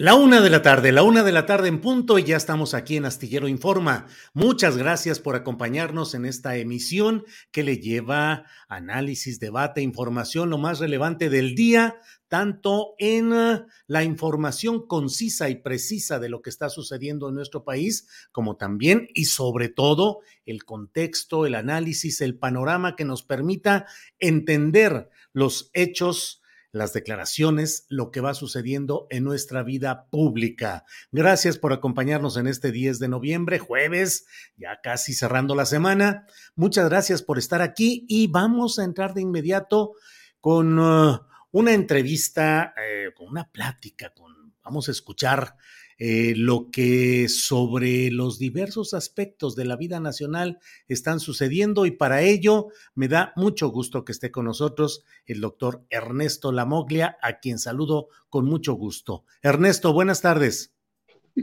La 0.00 0.14
una 0.14 0.40
de 0.40 0.48
la 0.48 0.62
tarde, 0.62 0.92
la 0.92 1.02
una 1.02 1.24
de 1.24 1.32
la 1.32 1.44
tarde 1.44 1.66
en 1.66 1.80
punto 1.80 2.20
y 2.20 2.22
ya 2.22 2.36
estamos 2.36 2.72
aquí 2.72 2.94
en 2.94 3.04
Astillero 3.04 3.48
Informa. 3.48 4.06
Muchas 4.32 4.76
gracias 4.76 5.18
por 5.18 5.34
acompañarnos 5.34 6.14
en 6.14 6.24
esta 6.24 6.56
emisión 6.56 7.24
que 7.50 7.64
le 7.64 7.78
lleva 7.78 8.44
análisis, 8.68 9.40
debate, 9.40 9.82
información, 9.82 10.50
lo 10.50 10.58
más 10.58 10.78
relevante 10.78 11.30
del 11.30 11.56
día, 11.56 11.96
tanto 12.28 12.94
en 12.98 13.32
uh, 13.32 13.66
la 13.88 14.04
información 14.04 14.86
concisa 14.86 15.48
y 15.48 15.56
precisa 15.56 16.20
de 16.20 16.28
lo 16.28 16.42
que 16.42 16.50
está 16.50 16.70
sucediendo 16.70 17.28
en 17.28 17.34
nuestro 17.34 17.64
país, 17.64 18.06
como 18.30 18.56
también 18.56 19.08
y 19.14 19.24
sobre 19.24 19.68
todo 19.68 20.20
el 20.46 20.64
contexto, 20.64 21.44
el 21.44 21.56
análisis, 21.56 22.20
el 22.20 22.38
panorama 22.38 22.94
que 22.94 23.04
nos 23.04 23.24
permita 23.24 23.86
entender 24.20 25.10
los 25.32 25.70
hechos 25.72 26.37
las 26.70 26.92
declaraciones, 26.92 27.86
lo 27.88 28.10
que 28.10 28.20
va 28.20 28.34
sucediendo 28.34 29.06
en 29.10 29.24
nuestra 29.24 29.62
vida 29.62 30.06
pública. 30.10 30.84
Gracias 31.12 31.58
por 31.58 31.72
acompañarnos 31.72 32.36
en 32.36 32.46
este 32.46 32.72
10 32.72 32.98
de 32.98 33.08
noviembre, 33.08 33.58
jueves, 33.58 34.26
ya 34.56 34.80
casi 34.82 35.14
cerrando 35.14 35.54
la 35.54 35.66
semana. 35.66 36.26
Muchas 36.54 36.88
gracias 36.88 37.22
por 37.22 37.38
estar 37.38 37.62
aquí 37.62 38.04
y 38.08 38.26
vamos 38.28 38.78
a 38.78 38.84
entrar 38.84 39.14
de 39.14 39.22
inmediato 39.22 39.92
con 40.40 40.78
uh, 40.78 41.20
una 41.52 41.72
entrevista, 41.72 42.74
eh, 42.76 43.12
con 43.16 43.28
una 43.28 43.50
plática, 43.50 44.12
con, 44.14 44.54
vamos 44.62 44.88
a 44.88 44.92
escuchar 44.92 45.56
eh, 45.98 46.34
lo 46.36 46.70
que 46.70 47.28
sobre 47.28 48.10
los 48.12 48.38
diversos 48.38 48.94
aspectos 48.94 49.56
de 49.56 49.64
la 49.64 49.76
vida 49.76 49.98
nacional 49.98 50.60
están 50.86 51.18
sucediendo 51.18 51.86
y 51.86 51.90
para 51.90 52.22
ello 52.22 52.68
me 52.94 53.08
da 53.08 53.32
mucho 53.34 53.68
gusto 53.70 54.04
que 54.04 54.12
esté 54.12 54.30
con 54.30 54.44
nosotros 54.44 55.04
el 55.26 55.40
doctor 55.40 55.84
Ernesto 55.90 56.52
Lamoglia, 56.52 57.18
a 57.20 57.40
quien 57.40 57.58
saludo 57.58 58.08
con 58.30 58.44
mucho 58.44 58.74
gusto. 58.74 59.24
Ernesto, 59.42 59.92
buenas 59.92 60.22
tardes. 60.22 60.72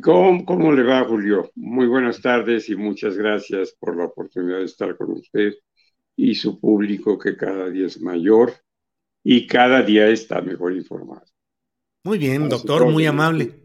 ¿Cómo, 0.01 0.45
¿Cómo 0.45 0.71
le 0.71 0.83
va, 0.83 1.03
Julio? 1.03 1.51
Muy 1.55 1.87
buenas 1.87 2.21
tardes 2.21 2.69
y 2.69 2.75
muchas 2.75 3.17
gracias 3.17 3.75
por 3.77 3.97
la 3.97 4.05
oportunidad 4.05 4.59
de 4.59 4.65
estar 4.65 4.95
con 4.95 5.11
usted 5.11 5.53
y 6.15 6.35
su 6.35 6.59
público 6.59 7.19
que 7.19 7.35
cada 7.35 7.69
día 7.69 7.87
es 7.87 7.99
mayor 7.99 8.53
y 9.23 9.47
cada 9.47 9.81
día 9.81 10.07
está 10.07 10.41
mejor 10.41 10.73
informado. 10.73 11.25
Muy 12.03 12.19
bien, 12.19 12.47
doctor, 12.47 12.89
muy 12.89 13.05
amable. 13.05 13.64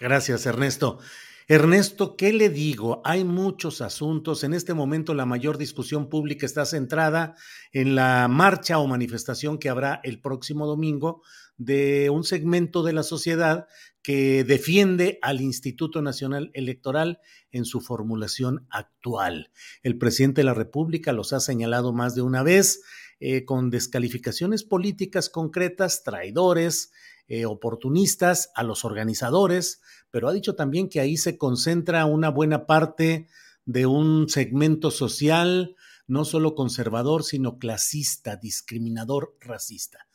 Gracias, 0.00 0.46
Ernesto. 0.46 0.98
Ernesto, 1.46 2.16
¿qué 2.16 2.32
le 2.32 2.48
digo? 2.48 3.02
Hay 3.04 3.24
muchos 3.24 3.82
asuntos. 3.82 4.44
En 4.44 4.54
este 4.54 4.72
momento 4.72 5.12
la 5.12 5.26
mayor 5.26 5.58
discusión 5.58 6.08
pública 6.08 6.46
está 6.46 6.64
centrada 6.64 7.34
en 7.72 7.94
la 7.96 8.26
marcha 8.28 8.78
o 8.78 8.86
manifestación 8.86 9.58
que 9.58 9.68
habrá 9.68 10.00
el 10.04 10.20
próximo 10.20 10.66
domingo 10.66 11.22
de 11.58 12.08
un 12.08 12.24
segmento 12.24 12.82
de 12.82 12.94
la 12.94 13.02
sociedad 13.02 13.66
que 14.00 14.44
defiende 14.44 15.18
al 15.20 15.42
Instituto 15.42 16.00
Nacional 16.00 16.50
Electoral 16.54 17.18
en 17.50 17.66
su 17.66 17.80
formulación 17.82 18.66
actual. 18.70 19.50
El 19.82 19.98
presidente 19.98 20.40
de 20.40 20.46
la 20.46 20.54
República 20.54 21.12
los 21.12 21.34
ha 21.34 21.40
señalado 21.40 21.92
más 21.92 22.14
de 22.14 22.22
una 22.22 22.42
vez 22.42 22.80
eh, 23.18 23.44
con 23.44 23.68
descalificaciones 23.68 24.64
políticas 24.64 25.28
concretas, 25.28 26.04
traidores, 26.04 26.90
eh, 27.30 27.46
oportunistas, 27.46 28.50
a 28.56 28.64
los 28.64 28.84
organizadores, 28.84 29.80
pero 30.10 30.26
ha 30.26 30.32
dicho 30.32 30.56
también 30.56 30.88
que 30.88 30.98
ahí 30.98 31.16
se 31.16 31.38
concentra 31.38 32.04
una 32.04 32.28
buena 32.28 32.66
parte 32.66 33.28
de 33.64 33.86
un 33.86 34.28
segmento 34.28 34.90
social, 34.90 35.76
no 36.08 36.24
solo 36.24 36.56
conservador, 36.56 37.22
sino 37.22 37.56
clasista, 37.58 38.34
discriminador, 38.34 39.36
racista. 39.38 40.08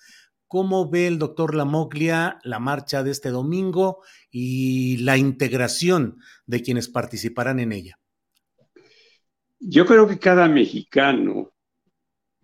¿Cómo 0.50 0.90
ve 0.90 1.08
el 1.08 1.18
doctor 1.18 1.56
Lamoglia 1.56 2.38
la 2.44 2.60
marcha 2.60 3.02
de 3.02 3.12
este 3.12 3.30
domingo 3.30 4.04
y 4.30 4.98
la 4.98 5.16
integración 5.16 6.18
de 6.46 6.64
quienes 6.64 6.90
participarán 6.90 7.62
en 7.62 7.72
ella? 7.72 7.98
Yo 9.58 9.86
creo 9.86 10.06
que 10.06 10.20
cada 10.20 10.50
mexicano 10.50 11.54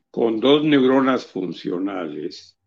con 0.10 0.40
dos 0.40 0.64
neuronas 0.64 1.26
funcionales 1.26 2.58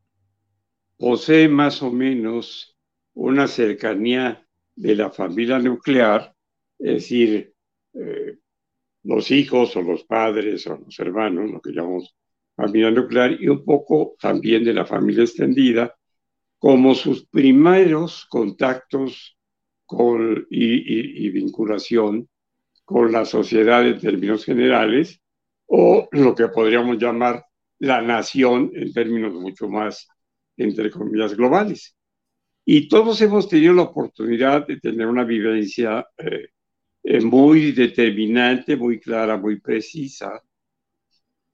posee 1.05 1.51
más 1.51 1.83
o 1.83 1.91
menos 1.91 2.75
una 3.13 3.47
cercanía 3.47 4.49
de 4.75 4.97
la 4.97 5.11
familia 5.11 5.59
nuclear, 5.59 6.35
es 6.79 6.95
decir, 6.95 7.53
eh, 7.93 8.39
los 9.03 9.31
hijos 9.31 9.77
o 9.77 9.83
los 9.83 10.05
padres 10.05 10.67
o 10.67 10.79
los 10.79 10.99
hermanos, 10.99 11.51
lo 11.51 11.61
que 11.61 11.73
llamamos 11.73 12.17
familia 12.57 12.91
nuclear, 12.91 13.37
y 13.39 13.49
un 13.49 13.67
poco 13.67 14.17
también 14.19 14.65
de 14.65 14.73
la 14.73 14.87
familia 14.87 15.25
extendida, 15.25 15.95
como 16.59 16.95
sus 16.95 17.27
primeros 17.27 18.25
contactos 18.31 19.37
con, 19.85 20.47
y, 20.49 21.27
y 21.27 21.29
vinculación 21.29 22.31
con 22.87 23.13
la 23.13 23.27
sociedad 23.27 23.87
en 23.87 24.01
términos 24.01 24.47
generales, 24.47 25.21
o 25.67 26.09
lo 26.13 26.35
que 26.35 26.49
podríamos 26.49 26.97
llamar 26.97 27.45
la 27.79 28.01
nación 28.01 28.71
en 28.73 28.91
términos 28.95 29.35
mucho 29.35 29.69
más 29.69 30.09
entre 30.57 30.91
comillas, 30.91 31.37
globales. 31.37 31.97
Y 32.65 32.89
todos 32.89 33.21
hemos 33.21 33.49
tenido 33.49 33.75
la 33.75 33.83
oportunidad 33.83 34.67
de 34.67 34.81
tener 34.81 35.07
una 35.07 35.25
vivencia 35.25 36.07
eh, 36.17 36.49
eh, 37.03 37.21
muy 37.21 37.73
determinante, 37.73 38.77
muy 38.77 38.99
clara, 38.99 39.37
muy 39.37 39.61
precisa. 39.61 40.43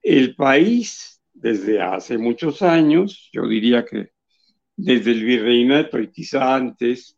El 0.01 0.35
país, 0.35 1.21
desde 1.33 1.81
hace 1.81 2.17
muchos 2.17 2.61
años, 2.61 3.29
yo 3.33 3.47
diría 3.47 3.85
que 3.85 4.11
desde 4.75 5.11
el 5.11 5.25
virreinato 5.25 5.99
y 5.99 6.11
quizá 6.11 6.55
antes, 6.55 7.17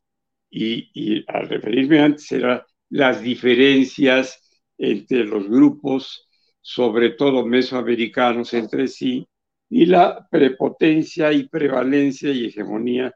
y, 0.49 0.89
y 0.93 1.23
al 1.27 1.47
referirme 1.49 1.99
antes, 1.99 2.31
eran 2.31 2.61
las 2.89 3.21
diferencias 3.21 4.39
entre 4.77 5.23
los 5.25 5.47
grupos, 5.47 6.27
sobre 6.61 7.11
todo 7.11 7.45
mesoamericanos 7.45 8.53
entre 8.53 8.87
sí, 8.87 9.27
y 9.75 9.87
la 9.87 10.27
prepotencia 10.29 11.33
y 11.33 11.47
prevalencia 11.49 12.29
y 12.31 12.45
hegemonía 12.45 13.11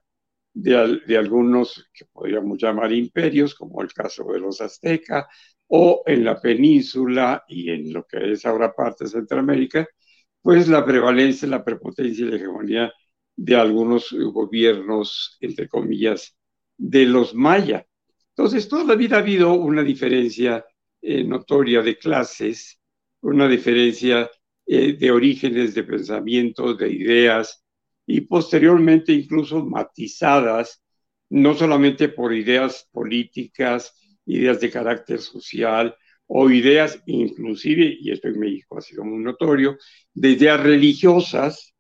de, 0.52 1.16
algunos 1.16 1.88
que 1.94 2.06
podríamos 2.06 2.58
llamar 2.58 2.92
imperios, 2.92 3.54
como 3.54 3.84
el 3.84 3.94
caso 3.94 4.24
de 4.32 4.40
los 4.40 4.60
aztecas, 4.60 5.28
o 5.68 6.02
en 6.08 6.26
la 6.26 6.42
península 6.42 7.44
y 7.48 7.70
en 7.70 7.94
lo 7.94 8.08
que 8.08 8.32
es 8.32 8.44
ahora 8.48 8.74
parte 8.74 9.04
de 9.04 9.12
Centroamérica, 9.12 9.88
pues 10.42 10.68
la 10.68 10.84
prevalencia, 10.84 11.48
la 11.48 11.64
prepotencia 11.64 12.26
y 12.26 12.30
la 12.30 12.38
hegemonía 12.38 12.92
de 13.36 13.56
algunos 13.56 14.12
gobiernos, 14.12 15.38
entre 15.42 15.70
comillas, 15.70 16.36
de 16.76 17.06
los 17.06 17.36
maya. 17.36 17.86
Entonces, 18.30 18.68
toda 18.68 18.84
la 18.84 18.96
vida 18.96 19.18
ha 19.18 19.20
habido 19.20 19.54
una 19.54 19.84
diferencia 19.84 20.66
eh, 21.04 21.24
notoria 21.24 21.84
de 21.84 22.00
clases, 22.00 22.82
una 23.22 23.48
diferencia 23.48 24.28
eh, 24.68 24.94
de 24.94 25.12
orígenes, 25.12 25.74
de 25.74 25.84
pensamientos, 25.84 26.78
de 26.78 26.92
ideas, 26.92 27.64
y 28.06 28.22
posteriormente 28.22 29.14
incluso 29.14 29.66
matizadas, 29.66 30.84
no 31.30 31.54
solamente 31.54 32.10
por 32.10 32.34
ideas 32.34 32.88
políticas, 32.92 33.94
ideas 34.26 34.60
de 34.60 34.70
carácter 34.70 35.20
social 35.20 35.96
o 36.26 36.50
ideas 36.50 37.02
inclusive, 37.06 37.98
y 38.00 38.12
esto 38.12 38.28
en 38.28 38.40
México 38.40 38.78
ha 38.78 38.82
sido 38.82 39.04
muy 39.04 39.24
notorio, 39.24 39.78
de 40.14 40.32
ideas 40.32 40.62
religiosas 40.62 41.74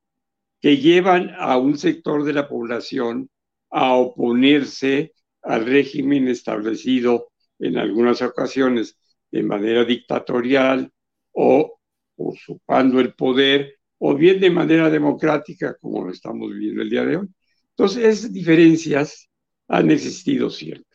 que 0.61 0.77
llevan 0.77 1.31
a 1.37 1.57
un 1.57 1.77
sector 1.77 2.23
de 2.23 2.33
la 2.33 2.47
población 2.47 3.29
a 3.69 3.95
oponerse 3.95 5.13
al 5.41 5.65
régimen 5.65 6.27
establecido 6.27 7.29
en 7.59 7.77
algunas 7.77 8.21
ocasiones 8.21 8.97
de 9.31 9.43
manera 9.43 9.83
dictatorial 9.83 10.91
o 11.31 11.76
usurpando 12.17 12.99
el 12.99 13.13
poder 13.13 13.79
o 13.99 14.15
bien 14.15 14.39
de 14.39 14.51
manera 14.51 14.89
democrática 14.89 15.75
como 15.79 16.05
lo 16.05 16.11
estamos 16.11 16.53
viendo 16.53 16.81
el 16.81 16.89
día 16.89 17.05
de 17.05 17.17
hoy. 17.17 17.27
Entonces, 17.69 18.03
esas 18.03 18.33
diferencias 18.33 19.29
han 19.67 19.91
existido 19.91 20.49
siempre. 20.49 20.85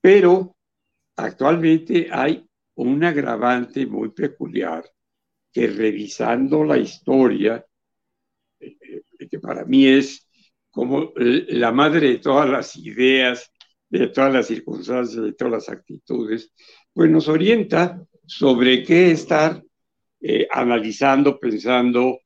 Pero 0.00 0.56
actualmente 1.16 2.08
hay 2.10 2.44
un 2.74 3.04
agravante 3.04 3.86
muy 3.86 4.10
peculiar 4.10 4.84
que 5.52 5.66
revisando 5.66 6.64
la 6.64 6.78
historia, 6.78 7.64
eh, 8.58 8.78
que 9.30 9.38
para 9.38 9.64
mí 9.64 9.86
es 9.86 10.26
como 10.70 11.12
la 11.16 11.70
madre 11.70 12.08
de 12.08 12.18
todas 12.18 12.48
las 12.48 12.74
ideas, 12.76 13.52
de 13.90 14.08
todas 14.08 14.32
las 14.32 14.46
circunstancias, 14.46 15.22
de 15.22 15.34
todas 15.34 15.52
las 15.52 15.68
actitudes, 15.68 16.50
pues 16.94 17.10
nos 17.10 17.28
orienta 17.28 18.02
sobre 18.26 18.82
qué 18.82 19.10
estar 19.10 19.62
eh, 20.22 20.46
analizando, 20.50 21.38
pensando 21.38 22.20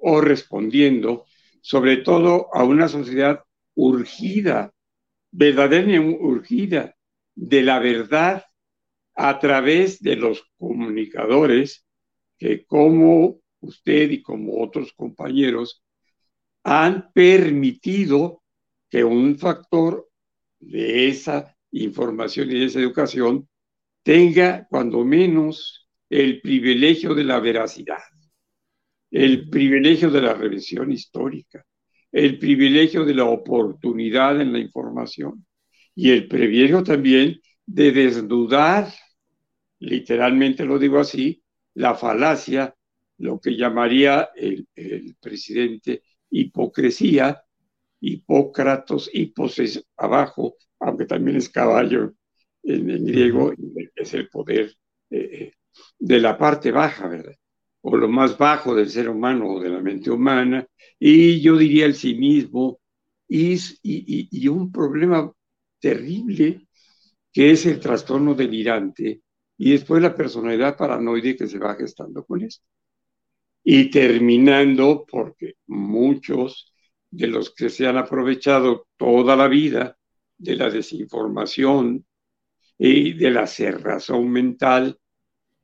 o 0.00 0.20
respondiendo, 0.20 1.24
sobre 1.62 1.96
todo 1.96 2.48
a 2.52 2.64
una 2.64 2.86
sociedad 2.86 3.40
urgida 3.74 4.74
verdaderamente 5.36 6.18
urgida 6.20 6.96
de 7.34 7.62
la 7.62 7.78
verdad 7.78 8.44
a 9.14 9.38
través 9.38 10.00
de 10.00 10.16
los 10.16 10.50
comunicadores 10.56 11.84
que 12.38 12.64
como 12.64 13.40
usted 13.60 14.10
y 14.10 14.22
como 14.22 14.62
otros 14.62 14.92
compañeros 14.94 15.82
han 16.64 17.12
permitido 17.12 18.42
que 18.88 19.04
un 19.04 19.38
factor 19.38 20.08
de 20.58 21.08
esa 21.08 21.54
información 21.70 22.50
y 22.50 22.60
de 22.60 22.64
esa 22.66 22.80
educación 22.80 23.48
tenga 24.02 24.66
cuando 24.70 25.04
menos 25.04 25.85
el 26.08 26.40
privilegio 26.40 27.14
de 27.14 27.24
la 27.24 27.40
veracidad, 27.40 28.02
el 29.10 29.48
privilegio 29.48 30.10
de 30.10 30.22
la 30.22 30.34
revisión 30.34 30.92
histórica, 30.92 31.64
el 32.12 32.38
privilegio 32.38 33.04
de 33.04 33.14
la 33.14 33.24
oportunidad 33.24 34.40
en 34.40 34.52
la 34.52 34.58
información 34.58 35.46
y 35.94 36.10
el 36.10 36.28
privilegio 36.28 36.82
también 36.82 37.40
de 37.64 37.92
desnudar, 37.92 38.92
literalmente 39.80 40.64
lo 40.64 40.78
digo 40.78 40.98
así, 40.98 41.42
la 41.74 41.94
falacia, 41.94 42.74
lo 43.18 43.40
que 43.40 43.56
llamaría 43.56 44.30
el, 44.34 44.66
presidente 45.20 46.02
hipocresía, 46.30 47.42
hipócratos, 48.00 49.10
hiposes 49.12 49.84
abajo, 49.96 50.56
aunque 50.80 51.06
también 51.06 51.38
es 51.38 51.48
caballo 51.48 52.14
en, 52.62 53.04
griego, 53.04 53.52
es 53.94 54.14
el 54.14 54.28
poder 54.28 54.74
eh, 55.10 55.28
eh, 55.32 55.52
de 55.98 56.20
la 56.20 56.36
parte 56.38 56.70
baja, 56.70 57.08
¿verdad? 57.08 57.36
o 57.88 57.96
lo 57.96 58.08
más 58.08 58.36
bajo 58.36 58.74
del 58.74 58.90
ser 58.90 59.08
humano 59.08 59.48
o 59.48 59.60
de 59.60 59.68
la 59.68 59.80
mente 59.80 60.10
humana, 60.10 60.66
y 60.98 61.40
yo 61.40 61.56
diría 61.56 61.86
el 61.86 61.94
sí 61.94 62.16
mismo, 62.16 62.80
y, 63.28 63.58
y, 63.82 64.48
un 64.48 64.72
problema 64.72 65.32
terrible 65.80 66.66
que 67.32 67.52
es 67.52 67.64
el 67.66 67.78
trastorno 67.78 68.34
delirante 68.34 69.20
y 69.58 69.70
después 69.70 70.02
la 70.02 70.14
personalidad 70.14 70.76
paranoide 70.76 71.36
que 71.36 71.46
se 71.46 71.58
va 71.58 71.74
gestando 71.74 72.24
con 72.24 72.42
esto. 72.42 72.64
Y 73.64 73.90
terminando 73.90 75.04
porque 75.08 75.54
muchos 75.66 76.72
de 77.10 77.26
los 77.28 77.52
que 77.54 77.68
se 77.68 77.86
han 77.86 77.96
aprovechado 77.96 78.86
toda 78.96 79.34
la 79.36 79.48
vida 79.48 79.96
de 80.38 80.56
la 80.56 80.70
desinformación 80.70 82.04
y 82.78 83.12
de 83.14 83.30
la 83.30 83.46
cerrazón 83.46 84.30
mental 84.30 84.98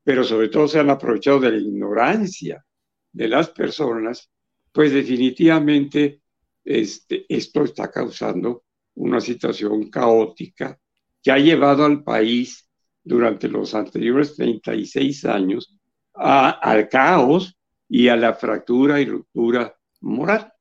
pero 0.05 0.25
sobre 0.25 0.49
todo 0.49 0.69
se 0.69 0.79
han 0.79 0.91
aprovechado 0.91 1.41
de 1.41 1.53
la 1.53 1.59
ignorancia 1.59 2.65
de 3.13 3.29
las 3.29 3.51
personas, 3.51 4.31
pues 4.73 4.93
definitivamente 4.93 6.23
este, 6.65 7.27
esto 7.29 7.65
está 7.65 7.91
causando 7.91 8.65
una 8.95 9.21
situación 9.21 9.91
caótica 9.91 10.79
que 11.23 11.31
ha 11.31 11.39
llevado 11.39 11.85
al 11.85 12.03
país 12.03 12.69
durante 13.03 13.49
los 13.49 13.75
anteriores 13.75 14.35
36 14.37 15.25
años 15.25 15.77
al 16.15 16.89
caos 16.89 17.57
y 17.89 18.09
a 18.09 18.17
la 18.17 18.35
fractura 18.35 19.01
y 19.01 19.07
ruptura 19.07 19.77
moral. 20.01 20.53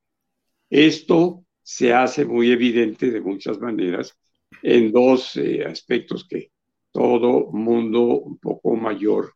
Esto 0.69 1.45
se 1.61 1.93
hace 1.93 2.25
muy 2.25 2.51
evidente 2.51 3.11
de 3.11 3.21
muchas 3.21 3.59
maneras 3.59 4.17
en 4.63 4.91
dos 4.91 5.35
eh, 5.37 5.65
aspectos 5.65 6.27
que 6.27 6.50
todo 6.91 7.51
mundo 7.51 8.01
un 8.01 8.37
poco 8.37 8.75
mayor 8.75 9.33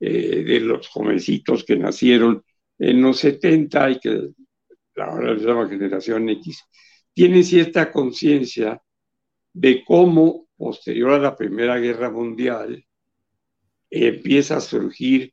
eh, 0.00 0.42
de 0.44 0.60
los 0.60 0.88
jovencitos 0.88 1.64
que 1.64 1.76
nacieron 1.76 2.44
en 2.78 3.02
los 3.02 3.18
70 3.18 3.90
y 3.90 4.00
que 4.00 4.28
ahora 4.96 5.34
les 5.34 5.42
llama 5.42 5.68
generación 5.68 6.28
X, 6.28 6.64
tienen 7.14 7.44
cierta 7.44 7.92
conciencia 7.92 8.82
de 9.52 9.84
cómo 9.84 10.48
posterior 10.56 11.12
a 11.12 11.18
la 11.18 11.36
Primera 11.36 11.78
Guerra 11.78 12.10
Mundial 12.10 12.84
empieza 13.90 14.56
a 14.56 14.60
surgir 14.60 15.32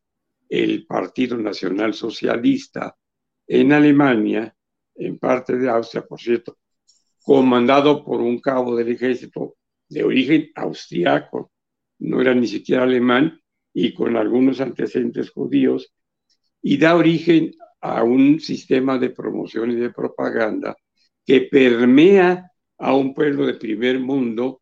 el 0.50 0.86
Partido 0.86 1.38
Nacional 1.38 1.94
Socialista 1.94 2.96
en 3.48 3.72
Alemania, 3.72 4.54
en 4.96 5.18
parte 5.18 5.58
de 5.58 5.70
Austria, 5.70 6.06
por 6.06 6.20
cierto, 6.20 6.58
comandado 7.24 8.04
por 8.04 8.22
un 8.22 8.40
cabo 8.40 8.76
del 8.76 8.90
ejército 8.90 9.56
de 9.88 10.04
origen 10.04 10.52
austriaco, 10.56 11.52
no 12.00 12.22
era 12.22 12.34
ni 12.34 12.48
siquiera 12.48 12.84
alemán, 12.84 13.40
y 13.74 13.94
con 13.94 14.18
algunos 14.18 14.62
antecedentes 14.62 15.30
judíos, 15.30 15.94
y 16.62 16.78
da 16.78 16.96
origen 16.96 17.52
a 17.82 18.04
un 18.04 18.40
sistema 18.40 18.98
de 18.98 19.12
promoción 19.12 19.72
y 19.72 19.76
de 19.76 19.92
propaganda 19.92 20.76
que 21.26 21.42
permea 21.42 22.52
a 22.78 22.96
un 22.96 23.14
pueblo 23.14 23.46
de 23.46 23.54
primer 23.54 24.00
mundo 24.00 24.62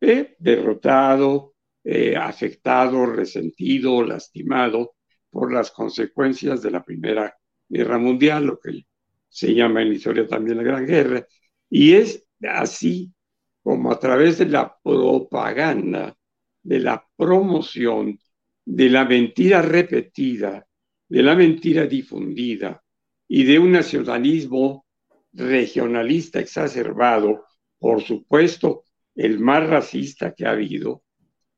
eh, 0.00 0.36
derrotado, 0.38 1.54
eh, 1.84 2.16
afectado, 2.16 3.06
resentido, 3.06 4.02
lastimado 4.02 4.94
por 5.30 5.52
las 5.52 5.70
consecuencias 5.70 6.62
de 6.62 6.70
la 6.70 6.82
Primera 6.82 7.34
Guerra 7.68 7.98
Mundial, 7.98 8.46
lo 8.46 8.58
que 8.58 8.86
se 9.28 9.54
llama 9.54 9.82
en 9.82 9.90
la 9.90 9.94
historia 9.94 10.26
también 10.26 10.56
la 10.56 10.64
Gran 10.64 10.86
Guerra, 10.86 11.26
y 11.68 11.92
es 11.94 12.26
así 12.42 13.12
como 13.62 13.92
a 13.92 13.98
través 13.98 14.38
de 14.38 14.46
la 14.46 14.76
propaganda 14.82 16.16
de 16.62 16.80
la 16.80 17.06
promoción 17.16 18.18
de 18.64 18.88
la 18.88 19.04
mentira 19.04 19.62
repetida, 19.62 20.66
de 21.08 21.22
la 21.22 21.34
mentira 21.34 21.86
difundida 21.86 22.82
y 23.26 23.44
de 23.44 23.58
un 23.58 23.72
nacionalismo 23.72 24.86
regionalista 25.32 26.40
exacerbado, 26.40 27.44
por 27.78 28.02
supuesto, 28.02 28.84
el 29.14 29.38
más 29.38 29.68
racista 29.68 30.34
que 30.34 30.46
ha 30.46 30.52
habido, 30.52 31.02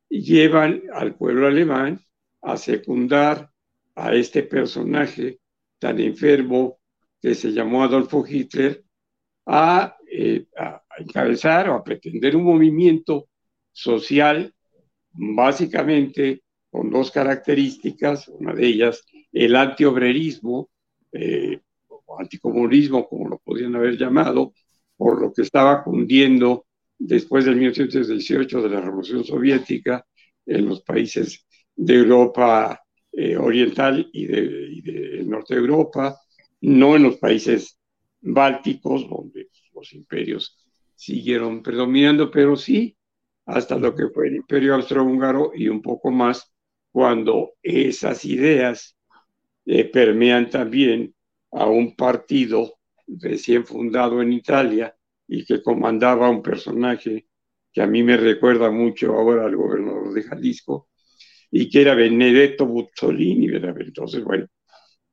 llevan 0.09 0.83
al 0.93 1.17
pueblo 1.17 1.47
alemán 1.47 2.01
a 2.43 2.57
secundar 2.57 3.51
a 3.95 4.15
este 4.15 4.43
personaje 4.43 5.41
tan 5.79 6.01
enfermo 6.01 6.79
que 7.21 7.35
se 7.35 7.53
llamó 7.53 7.85
Adolfo 7.85 8.25
Hitler, 8.27 8.85
a, 9.47 9.97
eh, 10.11 10.47
a 10.57 10.83
encabezar 10.99 11.69
o 11.69 11.75
a 11.75 11.85
pretender 11.85 12.37
un 12.37 12.45
movimiento 12.45 13.29
social 13.73 14.55
básicamente 15.13 16.43
con 16.71 16.91
dos 16.91 17.11
características, 17.11 18.29
una 18.29 18.55
de 18.55 18.67
ellas 18.67 19.05
el 19.33 19.57
antiobrerismo 19.57 20.71
eh, 21.13 21.61
o 21.89 22.19
anticomunismo, 22.19 23.09
como 23.09 23.29
lo 23.29 23.39
podrían 23.39 23.75
haber 23.77 23.97
llamado, 23.97 24.53
por 24.97 25.21
lo 25.21 25.33
que 25.33 25.43
estaba 25.43 25.83
cundiendo 25.83 26.67
después 26.99 27.45
del 27.45 27.57
1918 27.57 28.63
de 28.63 28.69
la 28.69 28.81
Revolución 28.81 29.25
Soviética 29.25 30.07
en 30.47 30.67
los 30.67 30.83
países 30.83 31.47
de 31.75 31.95
Europa 31.95 32.83
eh, 33.13 33.37
Oriental 33.37 34.09
y 34.13 34.27
de, 34.27 35.23
Norte 35.25 35.55
de 35.55 35.61
Europa, 35.61 36.19
no 36.61 36.97
en 36.97 37.05
los 37.05 37.17
países 37.17 37.79
bálticos, 38.21 39.09
donde 39.09 39.49
los 39.75 39.93
imperios 39.93 40.59
siguieron 40.95 41.63
predominando, 41.63 42.31
pero 42.31 42.57
sí 42.57 42.97
hasta 43.47 43.77
lo 43.77 43.95
que 43.95 44.09
fue 44.09 44.29
el 44.29 44.37
imperio 44.37 44.75
austrohúngaro 44.75 45.53
y 45.55 45.69
un 45.69 45.83
poco 45.83 46.11
más 46.11 46.53
cuando 46.91 47.53
esas 47.63 48.25
ideas 48.25 48.97
eh, 49.65 49.85
permean 49.85 50.51
también 50.51 51.15
a 51.53 51.67
un 51.67 51.97
partido 51.97 52.75
recién 53.07 53.65
fundado 53.65 54.23
en 54.23 54.33
Italia 54.33 54.95
y 55.27 55.45
que 55.45 55.63
comandaba 55.63 56.31
un 56.31 56.43
personaje 56.43 57.27
que 57.73 57.83
a 57.83 57.87
mí 57.87 58.03
me 58.03 58.17
recuerda 58.17 58.71
mucho 58.71 59.15
ahora 59.15 59.47
al 59.47 59.57
gobernador 59.57 60.13
de 60.13 60.23
Jalisco, 60.23 60.89
y 61.53 61.69
que 61.69 61.83
era 61.83 61.95
Benedetto 61.95 62.67
Buzzolini. 62.67 63.47
Entonces, 63.47 64.25
bueno, 64.25 64.47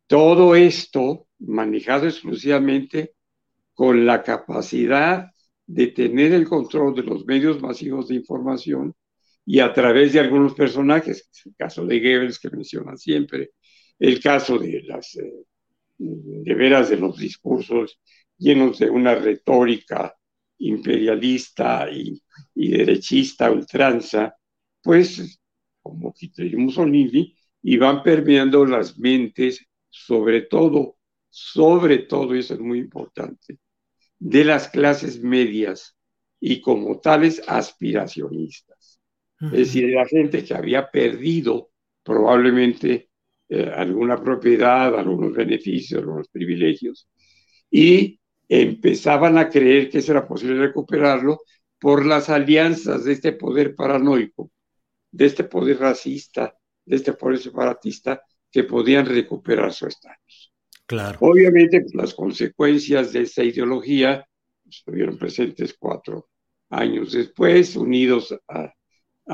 todo 0.08 0.56
esto 0.56 1.28
manejado 1.40 2.08
exclusivamente 2.08 3.14
con 3.74 4.06
la 4.06 4.24
capacidad 4.24 5.32
de 5.70 5.88
tener 5.88 6.34
el 6.34 6.48
control 6.48 6.96
de 6.96 7.04
los 7.04 7.26
medios 7.28 7.62
masivos 7.62 8.08
de 8.08 8.16
información 8.16 8.96
y 9.46 9.60
a 9.60 9.72
través 9.72 10.14
de 10.14 10.20
algunos 10.20 10.56
personajes, 10.56 11.30
el 11.46 11.56
caso 11.56 11.86
de 11.86 12.00
Goebbels 12.00 12.40
que 12.40 12.50
menciona 12.50 12.98
siempre, 12.98 13.52
el 14.00 14.20
caso 14.20 14.58
de 14.58 14.82
las, 14.82 15.16
eh, 15.18 15.46
de 16.00 16.56
veras 16.56 16.90
de 16.90 16.98
los 16.98 17.18
discursos 17.18 18.00
llenos 18.38 18.80
de 18.80 18.90
una 18.90 19.14
retórica 19.14 20.16
imperialista 20.58 21.88
y, 21.92 22.20
y 22.56 22.70
derechista 22.72 23.52
ultranza, 23.52 24.36
pues 24.82 25.40
como 25.84 26.16
Hitler 26.20 26.52
y 26.52 26.58
Mussolini, 26.58 27.36
y 27.62 27.78
van 27.78 28.02
permeando 28.02 28.66
las 28.66 28.98
mentes, 28.98 29.64
sobre 29.88 30.42
todo, 30.42 30.98
sobre 31.30 32.00
todo, 32.00 32.36
y 32.36 32.40
eso 32.40 32.56
es 32.56 32.60
muy 32.60 32.80
importante, 32.80 33.60
de 34.20 34.44
las 34.44 34.70
clases 34.70 35.22
medias 35.22 35.98
y 36.40 36.62
como 36.62 37.00
tales 37.00 37.42
aspiracionistas. 37.48 39.00
Es 39.42 39.52
decir, 39.52 39.90
la 39.90 40.06
gente 40.06 40.44
que 40.44 40.54
había 40.54 40.92
perdido 40.92 41.72
probablemente 42.04 43.10
eh, 43.48 43.72
alguna 43.74 44.22
propiedad, 44.22 45.00
algunos 45.00 45.34
beneficios, 45.34 46.02
algunos 46.02 46.28
privilegios, 46.28 47.08
y 47.72 48.20
empezaban 48.50 49.38
a 49.38 49.50
creer 49.50 49.90
que 49.90 50.00
era 50.00 50.28
posible 50.28 50.60
recuperarlo 50.60 51.40
por 51.80 52.06
las 52.06 52.30
alianzas 52.30 53.06
de 53.06 53.14
este 53.14 53.32
poder 53.32 53.76
paranoico 53.76 54.52
de 55.12 55.26
este 55.26 55.44
poder 55.44 55.80
racista, 55.80 56.56
de 56.86 56.96
este 56.96 57.14
poder 57.14 57.40
separatista, 57.40 58.22
que 58.52 58.64
podían 58.64 59.06
recuperar 59.06 59.74
su 59.74 59.88
estatus. 59.88 60.49
Claro. 60.90 61.20
Obviamente, 61.22 61.86
las 61.94 62.16
consecuencias 62.16 63.14
de 63.14 63.22
esa 63.22 63.44
ideología 63.44 64.26
estuvieron 64.68 65.20
presentes 65.20 65.76
cuatro 65.78 66.30
años 66.72 67.12
después, 67.12 67.76
unidos 67.76 68.36
a, 68.48 68.74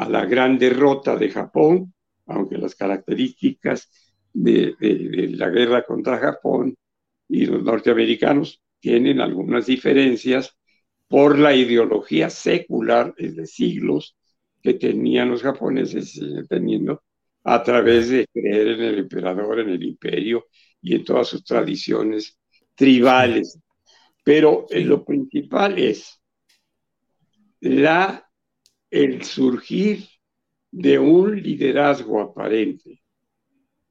la 0.09 0.25
gran 0.25 0.57
derrota 0.57 1.15
de 1.15 1.29
Japón, 1.29 1.93
aunque 2.25 2.57
las 2.57 2.75
características 2.75 3.89
de, 4.33 4.75
de, 4.77 5.29
la 5.29 5.47
guerra 5.50 5.85
contra 5.85 6.17
Japón 6.17 6.75
y 7.29 7.45
los 7.45 7.63
norteamericanos 7.63 8.62
tienen 8.81 9.21
algunas 9.21 9.65
diferencias 9.65 10.57
por 11.07 11.39
la 11.39 11.55
ideología 11.55 12.29
secular 12.29 13.15
desde 13.17 13.45
siglos 13.45 14.17
que 14.62 14.74
tenían 14.74 15.29
los 15.29 15.41
japoneses 15.41 16.17
y 16.17 16.45
teniendo 16.50 17.01
a 17.45 17.63
través 17.63 18.09
de 18.09 18.27
creer 18.27 18.67
en 18.67 18.81
el 18.81 19.00
emperador, 19.00 19.62
en 19.62 19.69
el 19.69 19.83
imperio 19.83 20.47
y 20.85 20.95
en 20.95 21.03
todas 21.03 21.27
sus 21.27 21.43
tradiciones 21.43 22.39
tribales. 22.75 23.59
Pero 24.23 24.67
eh, 24.69 24.81
lo 24.81 25.03
principal 25.03 25.79
es 25.79 26.21
la, 27.59 28.29
el 28.91 29.23
surgir 29.23 30.07
de 30.69 30.99
un 30.99 31.41
liderazgo 31.41 32.21
aparente 32.21 33.01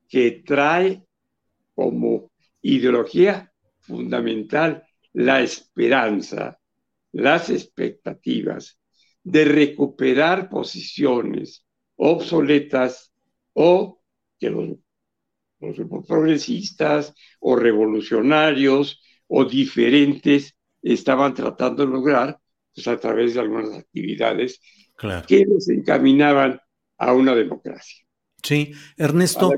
que 0.08 0.42
trae 0.46 1.04
como 1.74 2.30
ideología 2.62 3.52
fundamental 3.80 4.84
la 5.12 5.42
esperanza, 5.42 6.60
las 7.10 7.50
expectativas, 7.50 8.78
de 9.24 9.44
recuperar 9.46 10.48
posiciones 10.48 11.66
obsoletas 11.96 13.12
o 13.54 14.00
que 14.38 14.50
los, 14.50 14.83
progresistas 16.06 17.14
o 17.40 17.56
revolucionarios 17.56 19.00
o 19.26 19.44
diferentes 19.44 20.56
estaban 20.82 21.34
tratando 21.34 21.84
de 21.84 21.92
lograr 21.92 22.38
pues, 22.74 22.86
a 22.88 22.98
través 22.98 23.34
de 23.34 23.40
algunas 23.40 23.78
actividades 23.78 24.60
que 25.26 25.44
los 25.46 25.68
encaminaban 25.68 26.60
a 26.98 27.12
una 27.12 27.34
democracia. 27.34 28.04
Sí, 28.42 28.72
Ernesto, 28.98 29.52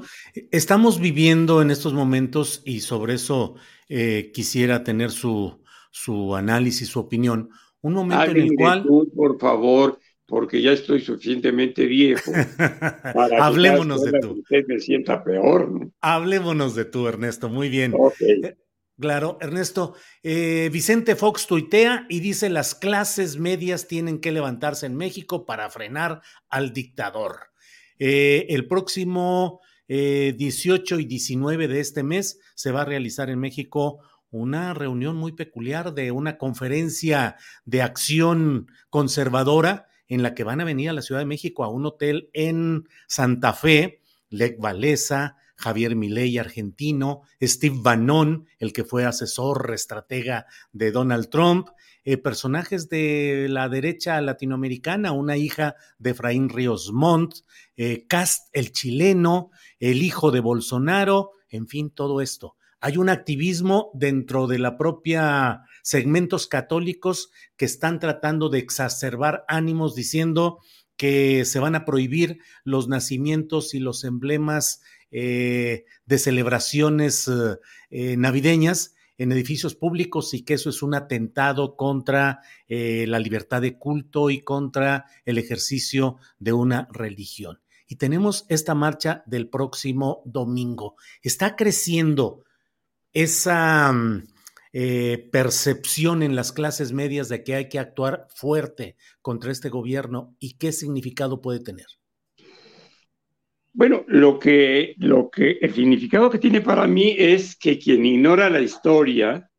estamos 0.52 1.00
viviendo 1.00 1.60
en 1.60 1.72
estos 1.72 1.92
momentos, 1.92 2.62
y 2.64 2.80
sobre 2.80 3.14
eso 3.14 3.56
eh, 3.88 4.30
quisiera 4.32 4.84
tener 4.84 5.10
su, 5.10 5.60
su 5.90 6.36
análisis, 6.36 6.88
su 6.88 7.00
opinión, 7.00 7.50
un 7.80 7.94
momento 7.94 8.30
en 8.30 8.36
el 8.36 8.54
cual... 8.54 8.84
por 9.14 9.38
favor, 9.40 9.98
porque 10.26 10.60
ya 10.60 10.72
estoy 10.72 11.00
suficientemente 11.00 11.86
viejo. 11.86 12.32
Hablémonos 13.40 14.02
de 14.02 14.18
tú. 14.18 14.32
Usted 14.40 14.64
me 14.66 14.80
sienta 14.80 15.22
peor. 15.22 15.70
¿no? 15.70 15.92
Hablémonos 16.00 16.74
de 16.74 16.84
tú, 16.84 17.06
Ernesto. 17.06 17.48
Muy 17.48 17.68
bien. 17.68 17.94
Eh, 18.20 18.56
claro, 18.98 19.38
Ernesto. 19.40 19.94
Eh, 20.22 20.68
Vicente 20.72 21.14
Fox 21.14 21.46
tuitea 21.46 22.06
y 22.08 22.20
dice: 22.20 22.50
las 22.50 22.74
clases 22.74 23.38
medias 23.38 23.86
tienen 23.86 24.20
que 24.20 24.32
levantarse 24.32 24.86
en 24.86 24.96
México 24.96 25.46
para 25.46 25.70
frenar 25.70 26.20
al 26.48 26.72
dictador. 26.72 27.52
Eh, 27.98 28.46
el 28.50 28.66
próximo 28.66 29.60
18 29.88 30.98
y 30.98 31.04
19 31.04 31.68
de 31.68 31.78
este 31.78 32.02
mes 32.02 32.40
se 32.56 32.72
va 32.72 32.82
a 32.82 32.84
realizar 32.84 33.30
en 33.30 33.38
México 33.38 34.00
una 34.30 34.74
reunión 34.74 35.14
muy 35.14 35.30
peculiar 35.30 35.94
de 35.94 36.10
una 36.10 36.38
conferencia 36.38 37.36
de 37.64 37.82
acción 37.82 38.66
conservadora 38.90 39.86
en 40.08 40.22
la 40.22 40.34
que 40.34 40.44
van 40.44 40.60
a 40.60 40.64
venir 40.64 40.90
a 40.90 40.92
la 40.92 41.02
Ciudad 41.02 41.20
de 41.20 41.26
México 41.26 41.64
a 41.64 41.68
un 41.68 41.86
hotel 41.86 42.30
en 42.32 42.88
Santa 43.06 43.52
Fe, 43.52 44.00
Lech 44.28 44.58
Valesa, 44.58 45.36
Javier 45.56 45.96
Milei 45.96 46.38
argentino, 46.38 47.22
Steve 47.40 47.76
Bannon, 47.78 48.46
el 48.58 48.72
que 48.72 48.84
fue 48.84 49.04
asesor 49.04 49.72
estratega 49.74 50.46
de 50.72 50.92
Donald 50.92 51.30
Trump, 51.30 51.68
eh, 52.04 52.18
personajes 52.18 52.88
de 52.88 53.46
la 53.48 53.68
derecha 53.68 54.20
latinoamericana, 54.20 55.12
una 55.12 55.36
hija 55.36 55.74
de 55.98 56.10
Efraín 56.10 56.50
Ríos 56.50 56.92
Montt, 56.92 57.38
eh, 57.76 58.06
Cast 58.06 58.48
el 58.52 58.70
chileno, 58.70 59.50
el 59.80 60.02
hijo 60.02 60.30
de 60.30 60.40
Bolsonaro, 60.40 61.32
en 61.48 61.66
fin, 61.66 61.90
todo 61.90 62.20
esto. 62.20 62.56
Hay 62.80 62.98
un 62.98 63.08
activismo 63.08 63.90
dentro 63.94 64.46
de 64.46 64.58
la 64.58 64.76
propia 64.76 65.62
segmentos 65.86 66.48
católicos 66.48 67.30
que 67.56 67.64
están 67.64 68.00
tratando 68.00 68.48
de 68.48 68.58
exacerbar 68.58 69.44
ánimos 69.46 69.94
diciendo 69.94 70.58
que 70.96 71.44
se 71.44 71.60
van 71.60 71.76
a 71.76 71.84
prohibir 71.84 72.40
los 72.64 72.88
nacimientos 72.88 73.72
y 73.72 73.78
los 73.78 74.02
emblemas 74.02 74.82
eh, 75.12 75.84
de 76.04 76.18
celebraciones 76.18 77.30
eh, 77.90 78.16
navideñas 78.16 78.96
en 79.16 79.30
edificios 79.30 79.76
públicos 79.76 80.34
y 80.34 80.42
que 80.42 80.54
eso 80.54 80.70
es 80.70 80.82
un 80.82 80.92
atentado 80.92 81.76
contra 81.76 82.40
eh, 82.66 83.04
la 83.06 83.20
libertad 83.20 83.62
de 83.62 83.78
culto 83.78 84.30
y 84.30 84.40
contra 84.40 85.04
el 85.24 85.38
ejercicio 85.38 86.16
de 86.40 86.52
una 86.52 86.88
religión. 86.90 87.60
Y 87.86 87.94
tenemos 87.94 88.44
esta 88.48 88.74
marcha 88.74 89.22
del 89.26 89.48
próximo 89.48 90.20
domingo. 90.24 90.96
Está 91.22 91.54
creciendo 91.54 92.42
esa 93.12 93.92
mm, 93.92 94.24
eh, 94.78 95.30
percepción 95.32 96.22
en 96.22 96.36
las 96.36 96.52
clases 96.52 96.92
medias 96.92 97.30
de 97.30 97.42
que 97.42 97.54
hay 97.54 97.70
que 97.70 97.78
actuar 97.78 98.26
fuerte 98.28 98.96
contra 99.22 99.50
este 99.50 99.70
gobierno 99.70 100.36
y 100.38 100.58
qué 100.58 100.70
significado 100.70 101.40
puede 101.40 101.60
tener? 101.60 101.86
Bueno, 103.72 104.04
lo 104.06 104.38
que, 104.38 104.94
lo 104.98 105.30
que, 105.30 105.52
el 105.62 105.72
significado 105.72 106.28
que 106.28 106.38
tiene 106.38 106.60
para 106.60 106.86
mí 106.86 107.16
es 107.16 107.56
que 107.56 107.78
quien 107.78 108.04
ignora 108.04 108.50
la 108.50 108.60
historia, 108.60 109.50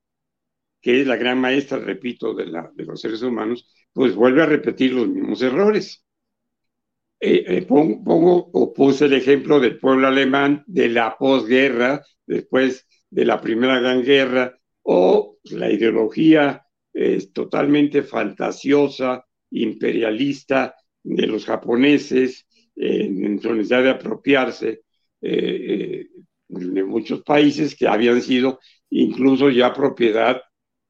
que 0.80 1.02
es 1.02 1.08
la 1.08 1.16
gran 1.16 1.42
maestra, 1.42 1.80
repito, 1.80 2.36
de, 2.36 2.46
la, 2.46 2.70
de 2.76 2.86
los 2.86 3.02
seres 3.02 3.24
humanos, 3.24 3.74
pues 3.94 4.14
vuelve 4.14 4.44
a 4.44 4.46
repetir 4.46 4.94
los 4.94 5.08
mismos 5.08 5.42
errores. 5.42 6.06
Eh, 7.20 7.44
eh, 7.48 7.62
pongo, 7.64 8.04
pongo, 8.04 8.52
o 8.54 8.72
puse 8.72 9.06
el 9.06 9.14
ejemplo 9.14 9.60
del 9.60 9.80
pueblo 9.80 10.10
alemán 10.10 10.64
de 10.68 10.90
la 10.90 11.18
posguerra, 11.18 12.04
después 12.28 12.88
de 13.10 13.26
la 13.26 13.42
Primera 13.42 13.80
Gran 13.80 14.04
Guerra, 14.04 14.57
o 14.90 15.38
la 15.44 15.70
ideología 15.70 16.66
es 16.94 17.34
totalmente 17.34 18.04
fantasiosa 18.04 19.26
imperialista 19.52 20.76
de 21.04 21.28
los 21.28 21.46
japoneses 21.46 22.48
en 22.76 23.42
su 23.42 23.54
necesidad 23.54 23.84
de 23.84 23.90
apropiarse 23.90 24.84
de 25.20 26.84
muchos 26.86 27.22
países 27.24 27.76
que 27.76 27.88
habían 27.88 28.22
sido 28.22 28.60
incluso 28.90 29.50
ya 29.50 29.74
propiedad, 29.74 30.42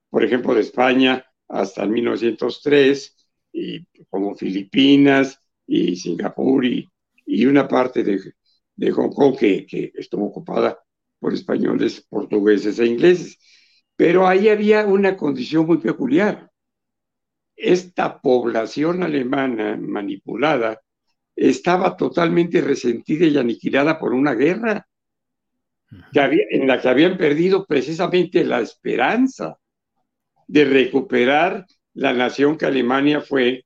por 0.09 0.23
ejemplo, 0.23 0.53
de 0.53 0.61
España 0.61 1.25
hasta 1.47 1.85
1903, 1.85 3.15
y 3.51 3.83
como 4.09 4.35
Filipinas 4.35 5.39
y 5.65 5.95
Singapur 5.95 6.65
y, 6.65 6.87
y 7.25 7.45
una 7.47 7.67
parte 7.67 8.03
de, 8.03 8.19
de 8.75 8.91
Hong 8.91 9.09
Kong 9.09 9.35
que, 9.37 9.65
que, 9.65 9.91
estuvo 9.95 10.25
ocupada 10.25 10.77
por 11.19 11.33
españoles, 11.33 12.05
portugueses 12.07 12.77
e 12.77 12.85
ingleses. 12.85 13.39
Pero 13.97 14.27
ahí 14.27 14.47
había 14.47 14.85
una 14.85 15.17
condición 15.17 15.65
muy 15.65 15.79
peculiar. 15.79 16.49
Esta 17.55 18.21
población 18.21 19.01
alemana 19.03 19.75
manipulada 19.75 20.79
estaba 21.35 21.97
totalmente 21.97 22.61
resentida 22.61 23.25
y 23.25 23.37
aniquilada 23.37 23.99
por 23.99 24.13
una 24.13 24.35
guerra 24.35 24.87
que 26.13 26.19
había, 26.19 26.43
en 26.51 26.67
la 26.67 26.79
que 26.79 26.89
habían 26.89 27.17
perdido 27.17 27.65
precisamente 27.65 28.45
la 28.45 28.61
esperanza 28.61 29.57
de 30.47 30.65
recuperar 30.65 31.65
la 31.93 32.13
nación 32.13 32.57
que 32.57 32.67
Alemania 32.67 33.21
fue, 33.21 33.65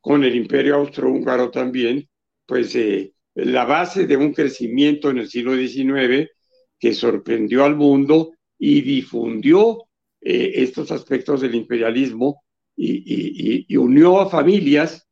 con 0.00 0.24
el 0.24 0.34
imperio 0.34 0.76
austrohúngaro 0.76 1.50
también, 1.50 2.08
pues 2.46 2.74
eh, 2.76 3.12
la 3.34 3.64
base 3.64 4.06
de 4.06 4.16
un 4.16 4.32
crecimiento 4.32 5.10
en 5.10 5.18
el 5.18 5.28
siglo 5.28 5.54
XIX 5.54 6.30
que 6.78 6.92
sorprendió 6.92 7.64
al 7.64 7.76
mundo 7.76 8.33
y 8.58 8.80
difundió 8.82 9.86
eh, 10.20 10.62
estos 10.62 10.90
aspectos 10.90 11.40
del 11.42 11.54
imperialismo 11.54 12.44
y, 12.76 13.76
unió 13.76 14.20
a 14.20 14.30
familias, 14.30 15.06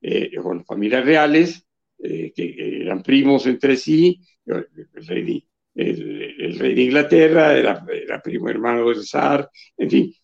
eh, 0.00 0.30
familias 0.66 1.04
reales, 1.04 1.66
eh, 1.98 2.32
que 2.34 2.82
eran 2.82 3.02
primos 3.02 3.46
entre 3.46 3.76
sí, 3.76 4.20
el 4.46 4.66
rey, 5.06 5.46
el, 5.74 6.58
rey 6.58 6.74
de 6.74 6.82
Inglaterra 6.82 7.56
era, 7.56 7.84
era, 7.92 8.20
primo 8.22 8.48
hermano 8.48 8.88
del 8.88 9.04
zar, 9.04 9.50
en 9.76 9.90
fin. 9.90 10.14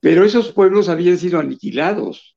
Pero 0.00 0.24
esos 0.24 0.52
pueblos 0.52 0.88
habían 0.88 1.18
sido 1.18 1.38
aniquilados, 1.38 2.36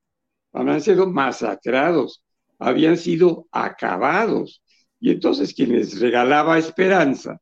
habían 0.52 0.80
sido 0.80 1.10
masacrados, 1.10 2.22
habían 2.58 2.96
sido 2.96 3.48
acabados. 3.52 4.62
Y 5.00 5.10
entonces 5.10 5.54
quienes 5.54 6.00
regalaba 6.00 6.58
esperanza, 6.58 7.38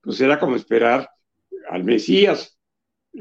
pues 0.00 0.20
era 0.20 0.38
como 0.38 0.56
esperar 0.56 1.08
al 1.68 1.84
Mesías, 1.84 2.58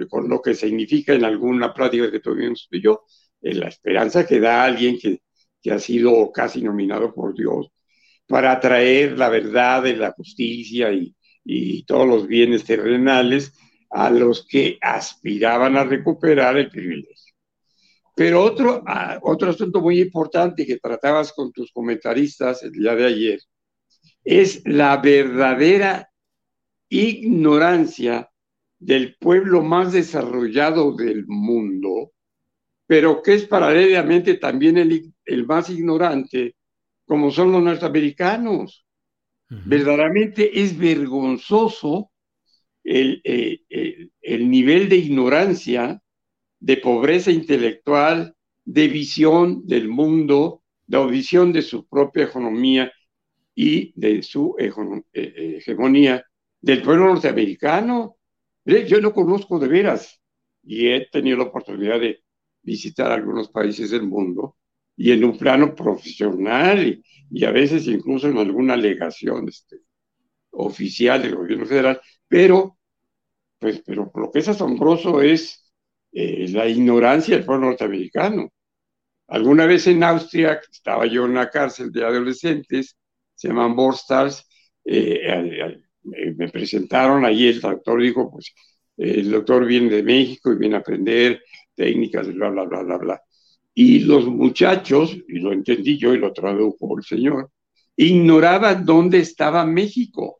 con 0.09 0.29
lo 0.29 0.41
que 0.41 0.53
significa 0.53 1.13
en 1.13 1.25
alguna 1.25 1.73
plática 1.73 2.11
que 2.11 2.19
tuvimos 2.19 2.67
tú 2.69 2.77
y 2.77 2.81
yo, 2.81 3.05
la 3.41 3.67
esperanza 3.67 4.25
que 4.25 4.39
da 4.39 4.63
alguien 4.63 4.97
que, 4.99 5.21
que 5.61 5.71
ha 5.71 5.79
sido 5.79 6.31
casi 6.31 6.61
nominado 6.61 7.13
por 7.13 7.35
Dios 7.35 7.71
para 8.27 8.59
traer 8.59 9.17
la 9.17 9.29
verdad 9.29 9.85
y 9.85 9.95
la 9.95 10.11
justicia 10.11 10.91
y, 10.91 11.15
y 11.43 11.83
todos 11.83 12.07
los 12.07 12.27
bienes 12.27 12.65
terrenales 12.65 13.53
a 13.89 14.09
los 14.09 14.45
que 14.45 14.77
aspiraban 14.81 15.77
a 15.77 15.85
recuperar 15.85 16.57
el 16.57 16.69
privilegio. 16.69 17.33
Pero 18.15 18.43
otro, 18.43 18.83
ah, 18.85 19.19
otro 19.21 19.51
asunto 19.51 19.79
muy 19.79 20.01
importante 20.01 20.65
que 20.65 20.77
tratabas 20.77 21.31
con 21.31 21.51
tus 21.53 21.71
comentaristas 21.71 22.63
el 22.63 22.71
día 22.71 22.95
de 22.95 23.05
ayer 23.05 23.39
es 24.23 24.61
la 24.65 24.97
verdadera 24.97 26.09
ignorancia 26.89 28.29
del 28.79 29.15
pueblo 29.15 29.61
más 29.61 29.93
desarrollado 29.93 30.95
del 30.95 31.25
mundo, 31.27 32.11
pero 32.85 33.21
que 33.21 33.33
es 33.33 33.45
paralelamente 33.45 34.35
también 34.35 34.77
el, 34.77 35.13
el 35.25 35.45
más 35.45 35.69
ignorante, 35.69 36.55
como 37.05 37.31
son 37.31 37.51
los 37.51 37.63
norteamericanos. 37.63 38.85
Verdaderamente 39.49 40.61
es 40.61 40.77
vergonzoso 40.77 42.11
el, 42.83 43.21
eh, 43.23 43.61
el, 43.69 44.11
el, 44.21 44.49
nivel 44.49 44.89
de 44.89 44.97
ignorancia, 44.97 46.01
de 46.59 46.77
pobreza 46.77 47.31
intelectual, 47.31 48.35
de 48.65 48.87
visión 48.89 49.65
del 49.65 49.87
mundo, 49.87 50.63
de 50.85 51.05
visión 51.07 51.53
de 51.53 51.61
su 51.61 51.87
propia 51.87 52.25
economía 52.25 52.91
y 53.55 53.93
de 53.99 54.21
su 54.21 54.55
eh, 54.59 54.71
hegemonía 55.57 56.25
del 56.61 56.81
pueblo 56.81 57.05
norteamericano. 57.05 58.16
Yo 58.67 58.99
no 58.99 59.13
conozco 59.13 59.59
de 59.59 59.69
veras 59.69 60.21
y 60.61 60.89
he 60.89 61.07
tenido 61.09 61.37
la 61.37 61.45
oportunidad 61.45 62.01
de 62.01 62.21
visitar 62.61 63.11
algunos 63.11 63.49
países 63.49 63.91
del 63.91 64.03
mundo 64.03 64.57
y 64.97 65.11
en 65.13 65.23
un 65.23 65.37
plano 65.37 65.73
profesional 65.73 67.01
y, 67.29 67.45
a 67.45 67.51
veces 67.51 67.87
incluso 67.87 68.27
en 68.27 68.37
alguna 68.37 68.73
alegación 68.73 69.47
este, 69.47 69.77
oficial 70.51 71.21
del 71.21 71.35
gobierno 71.35 71.65
federal, 71.65 72.01
pero, 72.27 72.77
pues, 73.57 73.81
pero 73.85 74.11
lo 74.13 74.31
que 74.31 74.39
es 74.39 74.49
asombroso 74.49 75.21
es 75.21 75.71
eh, 76.11 76.47
la 76.49 76.67
ignorancia 76.67 77.37
del 77.37 77.45
pueblo 77.45 77.67
norteamericano. 77.67 78.51
Alguna 79.27 79.65
vez 79.65 79.87
en 79.87 80.03
Austria, 80.03 80.59
estaba 80.69 81.05
yo 81.05 81.25
en 81.25 81.31
una 81.31 81.49
cárcel 81.49 81.91
de 81.91 82.03
adolescentes, 82.03 82.97
se 83.35 83.47
llaman 83.47 83.75
Borstars, 83.75 84.45
eh, 84.83 85.85
me 86.35 86.49
presentaron 86.49 87.25
ahí, 87.25 87.47
el 87.47 87.61
doctor 87.61 88.01
dijo, 88.01 88.31
pues 88.31 88.53
el 88.97 89.29
doctor 89.29 89.65
viene 89.65 89.89
de 89.89 90.03
México 90.03 90.51
y 90.51 90.57
viene 90.57 90.75
a 90.75 90.79
aprender 90.79 91.43
técnicas, 91.75 92.33
bla, 92.33 92.49
bla, 92.49 92.63
bla, 92.63 92.83
bla, 92.83 92.97
bla. 92.97 93.21
Y 93.73 93.99
los 93.99 94.25
muchachos, 94.25 95.15
y 95.27 95.39
lo 95.39 95.53
entendí 95.53 95.97
yo 95.97 96.13
y 96.13 96.17
lo 96.17 96.33
tradujo 96.33 96.97
el 96.97 97.03
señor, 97.03 97.51
ignoraban 97.95 98.85
dónde 98.85 99.19
estaba 99.19 99.65
México. 99.65 100.39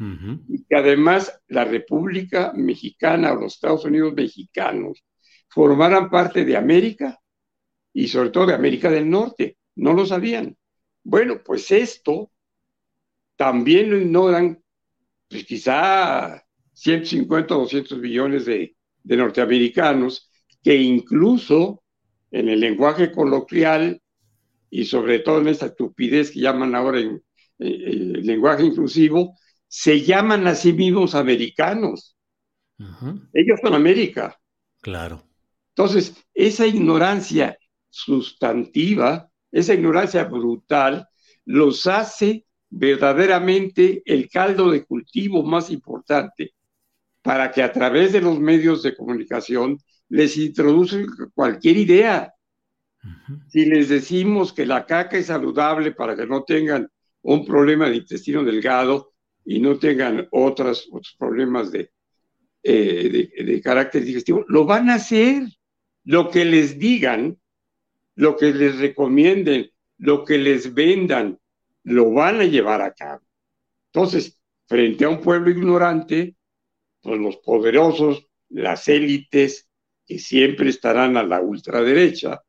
Y 0.00 0.62
que 0.62 0.76
además 0.76 1.40
la 1.48 1.64
República 1.64 2.52
Mexicana 2.54 3.32
o 3.32 3.40
los 3.40 3.54
Estados 3.54 3.84
Unidos 3.84 4.14
mexicanos 4.14 5.04
formaran 5.48 6.08
parte 6.08 6.44
de 6.44 6.56
América 6.56 7.18
y 7.92 8.06
sobre 8.06 8.30
todo 8.30 8.46
de 8.46 8.54
América 8.54 8.92
del 8.92 9.10
Norte. 9.10 9.56
No 9.74 9.94
lo 9.94 10.06
sabían. 10.06 10.56
Bueno, 11.02 11.40
pues 11.44 11.72
esto 11.72 12.30
también 13.34 13.90
lo 13.90 13.98
ignoran, 13.98 14.62
pues 15.28 15.44
quizá 15.44 16.42
150 16.72 17.56
o 17.56 17.60
200 17.60 17.98
millones 17.98 18.46
de, 18.46 18.76
de 19.02 19.16
norteamericanos 19.16 20.30
que 20.62 20.76
incluso 20.76 21.82
en 22.30 22.48
el 22.48 22.60
lenguaje 22.60 23.10
coloquial 23.12 24.00
y 24.70 24.84
sobre 24.84 25.20
todo 25.20 25.40
en 25.40 25.48
esta 25.48 25.66
estupidez 25.66 26.30
que 26.30 26.40
llaman 26.40 26.74
ahora 26.74 27.00
en, 27.00 27.22
el 27.58 28.24
lenguaje 28.24 28.64
inclusivo, 28.64 29.36
se 29.66 30.02
llaman 30.02 30.46
a 30.46 30.54
sí 30.54 30.72
mismos 30.72 31.16
americanos. 31.16 32.16
Ellos 33.32 33.58
son 33.60 33.74
América. 33.74 34.38
Claro. 34.80 35.24
Entonces, 35.70 36.14
esa 36.34 36.66
ignorancia 36.66 37.58
sustantiva, 37.90 39.28
esa 39.50 39.74
ignorancia 39.74 40.24
brutal, 40.24 41.08
los 41.44 41.86
hace 41.88 42.46
verdaderamente 42.70 44.02
el 44.04 44.28
caldo 44.28 44.70
de 44.70 44.84
cultivo 44.84 45.42
más 45.42 45.70
importante 45.70 46.54
para 47.22 47.50
que 47.50 47.62
a 47.62 47.72
través 47.72 48.12
de 48.12 48.20
los 48.20 48.38
medios 48.38 48.82
de 48.82 48.96
comunicación 48.96 49.78
les 50.08 50.36
introducen 50.36 51.06
cualquier 51.34 51.76
idea. 51.76 52.34
Si 53.48 53.64
les 53.64 53.88
decimos 53.88 54.52
que 54.52 54.66
la 54.66 54.86
caca 54.86 55.18
es 55.18 55.26
saludable 55.26 55.92
para 55.92 56.16
que 56.16 56.26
no 56.26 56.44
tengan 56.44 56.88
un 57.22 57.44
problema 57.44 57.88
de 57.88 57.96
intestino 57.96 58.44
delgado 58.44 59.12
y 59.44 59.60
no 59.60 59.78
tengan 59.78 60.28
otros 60.30 60.88
problemas 61.18 61.70
de, 61.70 61.90
eh, 62.62 63.30
de, 63.36 63.44
de, 63.44 63.60
carácter 63.60 64.04
digestivo, 64.04 64.44
lo 64.48 64.64
van 64.64 64.90
a 64.90 64.94
hacer. 64.94 65.44
Lo 66.04 66.30
que 66.30 66.44
les 66.44 66.78
digan, 66.78 67.38
lo 68.14 68.36
que 68.36 68.52
les 68.54 68.78
recomienden, 68.78 69.70
lo 69.98 70.24
que 70.24 70.38
les 70.38 70.72
vendan, 70.72 71.38
lo 71.88 72.10
van 72.12 72.40
a 72.40 72.44
llevar 72.44 72.82
a 72.82 72.92
cabo. 72.92 73.22
Entonces, 73.92 74.40
frente 74.66 75.04
a 75.04 75.08
un 75.08 75.20
pueblo 75.20 75.50
ignorante, 75.50 76.36
pues 77.00 77.18
los 77.18 77.36
poderosos, 77.38 78.26
las 78.48 78.88
élites, 78.88 79.68
que 80.06 80.18
siempre 80.18 80.70
estarán 80.70 81.16
a 81.16 81.22
la 81.22 81.40
ultraderecha 81.40 82.42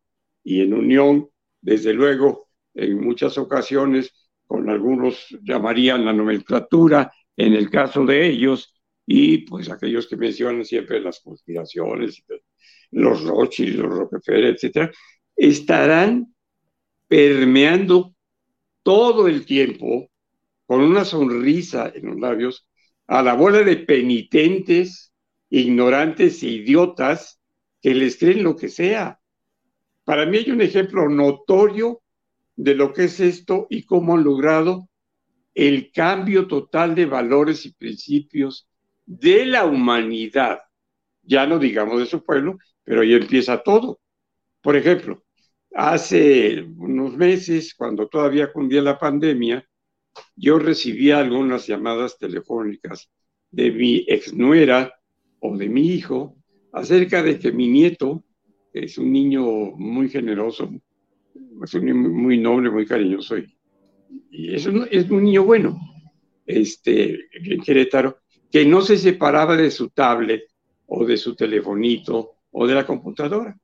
y 0.44 0.62
en 0.62 0.74
unión, 0.74 1.30
desde 1.62 1.94
luego, 1.94 2.48
en 2.74 3.00
muchas 3.02 3.38
ocasiones, 3.38 4.14
con 4.48 4.70
algunos 4.70 5.28
llamarían 5.44 6.06
la 6.06 6.14
nomenclatura, 6.14 7.12
en 7.36 7.54
el 7.54 7.70
caso 7.70 8.06
de 8.06 8.28
ellos, 8.28 8.74
y 9.06 9.40
pues 9.40 9.70
aquellos 9.70 10.08
que 10.08 10.18
mencionan 10.18 10.66
siempre 10.66 11.02
las 11.02 11.20
conspiraciones, 11.20 12.24
los 12.92 13.24
Rothschild, 13.24 13.76
los 13.80 13.98
Rockefeller, 13.98 14.56
etcétera, 14.56 14.92
estarán 15.36 16.34
permeando 17.08 18.14
todo 18.84 19.28
el 19.28 19.46
tiempo 19.46 20.10
con 20.66 20.82
una 20.82 21.06
sonrisa 21.06 21.92
en 21.94 22.08
los 22.08 22.20
labios 22.20 22.68
a 23.08 23.24
la 23.24 23.34
bola 23.34 23.64
de 23.64 23.78
penitentes, 23.78 25.14
ignorantes 25.50 26.44
e 26.44 26.48
idiotas 26.48 27.40
que 27.82 27.96
les 27.96 28.18
creen 28.18 28.44
lo 28.44 28.56
que 28.56 28.70
sea, 28.70 29.20
para 30.04 30.26
mí 30.26 30.38
hay 30.38 30.52
un 30.52 30.62
ejemplo 30.62 31.08
notorio 31.08 32.02
de 32.56 32.76
lo 32.76 32.94
que 32.94 33.06
es 33.06 33.20
esto 33.20 33.68
y 33.70 33.84
cómo 33.84 34.16
han 34.16 34.24
logrado 34.24 34.90
el 35.54 35.92
cambio 35.92 36.48
total 36.48 36.96
de 36.96 37.06
valores 37.06 37.66
y 37.66 37.74
principios 37.74 38.68
de 39.06 39.46
la 39.46 39.66
humanidad. 39.66 40.60
Ya 41.22 41.46
no 41.46 41.60
digamos 41.60 42.00
de 42.00 42.06
su 42.06 42.24
pueblo, 42.24 42.58
pero 42.84 43.02
ahí 43.02 43.14
empieza 43.14 43.62
todo. 43.62 44.00
Por 44.62 44.76
ejemplo, 44.76 45.24
hace 45.74 46.62
unos 46.62 47.16
meses, 47.16 47.74
cuando 47.76 48.08
todavía 48.08 48.52
cundía 48.52 48.82
la 48.82 48.98
pandemia, 48.98 49.66
yo 50.36 50.60
recibía 50.60 51.20
algunas 51.20 51.68
llamadas 51.68 52.18
telefónicas 52.18 53.10
de 53.52 53.72
mi 53.72 54.06
exnuera 54.08 54.94
o 55.40 55.56
de 55.58 55.70
mi 55.70 55.88
hijo 55.88 56.36
acerca 56.72 57.24
de 57.24 57.40
que 57.40 57.52
mi 57.52 57.68
nieto, 57.68 58.24
es 58.74 58.98
un 58.98 59.12
niño 59.12 59.44
muy 59.72 60.10
generoso, 60.10 60.70
es 61.64 61.74
un 61.74 61.86
niño 61.86 61.96
muy 61.96 62.38
noble, 62.38 62.70
muy 62.70 62.86
cariñoso, 62.86 63.38
y, 63.38 64.54
es, 64.54 64.66
un, 64.66 64.88
es 64.92 65.10
un 65.10 65.24
niño 65.24 65.44
bueno, 65.44 65.80
este, 66.46 67.28
en 67.34 67.62
Querétaro, 67.62 68.20
que 68.52 68.66
no 68.66 68.82
se 68.82 68.98
separaba 68.98 69.56
de 69.56 69.72
su 69.72 69.90
tablet 69.90 70.44
o 70.88 71.06
de 71.06 71.18
su 71.18 71.36
telefonito 71.36 72.32
o 72.52 72.68
de 72.68 72.76
la 72.76 72.86
computadora 72.86 73.56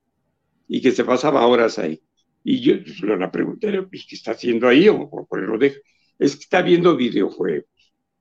y 0.68 0.82
que 0.82 0.92
se 0.92 1.04
pasaba 1.04 1.46
horas 1.48 1.80
ahí. 1.80 2.02
Y 2.44 2.60
yo 2.60 2.76
le 2.76 3.28
pregunté, 3.30 3.72
¿qué 3.92 4.16
está 4.16 4.32
haciendo 4.32 4.68
ahí? 4.68 4.88
O, 4.88 5.10
por 5.10 5.42
lo 5.42 5.58
dejo. 5.58 5.78
Es 6.20 6.36
que 6.36 6.44
está 6.44 6.62
viendo 6.62 6.96
videojuegos. 6.96 7.66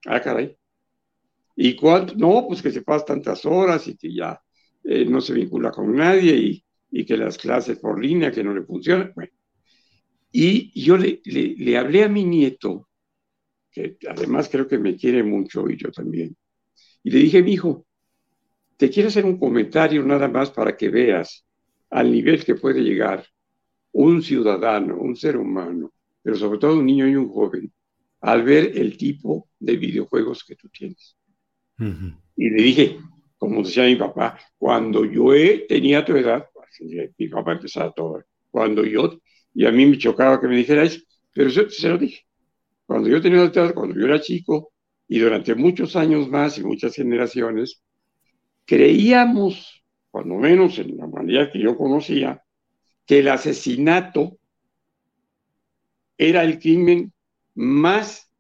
Ah, 0.06 0.20
caray. 0.20 0.56
¿Y 1.56 1.76
cuánto? 1.76 2.14
No, 2.16 2.46
pues 2.48 2.62
que 2.62 2.70
se 2.70 2.82
pasa 2.82 3.04
tantas 3.04 3.44
horas 3.44 3.86
y 3.86 3.96
que 3.96 4.12
ya 4.12 4.40
eh, 4.82 5.04
no 5.04 5.20
se 5.20 5.34
vincula 5.34 5.70
con 5.70 5.94
nadie 5.94 6.34
y, 6.36 6.64
y, 6.90 7.04
que 7.04 7.16
las 7.16 7.38
clases 7.38 7.78
por 7.78 8.02
línea 8.02 8.32
que 8.32 8.42
no 8.42 8.54
le 8.54 8.62
funcionan. 8.62 9.12
Bueno. 9.14 9.32
Y 10.32 10.82
yo 10.82 10.96
le, 10.96 11.20
le, 11.24 11.54
le 11.56 11.78
hablé 11.78 12.04
a 12.04 12.08
mi 12.08 12.24
nieto, 12.24 12.88
que 13.70 13.98
además 14.08 14.48
creo 14.48 14.66
que 14.66 14.78
me 14.78 14.96
quiere 14.96 15.22
mucho 15.22 15.68
y 15.68 15.76
yo 15.76 15.92
también. 15.92 16.36
Y 17.02 17.10
le 17.10 17.18
dije, 17.20 17.42
mi 17.42 17.52
hijo, 17.52 17.86
te 18.76 18.90
quiero 18.90 19.08
hacer 19.08 19.24
un 19.24 19.38
comentario 19.38 20.02
nada 20.02 20.28
más 20.28 20.50
para 20.50 20.76
que 20.76 20.88
veas 20.88 21.43
al 21.94 22.10
nivel 22.10 22.44
que 22.44 22.56
puede 22.56 22.82
llegar 22.82 23.24
un 23.92 24.20
ciudadano, 24.20 24.98
un 24.98 25.14
ser 25.14 25.36
humano, 25.36 25.92
pero 26.22 26.34
sobre 26.34 26.58
todo 26.58 26.76
un 26.76 26.86
niño 26.86 27.06
y 27.06 27.14
un 27.14 27.28
joven, 27.28 27.72
al 28.20 28.42
ver 28.42 28.76
el 28.76 28.96
tipo 28.96 29.48
de 29.60 29.76
videojuegos 29.76 30.42
que 30.42 30.56
tú 30.56 30.68
tienes. 30.70 31.16
Y 32.36 32.50
le 32.50 32.62
dije, 32.62 32.98
como 33.38 33.62
decía 33.62 33.84
mi 33.84 33.94
papá, 33.94 34.36
cuando 34.58 35.04
yo 35.04 35.34
tenía 35.68 36.04
tu 36.04 36.16
edad, 36.16 36.44
mi 37.16 37.28
papá 37.28 37.52
empezaba 37.52 37.92
todo, 37.92 38.24
cuando 38.50 38.84
yo, 38.84 39.20
y 39.54 39.64
a 39.64 39.70
mí 39.70 39.86
me 39.86 39.96
chocaba 39.96 40.40
que 40.40 40.48
me 40.48 40.56
dijera 40.56 40.82
eso, 40.82 41.00
pero 41.32 41.48
eso 41.48 41.70
se 41.70 41.88
lo 41.90 41.96
dije. 41.96 42.22
Cuando 42.86 43.08
yo 43.08 43.22
tenía 43.22 43.52
tu 43.52 43.60
edad, 43.60 43.72
cuando 43.72 43.94
yo 43.94 44.06
era 44.06 44.20
chico, 44.20 44.72
y 45.06 45.20
durante 45.20 45.54
muchos 45.54 45.94
años 45.94 46.28
más 46.28 46.58
y 46.58 46.64
muchas 46.64 46.96
generaciones, 46.96 47.80
creíamos, 48.64 49.83
cuando 50.14 50.36
menos 50.36 50.78
en 50.78 50.96
la 50.96 51.08
manera 51.08 51.50
que 51.50 51.58
yo 51.58 51.76
conocía, 51.76 52.40
que 53.04 53.18
el 53.18 53.26
asesinato 53.26 54.38
era 56.16 56.44
el 56.44 56.60
crimen 56.60 57.12
más 57.56 58.30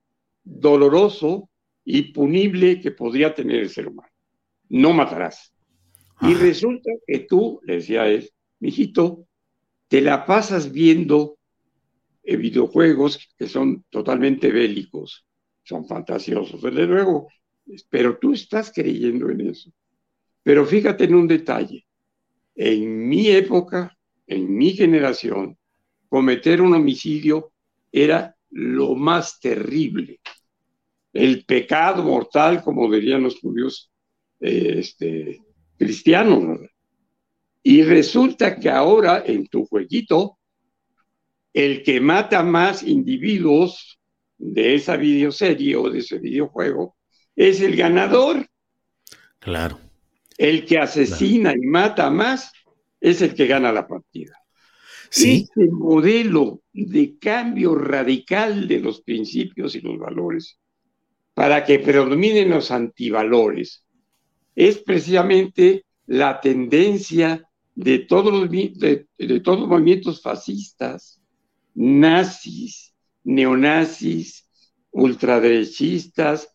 doloroso 0.44 1.50
y 1.84 2.12
punible 2.12 2.80
que 2.80 2.92
podría 2.92 3.34
tener 3.34 3.56
el 3.56 3.70
ser 3.70 3.88
humano. 3.88 4.12
No 4.68 4.92
matarás. 4.92 5.52
Y 6.20 6.34
resulta 6.34 6.92
que 7.08 7.18
tú, 7.28 7.58
le 7.64 7.74
decía 7.74 8.02
a 8.02 8.08
él, 8.08 8.30
mijito, 8.60 9.26
te 9.88 10.00
la 10.00 10.26
pasas 10.26 10.70
viendo 10.70 11.38
eh, 12.22 12.36
videojuegos 12.36 13.30
que 13.36 13.48
son 13.48 13.84
totalmente 13.90 14.52
bélicos, 14.52 15.26
son 15.64 15.88
fantasiosos, 15.88 16.62
desde 16.62 16.86
luego, 16.86 17.26
pero 17.90 18.16
tú 18.16 18.32
estás 18.32 18.70
creyendo 18.72 19.28
en 19.28 19.48
eso. 19.48 19.72
Pero 20.44 20.64
fíjate 20.64 21.04
en 21.04 21.16
un 21.16 21.26
detalle. 21.26 21.84
En 22.54 23.08
mi 23.08 23.28
época, 23.28 23.96
en 24.26 24.56
mi 24.56 24.70
generación, 24.70 25.58
cometer 26.08 26.60
un 26.60 26.74
homicidio 26.74 27.52
era 27.90 28.36
lo 28.50 28.94
más 28.94 29.40
terrible. 29.40 30.20
El 31.12 31.44
pecado 31.44 32.04
mortal, 32.04 32.62
como 32.62 32.92
dirían 32.92 33.22
los 33.22 33.40
judíos 33.40 33.90
eh, 34.40 34.76
este, 34.78 35.40
cristianos. 35.76 36.60
Y 37.62 37.82
resulta 37.82 38.56
que 38.60 38.68
ahora 38.68 39.24
en 39.26 39.46
tu 39.48 39.64
jueguito, 39.64 40.38
el 41.54 41.82
que 41.82 42.00
mata 42.00 42.42
más 42.42 42.82
individuos 42.82 43.98
de 44.36 44.74
esa 44.74 44.96
videoserie 44.96 45.76
o 45.76 45.88
de 45.88 46.00
ese 46.00 46.18
videojuego 46.18 46.96
es 47.34 47.60
el 47.60 47.76
ganador. 47.76 48.46
Claro. 49.38 49.83
El 50.36 50.64
que 50.64 50.78
asesina 50.78 51.52
y 51.52 51.66
mata 51.66 52.10
más 52.10 52.52
es 53.00 53.22
el 53.22 53.34
que 53.34 53.46
gana 53.46 53.72
la 53.72 53.86
partida. 53.86 54.36
Sí. 55.10 55.46
Este 55.48 55.70
modelo 55.70 56.62
de 56.72 57.16
cambio 57.18 57.74
radical 57.74 58.66
de 58.66 58.80
los 58.80 59.02
principios 59.02 59.74
y 59.74 59.80
los 59.80 59.98
valores 59.98 60.58
para 61.34 61.64
que 61.64 61.80
predominen 61.80 62.50
los 62.50 62.70
antivalores 62.70 63.84
es 64.54 64.78
precisamente 64.78 65.84
la 66.06 66.40
tendencia 66.40 67.48
de 67.74 67.98
todos 68.00 68.32
los, 68.32 68.50
de, 68.50 69.06
todos 69.42 69.60
los 69.60 69.68
movimientos 69.68 70.22
fascistas, 70.22 71.20
nazis, 71.74 72.94
neonazis, 73.24 74.48
ultraderechistas, 74.92 76.48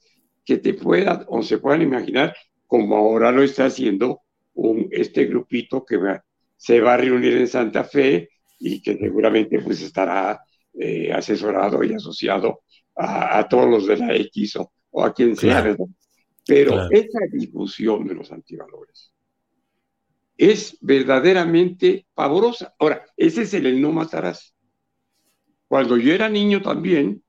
que 0.45 0.57
te 0.57 0.73
puedan 0.73 1.25
o 1.27 1.43
se 1.43 1.57
puedan 1.57 1.81
imaginar 1.81 2.35
como 2.69 2.97
ahora 2.97 3.31
lo 3.31 3.41
está 3.41 3.65
haciendo 3.65 4.21
un, 4.53 4.87
este 4.91 5.25
grupito 5.25 5.83
que 5.83 5.97
va, 5.97 6.23
se 6.55 6.79
va 6.79 6.93
a 6.93 6.97
reunir 6.97 7.35
en 7.35 7.47
Santa 7.47 7.83
Fe 7.83 8.29
y 8.59 8.79
que 8.79 8.95
seguramente 8.95 9.59
pues 9.59 9.81
estará 9.81 10.39
eh, 10.75 11.11
asesorado 11.11 11.83
y 11.83 11.95
asociado 11.95 12.61
a, 12.95 13.47
todos 13.49 13.67
los 13.67 13.87
de 13.87 13.97
la 13.97 14.15
X 14.15 14.57
o, 14.57 15.03
a 15.03 15.11
quien 15.11 15.35
sea, 15.35 15.61
¿verdad? 15.61 15.87
Pero 16.45 16.87
esa 16.91 17.19
difusión 17.31 18.07
de 18.07 18.13
los 18.13 18.31
antivalores 18.31 19.11
es 20.37 20.77
verdaderamente 20.79 22.05
pavorosa. 22.13 22.75
Ahora, 22.77 23.03
ese 23.17 23.41
es 23.41 23.53
el, 23.55 23.81
no 23.81 23.91
matarás. 23.91 24.53
Cuando 25.67 25.97
yo 25.97 26.13
era 26.13 26.29
niño 26.29 26.61
también, 26.61 27.23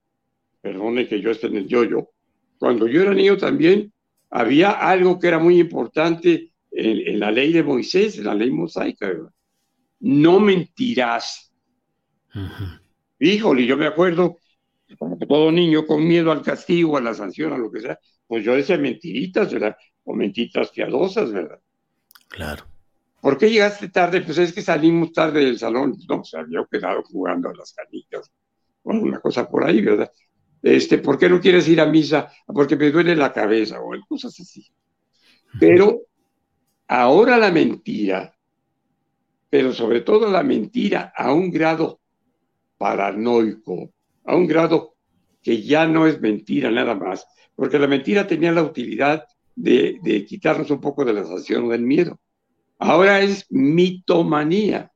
perdone 0.61 1.09
que 1.09 1.23
yo 1.23 1.31
esté 1.31 1.47
en 1.47 1.57
el 1.57 1.67
yo-yo, 1.67 2.11
cuando 2.59 2.87
yo 2.87 3.01
era 3.01 3.15
niño 3.15 3.39
también 3.39 3.91
había 4.31 4.71
algo 4.71 5.19
que 5.19 5.29
era 5.29 5.39
muy 5.39 5.59
importante 5.59 6.53
en, 6.71 7.19
la 7.19 7.31
ley 7.31 7.53
de 7.53 7.63
Moisés, 7.63 8.19
en 8.19 8.25
la 8.25 8.35
ley 8.35 8.51
mosaica, 8.51 9.11
no 10.01 10.41
mentirás. 10.41 11.53
Híjole, 13.19 13.67
yo 13.67 13.77
me 13.77 13.87
acuerdo, 13.87 14.39
como 14.99 15.19
todo 15.19 15.51
niño 15.51 15.87
con 15.87 16.07
miedo 16.07 16.31
al 16.31 16.43
castigo, 16.43 16.97
a 16.97 17.01
la 17.01 17.13
sanción, 17.13 17.53
a 17.53 17.59
lo 17.59 17.71
que 17.71 17.81
sea, 17.81 17.99
pues 18.27 18.45
yo 18.45 18.55
decía 18.55 18.79
mentiritas, 18.79 19.53
¿verdad? 19.53 19.77
O 20.05 20.15
mentitas 20.15 20.71
piadosas, 20.71 21.33
¿verdad? 21.33 21.61
Claro. 22.29 22.65
¿Por 23.21 23.37
qué 23.37 23.51
llegaste 23.51 23.89
tarde? 23.89 24.23
Pues 24.23 24.39
es 24.39 24.53
que 24.53 24.63
salimos 24.63 25.13
tarde 25.13 25.45
del 25.45 25.59
salón. 25.59 25.97
No, 26.09 26.25
se 26.25 26.39
había 26.39 26.67
quedado 26.71 27.03
jugando 27.03 27.51
a 27.51 27.55
las 27.55 27.73
canicas 27.75 28.31
o 28.83 28.93
alguna 28.93 29.21
cosa 29.21 29.49
por 29.49 29.65
ahí, 29.65 29.83
¿verdad? 29.83 30.11
Este, 30.63 30.99
¿por 30.99 31.19
qué 31.19 31.29
no 31.29 31.41
quieres 31.41 31.69
ir 31.69 31.81
a 31.81 31.87
misa? 31.87 32.31
Porque 32.47 32.77
me 32.77 32.91
duele 32.91 33.17
la 33.17 33.33
cabeza 33.33 33.81
o 33.81 33.93
cosas 34.09 34.39
así. 34.39 34.67
Pero 35.59 36.03
ahora 36.89 37.39
la 37.39 37.51
mentira, 37.51 38.35
pero 39.49 39.73
sobre 39.73 40.03
todo 40.03 40.31
la 40.31 40.43
mentira 40.43 41.13
a 41.17 41.33
un 41.33 41.51
grado 41.51 42.01
paranoico, 42.79 43.91
a 44.25 44.37
un 44.37 44.47
grado 44.47 44.95
que 45.43 45.63
ya 45.63 45.87
no 45.87 46.07
es 46.07 46.21
mentira 46.21 46.71
nada 46.71 46.95
más, 46.95 47.27
porque 47.57 47.79
la 47.79 47.87
mentira 47.87 48.27
tenía 48.27 48.53
la 48.53 48.63
utilidad 48.63 49.25
de, 49.57 49.99
de 50.03 50.25
quitarnos 50.25 50.71
un 50.71 50.81
poco 50.81 51.05
de 51.05 51.15
la 51.15 51.25
sensación 51.25 51.69
del 51.69 51.83
miedo. 51.83 52.19
Ahora 52.79 53.21
es 53.21 53.47
mitomanía. 53.51 54.91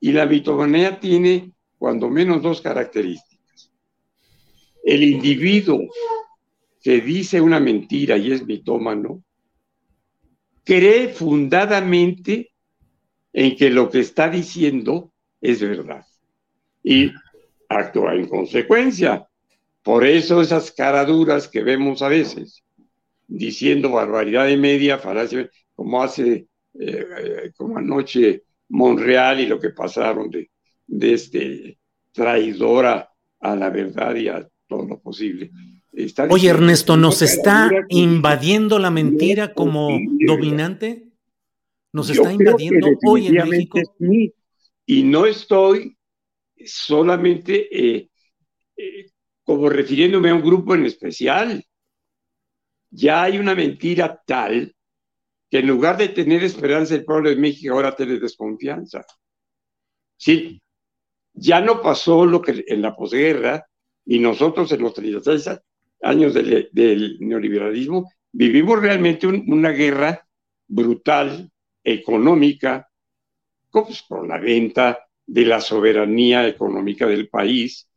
Y 0.00 0.12
la 0.12 0.26
mitomanía 0.26 0.98
tiene 0.98 1.52
cuando 1.78 2.08
menos 2.08 2.42
dos 2.42 2.60
características. 2.60 3.35
El 4.86 5.02
individuo 5.02 5.88
que 6.80 7.00
dice 7.00 7.40
una 7.40 7.58
mentira 7.58 8.16
y 8.16 8.30
es 8.30 8.46
mitómano, 8.46 9.24
cree 10.62 11.08
fundadamente 11.08 12.52
en 13.32 13.56
que 13.56 13.68
lo 13.68 13.90
que 13.90 13.98
está 13.98 14.28
diciendo 14.28 15.12
es 15.40 15.60
verdad. 15.60 16.06
Y 16.84 17.10
actúa 17.68 18.14
en 18.14 18.28
consecuencia. 18.28 19.26
Por 19.82 20.06
eso 20.06 20.40
esas 20.40 20.70
caraduras 20.70 21.48
que 21.48 21.64
vemos 21.64 22.00
a 22.02 22.08
veces, 22.08 22.62
diciendo 23.26 23.90
barbaridad 23.90 24.46
de 24.46 24.56
media, 24.56 24.98
falacia, 24.98 25.50
como 25.74 26.00
hace 26.00 26.46
eh, 26.78 27.50
como 27.56 27.78
anoche 27.78 28.44
Monreal 28.68 29.40
y 29.40 29.46
lo 29.46 29.58
que 29.58 29.70
pasaron 29.70 30.30
de, 30.30 30.48
de 30.86 31.12
este 31.12 31.78
traidora 32.12 33.10
a 33.40 33.56
la 33.56 33.70
verdad 33.70 34.14
y 34.14 34.28
a 34.28 34.48
todo 34.66 34.86
lo 34.86 34.98
posible. 35.00 35.50
Oye, 36.30 36.48
Ernesto, 36.48 36.96
¿nos 36.96 37.22
está 37.22 37.70
invadiendo 37.88 38.78
la 38.78 38.90
mentira 38.90 39.54
como 39.54 39.98
dominante? 40.26 41.10
¿Nos 41.92 42.10
está 42.10 42.32
invadiendo 42.32 42.88
hoy 43.06 43.28
en 43.28 43.48
México? 43.48 43.80
Y 44.84 45.02
no 45.02 45.26
estoy 45.26 45.96
solamente 46.64 47.68
eh, 47.70 48.10
eh, 48.76 49.10
como 49.42 49.68
refiriéndome 49.68 50.30
a 50.30 50.34
un 50.34 50.42
grupo 50.42 50.74
en 50.74 50.84
especial. 50.84 51.64
Ya 52.90 53.22
hay 53.22 53.38
una 53.38 53.54
mentira 53.54 54.22
tal 54.26 54.74
que 55.50 55.58
en 55.58 55.66
lugar 55.66 55.96
de 55.96 56.08
tener 56.08 56.42
esperanza 56.44 56.94
el 56.94 57.04
pueblo 57.04 57.30
de 57.30 57.36
México 57.36 57.74
ahora 57.74 57.96
tiene 57.96 58.18
desconfianza. 58.18 59.04
Sí, 60.16 60.60
ya 61.32 61.60
no 61.60 61.80
pasó 61.80 62.26
lo 62.26 62.42
que 62.42 62.64
en 62.66 62.82
la 62.82 62.94
posguerra 62.94 63.66
y 64.06 64.20
nosotros 64.20 64.70
en 64.72 64.82
los 64.82 64.94
36 64.94 65.60
años 66.02 66.32
del, 66.32 67.18
neoliberalismo 67.20 68.10
vivimos 68.32 68.80
realmente 68.80 69.26
una 69.26 69.70
guerra 69.70 70.26
brutal, 70.68 71.50
económica, 71.82 72.88
pues, 73.70 74.02
con 74.08 74.28
la 74.28 74.38
venta 74.38 74.98
de 75.24 75.44
la 75.44 75.60
soberanía 75.60 76.46
económica 76.48 77.06
del 77.06 77.28
país, 77.28 77.88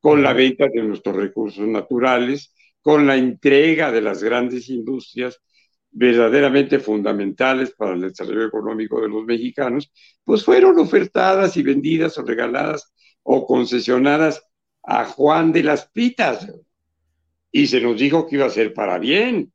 con 0.00 0.22
la 0.22 0.32
venta 0.32 0.66
de 0.68 0.82
nuestros 0.82 1.14
recursos 1.14 1.66
naturales, 1.66 2.52
con 2.80 3.06
la 3.06 3.16
entrega 3.16 3.90
de 3.90 4.00
las 4.00 4.22
grandes 4.22 4.68
industrias 4.68 5.40
verdaderamente 5.90 6.78
fundamentales 6.78 7.72
para 7.72 7.94
el 7.94 8.02
desarrollo 8.02 8.46
económico 8.46 9.00
de 9.00 9.08
los 9.08 9.24
mexicanos, 9.24 9.90
pues 10.24 10.44
fueron 10.44 10.78
ofertadas 10.78 11.56
y 11.56 11.62
vendidas 11.62 12.18
o 12.18 12.22
regaladas 12.22 12.92
o 13.22 13.46
concesionadas 13.46 14.46
a 14.86 15.04
Juan 15.04 15.52
de 15.52 15.62
las 15.62 15.88
Pitas. 15.88 16.50
Y 17.50 17.66
se 17.66 17.80
nos 17.80 17.98
dijo 17.98 18.26
que 18.26 18.36
iba 18.36 18.46
a 18.46 18.50
ser 18.50 18.72
para 18.72 18.98
bien. 18.98 19.52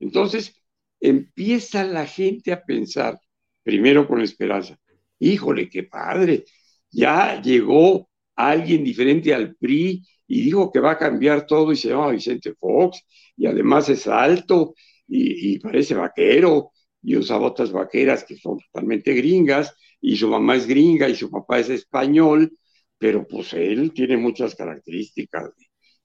Entonces, 0.00 0.60
empieza 1.00 1.84
la 1.84 2.06
gente 2.06 2.52
a 2.52 2.62
pensar, 2.64 3.18
primero 3.62 4.06
con 4.08 4.20
esperanza, 4.20 4.78
híjole, 5.18 5.68
qué 5.68 5.84
padre, 5.84 6.44
ya 6.90 7.40
llegó 7.40 8.08
alguien 8.34 8.82
diferente 8.82 9.34
al 9.34 9.54
PRI 9.54 10.02
y 10.26 10.42
dijo 10.42 10.72
que 10.72 10.80
va 10.80 10.92
a 10.92 10.98
cambiar 10.98 11.46
todo 11.46 11.72
y 11.72 11.76
se 11.76 11.88
llama 11.88 12.10
Vicente 12.10 12.54
Fox 12.54 13.04
y 13.36 13.46
además 13.46 13.88
es 13.88 14.06
alto 14.06 14.74
y, 15.06 15.58
parece 15.58 15.94
vaquero 15.94 16.70
y 17.02 17.16
usa 17.16 17.36
botas 17.36 17.72
vaqueras 17.72 18.24
que 18.24 18.36
son 18.36 18.58
totalmente 18.58 19.12
gringas 19.12 19.74
y 20.00 20.16
su 20.16 20.28
mamá 20.28 20.56
es 20.56 20.66
gringa 20.66 21.08
y 21.08 21.16
su 21.16 21.30
papá 21.30 21.58
es 21.58 21.68
español, 21.68 22.56
pero 23.00 23.26
pues 23.26 23.54
él 23.54 23.94
tiene 23.94 24.18
muchas 24.18 24.54
características 24.54 25.50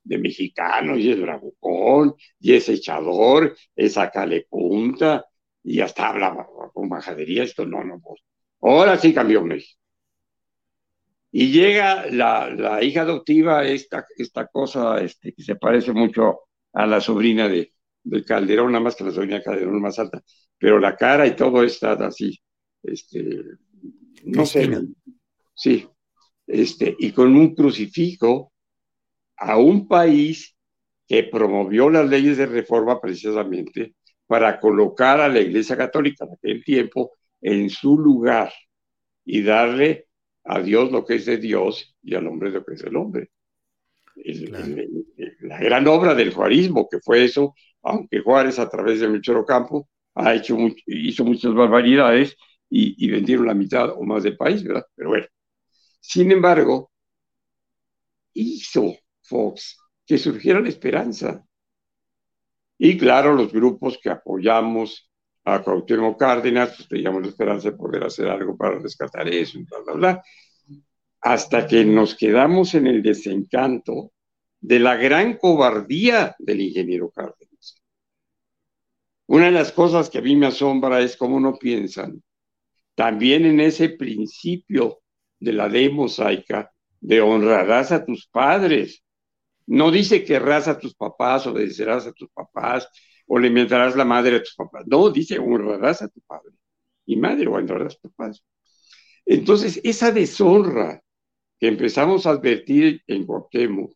de, 0.02 0.18
mexicano 0.18 0.96
y 0.96 1.12
es 1.12 1.20
bravucón 1.20 2.16
y 2.40 2.54
es 2.54 2.70
echador, 2.70 3.54
es 3.76 3.98
acale 3.98 4.48
punta 4.50 5.26
y 5.62 5.82
hasta 5.82 6.08
habla 6.08 6.48
con 6.74 6.88
majadería, 6.88 7.44
esto 7.44 7.66
no, 7.66 7.84
no, 7.84 8.00
pues 8.00 8.22
ahora 8.62 8.98
sí 8.98 9.14
cambió 9.14 9.44
México. 9.44 9.78
Y 11.32 11.52
llega 11.52 12.06
la, 12.12 12.50
la 12.50 12.82
hija 12.82 13.02
adoptiva, 13.02 13.66
esta, 13.66 14.06
esta 14.18 14.48
cosa 14.48 15.02
este, 15.02 15.34
que 15.34 15.44
se 15.44 15.58
parece 15.58 15.92
mucho 15.92 16.44
a 16.72 16.86
la 16.88 17.02
sobrina 17.02 17.50
de, 17.50 17.74
de 18.04 18.24
Calderón, 18.24 18.72
nada 18.72 18.86
más 18.86 18.96
que 18.96 19.04
la 19.04 19.12
sobrina 19.12 19.40
de 19.40 19.44
Calderón 19.44 19.82
más 19.82 20.00
alta, 20.00 20.24
pero 20.58 20.80
la 20.80 20.96
cara 20.96 21.28
y 21.28 21.36
todo 21.36 21.62
está 21.62 21.92
así, 21.94 22.40
este, 22.84 23.44
no 24.24 24.46
sé, 24.46 24.70
sí, 25.54 25.90
este, 26.48 26.96
y 27.00 27.12
con 27.12 27.36
un 27.36 27.56
crucifijo 27.56 28.52
a 29.38 29.58
un 29.58 29.88
país 29.88 30.56
que 31.08 31.24
promovió 31.24 31.90
las 31.90 32.10
leyes 32.10 32.38
de 32.38 32.46
reforma 32.46 33.00
precisamente 33.00 33.96
para 34.28 34.60
colocar 34.60 35.20
a 35.22 35.30
la 35.30 35.40
Iglesia 35.40 35.78
Católica 35.78 36.26
en 36.26 36.34
aquel 36.34 36.64
tiempo 36.64 37.12
en 37.42 37.70
su 37.70 37.98
lugar 37.98 38.52
y 39.24 39.44
darle 39.44 40.08
a 40.44 40.62
Dios 40.62 40.92
lo 40.92 41.06
que 41.06 41.16
es 41.16 41.26
de 41.26 41.38
Dios 41.38 41.96
y 42.04 42.16
al 42.16 42.28
hombre 42.28 42.52
lo 42.52 42.64
que 42.64 42.74
es 42.74 42.82
del 42.82 42.96
hombre. 42.96 43.30
la 45.42 45.60
gran 45.60 45.88
obra 45.88 46.16
del 46.16 46.34
juarismo, 46.34 46.88
que 46.90 47.00
fue 47.00 47.24
eso, 47.24 47.54
aunque 47.82 48.22
Juárez 48.22 48.60
a 48.60 48.70
través 48.70 49.00
de 49.00 49.08
Melchor 49.08 49.38
Ocampo 49.38 49.88
ha 50.16 50.34
hecho 50.34 50.58
hizo 50.88 51.26
muchas 51.26 51.54
barbaridades 51.54 52.36
y, 52.70 53.10
vendieron 53.10 53.46
la 53.48 53.54
mitad 53.54 53.90
o 53.92 54.04
más 54.04 54.24
del 54.24 54.38
país, 54.38 54.64
¿verdad? 54.64 54.86
Pero 54.96 55.10
bueno, 55.10 55.26
sin 56.08 56.32
embargo, 56.32 56.92
hizo 58.34 58.96
Fox 59.22 59.78
que 60.06 60.18
surgiera 60.18 60.60
la 60.60 60.70
esperanza. 60.70 61.44
Y 62.78 62.98
claro, 62.98 63.34
los 63.34 63.52
grupos 63.52 63.98
que 64.02 64.10
apoyamos 64.10 65.10
a 65.46 65.64
Cuauhtémoc 65.64 66.20
Cárdenas, 66.20 66.76
pues 66.76 66.88
teníamos 66.88 67.24
la 67.24 67.30
esperanza 67.30 67.72
de 67.72 67.78
poder 67.78 68.04
hacer 68.04 68.28
algo 68.28 68.56
para 68.56 68.78
rescatar 68.78 69.28
eso, 69.28 69.60
bla, 69.68 69.80
bla, 69.80 69.94
bla, 69.94 70.24
hasta 71.22 71.66
que 71.66 71.84
nos 71.84 72.16
quedamos 72.16 72.76
en 72.76 72.86
el 72.88 73.02
desencanto 73.02 74.12
de 74.60 74.80
la 74.80 74.96
gran 74.96 75.38
cobardía 75.38 76.36
del 76.38 76.62
ingeniero 76.62 77.10
Cárdenas. 77.10 77.82
Una 79.28 79.46
de 79.46 79.52
las 79.52 79.72
cosas 79.72 80.10
que 80.10 80.20
a 80.20 80.22
mí 80.22 80.36
me 80.36 80.48
asombra 80.48 81.02
es 81.02 81.18
cómo 81.18 81.40
no 81.40 81.56
piensan 81.56 82.22
también 82.94 83.46
en 83.46 83.60
ese 83.60 83.90
principio 83.90 85.00
de 85.46 85.54
la 85.54 85.70
ley 85.70 85.90
mosaica 85.90 86.72
de 87.00 87.22
honrarás 87.22 87.92
a 87.92 88.04
tus 88.04 88.28
padres. 88.28 89.04
No 89.68 89.92
dice 89.92 90.22
que 90.22 90.34
querrás 90.34 90.68
a 90.68 90.80
tus 90.80 90.96
papás, 90.96 91.46
obedecerás 91.46 92.08
a 92.08 92.12
tus 92.12 92.30
papás, 92.32 92.90
o 93.28 93.38
le 93.38 93.48
inventarás 93.48 93.96
la 93.96 94.06
madre 94.06 94.38
a 94.38 94.44
tus 94.44 94.56
papás. 94.56 94.86
No, 94.88 95.10
dice 95.12 95.38
honrarás 95.38 96.02
a 96.02 96.08
tu 96.08 96.20
padre 96.22 96.52
y 97.06 97.16
madre 97.16 97.48
o 97.48 97.54
honrarás 97.54 97.96
a 97.96 98.00
tus 98.00 98.12
padres. 98.14 98.44
Entonces, 99.26 99.80
esa 99.84 100.12
deshonra 100.12 101.02
que 101.60 101.68
empezamos 101.68 102.26
a 102.26 102.32
advertir 102.32 103.02
en 103.08 103.26
Cuauhtémoc, 103.26 103.94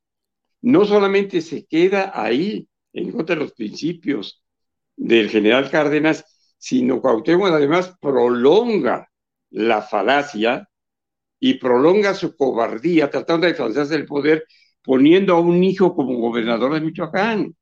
no 0.62 0.86
solamente 0.86 1.42
se 1.42 1.66
queda 1.66 2.12
ahí 2.14 2.68
en 2.94 3.12
contra 3.12 3.36
de 3.36 3.42
los 3.42 3.54
principios 3.54 4.44
del 4.96 5.30
general 5.30 5.70
Cárdenas, 5.72 6.54
sino 6.60 7.02
Cuauhtémoc 7.02 7.50
además 7.50 7.96
prolonga 8.00 9.10
la 9.50 9.82
falacia 9.82 10.69
y 11.40 11.56
prolonga 11.56 12.14
su 12.14 12.36
cobardía 12.36 13.10
tratando 13.10 13.46
de 13.46 13.52
alcanzarse 13.54 13.96
el 13.96 14.06
poder 14.06 14.46
poniendo 14.82 15.36
a 15.36 15.40
un 15.40 15.64
hijo 15.64 15.96
como 15.96 16.18
gobernador 16.18 16.74
de 16.74 16.82
Michoacán, 16.82 17.56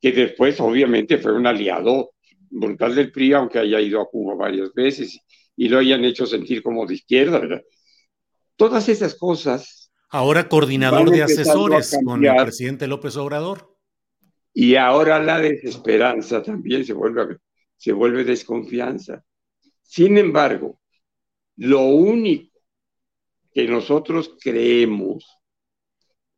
que 0.00 0.12
después 0.12 0.58
obviamente 0.60 1.18
fue 1.18 1.32
un 1.32 1.46
aliado 1.46 2.12
brutal 2.48 2.94
del 2.94 3.12
PRI, 3.12 3.34
aunque 3.34 3.58
haya 3.58 3.80
ido 3.80 4.00
a 4.00 4.08
Cuba 4.08 4.34
varias 4.34 4.72
veces 4.72 5.20
y 5.56 5.68
lo 5.68 5.78
hayan 5.78 6.04
hecho 6.04 6.26
sentir 6.26 6.62
como 6.62 6.86
de 6.86 6.94
izquierda, 6.94 7.38
¿verdad? 7.38 7.62
Todas 8.56 8.88
esas 8.88 9.14
cosas. 9.14 9.92
Ahora 10.08 10.48
coordinador 10.48 11.10
de 11.10 11.22
asesores 11.22 11.96
con 12.04 12.24
el 12.24 12.34
presidente 12.36 12.86
López 12.86 13.16
Obrador. 13.16 13.76
Y 14.52 14.74
ahora 14.74 15.22
la 15.22 15.38
desesperanza 15.38 16.42
también 16.42 16.84
se 16.84 16.92
vuelve, 16.92 17.36
se 17.76 17.92
vuelve 17.92 18.24
desconfianza. 18.24 19.22
Sin 19.82 20.18
embargo, 20.18 20.80
lo 21.56 21.82
único 21.82 22.49
que 23.52 23.66
nosotros 23.66 24.36
creemos 24.40 25.26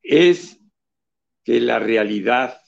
es 0.03 0.61
que 1.45 1.61
la 1.61 1.79
realidad 1.79 2.61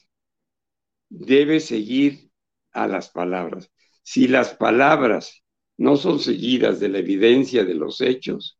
debe 1.09 1.61
seguir 1.61 2.31
a 2.73 2.87
las 2.87 3.11
palabras. 3.11 3.71
Si 4.03 4.29
las 4.29 4.55
palabras 4.55 5.43
no 5.77 5.97
son 5.97 6.19
seguidas 6.19 6.81
de 6.81 6.89
la 6.89 6.99
evidencia 6.99 7.65
de 7.65 7.75
los 7.75 8.01
hechos, 8.01 8.59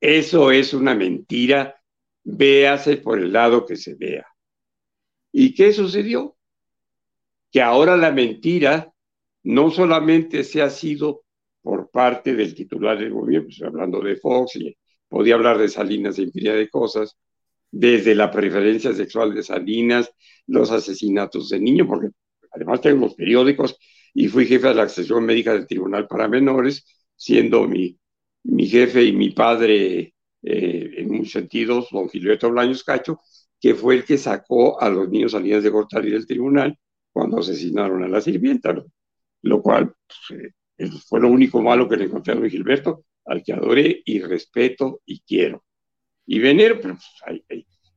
eso 0.00 0.52
es 0.52 0.72
una 0.74 0.94
mentira, 0.94 1.82
véase 2.22 2.98
por 2.98 3.18
el 3.18 3.32
lado 3.32 3.66
que 3.66 3.76
se 3.76 3.94
vea. 3.94 4.26
¿Y 5.32 5.54
qué 5.54 5.72
sucedió? 5.72 6.36
Que 7.50 7.62
ahora 7.62 7.96
la 7.96 8.12
mentira 8.12 8.92
no 9.42 9.70
solamente 9.70 10.44
se 10.44 10.62
ha 10.62 10.70
sido 10.70 11.24
por 11.62 11.90
parte 11.90 12.34
del 12.34 12.54
titular 12.54 12.98
del 12.98 13.12
gobierno, 13.12 13.48
estoy 13.48 13.66
hablando 13.66 14.00
de 14.00 14.16
Fox 14.16 14.56
y 14.56 14.76
podía 15.08 15.34
hablar 15.34 15.58
de 15.58 15.68
Salinas 15.68 16.16
de 16.16 16.24
infinidad 16.24 16.56
de 16.56 16.68
cosas, 16.68 17.16
desde 17.70 18.14
la 18.14 18.30
preferencia 18.30 18.92
sexual 18.94 19.34
de 19.34 19.42
Salinas, 19.42 20.10
los 20.46 20.70
asesinatos 20.70 21.48
de 21.50 21.60
niños, 21.60 21.86
porque 21.86 22.08
además 22.52 22.80
tengo 22.80 23.06
los 23.06 23.14
periódicos 23.14 23.76
y 24.14 24.28
fui 24.28 24.46
jefe 24.46 24.68
de 24.68 24.74
la 24.74 24.88
sección 24.88 25.24
médica 25.24 25.52
del 25.52 25.66
Tribunal 25.66 26.06
para 26.06 26.28
Menores, 26.28 26.84
siendo 27.14 27.66
mi, 27.68 27.98
mi 28.44 28.66
jefe 28.66 29.04
y 29.04 29.12
mi 29.12 29.30
padre 29.30 30.14
eh, 30.42 30.90
en 30.96 31.08
muchos 31.08 31.32
sentidos, 31.32 31.88
don 31.90 32.08
Gilberto 32.08 32.50
Blaños 32.50 32.84
Cacho, 32.84 33.20
que 33.60 33.74
fue 33.74 33.96
el 33.96 34.04
que 34.04 34.18
sacó 34.18 34.80
a 34.80 34.88
los 34.88 35.08
niños 35.08 35.32
Salinas 35.32 35.62
de 35.62 35.70
Gortari 35.70 36.10
del 36.10 36.26
tribunal 36.26 36.78
cuando 37.12 37.38
asesinaron 37.38 38.04
a 38.04 38.08
la 38.08 38.20
sirvienta, 38.20 38.74
lo 39.42 39.62
cual 39.62 39.94
pues, 40.28 40.52
eh, 40.78 40.90
fue 41.06 41.20
lo 41.20 41.28
único 41.28 41.60
malo 41.60 41.88
que 41.88 41.96
le 41.96 42.04
encontré 42.04 42.32
a 42.32 42.36
Luis 42.36 42.52
Gilberto, 42.52 43.04
al 43.28 43.42
que 43.42 43.52
adoré 43.52 44.02
y 44.04 44.20
respeto 44.20 45.00
y 45.06 45.20
quiero. 45.20 45.64
Y 46.26 46.38
venero, 46.38 46.80
pues, 46.80 46.98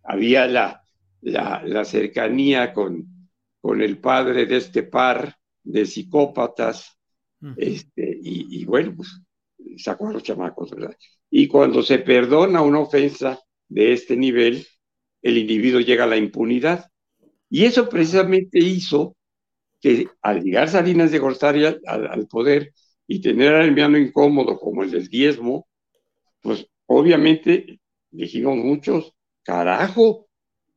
había 0.03 0.47
la, 0.47 0.81
la, 1.21 1.85
cercanía 1.85 2.73
con, 2.73 3.29
con 3.59 3.81
el 3.81 3.99
padre 3.99 4.45
de 4.45 4.57
este 4.57 4.83
par 4.83 5.35
de 5.63 5.85
psicópatas, 5.85 6.97
este, 7.57 8.19
y, 8.21 8.63
bueno, 8.65 8.93
pues 8.95 9.19
sacó 9.77 10.07
a 10.07 10.13
los 10.13 10.23
chamacos, 10.23 10.71
¿verdad? 10.71 10.95
Y 11.29 11.47
cuando 11.47 11.81
se 11.81 11.99
perdona 11.99 12.61
una 12.61 12.79
ofensa 12.79 13.39
de 13.67 13.93
este 13.93 14.15
nivel, 14.15 14.65
el 15.21 15.37
individuo 15.37 15.79
llega 15.79 16.03
a 16.03 16.07
la 16.07 16.17
impunidad. 16.17 16.85
Y 17.49 17.65
eso 17.65 17.89
precisamente 17.89 18.59
hizo 18.59 19.15
que 19.79 20.07
al 20.21 20.43
llegar 20.43 20.69
Salinas 20.69 21.11
de 21.11 21.19
Gortari 21.19 21.65
al, 21.65 21.81
al, 21.85 22.27
poder 22.27 22.73
y 23.11 23.19
tener 23.19 23.53
al 23.53 23.67
enviado 23.67 23.97
incómodo 23.97 24.57
como 24.57 24.83
el 24.83 24.91
del 24.91 25.09
diezmo, 25.09 25.67
pues 26.39 26.65
obviamente 26.85 27.81
dijimos 28.09 28.55
muchos, 28.55 29.13
carajo, 29.43 30.29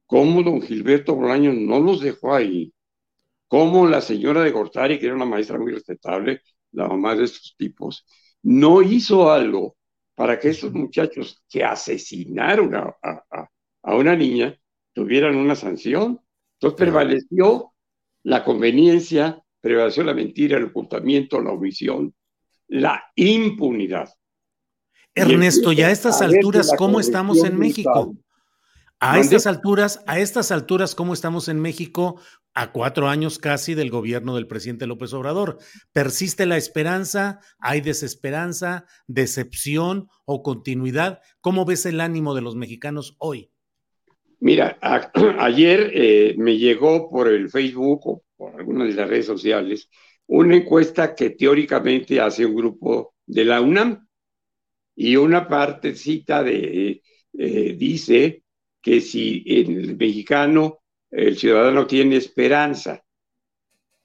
¿cómo 0.04 0.42
don 0.42 0.60
Gilberto 0.60 1.14
Bolaño 1.14 1.52
no 1.52 1.78
los 1.78 2.00
dejó 2.00 2.34
ahí? 2.34 2.74
¿Cómo 3.46 3.86
la 3.86 4.00
señora 4.00 4.42
de 4.42 4.50
Gortari, 4.50 4.98
que 4.98 5.06
era 5.06 5.14
una 5.14 5.26
maestra 5.26 5.60
muy 5.60 5.70
respetable, 5.70 6.40
la 6.72 6.88
mamá 6.88 7.14
de 7.14 7.22
estos 7.22 7.54
tipos, 7.56 8.04
no 8.42 8.82
hizo 8.82 9.30
algo 9.30 9.76
para 10.16 10.40
que 10.40 10.48
esos 10.48 10.72
muchachos 10.72 11.40
que 11.48 11.62
asesinaron 11.62 12.74
a, 12.74 12.96
a 13.80 13.94
una 13.94 14.16
niña 14.16 14.58
tuvieran 14.92 15.36
una 15.36 15.54
sanción? 15.54 16.20
Entonces 16.54 16.78
prevaleció 16.78 17.74
la 18.24 18.42
conveniencia, 18.42 19.40
prevaleció 19.60 20.02
la 20.02 20.14
mentira, 20.14 20.58
el 20.58 20.64
ocultamiento, 20.64 21.40
la 21.40 21.52
omisión, 21.52 22.12
la 22.68 23.04
impunidad. 23.16 24.08
Ernesto, 25.14 25.72
ya 25.72 25.88
a 25.88 25.90
estas 25.90 26.22
alturas, 26.22 26.72
¿cómo 26.76 26.98
estamos 26.98 27.44
en 27.44 27.56
México? 27.58 28.16
A 29.00 29.18
estas 29.18 29.46
alturas, 29.46 30.02
a 30.06 30.18
estas 30.18 30.50
alturas, 30.50 30.94
¿cómo 30.94 31.12
estamos 31.12 31.48
en 31.48 31.60
México 31.60 32.20
a 32.54 32.72
cuatro 32.72 33.08
años 33.08 33.38
casi 33.38 33.74
del 33.74 33.90
gobierno 33.90 34.34
del 34.34 34.46
presidente 34.46 34.86
López 34.86 35.12
Obrador? 35.12 35.58
¿Persiste 35.92 36.46
la 36.46 36.56
esperanza? 36.56 37.40
¿Hay 37.58 37.80
desesperanza, 37.80 38.86
decepción 39.06 40.08
o 40.24 40.42
continuidad? 40.42 41.20
¿Cómo 41.40 41.64
ves 41.64 41.86
el 41.86 42.00
ánimo 42.00 42.34
de 42.34 42.42
los 42.42 42.56
mexicanos 42.56 43.16
hoy? 43.18 43.50
Mira, 44.40 44.78
ayer 45.38 45.90
eh, 45.94 46.34
me 46.38 46.56
llegó 46.56 47.10
por 47.10 47.28
el 47.28 47.50
Facebook 47.50 48.06
o 48.06 48.24
por 48.36 48.56
algunas 48.56 48.88
de 48.88 48.94
las 48.94 49.08
redes 49.08 49.26
sociales 49.26 49.90
una 50.26 50.56
encuesta 50.56 51.14
que 51.14 51.30
teóricamente 51.30 52.20
hace 52.20 52.46
un 52.46 52.54
grupo 52.54 53.14
de 53.26 53.44
la 53.44 53.60
UNAM 53.60 54.06
y 54.96 55.16
una 55.16 55.48
partecita 55.48 56.42
de, 56.42 57.02
eh, 57.32 57.74
dice 57.76 58.42
que 58.80 59.00
si 59.00 59.42
el 59.46 59.96
mexicano, 59.96 60.80
el 61.10 61.36
ciudadano 61.36 61.86
tiene 61.86 62.16
esperanza. 62.16 63.02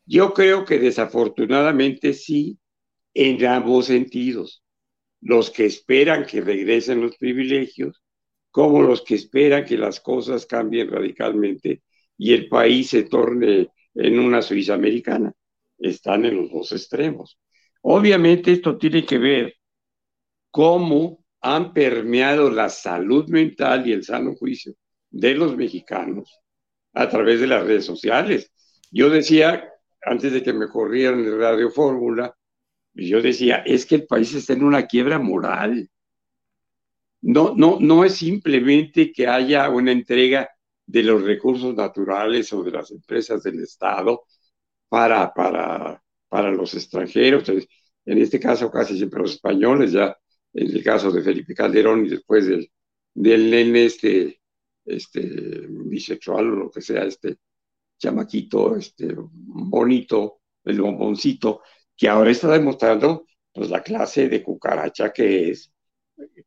Yo 0.06 0.34
creo 0.34 0.66
que 0.66 0.80
desafortunadamente 0.80 2.14
sí, 2.14 2.58
en 3.14 3.46
ambos 3.46 3.88
sentidos. 3.88 4.64
Los 5.22 5.50
que 5.50 5.66
esperan 5.66 6.26
que 6.26 6.42
regresen 6.42 7.02
los 7.02 7.18
privilegios 7.18 8.02
como 8.52 8.82
los 8.82 9.04
que 9.04 9.16
esperan 9.16 9.66
que 9.66 9.78
las 9.78 10.00
cosas 10.00 10.46
cambien 10.46 10.90
radicalmente 10.90 11.84
y 12.18 12.34
el 12.34 12.50
país 12.50 12.90
se 12.90 13.04
torne 13.04 13.70
en 13.94 14.20
una 14.20 14.42
Suiza 14.42 14.74
americana. 14.74 15.34
Están 15.80 16.26
en 16.26 16.38
los 16.38 16.52
dos 16.52 16.72
extremos. 16.72 17.40
Obviamente 17.82 18.52
esto 18.52 18.78
tiene 18.78 19.06
que 19.06 19.18
ver 19.18 19.56
cómo 20.52 21.24
han 21.42 21.74
permeado 21.74 22.50
la 22.50 22.70
salud 22.70 23.28
mental 23.30 23.88
y 23.88 23.94
el 23.94 24.04
sano 24.04 24.36
juicio 24.36 24.74
de 25.10 25.36
los 25.36 25.56
mexicanos 25.56 26.42
a 26.94 27.08
través 27.10 27.40
de 27.40 27.48
las 27.48 27.66
redes 27.66 27.86
sociales. 27.86 28.52
Yo 28.92 29.10
decía, 29.10 29.70
antes 30.02 30.34
de 30.34 30.44
que 30.44 30.54
me 30.54 30.68
corrieran 30.68 31.24
de 31.24 31.38
Radio 31.38 31.70
Fórmula, 31.72 32.36
yo 32.94 33.22
decía, 33.22 33.58
es 33.66 33.86
que 33.86 33.96
el 33.96 34.08
país 34.08 34.34
está 34.34 34.54
en 34.54 34.64
una 34.64 34.86
quiebra 34.86 35.20
moral 35.20 35.90
no, 37.22 37.54
no, 37.56 37.78
no 37.80 38.06
es 38.06 38.16
simplemente 38.16 39.12
que 39.12 39.28
haya 39.28 39.70
una 39.70 39.92
entrega 39.92 40.50
de 40.86 41.04
los 41.04 41.22
recursos 41.24 41.76
naturales 41.76 42.52
o 42.54 42.64
de 42.64 42.72
las 42.72 42.92
empresas 42.92 43.44
del 43.44 43.62
Estado 43.62 44.24
para, 44.90 45.34
para, 45.34 46.02
para 46.28 46.52
los 46.52 46.74
extranjeros, 46.74 47.48
en 47.50 48.18
este 48.18 48.40
caso 48.40 48.72
casi 48.72 48.98
siempre 48.98 49.22
los 49.22 49.34
españoles, 49.34 49.92
ya 49.92 50.18
en 50.54 50.68
el 50.68 50.84
caso 50.84 51.12
de 51.12 51.22
Felipe 51.22 51.54
Calderón 51.54 52.06
y 52.06 52.10
después 52.10 52.48
del, 52.48 52.70
del 53.14 53.52
nene 53.52 53.86
este, 53.86 54.42
este 54.86 55.22
bisexual 55.68 56.52
o 56.52 56.56
lo 56.56 56.72
que 56.72 56.82
sea, 56.82 57.04
este 57.04 57.38
chamaquito, 57.98 58.76
este 58.76 59.14
bonito, 59.16 60.42
el 60.64 60.82
bomboncito, 60.82 61.62
que 61.96 62.10
ahora 62.10 62.32
está 62.32 62.48
demostrando 62.52 63.26
pues 63.54 63.70
la 63.70 63.84
clase 63.84 64.30
de 64.30 64.42
cucaracha 64.42 65.12
que 65.12 65.52
es 65.52 65.72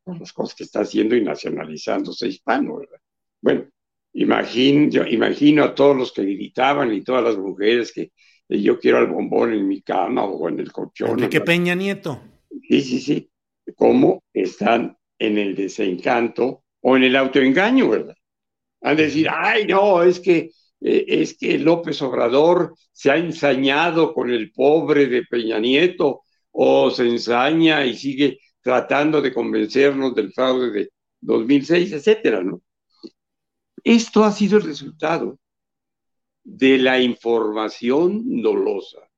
por 0.03 0.19
las 0.19 0.33
cosas 0.33 0.55
que 0.55 0.65
está 0.65 0.81
haciendo 0.81 1.15
y 1.17 1.23
nacionalizándose 1.23 2.29
hispano, 2.29 2.79
¿verdad? 2.79 3.01
Bueno, 3.41 3.69
imagino, 4.15 4.89
yo 4.91 5.07
imagino 5.07 5.65
a 5.65 5.75
todos 5.75 5.97
los 5.97 6.13
que 6.13 6.23
gritaban 6.23 6.93
y 6.93 7.03
todas 7.03 7.25
las 7.25 7.37
mujeres 7.37 7.93
que 7.93 8.13
yo 8.61 8.79
quiero 8.79 8.99
al 8.99 9.07
bombón 9.07 9.53
en 9.53 9.67
mi 9.67 9.83
cama 9.83 10.25
o 10.25 10.49
en 10.49 10.61
el 10.61 10.73
colchón. 10.73 11.29
qué 11.29 11.41
Peña 11.41 11.75
Nieto. 11.75 12.21
Sí, 12.69 12.83
sí, 12.83 13.01
sí. 13.01 13.31
Cómo 13.77 14.23
están 14.33 14.97
en 15.19 15.39
el 15.39 15.55
desencanto 15.55 16.65
o 16.81 16.97
en 16.97 17.05
el 17.05 17.17
autoengaño, 17.17 17.89
¿verdad? 17.89 18.17
Han 18.83 18.97
de 18.97 19.05
decir, 19.05 19.29
ay, 19.31 19.67
no, 19.67 20.03
es 20.03 20.19
que 20.19 20.51
eh, 20.81 21.05
es 21.07 21.37
que 21.39 21.59
López 21.59 22.03
Obrador 22.03 22.75
se 22.91 23.11
ha 23.11 23.17
ensañado 23.17 24.13
con 24.13 24.31
el 24.31 24.51
pobre 24.53 25.07
de 25.07 25.23
Peña 25.23 25.59
Nieto 25.61 26.23
o 26.51 26.91
se 26.91 27.09
ensaña 27.09 27.87
y 27.87 27.95
sigue 27.95 28.41
tratando 28.61 29.23
de 29.23 29.33
convencernos 29.33 30.15
del 30.15 30.33
fraude 30.33 30.71
de 30.71 30.91
2006, 31.21 31.93
etcétera, 31.93 32.43
¿no? 32.43 32.61
Esto 33.85 34.25
ha 34.25 34.33
sido 34.33 34.59
el 34.59 34.65
resultado 34.65 35.39
de 36.45 36.79
la 36.79 37.01
información 37.01 38.43
dolosa, 38.43 39.09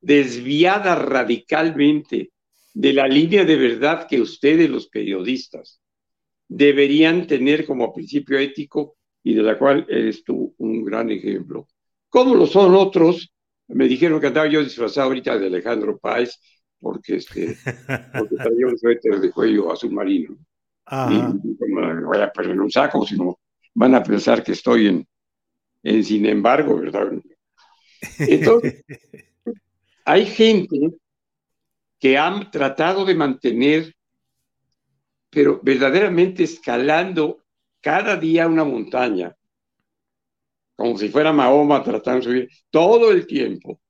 desviada 0.00 0.94
radicalmente 0.96 2.30
de 2.74 2.92
la 2.92 3.06
línea 3.06 3.44
de 3.44 3.56
verdad 3.56 4.06
que 4.08 4.20
ustedes, 4.20 4.68
los 4.68 4.88
periodistas, 4.88 5.80
deberían 6.48 7.26
tener 7.26 7.64
como 7.64 7.92
principio 7.92 8.38
ético 8.38 8.96
y 9.22 9.34
de 9.34 9.42
la 9.42 9.56
cual 9.56 9.86
eres 9.88 10.24
tú 10.24 10.54
un 10.58 10.84
gran 10.84 11.10
ejemplo. 11.10 11.68
¿Cómo 12.08 12.34
lo 12.34 12.46
son 12.46 12.74
otros? 12.74 13.32
Me 13.68 13.88
dijeron 13.88 14.20
que 14.20 14.26
andaba 14.26 14.48
yo 14.48 14.62
disfrazado 14.62 15.08
ahorita 15.08 15.38
de 15.38 15.46
Alejandro 15.46 15.98
Páez 15.98 16.38
porque, 16.78 17.16
este, 17.16 17.56
porque 18.18 18.36
traía 18.36 18.66
un 18.66 18.78
suéter 18.78 19.20
de 19.20 19.30
cuello 19.30 19.72
azul 19.72 19.92
marino. 19.92 20.36
Y, 21.10 21.14
no 21.16 22.06
voy 22.06 22.18
a 22.18 22.30
perder 22.30 22.60
un 22.60 22.70
saco, 22.70 23.06
sino 23.06 23.38
van 23.72 23.94
a 23.94 24.02
pensar 24.02 24.44
que 24.44 24.52
estoy 24.52 24.88
en, 24.88 25.08
en 25.84 26.02
sin 26.02 26.26
embargo, 26.26 26.80
¿verdad? 26.80 27.12
Entonces, 28.18 28.82
hay 30.04 30.26
gente 30.26 30.90
que 32.00 32.18
han 32.18 32.50
tratado 32.50 33.04
de 33.04 33.14
mantener, 33.14 33.94
pero 35.30 35.60
verdaderamente 35.62 36.42
escalando 36.42 37.44
cada 37.80 38.16
día 38.16 38.48
una 38.48 38.64
montaña, 38.64 39.36
como 40.74 40.96
si 40.98 41.08
fuera 41.10 41.32
Mahoma 41.32 41.82
tratando 41.84 42.20
de 42.20 42.24
subir 42.24 42.48
todo 42.70 43.12
el 43.12 43.26
tiempo, 43.26 43.80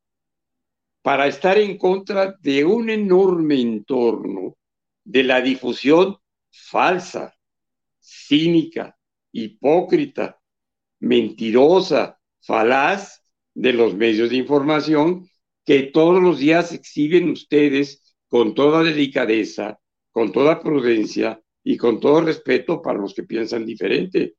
para 1.00 1.26
estar 1.26 1.58
en 1.58 1.78
contra 1.78 2.34
de 2.40 2.64
un 2.64 2.90
enorme 2.90 3.60
entorno 3.60 4.56
de 5.04 5.22
la 5.22 5.40
difusión 5.40 6.16
falsa, 6.50 7.34
cínica, 8.00 8.96
hipócrita, 9.32 10.40
mentirosa, 11.04 12.18
falaz 12.40 13.22
de 13.54 13.72
los 13.72 13.94
medios 13.94 14.30
de 14.30 14.36
información 14.36 15.28
que 15.64 15.84
todos 15.84 16.22
los 16.22 16.38
días 16.38 16.72
exhiben 16.72 17.30
ustedes 17.30 18.16
con 18.28 18.54
toda 18.54 18.82
delicadeza, 18.82 19.78
con 20.10 20.32
toda 20.32 20.60
prudencia 20.60 21.40
y 21.62 21.76
con 21.76 22.00
todo 22.00 22.22
respeto 22.22 22.82
para 22.82 22.98
los 22.98 23.14
que 23.14 23.22
piensan 23.22 23.64
diferente. 23.64 24.36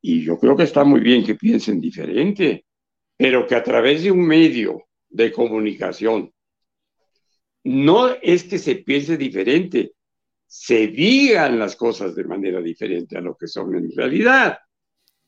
Y 0.00 0.22
yo 0.22 0.38
creo 0.38 0.56
que 0.56 0.64
está 0.64 0.84
muy 0.84 1.00
bien 1.00 1.24
que 1.24 1.34
piensen 1.34 1.80
diferente, 1.80 2.66
pero 3.16 3.46
que 3.46 3.54
a 3.54 3.62
través 3.62 4.02
de 4.02 4.10
un 4.10 4.26
medio 4.26 4.84
de 5.08 5.32
comunicación. 5.32 6.32
No 7.64 8.14
es 8.22 8.44
que 8.44 8.58
se 8.58 8.76
piense 8.76 9.16
diferente, 9.16 9.92
se 10.46 10.86
digan 10.88 11.58
las 11.58 11.74
cosas 11.74 12.14
de 12.14 12.24
manera 12.24 12.60
diferente 12.60 13.16
a 13.16 13.20
lo 13.20 13.36
que 13.36 13.48
son 13.48 13.74
en 13.74 13.90
realidad. 13.90 14.58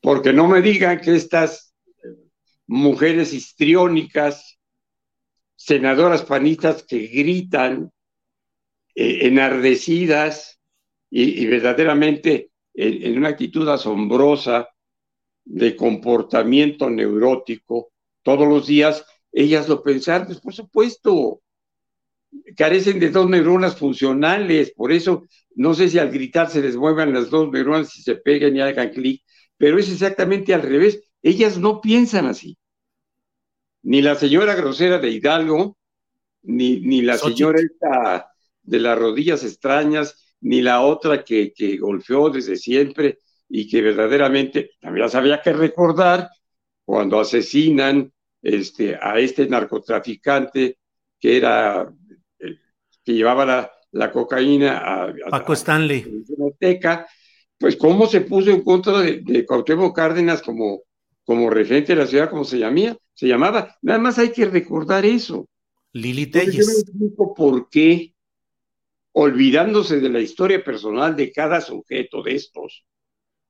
Porque 0.01 0.33
no 0.33 0.47
me 0.47 0.61
digan 0.61 1.01
que 1.01 1.15
estas 1.15 1.73
eh, 2.03 2.07
mujeres 2.67 3.33
histriónicas 3.33 4.59
senadoras 5.55 6.23
panistas 6.23 6.83
que 6.83 7.07
gritan 7.07 7.91
eh, 8.95 9.27
enardecidas 9.27 10.59
y, 11.09 11.45
verdaderamente 11.47 12.51
en, 12.73 13.17
una 13.17 13.29
actitud 13.29 13.67
asombrosa 13.67 14.69
de 15.43 15.75
comportamiento 15.75 16.89
neurótico 16.89 17.91
todos 18.23 18.47
los 18.47 18.67
días, 18.67 19.05
ellas 19.31 19.67
lo 19.67 19.81
pensaron, 19.83 20.27
pues 20.27 20.39
por 20.39 20.53
supuesto, 20.53 21.41
carecen 22.55 22.99
de 22.99 23.09
dos 23.09 23.29
neuronas 23.29 23.75
funcionales, 23.75 24.71
por 24.71 24.91
eso 24.91 25.25
no 25.55 25.73
sé 25.73 25.89
si 25.89 25.99
al 25.99 26.11
gritar 26.11 26.49
se 26.49 26.61
les 26.61 26.77
muevan 26.77 27.13
las 27.13 27.29
dos 27.29 27.51
neuronas 27.51 27.97
y 27.97 28.01
se 28.01 28.15
peguen 28.15 28.55
y 28.55 28.61
hagan 28.61 28.89
clic, 28.89 29.23
pero 29.59 29.77
es 29.77 29.91
exactamente 29.91 30.53
al 30.53 30.61
revés, 30.61 31.03
ellas 31.21 31.57
no 31.57 31.81
piensan 31.81 32.25
así. 32.25 32.57
Ni 33.83 34.01
la 34.01 34.15
señora 34.15 34.55
grosera 34.55 34.99
de 34.99 35.09
Hidalgo, 35.09 35.77
ni, 36.43 36.79
ni 36.79 37.01
la 37.01 37.17
señora 37.17 37.59
esta 37.59 38.31
de 38.63 38.79
las 38.79 38.97
rodillas 38.97 39.43
extrañas, 39.43 40.35
ni 40.39 40.61
la 40.61 40.81
otra 40.81 41.25
que, 41.25 41.51
que 41.53 41.77
golpeó 41.77 42.29
desde 42.29 42.55
siempre 42.55 43.19
y 43.49 43.67
que 43.67 43.81
verdaderamente 43.81 44.71
también 44.79 45.07
había 45.13 45.41
que 45.41 45.51
recordar 45.51 46.29
cuando 46.85 47.19
asesinan 47.19 48.13
este, 48.41 48.95
a 48.95 49.19
este 49.19 49.45
narcotraficante 49.47 50.77
que 51.19 51.37
era 51.37 51.91
que 53.03 53.13
llevaba 53.13 53.69
la, 53.91 54.11
cocaína 54.11 54.77
a, 54.77 55.13
Paco 55.29 55.53
Stanley. 55.53 56.23
Pues 57.59 57.75
cómo 57.75 58.07
se 58.07 58.21
puso 58.21 58.49
en 58.49 58.63
contra 58.63 58.99
de, 59.01 59.21
de 59.21 59.45
Cuauhtémoc 59.45 59.95
Cárdenas 59.95 60.41
como, 60.41 60.83
como 61.23 61.49
regente 61.49 61.93
de 61.93 62.01
la 62.01 62.07
ciudad, 62.07 62.29
como 62.29 62.45
se 62.45 62.57
llamaba, 62.57 62.97
se 63.13 63.27
llamaba. 63.27 63.77
Nada 63.81 63.99
más 63.99 64.17
hay 64.17 64.31
que 64.31 64.45
recordar 64.45 65.05
eso. 65.05 65.47
Lili 65.93 66.27
Telles. 66.27 66.85
Yo 66.97 67.33
por 67.35 67.69
qué 67.69 68.13
olvidándose 69.11 69.99
de 69.99 70.09
la 70.09 70.21
historia 70.21 70.63
personal 70.63 71.15
de 71.15 71.31
cada 71.31 71.59
sujeto 71.61 72.23
de 72.23 72.35
estos, 72.35 72.85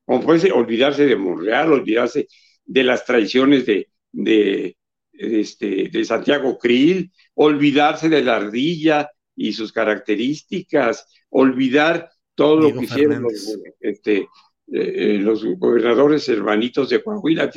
como 0.06 0.22
puede 0.22 0.52
olvidarse 0.52 1.06
de 1.06 1.16
Monreal, 1.16 1.72
olvidarse 1.72 2.28
de 2.66 2.84
las 2.84 3.06
traiciones 3.06 3.66
de, 3.66 3.90
de, 4.12 4.78
este, 5.12 5.90
de 5.90 6.06
Santiago 6.06 6.58
Krill, 6.58 7.12
olvidarse 7.36 8.10
de 8.10 8.24
la 8.24 8.38
ardilla 8.38 9.12
y 9.36 9.54
sus 9.54 9.72
características, 9.72 11.06
olvidar 11.30 12.10
todo 12.40 12.60
lo 12.60 12.74
que 12.74 12.86
hicieron 12.86 13.24
los, 13.24 13.60
este, 13.80 14.18
eh, 14.18 14.28
eh, 14.72 15.18
los, 15.20 15.44
gobernadores 15.58 16.28
hermanitos 16.30 16.90
de 16.90 17.04
Coahuila, 17.04 17.52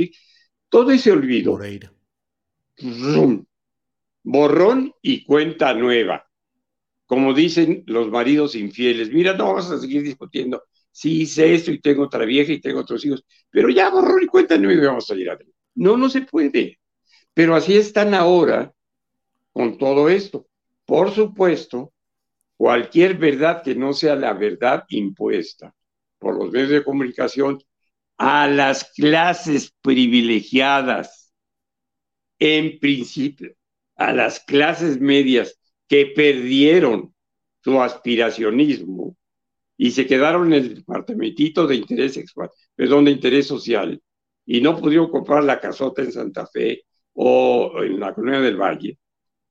todo 0.68 0.90
ese 0.90 1.12
olvido. 1.12 1.58
Borrón 4.24 4.94
y 5.02 5.24
cuenta 5.24 5.74
nueva 5.74 6.26
como 7.12 7.34
dicen 7.34 7.84
los 7.88 8.10
maridos 8.10 8.54
infieles, 8.54 9.12
mira, 9.12 9.34
no 9.34 9.48
vamos 9.48 9.70
a 9.70 9.78
seguir 9.78 10.02
discutiendo, 10.02 10.62
sí 10.90 11.20
hice 11.20 11.52
esto 11.52 11.70
y 11.70 11.78
tengo 11.78 12.04
otra 12.04 12.24
vieja 12.24 12.52
y 12.52 12.58
tengo 12.58 12.80
otros 12.80 13.04
hijos, 13.04 13.22
pero 13.50 13.68
ya 13.68 13.90
borró 13.90 14.18
y 14.18 14.26
cuéntame 14.26 14.72
y 14.72 14.78
vamos 14.78 15.04
a 15.04 15.08
salir 15.08 15.28
adelante. 15.28 15.54
No, 15.74 15.98
no 15.98 16.08
se 16.08 16.22
puede. 16.22 16.78
Pero 17.34 17.54
así 17.54 17.76
están 17.76 18.14
ahora 18.14 18.72
con 19.52 19.76
todo 19.76 20.08
esto. 20.08 20.46
Por 20.86 21.10
supuesto, 21.10 21.91
cualquier 22.56 23.16
verdad 23.16 23.62
que 23.62 23.74
no 23.74 23.92
sea 23.92 24.14
la 24.16 24.32
verdad 24.32 24.84
impuesta 24.88 25.74
por 26.18 26.36
los 26.36 26.52
medios 26.52 26.70
de 26.70 26.84
comunicación 26.84 27.58
a 28.16 28.46
las 28.46 28.84
clases 28.92 29.74
privilegiadas, 29.82 31.32
en 32.38 32.78
principio, 32.78 33.54
a 33.96 34.12
las 34.12 34.40
clases 34.40 35.00
medias 35.00 35.58
que 35.88 36.06
perdieron 36.06 37.14
su 37.62 37.80
aspiracionismo 37.80 39.16
y 39.76 39.90
se 39.90 40.06
quedaron 40.06 40.52
en 40.52 40.64
el 40.64 40.74
departamentito 40.76 41.66
de 41.66 41.76
interés 41.76 42.18
perdón, 42.74 43.04
de 43.04 43.10
interés 43.10 43.46
social, 43.46 44.00
y 44.44 44.60
no 44.60 44.78
pudieron 44.78 45.10
comprar 45.10 45.44
la 45.44 45.60
casota 45.60 46.02
en 46.02 46.12
Santa 46.12 46.46
Fe 46.46 46.84
o 47.14 47.82
en 47.82 47.98
la 47.98 48.14
colonia 48.14 48.40
del 48.40 48.56
Valle, 48.56 48.98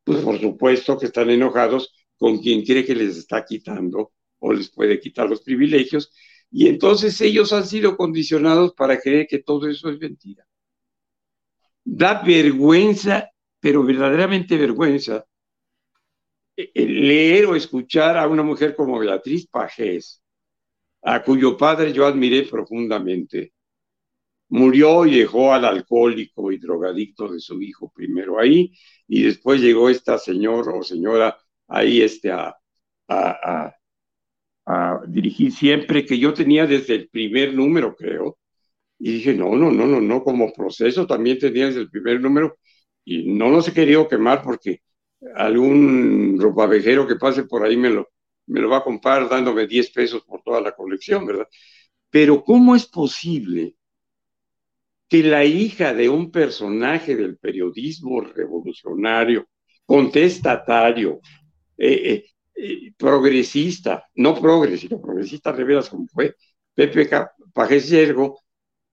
pues 0.03 0.19
por 0.19 0.39
supuesto 0.39 0.97
que 0.97 1.07
están 1.07 1.29
enojados 1.29 1.93
con 2.22 2.38
quien 2.38 2.63
cree 2.63 2.86
que 2.86 2.93
les 2.93 3.17
está 3.17 3.43
quitando 3.43 4.11
o 4.38 4.53
les 4.53 4.69
puede 4.69 4.99
quitar 4.99 5.28
los 5.28 5.41
privilegios, 5.41 6.13
y 6.51 6.67
entonces 6.67 7.19
ellos 7.19 7.51
han 7.51 7.65
sido 7.65 7.97
condicionados 7.97 8.76
para 8.76 8.99
creer 8.99 9.26
que 9.26 9.39
todo 9.39 9.67
eso 9.67 9.89
es 9.89 9.97
mentira. 9.99 10.45
Da 11.84 12.22
vergüenza, 12.22 13.32
pero 13.59 13.84
verdaderamente 13.84 14.55
vergüenza, 14.55 15.26
eh, 16.55 16.69
eh, 16.76 16.86
leer 16.86 17.47
o 17.47 17.55
escuchar 17.55 18.15
a 18.19 18.28
una 18.28 18.43
mujer 18.43 18.76
como 18.76 18.99
Beatriz 18.99 19.47
Pajés, 19.47 20.22
a 21.01 21.24
cuyo 21.24 21.57
padre 21.57 21.91
yo 21.91 22.05
admiré 22.05 22.43
profundamente. 22.43 23.51
Murió 24.49 25.07
y 25.07 25.17
dejó 25.17 25.53
al 25.53 25.65
alcohólico 25.65 26.51
y 26.51 26.59
drogadicto 26.59 27.30
de 27.30 27.39
su 27.39 27.59
hijo 27.63 27.91
primero 27.91 28.39
ahí, 28.39 28.72
y 29.07 29.24
después 29.24 29.59
llegó 29.59 29.89
esta 29.89 30.19
señor 30.19 30.69
o 30.69 30.84
señora 30.84 31.36
ahí 31.72 32.01
este, 32.01 32.32
a, 32.32 32.55
a, 33.07 33.76
a 34.65 35.01
dirigir 35.07 35.51
siempre, 35.51 36.05
que 36.05 36.17
yo 36.19 36.34
tenía 36.34 36.67
desde 36.67 36.95
el 36.95 37.09
primer 37.09 37.53
número, 37.53 37.95
creo, 37.95 38.38
y 38.99 39.13
dije, 39.13 39.34
no, 39.34 39.55
no, 39.55 39.72
no, 39.72 39.88
no, 39.88 40.01
no, 40.01 40.24
como 40.24 40.53
proceso 40.53 41.07
también 41.07 41.39
tenía 41.39 41.67
desde 41.67 41.82
el 41.82 41.89
primer 41.89 42.22
número, 42.22 42.57
y 43.05 43.34
no 43.34 43.49
nos 43.49 43.67
he 43.67 43.74
querido 43.74 44.07
quemar 44.07 44.43
porque 44.43 44.82
algún 45.36 46.38
ropavejero 46.39 47.07
que 47.07 47.15
pase 47.15 47.43
por 47.43 47.63
ahí 47.65 47.78
me 47.78 47.89
lo, 47.89 48.09
me 48.47 48.61
lo 48.61 48.69
va 48.69 48.78
a 48.78 48.84
comprar 48.84 49.30
dándome 49.30 49.67
10 49.67 49.91
pesos 49.91 50.24
por 50.24 50.41
toda 50.43 50.61
la 50.61 50.74
colección, 50.74 51.26
¿verdad? 51.26 51.47
Pero 52.09 52.43
¿cómo 52.43 52.76
es 52.76 52.86
posible 52.86 53.76
que 55.09 55.24
la 55.24 55.43
hija 55.43 55.93
de 55.93 56.09
un 56.09 56.32
personaje 56.32 57.15
del 57.15 57.38
periodismo 57.38 58.22
revolucionario, 58.22 59.47
contestatario, 59.86 61.19
eh, 61.84 62.13
eh, 62.13 62.25
eh, 62.53 62.93
progresista, 62.95 64.07
no 64.13 64.39
progresista, 64.39 65.01
progresista 65.01 65.51
de 65.51 65.63
veras 65.63 65.89
como 65.89 66.05
fue 66.07 66.36
Pepe 66.75 67.09
Pajés 67.53 67.89
Yergo, 67.89 68.39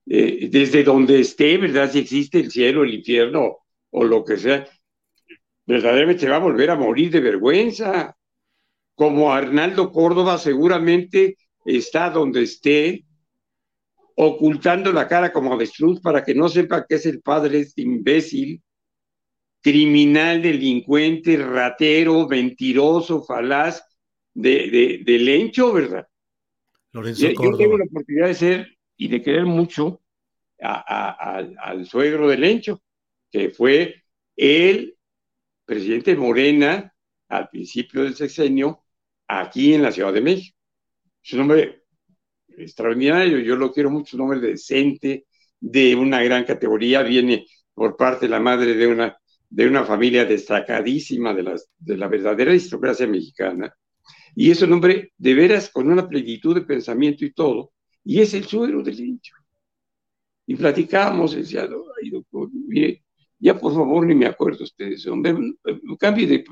desde 0.06 0.82
donde 0.84 1.20
esté, 1.20 1.58
¿verdad? 1.58 1.90
Si 1.92 1.98
existe 1.98 2.40
el 2.40 2.50
cielo, 2.50 2.82
el 2.82 2.94
infierno 2.94 3.58
o 3.90 4.04
lo 4.04 4.24
que 4.24 4.38
sea, 4.38 4.66
verdaderamente 5.66 6.22
se 6.22 6.30
va 6.30 6.36
a 6.36 6.38
volver 6.38 6.70
a 6.70 6.76
morir 6.76 7.10
de 7.10 7.20
vergüenza. 7.20 8.16
Como 8.94 9.34
Arnaldo 9.34 9.92
Córdoba 9.92 10.38
seguramente 10.38 11.36
está 11.66 12.08
donde 12.08 12.44
esté, 12.44 13.04
ocultando 14.16 14.92
la 14.92 15.06
cara 15.06 15.30
como 15.30 15.52
avestruz 15.52 16.00
para 16.00 16.24
que 16.24 16.34
no 16.34 16.48
sepa 16.48 16.86
que 16.86 16.94
es 16.94 17.04
el 17.04 17.20
padre 17.20 17.60
este 17.60 17.82
imbécil, 17.82 18.62
criminal, 19.60 20.42
delincuente, 20.42 21.36
ratero, 21.36 22.26
mentiroso, 22.28 23.24
falaz 23.24 23.84
de, 24.34 25.02
de, 25.04 25.18
Lencho, 25.18 25.72
¿verdad? 25.72 26.06
Lorenzo 26.92 27.28
yo, 27.28 27.56
tengo 27.56 27.78
la 27.78 27.84
oportunidad 27.84 28.28
de 28.28 28.34
ser 28.34 28.78
y 28.96 29.08
de 29.08 29.22
querer 29.22 29.46
mucho 29.46 30.00
al 30.60 31.86
suegro 31.86 32.28
de 32.28 32.36
Lencho, 32.36 32.82
que 33.30 33.50
fue 33.50 34.02
él 34.36 34.96
presidente 35.64 36.16
Morena 36.16 36.94
al 37.28 37.48
principio 37.50 38.02
del 38.02 38.16
sexenio 38.16 38.84
aquí 39.28 39.74
en 39.74 39.82
la 39.82 39.92
Ciudad 39.92 40.12
de 40.12 40.22
México. 40.22 40.56
Es 41.22 41.32
un 41.34 41.40
hombre 41.40 41.82
extraordinario, 42.56 43.38
yo 43.38 43.54
lo 43.56 43.72
quiero 43.72 43.90
mucho, 43.90 44.16
un 44.16 44.22
hombre 44.22 44.40
decente, 44.40 45.26
de 45.60 45.94
una 45.94 46.22
gran 46.22 46.44
categoría, 46.44 47.02
viene 47.02 47.46
por 47.74 47.96
parte 47.96 48.26
de 48.26 48.30
la 48.30 48.40
madre 48.40 48.74
de 48.74 48.86
una, 48.86 49.18
de 49.50 49.66
una 49.66 49.84
familia 49.84 50.24
destacadísima 50.24 51.34
de, 51.34 51.42
las, 51.42 51.70
de 51.78 51.96
la 51.96 52.08
verdadera 52.08 52.50
aristocracia 52.50 53.06
mexicana, 53.06 53.74
y 54.34 54.50
es 54.50 54.62
un 54.62 54.72
hombre 54.72 55.12
de 55.16 55.34
veras 55.34 55.70
con 55.70 55.90
una 55.90 56.08
plenitud 56.08 56.54
de 56.54 56.62
pensamiento 56.62 57.24
y 57.24 57.32
todo, 57.32 57.72
y 58.04 58.20
es 58.20 58.34
el 58.34 58.44
suero 58.44 58.82
del 58.82 59.00
hincho. 59.00 59.34
Y 60.46 60.54
platicamos, 60.54 61.34
decía, 61.34 61.68
ay, 62.02 62.10
doctor, 62.10 62.48
mire, 62.52 63.04
ya 63.38 63.58
por 63.58 63.74
favor 63.74 64.06
ni 64.06 64.14
me 64.14 64.26
acuerdo 64.26 64.64
ustedes, 64.64 65.06
hombre, 65.06 65.34
cambie 65.98 66.26
de... 66.26 66.44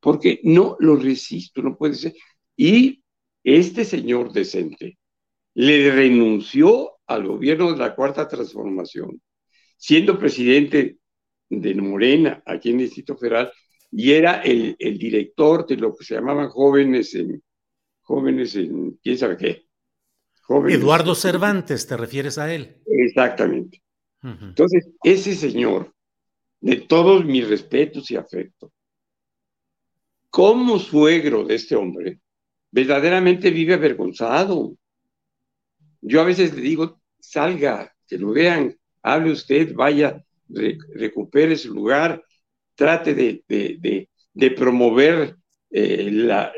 Porque 0.00 0.40
no 0.44 0.76
lo 0.78 0.96
resisto, 0.96 1.60
no 1.62 1.76
puede 1.76 1.94
ser. 1.94 2.14
Y 2.56 3.02
este 3.42 3.84
señor 3.84 4.32
decente 4.32 4.98
le 5.54 5.90
renunció 5.90 6.98
al 7.06 7.26
gobierno 7.26 7.72
de 7.72 7.78
la 7.78 7.94
Cuarta 7.96 8.28
Transformación, 8.28 9.20
siendo 9.76 10.18
presidente 10.18 10.98
de 11.48 11.74
Morena 11.74 12.42
aquí 12.44 12.70
en 12.70 12.80
el 12.80 12.86
Distrito 12.86 13.16
Federal, 13.16 13.52
y 13.90 14.12
era 14.12 14.42
el, 14.42 14.76
director 14.78 15.66
de 15.66 15.76
lo 15.76 15.94
que 15.94 16.04
se 16.04 16.14
llamaban 16.14 16.48
jóvenes 16.48 17.14
en, 17.14 17.42
jóvenes 18.02 18.54
en, 18.56 18.98
quién 19.02 19.18
sabe 19.18 19.36
qué. 19.36 19.66
Eduardo 20.68 21.14
Cervantes, 21.14 21.86
¿te 21.86 21.96
refieres 21.96 22.38
a 22.38 22.52
él? 22.52 22.76
Exactamente. 22.86 23.82
Entonces, 24.22 24.88
ese 25.02 25.34
señor 25.34 25.94
de 26.60 26.76
todos 26.76 27.24
mis 27.24 27.48
respetos 27.48 28.10
y 28.10 28.16
afecto, 28.16 28.72
como 30.30 30.78
suegro 30.78 31.44
de 31.44 31.54
este 31.54 31.76
hombre, 31.76 32.20
verdaderamente 32.70 33.50
vive 33.50 33.74
avergonzado. 33.74 34.76
Yo 36.00 36.20
a 36.20 36.24
veces 36.24 36.54
le 36.54 36.62
digo, 36.62 37.00
salga, 37.18 37.94
que 38.06 38.18
lo 38.18 38.30
vean, 38.30 38.76
hable 39.02 39.32
usted, 39.32 39.74
vaya, 39.74 40.24
recupere 40.48 41.56
su 41.56 41.72
lugar, 41.74 42.22
trate 42.74 43.14
de, 43.14 44.08
promover 44.56 45.36
eh, 45.70 46.10
la, 46.10 46.52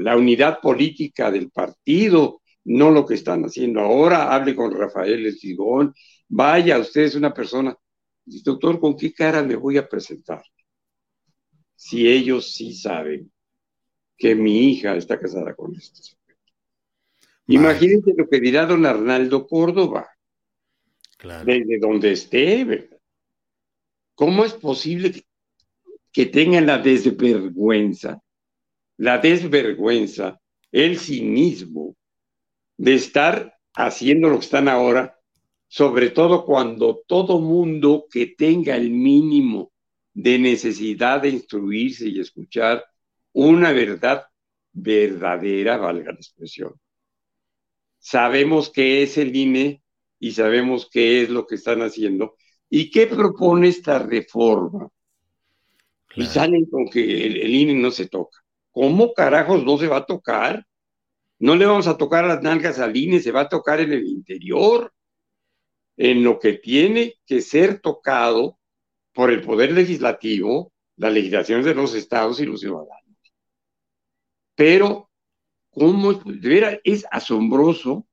la, 0.00 0.16
unidad 0.16 0.60
política 0.60 1.30
del 1.30 1.50
partido, 1.50 2.40
no 2.64 2.90
lo 2.90 3.04
que 3.04 3.14
están 3.14 3.44
haciendo 3.44 3.80
ahora, 3.80 4.34
hable 4.34 4.54
con 4.54 4.74
Rafael 4.74 5.26
Estigón, 5.26 5.94
vaya, 6.28 6.78
usted 6.78 7.02
es 7.02 7.14
una 7.14 7.34
persona, 7.34 7.76
doctor, 8.24 8.80
¿con 8.80 8.96
qué 8.96 9.12
cara 9.12 9.42
me 9.42 9.56
voy 9.56 9.76
a 9.76 9.88
presentar? 9.88 10.42
Si 11.76 12.08
ellos 12.08 12.54
sí 12.54 12.72
saben 12.72 13.30
que 14.16 14.34
mi 14.34 14.70
hija 14.70 14.96
está 14.96 15.18
casada 15.18 15.54
con 15.54 15.74
este 15.74 16.00
Imagínense 17.46 18.14
lo 18.16 18.26
que 18.26 18.40
dirá 18.40 18.64
don 18.64 18.86
Arnaldo 18.86 19.46
Córdoba, 19.46 20.08
desde 21.44 21.78
donde 21.78 22.12
esté, 22.12 22.64
¿verdad? 22.64 22.93
¿Cómo 24.14 24.44
es 24.44 24.52
posible 24.52 25.24
que, 26.12 26.26
tengan 26.26 26.66
la 26.66 26.78
desvergüenza, 26.78 28.22
la 28.96 29.18
desvergüenza, 29.18 30.40
el 30.70 30.98
cinismo 30.98 31.96
de 32.76 32.94
estar 32.94 33.54
haciendo 33.74 34.28
lo 34.28 34.38
que 34.38 34.44
están 34.44 34.68
ahora, 34.68 35.18
sobre 35.66 36.10
todo 36.10 36.44
cuando 36.44 37.02
todo 37.06 37.40
mundo 37.40 38.06
que 38.08 38.26
tenga 38.26 38.76
el 38.76 38.90
mínimo 38.90 39.72
de 40.12 40.38
necesidad 40.38 41.22
de 41.22 41.30
instruirse 41.30 42.08
y 42.08 42.20
escuchar 42.20 42.84
una 43.32 43.72
verdad 43.72 44.26
verdadera, 44.72 45.76
valga 45.76 46.12
la 46.12 46.18
expresión. 46.18 46.74
Sabemos 47.98 48.70
qué 48.70 49.02
es 49.02 49.18
el 49.18 49.34
INE 49.34 49.82
y 50.20 50.32
sabemos 50.32 50.88
qué 50.88 51.22
es 51.22 51.30
lo 51.30 51.46
que 51.46 51.56
están 51.56 51.82
haciendo 51.82 52.36
y 52.70 52.90
qué 52.90 53.06
propone 53.06 53.68
esta 53.68 53.98
reforma. 53.98 54.88
Y 56.16 56.26
salen 56.26 56.66
con 56.66 56.88
que 56.88 57.26
el, 57.26 57.36
el 57.38 57.54
INE 57.54 57.74
no 57.74 57.90
se 57.90 58.08
toca. 58.08 58.44
¿Cómo 58.70 59.12
carajos 59.14 59.64
no 59.64 59.78
se 59.78 59.88
va 59.88 59.98
a 59.98 60.06
tocar? 60.06 60.66
No 61.38 61.56
le 61.56 61.66
vamos 61.66 61.86
a 61.86 61.96
tocar 61.96 62.24
las 62.24 62.42
nalgas 62.42 62.78
al 62.78 62.96
INE, 62.96 63.20
se 63.20 63.32
va 63.32 63.42
a 63.42 63.48
tocar 63.48 63.80
en 63.80 63.92
el 63.92 64.06
interior, 64.06 64.92
en 65.96 66.24
lo 66.24 66.38
que 66.38 66.54
tiene 66.54 67.14
que 67.26 67.40
ser 67.40 67.80
tocado 67.80 68.58
por 69.12 69.30
el 69.30 69.42
Poder 69.42 69.72
Legislativo, 69.72 70.72
las 70.96 71.12
legislaciones 71.12 71.64
de 71.66 71.74
los 71.74 71.94
estados 71.94 72.40
y 72.40 72.46
los 72.46 72.60
ciudadanos. 72.60 73.18
Pero, 74.54 75.10
¿cómo 75.70 76.14
de 76.14 76.48
veras, 76.48 76.80
es 76.84 77.04
asombroso 77.10 78.06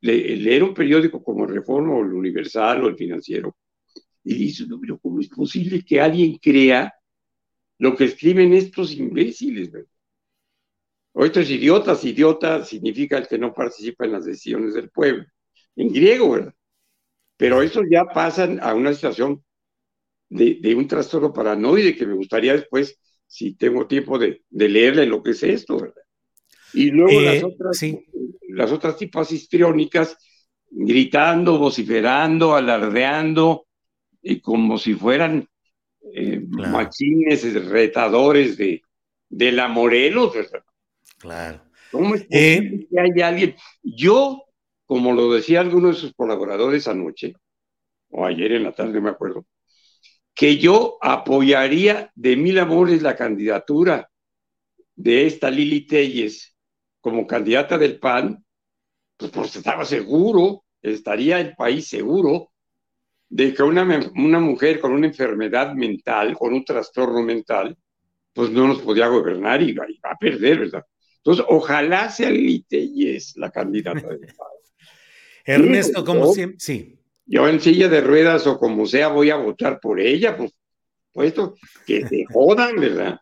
leer 0.00 0.62
un 0.62 0.74
periódico 0.74 1.22
como 1.22 1.46
Reforma 1.46 1.94
o 1.94 2.02
el 2.02 2.12
Universal 2.12 2.84
o 2.84 2.88
el 2.88 2.96
Financiero 2.96 3.56
y 4.22 4.34
dice, 4.34 4.66
no, 4.66 4.78
pero 4.80 4.98
¿cómo 4.98 5.20
es 5.20 5.28
posible 5.28 5.84
que 5.84 6.00
alguien 6.00 6.38
crea 6.38 6.92
lo 7.78 7.96
que 7.96 8.04
escriben 8.04 8.52
estos 8.52 8.92
imbéciles, 8.94 9.70
verdad? 9.70 9.88
O 11.12 11.24
estos 11.24 11.50
idiotas, 11.50 12.04
idiota 12.04 12.64
significa 12.64 13.18
el 13.18 13.26
que 13.26 13.38
no 13.38 13.52
participa 13.52 14.04
en 14.04 14.12
las 14.12 14.26
decisiones 14.26 14.74
del 14.74 14.90
pueblo, 14.90 15.24
en 15.76 15.92
griego, 15.92 16.30
¿verdad? 16.30 16.54
Pero 17.36 17.62
eso 17.62 17.82
ya 17.90 18.04
pasan 18.04 18.60
a 18.62 18.74
una 18.74 18.92
situación 18.92 19.42
de, 20.28 20.58
de 20.60 20.74
un 20.74 20.86
trastorno 20.86 21.32
paranoide 21.32 21.96
que 21.96 22.06
me 22.06 22.14
gustaría 22.14 22.52
después 22.52 22.98
si 23.30 23.54
tengo 23.54 23.86
tiempo 23.86 24.18
de, 24.18 24.42
leerle 24.50 25.06
lo 25.06 25.22
que 25.22 25.30
es 25.30 25.42
esto, 25.44 25.78
¿verdad? 25.78 26.02
Y 26.72 26.90
luego 26.90 27.20
las, 27.20 27.36
eh, 27.36 27.44
otras, 27.44 27.86
las 28.48 28.72
otras 28.72 28.96
tipas 28.96 29.30
histriónicas 29.30 30.16
gritando, 30.68 31.56
vociferando, 31.56 32.56
alardeando, 32.56 33.68
y 34.22 34.40
como 34.40 34.78
si 34.78 34.94
fueran 34.94 35.48
eh, 36.14 36.40
machines 36.50 37.52
retadores 37.66 38.56
de, 38.56 38.82
de 39.28 39.52
la 39.52 39.68
Morelos, 39.68 40.34
¿verdad? 40.34 40.64
Claro. 41.18 41.62
¿Cómo 41.90 42.14
es 42.14 42.26
eh, 42.30 42.86
que 42.90 43.00
haya 43.00 43.28
alguien? 43.28 43.56
Yo, 43.82 44.44
como 44.86 45.12
lo 45.12 45.32
decía 45.32 45.60
alguno 45.60 45.88
de 45.88 45.94
sus 45.94 46.14
colaboradores 46.14 46.86
anoche, 46.88 47.34
o 48.10 48.24
ayer 48.24 48.52
en 48.52 48.64
la 48.64 48.72
tarde, 48.72 49.00
me 49.00 49.10
acuerdo, 49.10 49.46
que 50.34 50.58
yo 50.58 50.98
apoyaría 51.00 52.10
de 52.14 52.36
mil 52.36 52.58
amores 52.58 53.02
la 53.02 53.16
candidatura 53.16 54.10
de 54.94 55.26
esta 55.26 55.50
Lili 55.50 55.86
Telles 55.86 56.56
como 57.00 57.26
candidata 57.26 57.78
del 57.78 57.98
PAN, 57.98 58.44
pues 59.16 59.30
porque 59.30 59.58
estaba 59.58 59.84
seguro, 59.84 60.64
estaría 60.82 61.40
el 61.40 61.54
país 61.54 61.88
seguro 61.88 62.49
de 63.30 63.54
que 63.54 63.62
una, 63.62 64.10
una 64.14 64.40
mujer 64.40 64.80
con 64.80 64.92
una 64.92 65.06
enfermedad 65.06 65.72
mental, 65.74 66.36
con 66.36 66.52
un 66.52 66.64
trastorno 66.64 67.22
mental, 67.22 67.76
pues 68.34 68.50
no 68.50 68.68
nos 68.68 68.80
podía 68.82 69.06
gobernar 69.06 69.62
y, 69.62 69.72
va 69.72 69.86
a 70.04 70.18
perder, 70.18 70.58
¿verdad? 70.58 70.84
Entonces, 71.16 71.44
ojalá 71.48 72.10
sea 72.10 72.30
Lili 72.30 72.62
Telles 72.68 73.34
la 73.36 73.50
candidata 73.50 74.00
PAN. 74.08 74.16
Ernesto, 75.44 76.04
como 76.04 76.32
siempre, 76.32 76.60
sí 76.60 77.00
yo 77.30 77.46
en 77.46 77.60
silla 77.60 77.88
de 77.88 78.00
ruedas 78.00 78.44
o 78.48 78.58
como 78.58 78.86
sea 78.86 79.06
voy 79.06 79.30
a 79.30 79.36
votar 79.36 79.78
por 79.78 80.00
ella, 80.00 80.36
pues 80.36 80.52
puesto 81.12 81.54
que 81.86 82.06
se 82.06 82.24
jodan, 82.32 82.74
¿verdad? 82.74 83.20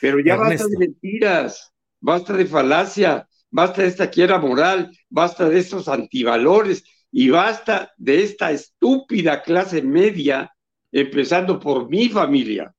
Pero 0.00 0.18
ya 0.20 0.36
basta 0.36 0.66
de 0.66 0.78
mentiras, 0.78 1.74
basta 2.00 2.32
de 2.32 2.46
falacia, 2.46 3.28
basta 3.50 3.82
de 3.82 3.88
esta 3.88 4.08
quiera 4.08 4.38
moral, 4.38 4.90
basta 5.10 5.46
de 5.46 5.58
estos 5.58 5.88
antivalores 5.88 6.82
y 7.10 7.30
basta 7.30 7.92
de 7.96 8.22
esta 8.22 8.50
estúpida 8.50 9.42
clase 9.42 9.82
media, 9.82 10.52
empezando 10.92 11.58
por 11.58 11.88
mi 11.88 12.08
familia, 12.08 12.74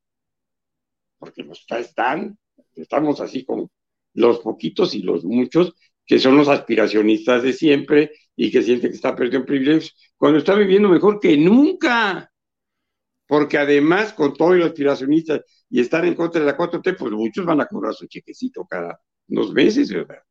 porque 1.18 1.44
nos 1.44 1.66
están, 1.70 2.38
estamos 2.76 3.20
así 3.22 3.46
con 3.46 3.70
los 4.14 4.40
poquitos 4.40 4.96
y 4.96 5.02
los 5.02 5.24
muchos 5.24 5.74
que 6.06 6.18
son 6.18 6.36
los 6.36 6.48
aspiracionistas 6.48 7.44
de 7.44 7.54
siempre 7.54 8.12
y 8.36 8.50
que 8.50 8.64
sienten 8.64 8.90
que 8.90 8.96
está 8.96 9.16
perdiendo 9.16 9.46
privilegios, 9.46 9.96
cuando 10.18 10.40
está 10.40 10.56
viviendo 10.56 10.90
mejor 10.90 11.20
que 11.20 11.38
nunca. 11.38 12.32
Porque 13.28 13.60
además, 13.60 14.14
con 14.14 14.34
todo 14.34 14.56
los 14.56 14.70
aspiracionistas 14.70 15.42
y 15.70 15.82
estar 15.82 16.04
en 16.06 16.16
contra 16.16 16.42
de 16.42 16.48
la 16.48 16.58
4T, 16.58 16.98
pues 16.98 17.12
muchos 17.12 17.46
van 17.46 17.62
a 17.62 17.68
cobrar 17.68 17.94
su 17.94 18.08
chequecito 18.08 18.66
cada 18.66 19.00
dos 19.28 19.54
meses, 19.54 19.92
¿verdad? 19.92 20.24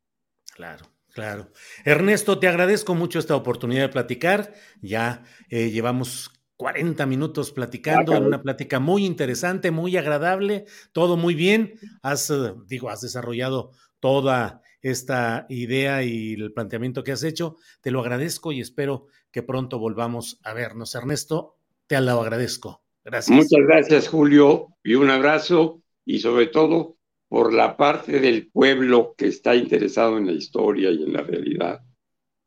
Claro. 0.53 0.85
Claro. 1.19 1.51
Ernesto, 1.85 2.39
te 2.39 2.47
agradezco 2.47 2.95
mucho 2.95 3.19
esta 3.19 3.35
oportunidad 3.35 3.83
de 3.83 3.89
platicar. 3.89 4.55
Ya 4.81 5.25
eh, 5.51 5.69
llevamos 5.73 6.31
40 6.55 7.07
minutos 7.07 7.51
platicando, 7.51 8.15
en 8.15 8.23
una 8.23 8.41
plática 8.41 8.79
muy 8.79 9.05
interesante, 9.05 9.73
muy 9.73 9.97
agradable, 9.97 10.67
todo 10.93 11.17
muy 11.17 11.35
bien. 11.35 11.75
Has, 12.03 12.31
eh, 12.31 12.55
digo, 12.69 12.89
has 12.89 13.01
desarrollado 13.01 13.73
toda 13.99 14.63
esta 14.81 15.47
idea 15.49 16.05
y 16.05 16.35
el 16.35 16.53
planteamiento 16.53 17.03
que 17.03 17.11
has 17.11 17.25
hecho. 17.25 17.57
Te 17.81 17.91
lo 17.91 17.99
agradezco 17.99 18.53
y 18.53 18.61
espero 18.61 19.07
que 19.33 19.43
pronto 19.43 19.81
volvamos 19.81 20.39
a 20.45 20.53
vernos. 20.53 20.95
Ernesto, 20.95 21.57
te 21.89 22.01
lo 22.01 22.13
agradezco. 22.13 22.85
Gracias. 23.05 23.37
Muchas 23.37 23.67
gracias, 23.67 24.07
Julio, 24.07 24.69
y 24.85 24.95
un 24.95 25.11
abrazo 25.11 25.83
y 26.05 26.21
sobre 26.21 26.47
todo 26.47 26.98
por 27.29 27.53
la 27.53 27.77
parte 27.77 28.21
del 28.21 28.49
pueblo 28.49 29.15
que 29.17 29.27
está 29.29 29.55
interesado 29.55 30.19
en 30.19 30.27
la 30.27 30.33
historia 30.33 30.91
y 30.91 31.03
en 31.03 31.13
la 31.13 31.23
realidad, 31.23 31.81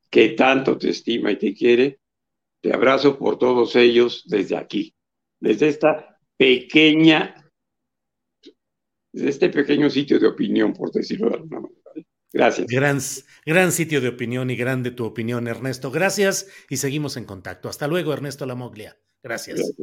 que 0.10 0.30
tanto 0.30 0.78
te 0.78 0.90
estima 0.90 1.32
y 1.32 1.38
te 1.38 1.54
quiere. 1.54 2.00
Te 2.62 2.74
abrazo 2.74 3.18
por 3.18 3.40
todos 3.40 3.76
ellos 3.76 4.24
desde 4.28 4.56
aquí, 4.56 4.94
desde 5.40 5.68
esta 5.68 6.20
pequeña, 6.38 7.50
desde 9.12 9.30
este 9.30 9.50
pequeño 9.50 9.90
sitio 9.90 10.20
de 10.20 10.28
opinión, 10.28 10.74
por 10.74 10.92
decirlo 10.92 11.30
de 11.30 11.36
alguna 11.36 11.62
manera. 11.62 11.82
Gracias. 12.34 12.68
Gran, 12.68 13.00
gran 13.46 13.72
sitio 13.72 14.00
de 14.00 14.08
opinión 14.08 14.50
y 14.50 14.56
grande 14.56 14.92
tu 14.92 15.06
opinión, 15.06 15.48
Ernesto. 15.48 15.92
Gracias 15.92 16.48
y 16.70 16.78
seguimos 16.78 17.18
en 17.18 17.26
contacto. 17.26 17.68
Hasta 17.68 17.88
luego, 17.88 18.14
Ernesto 18.14 18.46
Lamoglia. 18.46 18.98
Gracias. 19.22 19.74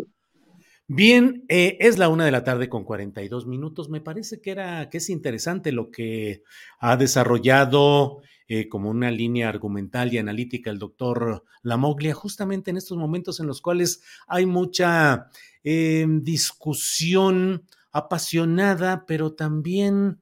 Bien, 0.90 1.44
eh, 1.48 1.76
es 1.80 1.98
la 1.98 2.08
una 2.08 2.24
de 2.24 2.30
la 2.30 2.44
tarde 2.44 2.70
con 2.70 2.82
42 2.82 3.46
minutos. 3.46 3.90
Me 3.90 4.00
parece 4.00 4.40
que 4.40 4.50
era 4.50 4.88
que 4.88 4.96
es 4.98 5.10
interesante 5.10 5.70
lo 5.70 5.90
que 5.90 6.42
ha 6.80 6.96
desarrollado 6.96 8.22
eh, 8.48 8.70
como 8.70 8.88
una 8.88 9.10
línea 9.10 9.50
argumental 9.50 10.14
y 10.14 10.16
analítica 10.16 10.70
el 10.70 10.78
doctor 10.78 11.44
Lamoglia, 11.62 12.14
justamente 12.14 12.70
en 12.70 12.78
estos 12.78 12.96
momentos 12.96 13.38
en 13.38 13.46
los 13.46 13.60
cuales 13.60 14.02
hay 14.28 14.46
mucha 14.46 15.28
eh, 15.62 16.06
discusión 16.22 17.66
apasionada, 17.92 19.04
pero 19.06 19.34
también 19.34 20.20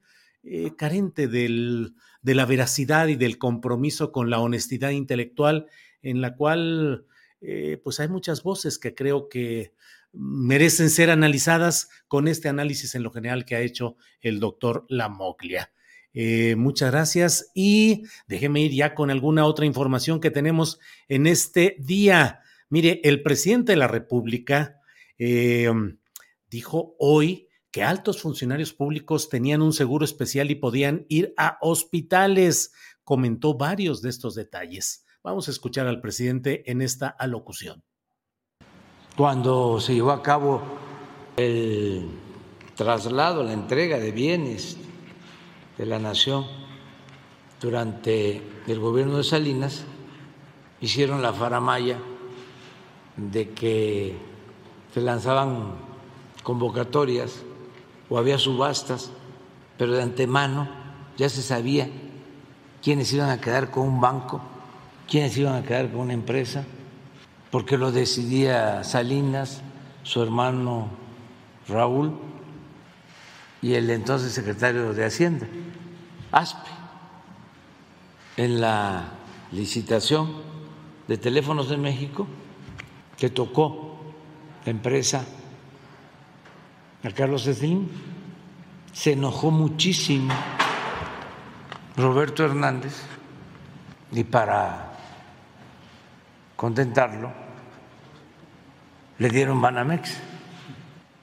carente 0.77 1.27
de 1.27 1.91
la 2.23 2.47
veracidad 2.47 3.09
y 3.09 3.17
del 3.17 3.37
compromiso 3.37 4.13
con 4.13 4.31
la 4.31 4.39
honestidad 4.39 4.91
intelectual, 4.91 5.67
en 6.03 6.21
la 6.21 6.37
cual 6.37 7.05
pues 7.83 7.99
hay 7.99 8.07
muchas 8.09 8.45
voces 8.45 8.79
que 8.79 8.95
creo 8.95 9.29
que 9.29 9.73
merecen 10.17 10.91
ser 10.91 11.11
analizadas 11.11 11.89
con 12.09 12.29
este 12.29 12.49
análisis 12.49 12.95
en 12.95 13.03
lo 13.03 13.11
general 13.11 13.45
que 13.45 13.57
ha 13.57 13.61
hecho 13.61 13.97
el 14.21 14.41
doctor 14.41 14.87
Lamoglia. 14.89 15.71
Eh, 16.15 16.57
muchas 16.57 16.91
gracias 16.91 17.51
y 17.55 18.05
déjeme 18.27 18.63
ir 18.63 18.73
ya 18.73 18.95
con 18.95 19.11
alguna 19.11 19.45
otra 19.45 19.67
información 19.67 20.19
que 20.19 20.31
tenemos 20.31 20.81
en 21.09 21.27
este 21.27 21.77
día. 21.79 22.41
Mire, 22.71 23.01
el 23.05 23.23
presidente 23.23 23.73
de 23.73 23.77
la 23.77 23.89
República 23.89 24.81
eh, 25.19 25.71
dijo 26.49 26.97
hoy 26.99 27.49
que 27.71 27.83
altos 27.83 28.23
funcionarios 28.23 28.73
públicos 28.73 29.29
tenían 29.29 29.61
un 29.61 29.75
seguro 29.75 30.07
especial 30.07 30.51
y 30.51 30.55
podían 30.55 31.05
ir 31.11 31.35
a 31.37 31.59
hospitales. 31.61 32.73
Comentó 33.05 33.59
varios 33.59 34.01
de 34.01 34.09
estos 34.09 34.35
detalles. 34.35 35.05
Vamos 35.23 35.49
a 35.49 35.51
escuchar 35.51 35.87
al 35.87 36.01
presidente 36.01 36.71
en 36.71 36.81
esta 36.81 37.09
alocución. 37.09 37.85
Cuando 39.17 39.81
se 39.81 39.95
llevó 39.95 40.11
a 40.11 40.23
cabo 40.23 40.61
el 41.39 42.11
traslado, 42.75 43.43
la 43.43 43.55
entrega 43.55 43.99
de 43.99 44.13
bienes 44.13 44.77
de 45.79 45.87
la 45.87 45.99
nación 45.99 46.47
durante 47.59 48.43
el 48.67 48.79
gobierno 48.79 49.17
de 49.17 49.25
Salinas, 49.25 49.85
hicieron 50.83 51.23
la 51.23 51.33
faramaya 51.33 51.97
de 53.17 53.51
que 53.53 54.19
se 54.93 55.01
lanzaban 55.01 55.77
convocatorias 56.43 57.43
o 58.11 58.19
había 58.19 58.37
subastas, 58.37 59.11
pero 59.79 59.93
de 59.93 60.03
antemano 60.03 60.69
ya 61.17 61.31
se 61.31 61.41
sabía 61.41 61.89
quiénes 62.83 63.11
iban 63.15 63.31
a 63.31 63.41
quedar 63.41 63.71
con 63.71 63.85
un 63.89 63.99
banco, 63.99 64.43
quiénes 65.09 65.39
iban 65.39 65.55
a 65.55 65.63
quedar 65.63 65.91
con 65.91 66.01
una 66.03 66.13
empresa, 66.13 66.67
porque 67.51 67.79
lo 67.79 67.93
decidía 67.93 68.85
Salinas, 68.85 69.63
su 70.03 70.23
hermano 70.23 70.89
Raúl 71.69 72.19
y 73.63 73.75
el 73.75 73.91
entonces 73.91 74.33
secretario 74.33 74.93
de 74.93 75.05
Hacienda, 75.05 75.47
ASPE, 76.33 76.71
en 78.37 78.61
la 78.61 79.05
licitación 79.53 80.31
de 81.09 81.19
teléfonos 81.19 81.69
de 81.71 81.77
México 81.77 82.27
que 83.17 83.31
tocó 83.31 83.99
la 84.65 84.71
empresa 84.71 85.25
a 87.03 87.11
Carlos 87.11 87.45
Slim, 87.45 87.89
se 88.93 89.13
enojó 89.13 89.51
muchísimo 89.51 90.35
Roberto 91.97 92.45
Hernández 92.45 92.95
y 94.13 94.25
para 94.25 94.96
contentarlo 96.57 97.33
le 99.19 99.31
dieron 99.31 99.61
Banamex, 99.61 100.19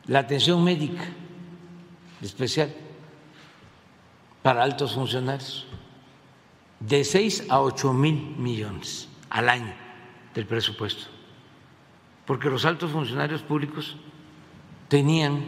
la 0.07 0.19
atención 0.19 0.63
médica 0.63 1.03
especial 2.21 2.73
para 4.41 4.63
altos 4.63 4.93
funcionarios, 4.93 5.67
de 6.79 7.03
6 7.03 7.45
a 7.49 7.61
8 7.61 7.93
mil 7.93 8.35
millones 8.37 9.07
al 9.29 9.49
año 9.49 9.73
del 10.33 10.45
presupuesto, 10.45 11.05
porque 12.25 12.49
los 12.49 12.65
altos 12.65 12.91
funcionarios 12.91 13.41
públicos 13.41 13.95
tenían 14.87 15.43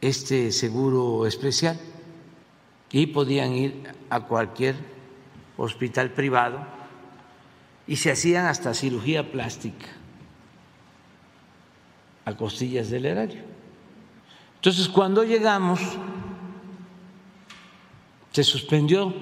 este 0.00 0.52
seguro 0.52 1.26
especial 1.26 1.78
y 2.90 3.06
podían 3.08 3.52
ir 3.52 3.92
a 4.10 4.20
cualquier 4.20 4.76
hospital 5.56 6.10
privado 6.10 6.77
y 7.88 7.96
se 7.96 8.12
hacían 8.12 8.46
hasta 8.46 8.74
cirugía 8.74 9.32
plástica 9.32 9.86
a 12.26 12.36
costillas 12.36 12.90
del 12.90 13.06
erario. 13.06 13.40
Entonces, 14.56 14.88
cuando 14.88 15.24
llegamos, 15.24 15.80
se 18.30 18.44
suspendió 18.44 19.14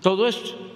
todo 0.00 0.26
esto. 0.26 0.66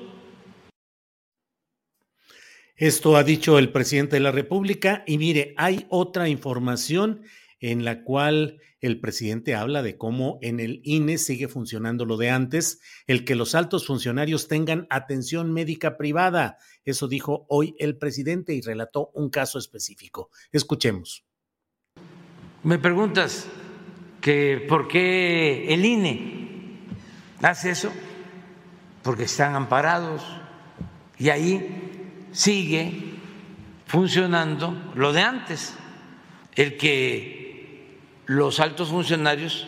Esto 2.77 3.17
ha 3.17 3.25
dicho 3.25 3.59
el 3.59 3.73
presidente 3.73 4.17
de 4.17 4.21
la 4.21 4.33
República 4.33 5.03
y 5.07 5.17
mire, 5.17 5.55
hay 5.57 5.87
otra 5.89 6.29
información 6.29 7.23
en 7.61 7.85
la 7.85 8.03
cual 8.03 8.61
el 8.81 9.01
presidente 9.01 9.55
habla 9.55 9.83
de 9.83 9.97
cómo 9.97 10.39
en 10.41 10.59
el 10.61 10.81
INE 10.85 11.19
sigue 11.19 11.49
funcionando 11.49 12.07
lo 12.07 12.17
de 12.17 12.31
antes, 12.31 12.81
el 13.07 13.25
que 13.25 13.35
los 13.35 13.55
altos 13.55 13.87
funcionarios 13.87 14.49
tengan 14.49 14.87
atención 14.91 15.53
médica 15.53 15.97
privada. 15.97 16.57
Eso 16.85 17.07
dijo 17.07 17.47
hoy 17.49 17.75
el 17.79 17.99
presidente 17.99 18.55
y 18.55 18.63
relató 18.63 19.11
un 19.15 19.29
caso 19.29 19.59
específico. 19.59 20.31
Escuchemos. 20.51 21.25
Me 22.63 22.79
preguntas 22.79 23.47
que 24.21 24.65
por 24.69 24.89
qué 24.89 25.73
el 25.73 25.85
INE 25.85 26.49
hace 27.43 27.71
eso, 27.71 27.91
porque 29.03 29.25
están 29.25 29.55
amparados 29.55 30.23
y 31.19 31.29
ahí 31.29 32.29
sigue 32.33 33.15
funcionando 33.87 34.93
lo 34.95 35.13
de 35.13 35.23
antes, 35.23 35.75
el 36.55 36.77
que 36.77 37.40
los 38.31 38.61
altos 38.61 38.91
funcionarios 38.91 39.67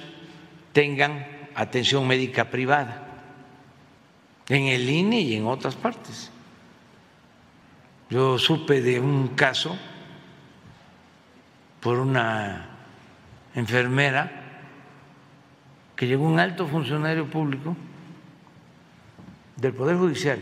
tengan 0.73 1.27
atención 1.57 2.07
médica 2.07 2.45
privada 2.45 3.09
en 4.49 4.67
el 4.67 4.89
INE 4.89 5.21
y 5.21 5.35
en 5.35 5.49
otras 5.49 5.75
partes. 5.75 6.31
Yo 8.09 8.39
supe 8.39 8.81
de 8.81 9.01
un 9.01 9.35
caso 9.35 9.77
por 11.81 11.99
una 11.99 12.69
enfermera 13.57 14.31
que 15.97 16.07
llegó 16.07 16.25
un 16.25 16.39
alto 16.39 16.69
funcionario 16.69 17.29
público 17.29 17.77
del 19.57 19.73
Poder 19.73 19.97
Judicial, 19.97 20.39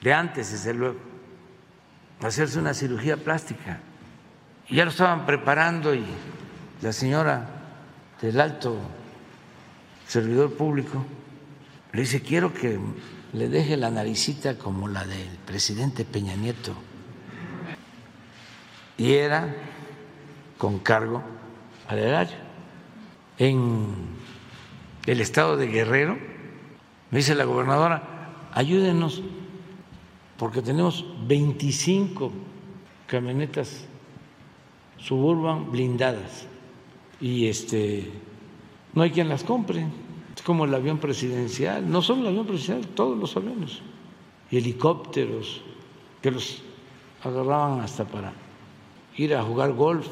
de 0.00 0.12
antes 0.12 0.50
desde 0.50 0.74
luego, 0.74 0.98
a 2.20 2.26
hacerse 2.26 2.58
una 2.58 2.74
cirugía 2.74 3.16
plástica. 3.16 3.78
Y 4.68 4.74
ya 4.74 4.84
lo 4.84 4.90
estaban 4.90 5.24
preparando 5.26 5.94
y 5.94 6.04
la 6.84 6.92
señora 6.92 7.48
del 8.20 8.38
alto 8.38 8.76
servidor 10.06 10.52
público 10.52 11.02
le 11.94 12.02
dice, 12.02 12.20
quiero 12.20 12.52
que 12.52 12.78
le 13.32 13.48
deje 13.48 13.78
la 13.78 13.88
naricita 13.88 14.58
como 14.58 14.86
la 14.86 15.06
del 15.06 15.38
presidente 15.46 16.04
Peña 16.04 16.36
Nieto. 16.36 16.74
Y 18.98 19.12
era 19.14 19.48
con 20.58 20.78
cargo 20.78 21.22
al 21.88 22.00
erario. 22.00 22.36
En 23.38 23.86
el 25.06 25.22
estado 25.22 25.56
de 25.56 25.68
Guerrero, 25.68 26.18
me 27.10 27.18
dice 27.18 27.34
la 27.34 27.44
gobernadora, 27.44 28.50
ayúdenos, 28.52 29.22
porque 30.36 30.60
tenemos 30.60 31.06
25 31.26 32.30
camionetas 33.06 33.86
suburban 34.98 35.72
blindadas 35.72 36.48
y 37.24 37.48
este 37.48 38.10
no 38.92 39.00
hay 39.00 39.10
quien 39.10 39.30
las 39.30 39.44
compre. 39.44 39.86
Es 40.36 40.42
como 40.42 40.66
el 40.66 40.74
avión 40.74 40.98
presidencial, 40.98 41.90
no 41.90 42.02
solo 42.02 42.20
el 42.20 42.26
avión 42.26 42.46
presidencial, 42.46 42.94
todos 42.94 43.16
los 43.16 43.34
aviones, 43.34 43.78
helicópteros 44.50 45.62
que 46.20 46.30
los 46.30 46.62
agarraban 47.22 47.80
hasta 47.80 48.04
para 48.04 48.34
ir 49.16 49.34
a 49.34 49.42
jugar 49.42 49.72
golf. 49.72 50.06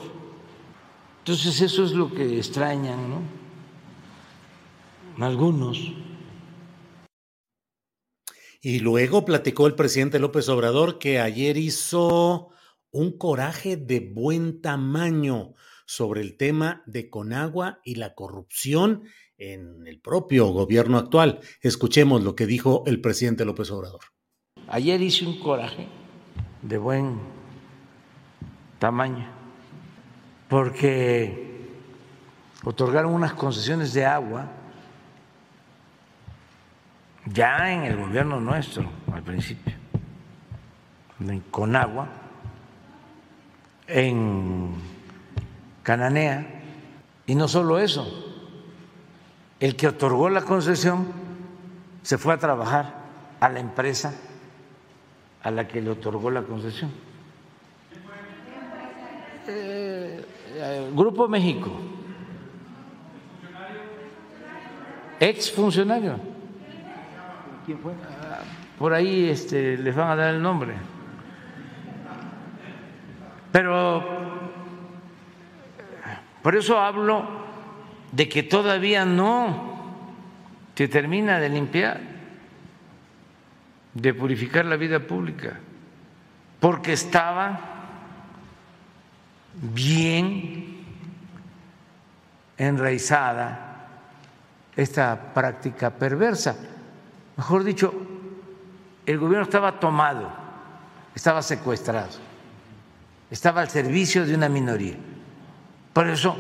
Entonces 1.19 1.61
eso 1.61 1.85
es 1.85 1.93
lo 1.93 2.11
que 2.11 2.39
extrañan, 2.39 3.11
¿no? 3.11 3.21
Algunos. 5.23 5.93
Y 8.63 8.79
luego 8.79 9.27
platicó 9.27 9.67
el 9.67 9.75
presidente 9.75 10.19
López 10.19 10.49
Obrador 10.49 10.99
que 10.99 11.21
ayer 11.21 11.59
hizo 11.59 12.49
un 12.91 13.19
coraje 13.19 13.77
de 13.77 14.01
buen 14.01 14.63
tamaño 14.63 15.53
sobre 15.93 16.23
el 16.23 16.39
tema 16.39 16.83
de 16.87 17.11
Conagua 17.11 17.81
y 17.85 17.97
la 17.97 18.15
corrupción 18.15 19.03
en 19.37 19.87
el 19.87 20.01
propio 20.01 20.47
gobierno 20.47 20.97
actual. 20.97 21.41
Escuchemos 21.61 22.25
lo 22.25 22.35
que 22.35 22.47
dijo 22.47 22.83
el 22.87 23.03
presidente 23.03 23.45
López 23.45 23.71
Obrador. 23.71 24.01
Ayer 24.69 25.03
hice 25.03 25.27
un 25.27 25.39
coraje 25.39 25.87
de 26.63 26.79
buen 26.79 27.19
tamaño 28.79 29.29
porque 30.49 31.69
otorgaron 32.65 33.13
unas 33.13 33.35
concesiones 33.35 33.93
de 33.93 34.07
agua 34.07 34.51
ya 37.27 37.71
en 37.71 37.83
el 37.83 37.99
gobierno 37.99 38.41
nuestro 38.41 38.91
al 39.13 39.23
principio, 39.23 39.75
con 41.51 41.77
agua, 41.77 42.09
en 43.87 44.92
cananea. 45.83 46.47
Y 47.27 47.35
no 47.35 47.49
solo 47.49 47.79
eso, 47.79 48.07
el 49.61 49.77
que 49.77 49.89
otorgó 49.89 50.29
la 50.29 50.43
concesión 50.43 51.07
se 52.03 52.19
fue 52.19 52.35
a 52.35 52.39
trabajar 52.39 52.95
a 53.41 53.49
la 53.49 53.61
empresa 53.61 54.15
a 55.43 55.51
la 55.51 55.67
que 55.67 55.81
le 55.81 55.91
otorgó 55.91 56.31
la 56.31 56.43
concesión. 56.43 56.91
eh, 59.47 60.91
Grupo 60.95 61.29
México. 61.29 61.71
Ex 65.19 65.51
funcionario. 65.53 66.17
¿Quién 67.65 67.79
fue? 67.79 67.93
Por 68.79 68.93
ahí 68.93 69.29
este, 69.29 69.77
les 69.79 69.95
van 69.95 70.11
a 70.11 70.17
dar 70.17 70.35
el 70.35 70.43
nombre. 70.43 70.75
Pero 73.53 74.22
por 76.43 76.57
eso 76.57 76.79
hablo 76.79 77.25
de 78.11 78.29
que 78.29 78.43
todavía 78.43 79.05
no 79.05 79.73
se 80.75 80.89
termina 80.89 81.39
de 81.39 81.49
limpiar, 81.49 82.01
de 83.95 84.15
purificar 84.15 84.65
la 84.65 84.77
vida 84.77 85.01
pública, 85.01 85.59
porque 86.59 86.95
estaba 86.95 87.61
bien 89.55 90.85
enraizada 92.57 93.89
esta 94.75 95.33
práctica 95.35 95.91
perversa. 95.91 96.57
Mejor 97.37 97.65
dicho, 97.65 97.93
el 99.05 99.19
gobierno 99.19 99.45
estaba 99.45 99.79
tomado, 99.79 100.31
estaba 101.15 101.43
secuestrado, 101.43 102.19
estaba 103.31 103.61
al 103.61 103.69
servicio 103.69 104.27
de 104.27 104.35
una 104.35 104.49
minoría. 104.49 104.97
Por 105.93 106.09
eso 106.09 106.37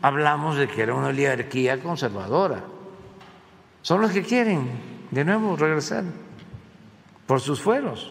hablamos 0.00 0.56
de 0.56 0.68
que 0.68 0.82
era 0.82 0.94
una 0.94 1.08
oligarquía 1.08 1.80
conservadora. 1.80 2.64
Son 3.82 4.00
los 4.00 4.10
que 4.10 4.22
quieren 4.22 4.70
de 5.10 5.24
nuevo 5.24 5.56
regresar 5.56 6.04
por 7.26 7.40
sus 7.40 7.60
fueros. 7.60 8.10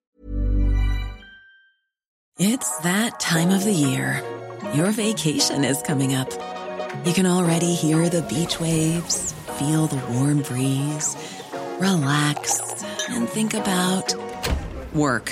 It's 2.38 2.78
that 2.80 3.20
time 3.20 3.52
of 3.52 3.64
the 3.64 3.74
year. 3.74 4.24
Your 4.74 4.92
vacation 4.92 5.64
is 5.64 5.82
coming 5.84 6.16
up. 6.16 6.30
You 7.06 7.14
can 7.14 7.26
already 7.26 7.74
hear 7.74 8.10
the 8.10 8.22
beach 8.24 8.60
waves, 8.60 9.34
feel 9.60 9.88
the 9.88 10.02
warm 10.14 10.42
breeze, 10.42 11.16
relax, 11.80 12.84
and 13.10 13.28
think 13.30 13.54
about 13.54 14.14
work. 14.94 15.32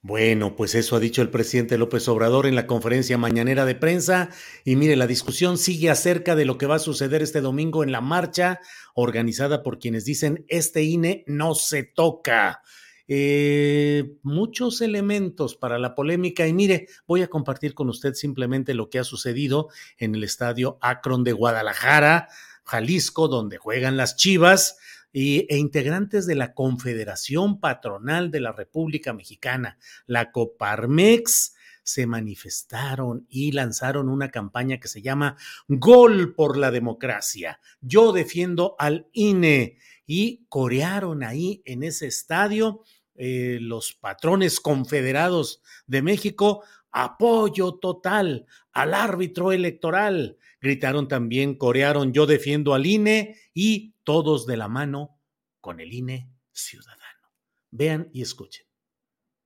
Bueno, 0.00 0.54
pues 0.54 0.76
eso 0.76 0.94
ha 0.94 1.00
dicho 1.00 1.22
el 1.22 1.30
presidente 1.30 1.76
López 1.76 2.06
Obrador 2.06 2.46
en 2.46 2.54
la 2.54 2.68
conferencia 2.68 3.18
mañanera 3.18 3.64
de 3.64 3.74
prensa. 3.74 4.30
Y 4.64 4.76
mire, 4.76 4.94
la 4.94 5.08
discusión 5.08 5.58
sigue 5.58 5.90
acerca 5.90 6.36
de 6.36 6.44
lo 6.44 6.56
que 6.56 6.66
va 6.66 6.76
a 6.76 6.80
suceder 6.80 7.20
este 7.20 7.40
domingo 7.40 7.82
en 7.82 7.90
la 7.90 8.00
marcha 8.00 8.60
organizada 8.94 9.64
por 9.64 9.80
quienes 9.80 10.04
dicen 10.04 10.44
este 10.48 10.84
INE 10.84 11.24
no 11.26 11.56
se 11.56 11.82
toca. 11.82 12.62
Eh, 13.08 14.18
muchos 14.22 14.82
elementos 14.82 15.56
para 15.56 15.78
la 15.78 15.94
polémica 15.94 16.46
y 16.46 16.52
mire, 16.52 16.88
voy 17.06 17.22
a 17.22 17.28
compartir 17.28 17.74
con 17.74 17.88
usted 17.88 18.14
simplemente 18.14 18.74
lo 18.74 18.90
que 18.90 18.98
ha 19.00 19.04
sucedido 19.04 19.68
en 19.96 20.14
el 20.14 20.22
estadio 20.22 20.78
Akron 20.80 21.24
de 21.24 21.32
Guadalajara, 21.32 22.28
Jalisco, 22.64 23.26
donde 23.26 23.56
juegan 23.56 23.96
las 23.96 24.14
Chivas 24.14 24.76
y, 25.12 25.46
e 25.48 25.58
integrantes 25.58 26.26
de 26.26 26.34
la 26.34 26.54
Confederación 26.54 27.60
Patronal 27.60 28.30
de 28.30 28.40
la 28.40 28.52
República 28.52 29.12
Mexicana, 29.12 29.78
la 30.06 30.32
Coparmex, 30.32 31.54
se 31.88 32.06
manifestaron 32.06 33.26
y 33.30 33.52
lanzaron 33.52 34.10
una 34.10 34.30
campaña 34.30 34.78
que 34.78 34.88
se 34.88 35.00
llama 35.00 35.36
Gol 35.68 36.34
por 36.34 36.58
la 36.58 36.70
Democracia. 36.70 37.60
Yo 37.80 38.12
defiendo 38.12 38.76
al 38.78 39.08
INE 39.12 39.78
y 40.06 40.44
corearon 40.50 41.22
ahí 41.22 41.62
en 41.64 41.82
ese 41.82 42.06
estadio 42.06 42.82
eh, 43.14 43.58
los 43.60 43.94
patrones 43.94 44.60
confederados 44.60 45.62
de 45.86 46.02
México 46.02 46.62
apoyo 46.92 47.74
total 47.74 48.46
al 48.72 48.94
árbitro 48.94 49.52
electoral. 49.52 50.37
Gritaron 50.60 51.06
también, 51.06 51.56
corearon 51.56 52.12
yo 52.12 52.26
defiendo 52.26 52.74
al 52.74 52.86
INE 52.86 53.36
y 53.54 53.94
todos 54.02 54.46
de 54.46 54.56
la 54.56 54.68
mano 54.68 55.20
con 55.60 55.80
el 55.80 55.92
INE 55.92 56.32
ciudadano. 56.50 57.32
Vean 57.70 58.10
y 58.12 58.22
escuchen. 58.22 58.66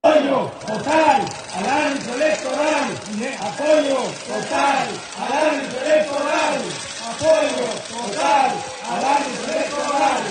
Apoyo 0.05 0.51
total 0.67 1.21
al 1.55 1.65
árbitro 1.65 2.15
electoral. 2.15 2.91
Apoyo 3.39 3.97
total 4.27 4.87
al 5.17 5.33
árbitro 5.33 5.79
electoral. 5.85 6.61
Apoyo 7.07 7.65
total 7.87 8.51
al 8.89 9.05
árbitro 9.05 9.53
electoral. 9.53 10.23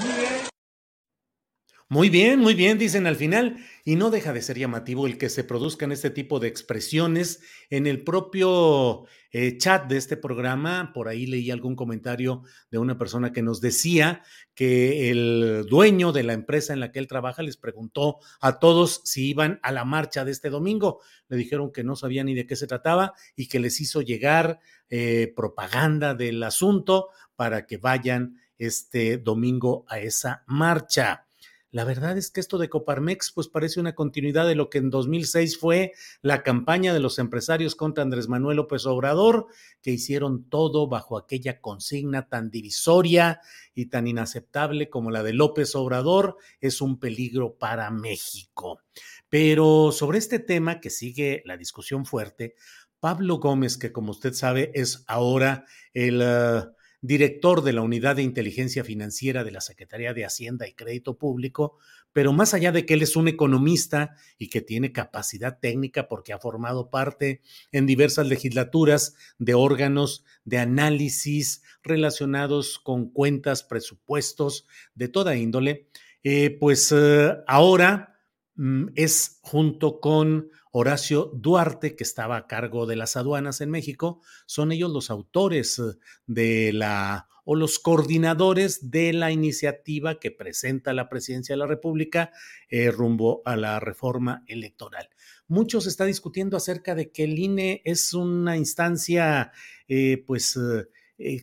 Muy 0.00 0.12
bien. 0.12 0.50
Muy 1.92 2.08
bien, 2.08 2.38
muy 2.38 2.54
bien, 2.54 2.78
dicen 2.78 3.08
al 3.08 3.16
final. 3.16 3.56
Y 3.84 3.96
no 3.96 4.10
deja 4.10 4.32
de 4.32 4.42
ser 4.42 4.56
llamativo 4.56 5.08
el 5.08 5.18
que 5.18 5.28
se 5.28 5.42
produzcan 5.42 5.90
este 5.90 6.10
tipo 6.10 6.38
de 6.38 6.46
expresiones 6.46 7.40
en 7.68 7.88
el 7.88 8.04
propio 8.04 9.06
eh, 9.32 9.58
chat 9.58 9.88
de 9.88 9.96
este 9.96 10.16
programa. 10.16 10.92
Por 10.94 11.08
ahí 11.08 11.26
leí 11.26 11.50
algún 11.50 11.74
comentario 11.74 12.44
de 12.70 12.78
una 12.78 12.96
persona 12.96 13.32
que 13.32 13.42
nos 13.42 13.60
decía 13.60 14.22
que 14.54 15.10
el 15.10 15.66
dueño 15.68 16.12
de 16.12 16.22
la 16.22 16.32
empresa 16.32 16.72
en 16.72 16.78
la 16.78 16.92
que 16.92 17.00
él 17.00 17.08
trabaja 17.08 17.42
les 17.42 17.56
preguntó 17.56 18.18
a 18.40 18.60
todos 18.60 19.00
si 19.04 19.28
iban 19.28 19.58
a 19.64 19.72
la 19.72 19.84
marcha 19.84 20.24
de 20.24 20.30
este 20.30 20.48
domingo. 20.48 21.00
Le 21.26 21.38
dijeron 21.38 21.72
que 21.72 21.82
no 21.82 21.96
sabían 21.96 22.26
ni 22.26 22.34
de 22.34 22.46
qué 22.46 22.54
se 22.54 22.68
trataba 22.68 23.14
y 23.34 23.48
que 23.48 23.58
les 23.58 23.80
hizo 23.80 24.00
llegar 24.00 24.60
eh, 24.90 25.32
propaganda 25.34 26.14
del 26.14 26.40
asunto 26.44 27.08
para 27.34 27.66
que 27.66 27.78
vayan 27.78 28.36
este 28.58 29.18
domingo 29.18 29.84
a 29.88 29.98
esa 29.98 30.44
marcha. 30.46 31.26
La 31.72 31.84
verdad 31.84 32.18
es 32.18 32.30
que 32.30 32.40
esto 32.40 32.58
de 32.58 32.68
Coparmex 32.68 33.30
pues 33.32 33.46
parece 33.46 33.78
una 33.78 33.94
continuidad 33.94 34.48
de 34.48 34.56
lo 34.56 34.70
que 34.70 34.78
en 34.78 34.90
2006 34.90 35.56
fue 35.56 35.92
la 36.20 36.42
campaña 36.42 36.92
de 36.92 36.98
los 36.98 37.20
empresarios 37.20 37.76
contra 37.76 38.02
Andrés 38.02 38.28
Manuel 38.28 38.56
López 38.56 38.86
Obrador, 38.86 39.46
que 39.80 39.92
hicieron 39.92 40.48
todo 40.48 40.88
bajo 40.88 41.16
aquella 41.16 41.60
consigna 41.60 42.28
tan 42.28 42.50
divisoria 42.50 43.40
y 43.72 43.86
tan 43.86 44.08
inaceptable 44.08 44.90
como 44.90 45.12
la 45.12 45.22
de 45.22 45.32
López 45.32 45.76
Obrador, 45.76 46.36
es 46.60 46.80
un 46.80 46.98
peligro 46.98 47.54
para 47.54 47.90
México. 47.90 48.80
Pero 49.28 49.92
sobre 49.92 50.18
este 50.18 50.40
tema 50.40 50.80
que 50.80 50.90
sigue 50.90 51.42
la 51.44 51.56
discusión 51.56 52.04
fuerte, 52.04 52.56
Pablo 52.98 53.38
Gómez, 53.38 53.78
que 53.78 53.92
como 53.92 54.10
usted 54.10 54.32
sabe 54.32 54.72
es 54.74 55.04
ahora 55.06 55.64
el... 55.94 56.20
Uh, 56.20 56.79
director 57.02 57.62
de 57.62 57.72
la 57.72 57.82
Unidad 57.82 58.16
de 58.16 58.22
Inteligencia 58.22 58.84
Financiera 58.84 59.44
de 59.44 59.50
la 59.50 59.60
Secretaría 59.60 60.12
de 60.12 60.24
Hacienda 60.24 60.68
y 60.68 60.74
Crédito 60.74 61.16
Público, 61.16 61.78
pero 62.12 62.32
más 62.32 62.54
allá 62.54 62.72
de 62.72 62.84
que 62.84 62.94
él 62.94 63.02
es 63.02 63.16
un 63.16 63.28
economista 63.28 64.16
y 64.38 64.48
que 64.48 64.60
tiene 64.60 64.92
capacidad 64.92 65.58
técnica 65.58 66.08
porque 66.08 66.32
ha 66.32 66.38
formado 66.38 66.90
parte 66.90 67.40
en 67.72 67.86
diversas 67.86 68.26
legislaturas 68.26 69.14
de 69.38 69.54
órganos 69.54 70.24
de 70.44 70.58
análisis 70.58 71.62
relacionados 71.82 72.78
con 72.78 73.10
cuentas, 73.10 73.62
presupuestos 73.62 74.66
de 74.94 75.08
toda 75.08 75.36
índole, 75.36 75.88
eh, 76.22 76.50
pues 76.50 76.92
eh, 76.92 77.34
ahora 77.46 78.19
es 78.94 79.38
junto 79.42 80.00
con 80.00 80.50
Horacio 80.72 81.32
Duarte, 81.34 81.96
que 81.96 82.04
estaba 82.04 82.36
a 82.36 82.46
cargo 82.46 82.86
de 82.86 82.96
las 82.96 83.16
aduanas 83.16 83.60
en 83.60 83.70
México, 83.70 84.20
son 84.46 84.72
ellos 84.72 84.90
los 84.90 85.10
autores 85.10 85.78
eh, 85.78 85.98
de 86.26 86.72
la 86.72 87.26
o 87.44 87.56
los 87.56 87.78
coordinadores 87.78 88.90
de 88.90 89.12
la 89.12 89.32
iniciativa 89.32 90.20
que 90.20 90.30
presenta 90.30 90.92
la 90.92 91.08
presidencia 91.08 91.54
de 91.54 91.58
la 91.58 91.66
República 91.66 92.30
eh, 92.68 92.92
rumbo 92.92 93.42
a 93.44 93.56
la 93.56 93.80
reforma 93.80 94.44
electoral. 94.46 95.08
Mucho 95.48 95.80
se 95.80 95.88
está 95.88 96.04
discutiendo 96.04 96.56
acerca 96.56 96.94
de 96.94 97.10
que 97.10 97.24
el 97.24 97.38
INE 97.38 97.82
es 97.84 98.14
una 98.14 98.56
instancia, 98.56 99.50
eh, 99.88 100.22
pues, 100.24 100.56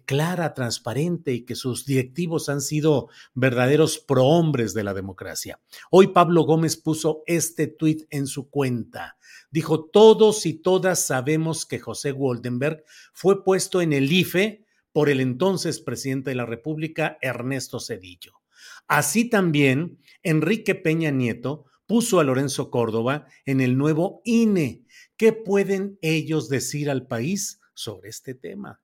clara, 0.06 0.54
transparente 0.54 1.34
y 1.34 1.46
que 1.46 1.56
sus 1.56 1.86
directivos 1.86 2.50
han 2.50 2.62
sido 2.62 3.10
verdaderos 3.34 4.00
prohombres 4.00 4.74
de 4.74 4.84
la 4.84 4.94
democracia. 4.94 5.60
Hoy 5.92 6.08
Pablo 6.08 6.44
Gómez 6.44 6.78
puso 6.78 7.24
este 7.28 7.68
tuit 7.68 8.06
en 8.10 8.28
su 8.28 8.50
cuenta. 8.50 9.18
Dijo, 9.52 9.86
todos 9.86 10.46
y 10.46 10.54
todas 10.54 11.06
sabemos 11.06 11.66
que 11.66 11.80
José 11.80 12.12
Woldenberg 12.12 12.84
fue 13.14 13.44
puesto 13.44 13.82
en 13.82 13.94
el 13.94 14.12
IFE 14.12 14.66
por 14.92 15.10
el 15.10 15.20
entonces 15.20 15.80
presidente 15.80 16.32
de 16.32 16.36
la 16.36 16.46
República, 16.46 17.18
Ernesto 17.22 17.80
Cedillo. 17.80 18.34
Así 18.88 19.30
también, 19.30 20.00
Enrique 20.24 20.76
Peña 20.76 21.12
Nieto 21.12 21.66
puso 21.86 22.20
a 22.20 22.24
Lorenzo 22.24 22.72
Córdoba 22.72 23.28
en 23.46 23.62
el 23.62 23.78
nuevo 23.78 24.22
INE. 24.26 24.84
¿Qué 25.16 25.34
pueden 25.34 25.98
ellos 26.02 26.50
decir 26.50 26.90
al 26.90 27.08
país 27.08 27.62
sobre 27.74 28.10
este 28.10 28.34
tema? 28.34 28.82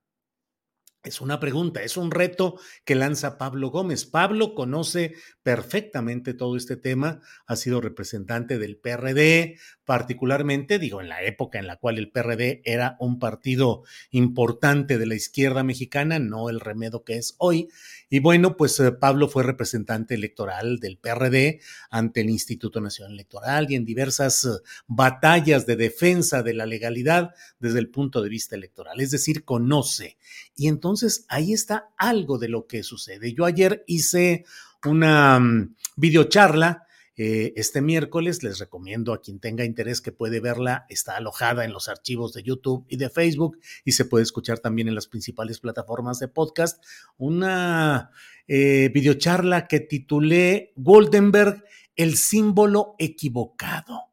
Es 1.04 1.20
una 1.20 1.42
pregunta, 1.42 1.84
es 1.84 1.98
un 1.98 2.12
reto 2.12 2.58
que 2.86 2.96
lanza 2.96 3.38
Pablo 3.38 3.72
Gómez. 3.72 4.06
Pablo 4.06 4.56
conoce 4.56 5.16
perfectamente 5.44 6.34
todo 6.34 6.56
este 6.56 6.78
tema, 6.78 7.20
ha 7.46 7.58
sido 7.58 7.82
representante 7.82 8.58
del 8.58 8.78
PRD, 8.78 9.58
particularmente, 9.84 10.80
digo, 10.80 11.02
en 11.02 11.10
la 11.10 11.22
época 11.24 11.60
en 11.60 11.68
la 11.68 11.76
cual 11.76 11.98
el 11.98 12.10
PRD 12.10 12.62
era 12.64 12.96
un 13.02 13.20
partido 13.20 13.84
importante 14.12 14.98
de 14.98 15.06
la 15.06 15.16
izquierda 15.16 15.62
mexicana, 15.62 16.20
no 16.20 16.50
el 16.50 16.62
remedo 16.62 17.04
que 17.04 17.18
es 17.18 17.36
hoy. 17.38 17.68
Y 18.10 18.20
bueno, 18.20 18.56
pues 18.56 18.80
eh, 18.80 18.94
Pablo 18.94 19.28
fue 19.28 19.44
representante 19.44 20.16
electoral 20.16 20.80
del 20.80 20.98
PRD 20.98 21.60
ante 21.90 22.22
el 22.22 22.30
Instituto 22.30 22.80
Nacional 22.80 23.16
Electoral 23.16 23.70
y 23.70 23.76
en 23.76 23.84
diversas 23.84 24.46
eh, 24.46 24.50
batallas 24.88 25.66
de 25.66 25.76
defensa 25.76 26.44
de 26.44 26.54
la 26.54 26.66
legalidad 26.66 27.32
desde 27.60 27.80
el 27.80 27.90
punto 27.90 28.22
de 28.22 28.30
vista 28.30 28.56
electoral, 28.56 29.02
es 29.02 29.12
decir, 29.12 29.44
conoce. 29.44 30.18
Y 30.56 30.70
entonces 30.70 30.93
ahí 31.30 31.54
está 31.54 31.90
algo 31.98 32.38
de 32.38 32.50
lo 32.50 32.68
que 32.68 32.84
sucede. 32.84 33.34
Yo 33.34 33.46
ayer 33.46 33.84
hice 33.88 34.46
una 34.86 35.40
mm, 35.40 35.76
videocharla 35.96 36.84
eh, 37.16 37.54
este 37.58 37.82
miércoles. 37.82 38.42
Les 38.42 38.60
recomiendo 38.60 39.14
a 39.14 39.22
quien 39.22 39.40
tenga 39.40 39.66
interés 39.66 40.02
que 40.02 40.12
puede 40.12 40.40
verla. 40.40 40.86
Está 40.90 41.18
alojada 41.18 41.64
en 41.64 41.72
los 41.72 41.88
archivos 41.88 42.34
de 42.34 42.44
YouTube 42.44 42.86
y 42.90 42.98
de 42.98 43.10
Facebook 43.10 43.60
y 43.86 43.92
se 43.92 44.06
puede 44.06 44.24
escuchar 44.24 44.60
también 44.60 44.88
en 44.88 44.96
las 44.96 45.08
principales 45.08 45.60
plataformas 45.60 46.20
de 46.20 46.28
podcast. 46.28 46.84
Una 47.18 48.10
eh, 48.48 48.90
videocharla 48.94 49.68
que 49.68 49.80
titulé 49.80 50.74
Goldenberg, 50.76 51.64
el 51.96 52.18
símbolo 52.18 52.96
equivocado, 52.98 54.06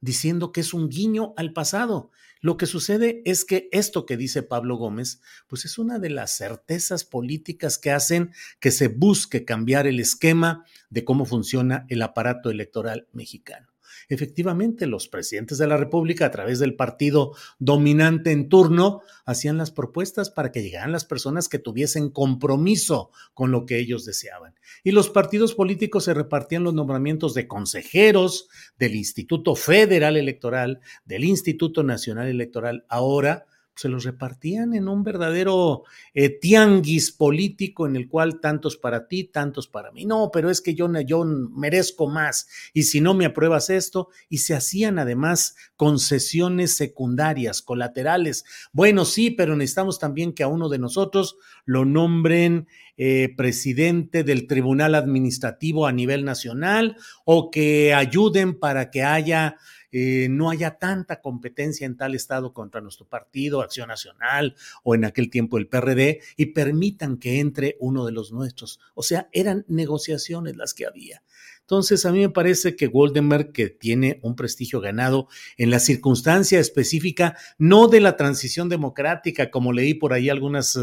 diciendo 0.00 0.50
que 0.50 0.60
es 0.60 0.74
un 0.74 0.88
guiño 0.88 1.34
al 1.36 1.52
pasado. 1.52 2.10
Lo 2.40 2.56
que 2.56 2.66
sucede 2.66 3.22
es 3.24 3.44
que 3.44 3.68
esto 3.72 4.06
que 4.06 4.16
dice 4.16 4.42
Pablo 4.42 4.76
Gómez, 4.76 5.20
pues 5.46 5.64
es 5.64 5.78
una 5.78 5.98
de 5.98 6.10
las 6.10 6.36
certezas 6.36 7.04
políticas 7.04 7.78
que 7.78 7.90
hacen 7.90 8.32
que 8.60 8.70
se 8.70 8.88
busque 8.88 9.44
cambiar 9.44 9.86
el 9.86 10.00
esquema 10.00 10.64
de 10.90 11.04
cómo 11.04 11.24
funciona 11.24 11.86
el 11.88 12.02
aparato 12.02 12.50
electoral 12.50 13.08
mexicano 13.12 13.67
efectivamente 14.08 14.86
los 14.86 15.08
presidentes 15.08 15.58
de 15.58 15.66
la 15.66 15.76
República 15.76 16.26
a 16.26 16.30
través 16.30 16.58
del 16.58 16.74
partido 16.74 17.34
dominante 17.58 18.32
en 18.32 18.48
turno 18.48 19.02
hacían 19.24 19.58
las 19.58 19.70
propuestas 19.70 20.30
para 20.30 20.50
que 20.50 20.62
llegaran 20.62 20.92
las 20.92 21.04
personas 21.04 21.48
que 21.48 21.58
tuviesen 21.58 22.10
compromiso 22.10 23.10
con 23.34 23.50
lo 23.50 23.66
que 23.66 23.78
ellos 23.78 24.04
deseaban. 24.04 24.54
Y 24.84 24.92
los 24.92 25.10
partidos 25.10 25.54
políticos 25.54 26.04
se 26.04 26.14
repartían 26.14 26.64
los 26.64 26.74
nombramientos 26.74 27.34
de 27.34 27.46
consejeros 27.48 28.48
del 28.78 28.94
Instituto 28.94 29.54
Federal 29.54 30.16
Electoral, 30.16 30.80
del 31.04 31.24
Instituto 31.24 31.82
Nacional 31.82 32.28
Electoral. 32.28 32.84
Ahora, 32.88 33.46
se 33.78 33.88
los 33.88 34.02
repartían 34.02 34.74
en 34.74 34.88
un 34.88 35.04
verdadero 35.04 35.84
eh, 36.12 36.30
tianguis 36.30 37.12
político 37.12 37.86
en 37.86 37.94
el 37.94 38.08
cual 38.08 38.40
tantos 38.40 38.76
para 38.76 39.06
ti, 39.06 39.22
tantos 39.22 39.68
para 39.68 39.92
mí. 39.92 40.04
No, 40.04 40.30
pero 40.32 40.50
es 40.50 40.60
que 40.60 40.74
yo, 40.74 40.90
yo 41.02 41.24
merezco 41.24 42.08
más 42.08 42.48
y 42.74 42.82
si 42.82 43.00
no 43.00 43.14
me 43.14 43.24
apruebas 43.24 43.70
esto, 43.70 44.08
y 44.28 44.38
se 44.38 44.56
hacían 44.56 44.98
además 44.98 45.54
concesiones 45.76 46.74
secundarias, 46.74 47.62
colaterales. 47.62 48.44
Bueno, 48.72 49.04
sí, 49.04 49.30
pero 49.30 49.54
necesitamos 49.54 50.00
también 50.00 50.32
que 50.32 50.42
a 50.42 50.48
uno 50.48 50.68
de 50.68 50.80
nosotros 50.80 51.36
lo 51.64 51.84
nombren 51.84 52.66
eh, 52.96 53.32
presidente 53.36 54.24
del 54.24 54.48
Tribunal 54.48 54.96
Administrativo 54.96 55.86
a 55.86 55.92
nivel 55.92 56.24
nacional 56.24 56.96
o 57.24 57.52
que 57.52 57.94
ayuden 57.94 58.58
para 58.58 58.90
que 58.90 59.04
haya 59.04 59.56
eh, 59.92 60.28
no 60.30 60.50
haya 60.50 60.78
tanta 60.78 61.20
competencia 61.20 61.86
en 61.86 61.96
tal 61.96 62.14
estado 62.14 62.52
contra 62.52 62.80
nuestro 62.80 63.06
partido, 63.06 63.60
Acción 63.60 63.88
Nacional 63.88 64.54
o 64.82 64.94
en 64.94 65.04
aquel 65.04 65.30
tiempo 65.30 65.58
el 65.58 65.68
PRD, 65.68 66.20
y 66.36 66.46
permitan 66.46 67.18
que 67.18 67.40
entre 67.40 67.76
uno 67.80 68.04
de 68.06 68.12
los 68.12 68.32
nuestros. 68.32 68.80
O 68.94 69.02
sea, 69.02 69.28
eran 69.32 69.64
negociaciones 69.68 70.56
las 70.56 70.74
que 70.74 70.86
había. 70.86 71.22
Entonces, 71.68 72.06
a 72.06 72.12
mí 72.12 72.20
me 72.20 72.30
parece 72.30 72.76
que 72.76 72.86
Goldenberg, 72.86 73.52
que 73.52 73.68
tiene 73.68 74.20
un 74.22 74.36
prestigio 74.36 74.80
ganado 74.80 75.28
en 75.58 75.70
la 75.70 75.80
circunstancia 75.80 76.58
específica, 76.58 77.36
no 77.58 77.88
de 77.88 78.00
la 78.00 78.16
transición 78.16 78.70
democrática, 78.70 79.50
como 79.50 79.74
leí 79.74 79.92
por 79.92 80.14
ahí 80.14 80.30
algunas 80.30 80.80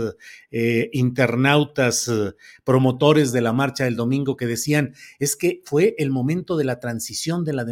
eh, 0.52 0.90
internautas 0.94 2.08
eh, 2.08 2.36
promotores 2.64 3.32
de 3.32 3.42
la 3.42 3.52
marcha 3.52 3.86
del 3.86 3.96
domingo 3.96 4.38
que 4.38 4.46
decían, 4.46 4.94
es 5.18 5.36
que 5.36 5.64
fue 5.66 5.96
el 5.98 6.12
momento 6.12 6.56
de 6.56 6.66
la 6.66 6.80
transición 6.80 7.44
de 7.44 7.54
la, 7.54 7.66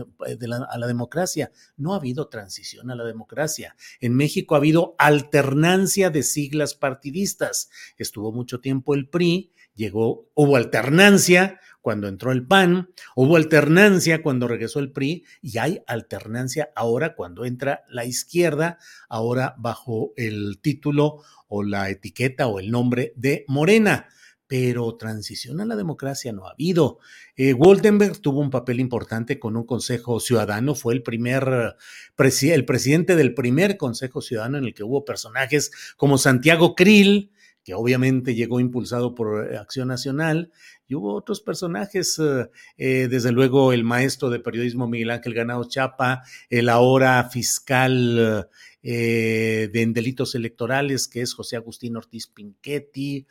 a 0.72 0.78
la 0.80 0.88
democracia. 0.88 1.52
No 1.78 1.94
ha 1.94 1.98
habido 1.98 2.30
transición 2.30 2.90
a 2.90 2.96
la 2.96 3.04
democracia. 3.04 3.76
En 4.02 4.16
México 4.16 4.56
ha 4.56 4.58
habido 4.58 4.96
alternancia 4.98 6.10
de 6.10 6.24
siglas 6.24 6.74
partidistas. 6.74 7.70
Estuvo 7.96 8.32
mucho 8.32 8.60
tiempo 8.60 8.96
el 8.96 9.08
PRI, 9.08 9.52
llegó, 9.76 10.32
hubo 10.34 10.56
alternancia, 10.56 11.60
cuando 11.84 12.08
entró 12.08 12.32
el 12.32 12.48
PAN, 12.48 12.90
hubo 13.14 13.36
alternancia 13.36 14.24
cuando 14.24 14.48
regresó 14.48 14.80
el 14.80 14.92
PRI 14.92 15.26
y 15.42 15.58
hay 15.58 15.84
alternancia 15.86 16.72
ahora 16.76 17.14
cuando 17.14 17.44
entra 17.44 17.84
la 17.90 18.06
izquierda, 18.06 18.80
ahora 19.10 19.54
bajo 19.60 20.14
el 20.16 20.60
título 20.62 21.22
o 21.50 21.62
la 21.62 21.90
etiqueta 21.90 22.48
o 22.48 22.60
el 22.60 22.72
nombre 22.72 23.14
de 23.18 23.44
Morena 23.48 24.08
pero 24.46 24.96
transición 24.98 25.62
a 25.62 25.66
la 25.66 25.76
democracia 25.76 26.32
no 26.32 26.46
ha 26.46 26.52
habido. 26.52 27.00
Eh, 27.36 27.54
Woldenberg 27.54 28.20
tuvo 28.20 28.40
un 28.40 28.52
papel 28.52 28.80
importante 28.80 29.40
con 29.40 29.58
un 29.58 29.66
Consejo 29.66 30.20
Ciudadano, 30.20 30.76
fue 30.76 30.94
el 30.94 31.02
primer, 31.02 31.76
el 32.18 32.66
presidente 32.66 33.16
del 33.16 33.34
primer 33.34 33.78
Consejo 33.78 34.22
Ciudadano 34.22 34.60
en 34.60 34.66
el 34.66 34.76
que 34.76 34.84
hubo 34.84 35.06
personajes 35.06 35.72
como 35.98 36.20
Santiago 36.20 36.76
Krill, 36.76 37.32
que 37.64 37.74
obviamente 37.74 38.36
llegó 38.36 38.60
impulsado 38.60 39.16
por 39.16 39.52
eh, 39.52 39.58
Acción 39.58 39.88
Nacional, 39.88 40.52
y 40.88 40.96
hubo 40.96 41.16
otros 41.16 41.42
personajes, 41.42 42.20
eh, 42.20 42.50
eh, 42.78 43.08
desde 43.10 43.32
luego 43.32 43.72
el 43.74 43.84
maestro 43.84 44.30
de 44.30 44.40
periodismo 44.40 44.88
Miguel 44.88 45.12
Ángel 45.12 45.34
Ganado 45.34 45.64
Chapa, 45.68 46.24
el 46.50 46.70
ahora 46.70 47.24
fiscal 47.30 48.50
de 48.82 49.72
en 49.74 49.94
delitos 49.94 50.36
electorales, 50.36 51.08
que 51.08 51.22
es 51.22 51.34
José 51.34 51.56
Agustín 51.56 51.96
Ortiz 51.96 52.28
Pinchetti, 52.28 53.26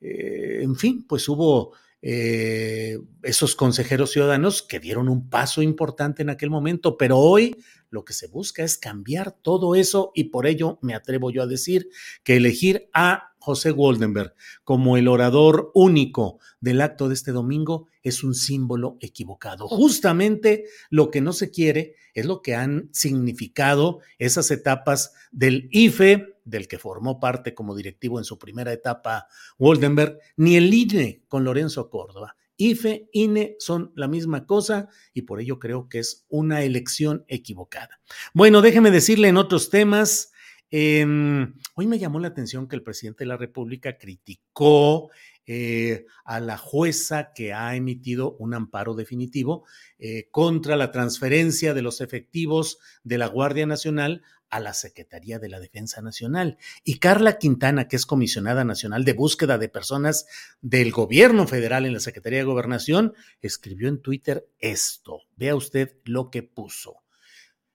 en 0.00 0.76
fin, 0.76 1.06
pues 1.08 1.26
hubo 1.30 1.72
esos 2.06 3.56
consejeros 3.56 4.10
ciudadanos 4.10 4.62
que 4.62 4.78
dieron 4.78 5.08
un 5.08 5.30
paso 5.30 5.62
importante 5.62 6.20
en 6.20 6.28
aquel 6.28 6.50
momento, 6.50 6.98
pero 6.98 7.18
hoy 7.18 7.56
lo 7.88 8.04
que 8.04 8.12
se 8.12 8.26
busca 8.26 8.62
es 8.62 8.76
cambiar 8.76 9.32
todo 9.32 9.74
eso 9.74 10.12
y 10.14 10.24
por 10.24 10.46
ello 10.46 10.78
me 10.82 10.94
atrevo 10.94 11.30
yo 11.30 11.42
a 11.42 11.46
decir 11.46 11.88
que 12.22 12.36
elegir 12.36 12.90
a 12.92 13.34
José 13.38 13.70
Goldenberg 13.70 14.34
como 14.64 14.98
el 14.98 15.08
orador 15.08 15.70
único 15.72 16.40
del 16.60 16.82
acto 16.82 17.08
de 17.08 17.14
este 17.14 17.32
domingo 17.32 17.88
es 18.02 18.22
un 18.22 18.34
símbolo 18.34 18.98
equivocado. 19.00 19.66
Justamente 19.68 20.64
lo 20.90 21.10
que 21.10 21.22
no 21.22 21.32
se 21.32 21.50
quiere 21.50 21.94
es 22.12 22.26
lo 22.26 22.42
que 22.42 22.54
han 22.54 22.90
significado 22.92 24.00
esas 24.18 24.50
etapas 24.50 25.14
del 25.32 25.68
IFE, 25.72 26.33
del 26.44 26.68
que 26.68 26.78
formó 26.78 27.20
parte 27.20 27.54
como 27.54 27.74
directivo 27.74 28.18
en 28.18 28.24
su 28.24 28.38
primera 28.38 28.72
etapa 28.72 29.26
Goldenberg, 29.58 30.18
ni 30.36 30.56
el 30.56 30.72
INE 30.72 31.24
con 31.28 31.44
Lorenzo 31.44 31.90
Córdoba. 31.90 32.36
IFE, 32.56 33.08
INE 33.12 33.56
son 33.58 33.92
la 33.96 34.06
misma 34.06 34.46
cosa 34.46 34.88
y 35.12 35.22
por 35.22 35.40
ello 35.40 35.58
creo 35.58 35.88
que 35.88 35.98
es 35.98 36.24
una 36.28 36.62
elección 36.62 37.24
equivocada. 37.26 38.00
Bueno, 38.32 38.62
déjeme 38.62 38.92
decirle 38.92 39.28
en 39.28 39.36
otros 39.36 39.70
temas, 39.70 40.32
Em, 40.76 41.54
hoy 41.76 41.86
me 41.86 42.00
llamó 42.00 42.18
la 42.18 42.26
atención 42.26 42.66
que 42.66 42.74
el 42.74 42.82
presidente 42.82 43.22
de 43.22 43.28
la 43.28 43.36
República 43.36 43.96
criticó 43.96 45.08
eh, 45.46 46.06
a 46.24 46.40
la 46.40 46.56
jueza 46.56 47.32
que 47.34 47.52
ha 47.52 47.76
emitido 47.76 48.36
un 48.38 48.54
amparo 48.54 48.94
definitivo 48.94 49.64
eh, 49.98 50.28
contra 50.30 50.76
la 50.76 50.90
transferencia 50.90 51.74
de 51.74 51.82
los 51.82 52.00
efectivos 52.00 52.78
de 53.02 53.18
la 53.18 53.26
Guardia 53.26 53.66
Nacional 53.66 54.22
a 54.50 54.60
la 54.60 54.72
Secretaría 54.72 55.38
de 55.38 55.48
la 55.48 55.60
Defensa 55.60 56.00
Nacional. 56.00 56.58
Y 56.84 56.98
Carla 56.98 57.38
Quintana, 57.38 57.88
que 57.88 57.96
es 57.96 58.06
comisionada 58.06 58.64
nacional 58.64 59.04
de 59.04 59.12
búsqueda 59.12 59.58
de 59.58 59.68
personas 59.68 60.26
del 60.60 60.92
gobierno 60.92 61.46
federal 61.46 61.86
en 61.86 61.92
la 61.92 62.00
Secretaría 62.00 62.38
de 62.38 62.44
Gobernación, 62.44 63.14
escribió 63.42 63.88
en 63.88 64.00
Twitter 64.00 64.48
esto. 64.60 65.22
Vea 65.36 65.56
usted 65.56 65.96
lo 66.04 66.30
que 66.30 66.42
puso. 66.42 67.02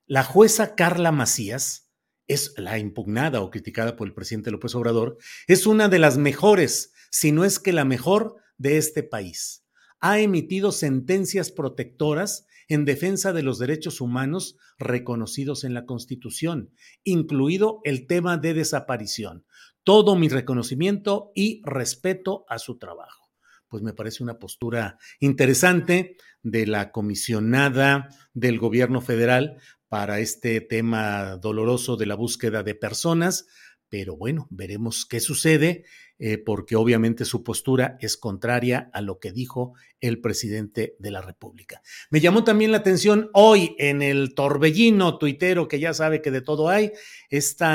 La 0.07 0.23
jueza 0.23 0.75
Carla 0.75 1.11
Macías 1.11 1.89
es 2.29 2.53
la 2.57 2.77
impugnada 2.77 3.41
o 3.41 3.49
criticada 3.49 3.95
por 3.95 4.07
el 4.07 4.13
presidente 4.13 4.51
López 4.51 4.73
Obrador, 4.75 5.17
es 5.47 5.65
una 5.65 5.89
de 5.89 5.99
las 5.99 6.17
mejores, 6.17 6.93
si 7.11 7.31
no 7.31 7.43
es 7.43 7.59
que 7.59 7.73
la 7.73 7.85
mejor 7.85 8.35
de 8.57 8.77
este 8.77 9.03
país. 9.03 9.65
Ha 9.99 10.19
emitido 10.19 10.71
sentencias 10.71 11.51
protectoras 11.51 12.45
en 12.67 12.85
defensa 12.85 13.33
de 13.33 13.43
los 13.43 13.59
derechos 13.59 13.99
humanos 13.99 14.55
reconocidos 14.77 15.63
en 15.63 15.73
la 15.73 15.85
Constitución, 15.85 16.71
incluido 17.03 17.81
el 17.83 18.07
tema 18.07 18.37
de 18.37 18.53
desaparición. 18.53 19.45
Todo 19.83 20.15
mi 20.15 20.29
reconocimiento 20.29 21.31
y 21.33 21.61
respeto 21.65 22.45
a 22.47 22.59
su 22.59 22.77
trabajo. 22.77 23.31
Pues 23.67 23.83
me 23.83 23.93
parece 23.93 24.23
una 24.23 24.39
postura 24.39 24.97
interesante 25.19 26.15
de 26.43 26.67
la 26.67 26.91
comisionada 26.91 28.09
del 28.33 28.59
gobierno 28.59 29.01
federal 29.01 29.57
para 29.89 30.19
este 30.19 30.61
tema 30.61 31.37
doloroso 31.37 31.97
de 31.97 32.05
la 32.05 32.15
búsqueda 32.15 32.61
de 32.61 32.75
personas, 32.75 33.47
pero 33.89 34.15
bueno, 34.15 34.47
veremos 34.49 35.05
qué 35.05 35.19
sucede, 35.19 35.83
eh, 36.19 36.37
porque 36.37 36.75
obviamente 36.75 37.25
su 37.25 37.43
postura 37.43 37.97
es 37.99 38.17
contraria 38.17 38.89
a 38.93 39.01
lo 39.01 39.19
que 39.19 39.31
dijo 39.31 39.73
el 39.99 40.21
presidente 40.21 40.95
de 40.99 41.11
la 41.11 41.21
República. 41.21 41.81
Me 42.09 42.19
llamó 42.19 42.43
también 42.43 42.71
la 42.71 42.77
atención 42.77 43.29
hoy 43.33 43.75
en 43.79 44.01
el 44.01 44.35
torbellino 44.35 45.17
tuitero, 45.17 45.67
que 45.67 45.79
ya 45.79 45.93
sabe 45.93 46.21
que 46.21 46.31
de 46.31 46.41
todo 46.41 46.69
hay, 46.69 46.91
este 47.29 47.65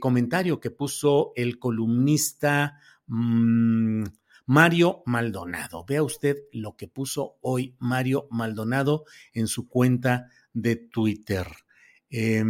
comentario 0.00 0.60
que 0.60 0.70
puso 0.70 1.32
el 1.36 1.58
columnista 1.58 2.80
mmm, 3.06 4.04
Mario 4.48 5.02
Maldonado. 5.04 5.84
Vea 5.86 6.02
usted 6.02 6.38
lo 6.52 6.74
que 6.74 6.88
puso 6.88 7.36
hoy 7.42 7.76
Mario 7.78 8.28
Maldonado 8.30 9.04
en 9.34 9.46
su 9.46 9.68
cuenta 9.68 10.30
de 10.54 10.76
Twitter. 10.76 11.46
Eh, 12.08 12.42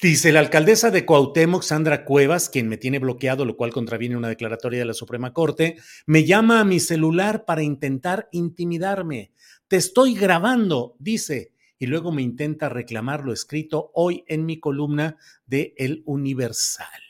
dice 0.00 0.32
la 0.32 0.40
alcaldesa 0.40 0.90
de 0.90 1.04
Cuauhtémoc, 1.04 1.62
Sandra 1.62 2.04
Cuevas, 2.04 2.48
quien 2.48 2.68
me 2.68 2.76
tiene 2.76 2.98
bloqueado, 2.98 3.44
lo 3.44 3.56
cual 3.56 3.72
contraviene 3.72 4.16
una 4.16 4.28
declaratoria 4.28 4.80
de 4.80 4.84
la 4.84 4.94
Suprema 4.94 5.32
Corte, 5.32 5.76
me 6.06 6.24
llama 6.24 6.60
a 6.60 6.64
mi 6.64 6.80
celular 6.80 7.44
para 7.44 7.62
intentar 7.62 8.28
intimidarme. 8.32 9.32
Te 9.68 9.76
estoy 9.76 10.14
grabando, 10.14 10.96
dice, 10.98 11.52
y 11.78 11.86
luego 11.86 12.12
me 12.12 12.22
intenta 12.22 12.68
reclamar 12.68 13.24
lo 13.24 13.32
escrito 13.32 13.90
hoy 13.94 14.24
en 14.28 14.46
mi 14.46 14.60
columna 14.60 15.16
de 15.46 15.74
El 15.76 16.02
Universal. 16.06 17.02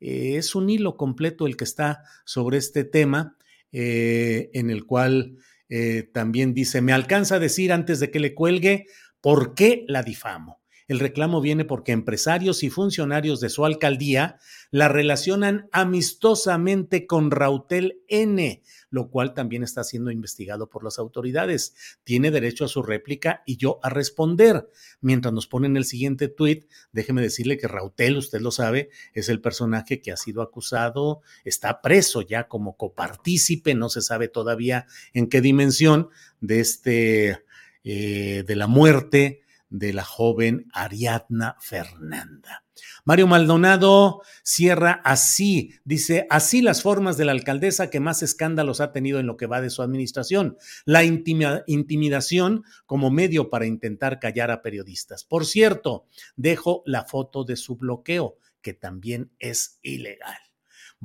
Eh, 0.00 0.36
es 0.36 0.54
un 0.54 0.68
hilo 0.68 0.96
completo 0.96 1.46
el 1.46 1.56
que 1.56 1.64
está 1.64 2.02
sobre 2.24 2.58
este 2.58 2.84
tema, 2.84 3.36
eh, 3.72 4.50
en 4.52 4.70
el 4.70 4.84
cual 4.84 5.38
eh, 5.68 6.08
también 6.12 6.52
dice, 6.52 6.82
me 6.82 6.92
alcanza 6.92 7.36
a 7.36 7.40
decir 7.40 7.72
antes 7.72 8.00
de 8.00 8.10
que 8.10 8.20
le 8.20 8.34
cuelgue 8.34 8.86
por 9.20 9.54
qué 9.54 9.84
la 9.88 10.02
difamo. 10.02 10.63
El 10.86 11.00
reclamo 11.00 11.40
viene 11.40 11.64
porque 11.64 11.92
empresarios 11.92 12.62
y 12.62 12.68
funcionarios 12.68 13.40
de 13.40 13.48
su 13.48 13.64
alcaldía 13.64 14.38
la 14.70 14.88
relacionan 14.88 15.66
amistosamente 15.72 17.06
con 17.06 17.30
Rautel 17.30 18.02
N, 18.08 18.62
lo 18.90 19.08
cual 19.08 19.32
también 19.32 19.62
está 19.62 19.82
siendo 19.82 20.10
investigado 20.10 20.68
por 20.68 20.84
las 20.84 20.98
autoridades. 20.98 21.74
Tiene 22.04 22.30
derecho 22.30 22.66
a 22.66 22.68
su 22.68 22.82
réplica 22.82 23.42
y 23.46 23.56
yo 23.56 23.80
a 23.82 23.88
responder. 23.88 24.68
Mientras 25.00 25.32
nos 25.32 25.46
ponen 25.46 25.78
el 25.78 25.86
siguiente 25.86 26.28
tuit, 26.28 26.66
déjeme 26.92 27.22
decirle 27.22 27.56
que 27.56 27.66
Rautel, 27.66 28.18
usted 28.18 28.42
lo 28.42 28.50
sabe, 28.50 28.90
es 29.14 29.30
el 29.30 29.40
personaje 29.40 30.02
que 30.02 30.12
ha 30.12 30.18
sido 30.18 30.42
acusado, 30.42 31.22
está 31.44 31.80
preso 31.80 32.20
ya 32.20 32.46
como 32.46 32.76
copartícipe, 32.76 33.74
no 33.74 33.88
se 33.88 34.02
sabe 34.02 34.28
todavía 34.28 34.86
en 35.14 35.30
qué 35.30 35.40
dimensión 35.40 36.10
de 36.42 36.60
este, 36.60 37.42
eh, 37.84 38.44
de 38.46 38.56
la 38.56 38.66
muerte 38.66 39.43
de 39.74 39.92
la 39.92 40.04
joven 40.04 40.68
Ariadna 40.72 41.56
Fernanda. 41.60 42.64
Mario 43.04 43.26
Maldonado 43.26 44.22
cierra 44.44 45.00
así, 45.04 45.74
dice, 45.84 46.28
así 46.30 46.62
las 46.62 46.80
formas 46.80 47.16
de 47.16 47.24
la 47.24 47.32
alcaldesa 47.32 47.90
que 47.90 47.98
más 47.98 48.22
escándalos 48.22 48.80
ha 48.80 48.92
tenido 48.92 49.18
en 49.18 49.26
lo 49.26 49.36
que 49.36 49.46
va 49.46 49.60
de 49.60 49.70
su 49.70 49.82
administración, 49.82 50.56
la 50.84 51.02
intimidación 51.02 52.64
como 52.86 53.10
medio 53.10 53.50
para 53.50 53.66
intentar 53.66 54.20
callar 54.20 54.52
a 54.52 54.62
periodistas. 54.62 55.24
Por 55.24 55.44
cierto, 55.44 56.06
dejo 56.36 56.82
la 56.86 57.04
foto 57.04 57.42
de 57.42 57.56
su 57.56 57.76
bloqueo, 57.76 58.38
que 58.62 58.74
también 58.74 59.32
es 59.40 59.80
ilegal. 59.82 60.43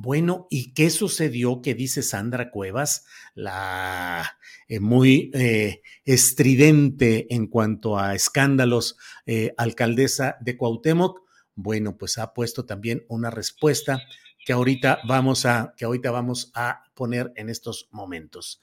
Bueno, 0.02 0.46
¿y 0.48 0.72
qué 0.72 0.88
sucedió 0.88 1.60
que 1.60 1.74
dice 1.74 2.02
Sandra 2.02 2.50
Cuevas, 2.50 3.04
la 3.34 4.38
eh, 4.66 4.80
muy 4.80 5.30
eh, 5.34 5.82
estridente 6.06 7.26
en 7.34 7.48
cuanto 7.48 7.98
a 7.98 8.14
escándalos, 8.14 8.96
eh, 9.26 9.52
alcaldesa 9.58 10.38
de 10.40 10.56
Cuauhtémoc? 10.56 11.20
Bueno, 11.54 11.98
pues 11.98 12.16
ha 12.16 12.32
puesto 12.32 12.64
también 12.64 13.04
una 13.10 13.28
respuesta 13.28 14.00
que 14.46 14.54
ahorita 14.54 15.00
vamos 15.06 15.44
a, 15.44 15.74
que 15.76 15.84
ahorita 15.84 16.10
vamos 16.10 16.50
a 16.54 16.82
poner 16.94 17.30
en 17.36 17.50
estos 17.50 17.90
momentos. 17.90 18.62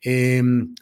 Em, 0.00 0.74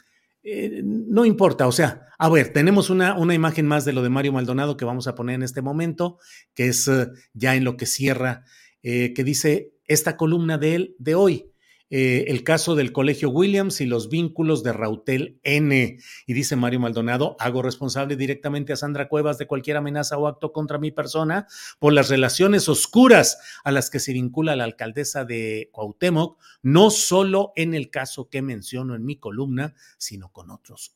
no 0.85 1.25
importa, 1.25 1.67
o 1.67 1.73
sea, 1.73 2.07
a 2.17 2.29
ver, 2.29 2.53
tenemos 2.53 2.91
una, 2.91 3.19
una, 3.19 3.35
imagen 3.35 3.67
más 3.67 3.85
de 3.85 3.93
lo 3.93 4.05
de 4.05 4.11
Mario 4.11 4.33
Maldonado 4.33 4.77
que 4.77 4.85
vamos 4.85 5.09
a 5.09 5.17
poner 5.17 5.35
en 5.35 5.43
este 5.43 5.63
momento, 5.63 6.21
que 6.55 6.69
es 6.69 6.89
ya 7.35 7.57
en 7.57 7.65
lo 7.65 7.77
que 7.77 7.87
cierra, 7.87 8.45
que 8.81 9.25
dice 9.25 9.76
esta 9.87 10.17
columna 10.17 10.59
de 10.59 10.75
él 10.75 10.97
de 10.99 11.15
hoy. 11.15 11.51
Eh, 11.89 12.25
el 12.29 12.43
caso 12.43 12.75
del 12.75 12.91
Colegio 12.91 13.31
Williams 13.31 13.81
y 13.81 13.87
los 13.87 14.09
vínculos 14.09 14.65
de 14.65 14.73
Rautel 14.73 15.39
N. 15.45 15.99
Y 16.27 16.33
dice 16.33 16.57
Mario 16.57 16.81
Maldonado, 16.81 17.37
hago 17.39 17.63
responsable 17.63 18.17
directamente 18.17 18.73
a 18.73 18.77
Sandra 18.77 19.09
Cuevas 19.09 19.39
de 19.39 19.47
cualquier 19.47 19.77
amenaza 19.77 20.19
o 20.19 20.27
acto 20.27 20.53
contra 20.53 20.79
mi 20.79 20.91
persona 20.91 21.47
por 21.79 21.93
las 21.93 22.09
relaciones 22.09 22.69
oscuras 22.69 23.39
a 23.63 23.71
las 23.71 23.89
que 23.89 24.01
se 24.01 24.13
vincula 24.13 24.57
la 24.57 24.65
alcaldesa 24.65 25.25
de 25.25 25.71
Cuauhtémoc, 25.73 26.41
no 26.63 26.91
solo 26.91 27.53
en 27.55 27.73
el 27.73 27.89
caso 27.91 28.29
que 28.29 28.43
menciono 28.43 28.97
en 28.97 29.05
mi 29.05 29.17
columna, 29.17 29.75
sino 29.97 30.33
con 30.33 30.51
otros. 30.51 30.96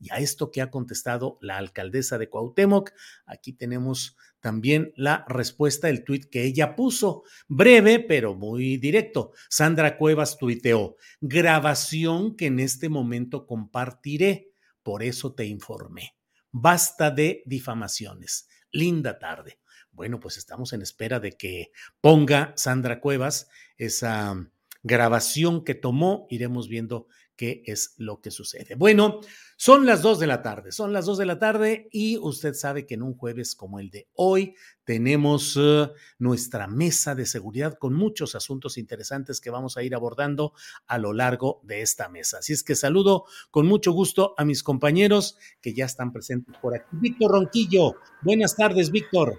Y 0.00 0.10
a 0.10 0.16
esto 0.16 0.50
que 0.50 0.62
ha 0.62 0.70
contestado 0.70 1.38
la 1.42 1.58
alcaldesa 1.58 2.16
de 2.16 2.30
Cuauhtémoc, 2.30 2.90
aquí 3.26 3.52
tenemos 3.52 4.16
también 4.40 4.92
la 4.96 5.26
respuesta, 5.28 5.90
el 5.90 6.04
tuit 6.04 6.30
que 6.30 6.44
ella 6.44 6.74
puso, 6.74 7.24
breve 7.48 8.00
pero 8.00 8.34
muy 8.34 8.78
directo. 8.78 9.32
Sandra 9.50 9.98
Cuevas 9.98 10.38
tuiteó, 10.38 10.96
grabación 11.20 12.34
que 12.34 12.46
en 12.46 12.60
este 12.60 12.88
momento 12.88 13.46
compartiré, 13.46 14.52
por 14.82 15.02
eso 15.02 15.34
te 15.34 15.44
informé. 15.44 16.16
Basta 16.50 17.10
de 17.10 17.42
difamaciones. 17.44 18.48
Linda 18.72 19.18
tarde. 19.18 19.60
Bueno, 19.92 20.18
pues 20.18 20.38
estamos 20.38 20.72
en 20.72 20.80
espera 20.82 21.20
de 21.20 21.32
que 21.32 21.72
ponga 22.00 22.54
Sandra 22.56 23.00
Cuevas 23.00 23.48
esa 23.76 24.50
grabación 24.82 25.64
que 25.64 25.74
tomó. 25.74 26.26
Iremos 26.30 26.68
viendo 26.68 27.06
qué 27.40 27.62
es 27.64 27.94
lo 27.96 28.20
que 28.20 28.30
sucede. 28.30 28.74
Bueno, 28.74 29.22
son 29.56 29.86
las 29.86 30.02
dos 30.02 30.18
de 30.18 30.26
la 30.26 30.42
tarde, 30.42 30.72
son 30.72 30.92
las 30.92 31.06
dos 31.06 31.16
de 31.16 31.24
la 31.24 31.38
tarde 31.38 31.88
y 31.90 32.18
usted 32.18 32.52
sabe 32.52 32.84
que 32.84 32.96
en 32.96 33.02
un 33.02 33.16
jueves 33.16 33.54
como 33.54 33.80
el 33.80 33.88
de 33.88 34.08
hoy 34.12 34.54
tenemos 34.84 35.56
uh, 35.56 35.90
nuestra 36.18 36.66
mesa 36.66 37.14
de 37.14 37.24
seguridad 37.24 37.78
con 37.78 37.94
muchos 37.94 38.34
asuntos 38.34 38.76
interesantes 38.76 39.40
que 39.40 39.48
vamos 39.48 39.78
a 39.78 39.82
ir 39.82 39.94
abordando 39.94 40.52
a 40.86 40.98
lo 40.98 41.14
largo 41.14 41.62
de 41.64 41.80
esta 41.80 42.10
mesa. 42.10 42.40
Así 42.40 42.52
es 42.52 42.62
que 42.62 42.74
saludo 42.74 43.24
con 43.50 43.66
mucho 43.66 43.92
gusto 43.92 44.34
a 44.36 44.44
mis 44.44 44.62
compañeros 44.62 45.38
que 45.62 45.72
ya 45.72 45.86
están 45.86 46.12
presentes 46.12 46.54
por 46.58 46.74
aquí. 46.74 46.88
Víctor 46.92 47.30
Ronquillo, 47.30 47.94
buenas 48.20 48.54
tardes, 48.54 48.90
Víctor. 48.90 49.38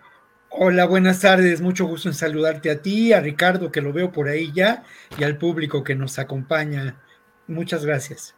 Hola, 0.50 0.88
buenas 0.88 1.20
tardes. 1.20 1.62
Mucho 1.62 1.86
gusto 1.86 2.10
en 2.10 2.16
saludarte 2.16 2.72
a 2.72 2.82
ti, 2.82 3.14
a 3.14 3.22
Ricardo, 3.22 3.72
que 3.72 3.80
lo 3.80 3.94
veo 3.94 4.12
por 4.12 4.28
ahí 4.28 4.52
ya, 4.56 4.84
y 5.20 5.24
al 5.24 5.38
público 5.38 5.84
que 5.84 5.94
nos 5.94 6.18
acompaña 6.18 7.00
Muchas 7.52 7.86
gracias. 7.86 8.34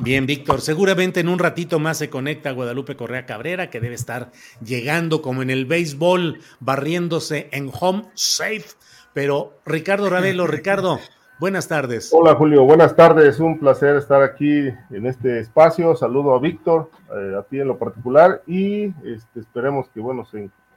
Bien, 0.00 0.24
Víctor, 0.24 0.62
seguramente 0.62 1.20
en 1.20 1.28
un 1.28 1.38
ratito 1.38 1.78
más 1.78 1.98
se 1.98 2.08
conecta 2.08 2.50
Guadalupe 2.50 2.96
Correa 2.96 3.26
Cabrera, 3.26 3.68
que 3.68 3.78
debe 3.78 3.94
estar 3.94 4.32
llegando 4.64 5.20
como 5.20 5.42
en 5.42 5.50
el 5.50 5.66
béisbol, 5.66 6.40
barriéndose 6.60 7.48
en 7.52 7.70
home 7.78 8.04
safe. 8.14 8.64
Pero 9.12 9.60
Ricardo 9.66 10.08
Ravelo, 10.08 10.46
Ricardo, 10.48 10.98
buenas 11.38 11.68
tardes. 11.68 12.10
Hola 12.12 12.34
Julio, 12.34 12.64
buenas 12.64 12.96
tardes, 12.96 13.38
un 13.38 13.58
placer 13.58 13.96
estar 13.96 14.22
aquí 14.22 14.68
en 14.90 15.06
este 15.06 15.38
espacio. 15.38 15.94
Saludo 15.94 16.34
a 16.34 16.40
Víctor, 16.40 16.90
eh, 17.14 17.36
a 17.38 17.42
ti 17.42 17.60
en 17.60 17.68
lo 17.68 17.78
particular, 17.78 18.42
y 18.46 18.86
este, 19.04 19.40
esperemos 19.40 19.88
que, 19.90 20.00
bueno, 20.00 20.26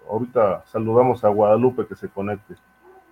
ahorita 0.10 0.66
saludamos 0.66 1.24
a 1.24 1.30
Guadalupe 1.30 1.88
que 1.88 1.96
se 1.96 2.10
conecte. 2.10 2.56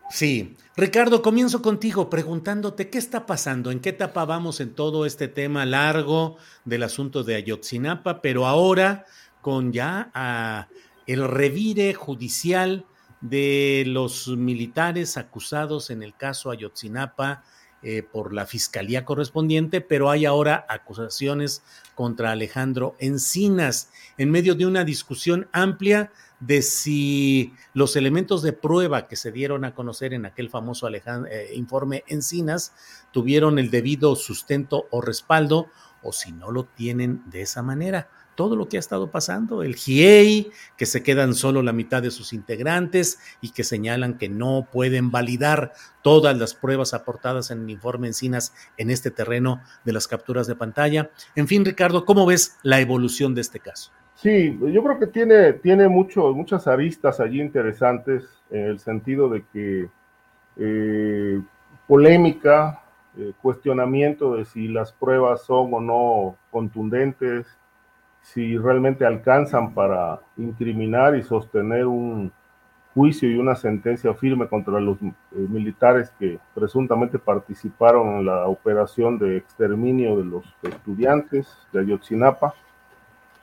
Sí, 0.10 0.56
Ricardo, 0.78 1.22
comienzo 1.22 1.62
contigo 1.62 2.10
preguntándote 2.10 2.90
qué 2.90 2.98
está 2.98 3.26
pasando, 3.26 3.72
en 3.72 3.82
qué 3.82 3.90
etapa 3.90 4.24
vamos 4.24 4.62
en 4.62 4.74
todo 4.74 5.06
este 5.06 5.28
tema 5.28 5.66
largo 5.66 6.38
del 6.64 6.84
asunto 6.84 7.24
de 7.24 7.36
Ayotzinapa, 7.36 8.22
pero 8.22 8.48
ahora 8.48 9.06
con 9.42 9.74
ya 9.74 10.10
ah, 10.14 10.70
el 11.08 11.28
revire 11.28 11.94
judicial 11.94 12.86
de 13.20 13.84
los 13.86 14.30
militares 14.30 15.18
acusados 15.18 15.90
en 15.90 16.04
el 16.04 16.16
caso 16.16 16.52
Ayotzinapa 16.52 17.44
eh, 17.84 18.02
por 18.02 18.34
la 18.34 18.46
fiscalía 18.46 19.06
correspondiente, 19.06 19.82
pero 19.82 20.10
hay 20.10 20.26
ahora 20.26 20.66
acusaciones 20.68 21.64
contra 21.96 22.32
Alejandro 22.32 22.96
Encinas. 23.00 23.92
En 24.18 24.32
medio 24.32 24.56
de 24.56 24.66
una 24.66 24.84
discusión 24.84 25.48
amplia 25.52 26.12
de 26.40 26.62
si 26.62 27.54
los 27.74 27.96
elementos 27.96 28.42
de 28.42 28.54
prueba 28.54 29.08
que 29.08 29.16
se 29.16 29.32
dieron 29.32 29.66
a 29.66 29.74
conocer 29.74 30.14
en 30.14 30.26
aquel 30.26 30.50
famoso 30.50 30.88
eh, 30.88 31.52
informe 31.56 32.04
Encinas 32.08 32.74
tuvieron 33.12 33.60
el 33.60 33.72
debido 33.72 34.16
sustento 34.16 34.88
o 34.92 35.02
respaldo 35.02 35.68
o 36.04 36.14
si 36.14 36.32
no 36.32 36.52
lo 36.52 36.66
tienen 36.66 37.24
de 37.30 37.42
esa 37.42 37.64
manera 37.64 38.10
todo 38.38 38.56
lo 38.56 38.70
que 38.70 38.78
ha 38.78 38.80
estado 38.80 39.10
pasando, 39.10 39.64
el 39.64 39.76
GIEI, 39.76 40.52
que 40.78 40.86
se 40.86 41.02
quedan 41.02 41.34
solo 41.34 41.64
la 41.64 41.74
mitad 41.74 42.04
de 42.04 42.12
sus 42.12 42.34
integrantes 42.34 43.18
y 43.42 43.50
que 43.50 43.64
señalan 43.64 44.20
que 44.20 44.30
no 44.30 44.70
pueden 44.72 45.10
validar 45.10 45.74
todas 46.04 46.38
las 46.38 46.54
pruebas 46.54 46.94
aportadas 46.94 47.50
en 47.50 47.64
el 47.64 47.72
informe 47.72 48.08
Encinas 48.08 48.54
en 48.78 48.92
este 48.92 49.10
terreno 49.10 49.64
de 49.86 49.92
las 49.92 50.08
capturas 50.08 50.46
de 50.46 50.56
pantalla. 50.56 51.10
En 51.36 51.48
fin, 51.48 51.66
Ricardo, 51.66 52.06
¿cómo 52.06 52.28
ves 52.28 52.58
la 52.62 52.80
evolución 52.80 53.34
de 53.34 53.42
este 53.42 53.60
caso? 53.60 53.92
Sí, 54.18 54.60
yo 54.74 54.84
creo 54.84 54.98
que 54.98 55.06
tiene, 55.06 55.54
tiene 55.54 55.88
mucho, 55.88 56.34
muchas 56.34 56.66
aristas 56.66 57.20
allí 57.20 57.40
interesantes 57.40 58.42
en 58.50 58.64
el 58.64 58.80
sentido 58.80 59.30
de 59.30 59.46
que 59.54 59.90
eh, 60.58 61.40
polémica, 61.88 62.82
eh, 63.16 63.34
cuestionamiento 63.40 64.36
de 64.36 64.46
si 64.46 64.70
las 64.70 64.92
pruebas 64.92 65.44
son 65.44 65.72
o 65.72 65.80
no 65.80 66.36
contundentes, 66.50 67.46
si 68.24 68.58
realmente 68.58 69.06
alcanzan 69.06 69.76
para 69.76 70.20
incriminar 70.36 71.16
y 71.16 71.22
sostener 71.22 71.86
un 71.86 72.32
juicio 72.96 73.30
y 73.30 73.38
una 73.38 73.56
sentencia 73.56 74.16
firme 74.16 74.48
contra 74.48 74.80
los 74.80 74.98
eh, 75.00 75.10
militares 75.32 76.12
que 76.18 76.40
presuntamente 76.56 77.20
participaron 77.20 78.18
en 78.18 78.26
la 78.26 78.48
operación 78.48 79.20
de 79.20 79.38
exterminio 79.38 80.18
de 80.18 80.26
los 80.26 80.56
estudiantes 80.64 81.48
de 81.72 81.82
Ayotzinapa. 81.82 82.56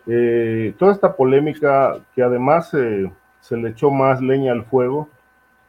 Eh, 0.06 0.74
toda 0.78 0.92
esta 0.92 1.16
polémica 1.16 1.98
que 2.14 2.22
además 2.22 2.72
eh, 2.74 3.10
se 3.40 3.56
le 3.56 3.70
echó 3.70 3.90
más 3.90 4.20
leña 4.20 4.52
al 4.52 4.64
fuego 4.64 5.08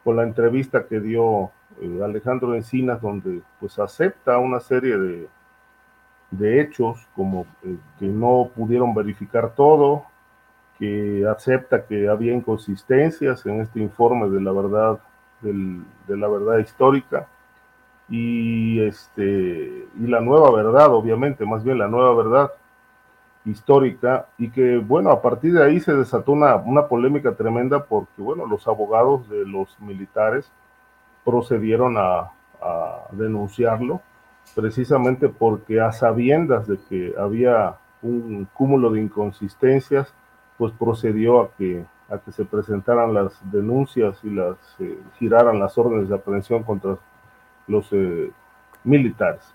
con 0.04 0.16
la 0.16 0.24
entrevista 0.24 0.86
que 0.86 1.00
dio 1.00 1.50
Alejandro 2.02 2.54
Encinas, 2.54 3.00
donde 3.00 3.42
pues 3.58 3.78
acepta 3.78 4.38
una 4.38 4.60
serie 4.60 5.28
de 6.30 6.60
hechos, 6.60 7.06
como 7.14 7.46
eh, 7.64 7.76
que 7.98 8.06
no 8.06 8.50
pudieron 8.54 8.94
verificar 8.94 9.54
todo, 9.54 10.04
que 10.78 11.26
acepta 11.28 11.84
que 11.86 12.08
había 12.08 12.34
inconsistencias 12.34 13.44
en 13.46 13.60
este 13.60 13.80
informe 13.80 14.28
de 14.28 14.40
la 14.40 14.52
verdad, 14.52 14.98
de 15.40 16.16
la 16.16 16.28
verdad 16.28 16.58
histórica, 16.58 17.26
y, 18.08 18.80
este, 18.80 19.86
y 19.98 20.06
la 20.06 20.20
nueva 20.20 20.50
verdad, 20.52 20.92
obviamente, 20.92 21.44
más 21.44 21.64
bien 21.64 21.78
la 21.78 21.88
nueva 21.88 22.14
verdad 22.14 22.50
histórica, 23.46 24.26
y 24.36 24.50
que, 24.50 24.76
bueno, 24.78 25.10
a 25.10 25.22
partir 25.22 25.54
de 25.54 25.64
ahí 25.64 25.80
se 25.80 25.94
desató 25.94 26.32
una, 26.32 26.56
una 26.56 26.88
polémica 26.88 27.34
tremenda 27.34 27.84
porque, 27.84 28.20
bueno, 28.20 28.44
los 28.46 28.66
abogados 28.66 29.28
de 29.30 29.46
los 29.46 29.78
militares 29.80 30.50
procedieron 31.24 31.96
a, 31.98 32.32
denunciarlo 33.12 34.00
precisamente 34.56 35.28
porque 35.28 35.80
a 35.80 35.92
sabiendas 35.92 36.66
de 36.66 36.78
que 36.88 37.14
había 37.16 37.76
un 38.02 38.48
cúmulo 38.54 38.90
de 38.90 39.02
inconsistencias, 39.02 40.12
pues 40.58 40.72
procedió 40.72 41.42
a 41.42 41.50
que, 41.52 41.84
a 42.08 42.18
que 42.18 42.32
se 42.32 42.44
presentaran 42.44 43.14
las 43.14 43.38
denuncias 43.52 44.18
y 44.24 44.30
las 44.30 44.56
eh, 44.80 44.98
giraran 45.18 45.60
las 45.60 45.78
órdenes 45.78 46.08
de 46.08 46.16
aprehensión 46.16 46.64
contra 46.64 46.96
los 47.68 47.88
eh, 47.92 48.32
militares. 48.82 49.54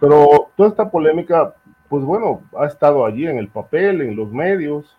Pero 0.00 0.50
toda 0.56 0.68
esta 0.68 0.90
polémica, 0.90 1.54
pues 1.88 2.04
bueno, 2.04 2.42
ha 2.58 2.66
estado 2.66 3.04
allí 3.04 3.26
en 3.26 3.38
el 3.38 3.48
papel, 3.48 4.00
en 4.00 4.16
los 4.16 4.30
medios, 4.30 4.96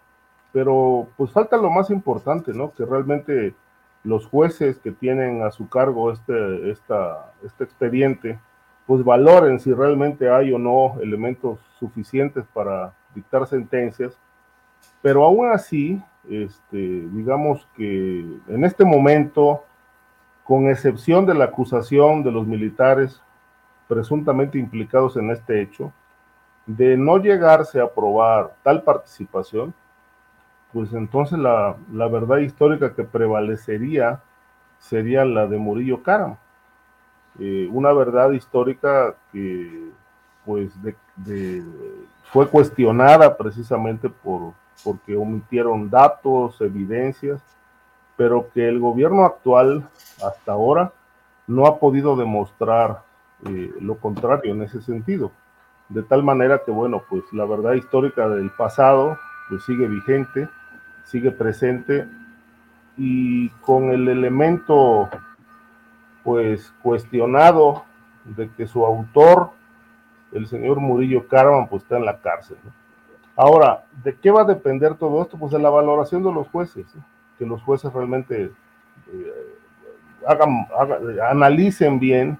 pero 0.51 1.07
pues 1.17 1.31
falta 1.31 1.57
lo 1.57 1.69
más 1.69 1.89
importante, 1.89 2.53
¿no? 2.53 2.71
Que 2.73 2.85
realmente 2.85 3.53
los 4.03 4.27
jueces 4.27 4.77
que 4.77 4.91
tienen 4.91 5.41
a 5.41 5.51
su 5.51 5.67
cargo 5.67 6.11
este, 6.11 6.71
esta, 6.71 7.33
este 7.43 7.63
expediente, 7.63 8.39
pues 8.85 9.03
valoren 9.03 9.59
si 9.59 9.73
realmente 9.73 10.29
hay 10.29 10.53
o 10.53 10.59
no 10.59 10.95
elementos 11.01 11.59
suficientes 11.79 12.45
para 12.53 12.93
dictar 13.15 13.47
sentencias, 13.47 14.17
pero 15.01 15.25
aún 15.25 15.49
así, 15.49 16.01
este, 16.29 16.77
digamos 16.77 17.67
que 17.75 18.19
en 18.47 18.63
este 18.63 18.85
momento, 18.85 19.63
con 20.43 20.69
excepción 20.69 21.25
de 21.25 21.33
la 21.33 21.45
acusación 21.45 22.23
de 22.23 22.31
los 22.31 22.45
militares 22.45 23.21
presuntamente 23.87 24.57
implicados 24.57 25.17
en 25.17 25.31
este 25.31 25.61
hecho, 25.61 25.91
de 26.65 26.97
no 26.97 27.17
llegarse 27.17 27.79
a 27.79 27.89
probar 27.93 28.55
tal 28.63 28.83
participación, 28.83 29.73
pues 30.73 30.93
entonces 30.93 31.39
la, 31.39 31.75
la 31.91 32.07
verdad 32.07 32.37
histórica 32.37 32.93
que 32.93 33.03
prevalecería 33.03 34.21
sería 34.79 35.25
la 35.25 35.47
de 35.47 35.57
Murillo 35.57 36.03
Caram 36.03 36.37
eh, 37.39 37.67
una 37.71 37.91
verdad 37.91 38.31
histórica 38.31 39.13
que 39.31 39.89
pues 40.45 40.71
fue 42.31 42.47
cuestionada 42.47 43.35
precisamente 43.35 44.09
por, 44.09 44.53
porque 44.83 45.15
omitieron 45.17 45.89
datos, 45.89 46.61
evidencias, 46.61 47.41
pero 48.15 48.49
que 48.53 48.69
el 48.69 48.79
gobierno 48.79 49.25
actual 49.25 49.89
hasta 50.23 50.53
ahora 50.53 50.93
no 51.47 51.65
ha 51.65 51.77
podido 51.77 52.15
demostrar 52.15 53.01
eh, 53.49 53.73
lo 53.81 53.97
contrario 53.97 54.53
en 54.53 54.61
ese 54.61 54.81
sentido. 54.81 55.31
De 55.89 56.03
tal 56.03 56.23
manera 56.23 56.61
que, 56.65 56.71
bueno, 56.71 57.03
pues 57.09 57.23
la 57.31 57.45
verdad 57.45 57.73
histórica 57.73 58.27
del 58.27 58.49
pasado 58.51 59.17
pues 59.49 59.63
sigue 59.63 59.87
vigente, 59.87 60.49
sigue 61.03 61.31
presente 61.31 62.07
y 62.97 63.49
con 63.61 63.91
el 63.91 64.07
elemento 64.07 65.09
pues 66.23 66.73
cuestionado 66.81 67.83
de 68.23 68.49
que 68.49 68.65
su 68.65 68.83
autor, 68.83 69.51
el 70.31 70.47
señor 70.47 70.79
Murillo 70.79 71.27
Carman, 71.27 71.67
pues 71.67 71.83
está 71.83 71.97
en 71.97 72.05
la 72.05 72.19
cárcel. 72.19 72.57
Ahora, 73.35 73.85
¿de 74.03 74.15
qué 74.15 74.31
va 74.31 74.41
a 74.41 74.45
depender 74.45 74.95
todo 74.95 75.21
esto? 75.21 75.37
Pues 75.37 75.51
de 75.51 75.59
la 75.59 75.69
valoración 75.69 76.23
de 76.23 76.33
los 76.33 76.47
jueces, 76.47 76.87
que 77.37 77.45
los 77.45 77.61
jueces 77.61 77.93
realmente 77.93 78.51
eh, 79.13 79.55
hagan, 80.25 80.67
analicen 81.29 81.99
bien 81.99 82.39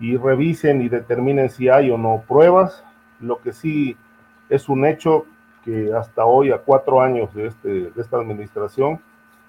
y 0.00 0.16
revisen 0.16 0.80
y 0.80 0.88
determinen 0.88 1.50
si 1.50 1.68
hay 1.68 1.90
o 1.90 1.98
no 1.98 2.24
pruebas. 2.26 2.82
Lo 3.20 3.38
que 3.40 3.52
sí 3.52 3.96
es 4.48 4.68
un 4.68 4.86
hecho 4.86 5.26
que 5.64 5.92
hasta 5.94 6.24
hoy, 6.24 6.50
a 6.50 6.58
cuatro 6.58 7.02
años 7.02 7.32
de, 7.34 7.48
este, 7.48 7.68
de 7.68 8.02
esta 8.02 8.16
administración, 8.16 9.00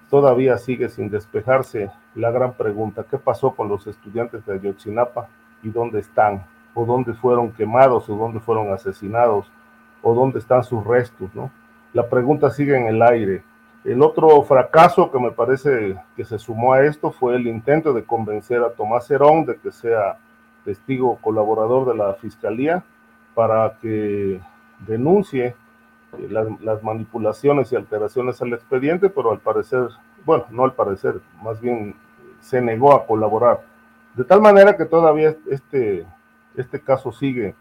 todavía 0.09 0.57
sigue 0.57 0.89
sin 0.89 1.09
despejarse 1.09 1.89
la 2.15 2.29
gran 2.31 2.53
pregunta, 2.53 3.05
¿qué 3.09 3.17
pasó 3.17 3.51
con 3.51 3.69
los 3.69 3.87
estudiantes 3.87 4.45
de 4.45 4.53
Ayotzinapa 4.53 5.29
y 5.63 5.69
dónde 5.69 6.01
están? 6.01 6.45
¿O 6.73 6.85
dónde 6.85 7.13
fueron 7.13 7.51
quemados? 7.51 8.09
¿O 8.09 8.15
dónde 8.17 8.41
fueron 8.41 8.73
asesinados? 8.73 9.49
¿O 10.01 10.13
dónde 10.13 10.39
están 10.39 10.63
sus 10.63 10.83
restos? 10.85 11.33
¿no? 11.33 11.49
La 11.93 12.09
pregunta 12.09 12.51
sigue 12.51 12.75
en 12.75 12.87
el 12.87 13.01
aire. 13.01 13.43
El 13.85 14.01
otro 14.01 14.43
fracaso 14.43 15.09
que 15.09 15.19
me 15.19 15.31
parece 15.31 15.95
que 16.15 16.25
se 16.25 16.37
sumó 16.37 16.73
a 16.73 16.83
esto 16.83 17.11
fue 17.11 17.35
el 17.37 17.47
intento 17.47 17.93
de 17.93 18.03
convencer 18.03 18.61
a 18.61 18.71
Tomás 18.71 19.09
Herón 19.09 19.45
de 19.45 19.57
que 19.57 19.71
sea 19.71 20.17
testigo 20.63 21.17
colaborador 21.21 21.87
de 21.87 21.95
la 21.95 22.13
fiscalía 22.15 22.83
para 23.33 23.77
que 23.81 24.39
denuncie 24.85 25.55
eh, 26.17 26.27
las, 26.61 26.83
manipulaciones 26.83 27.71
y 27.71 27.75
alteraciones 27.75 28.41
al 28.41 28.53
expediente, 28.53 29.09
pero 29.09 29.31
al 29.31 29.39
parecer, 29.39 29.87
bueno, 30.25 30.45
no 30.49 30.63
al 30.63 30.73
parecer, 30.73 31.21
más 31.41 31.59
bien 31.61 31.95
se 32.39 32.61
negó 32.61 32.93
a 32.93 33.05
colaborar. 33.05 33.61
De 34.15 34.23
tal 34.23 34.41
manera 34.41 34.75
que 34.75 34.85
todavía 34.85 35.35
este, 35.49 36.05
este 36.55 36.81
caso 36.81 37.11
sigue, 37.11 37.55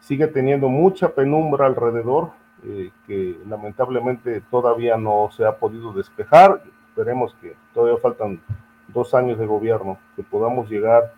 sigue 0.00 0.26
teniendo 0.26 0.68
mucha 0.68 1.10
penumbra 1.10 1.66
alrededor, 1.66 2.30
eh, 2.64 2.90
que 3.06 3.38
lamentablemente 3.48 4.40
todavía 4.50 4.96
no 4.96 5.30
se 5.32 5.44
ha 5.44 5.56
podido 5.56 5.92
despejar. 5.92 6.62
Esperemos 6.88 7.34
que 7.40 7.54
todavía 7.74 7.98
faltan 8.00 8.40
dos 8.88 9.14
años 9.14 9.38
de 9.38 9.46
gobierno, 9.46 9.98
que 10.16 10.22
podamos 10.22 10.68
llegar 10.68 11.12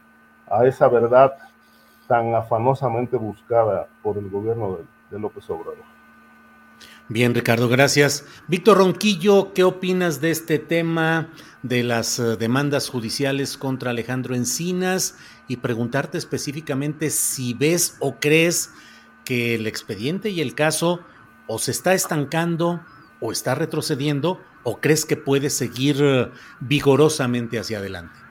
a 0.50 0.66
esa 0.66 0.88
verdad 0.88 1.34
tan 2.06 2.34
afanosamente 2.34 3.16
buscada 3.16 3.88
por 4.02 4.18
el 4.18 4.28
gobierno 4.28 4.78
de 5.10 5.18
López 5.18 5.48
Obrador. 5.50 5.94
Bien, 7.08 7.34
Ricardo, 7.34 7.68
gracias. 7.68 8.24
Víctor 8.48 8.78
Ronquillo, 8.78 9.52
¿qué 9.52 9.62
opinas 9.62 10.22
de 10.22 10.30
este 10.30 10.58
tema 10.58 11.28
de 11.62 11.82
las 11.82 12.18
eh, 12.18 12.36
demandas 12.36 12.88
judiciales 12.88 13.58
contra 13.58 13.90
Alejandro 13.90 14.34
Encinas? 14.34 15.18
Y 15.46 15.58
preguntarte 15.58 16.16
específicamente 16.16 17.10
si 17.10 17.52
ves 17.52 17.98
o 18.00 18.16
crees 18.20 18.72
que 19.26 19.54
el 19.54 19.66
expediente 19.66 20.30
y 20.30 20.40
el 20.40 20.54
caso 20.54 21.00
o 21.46 21.58
se 21.58 21.72
está 21.72 21.92
estancando 21.92 22.80
o 23.20 23.32
está 23.32 23.54
retrocediendo 23.54 24.40
o 24.62 24.80
crees 24.80 25.04
que 25.04 25.18
puede 25.18 25.50
seguir 25.50 25.98
eh, 26.00 26.30
vigorosamente 26.60 27.58
hacia 27.58 27.78
adelante. 27.78 28.23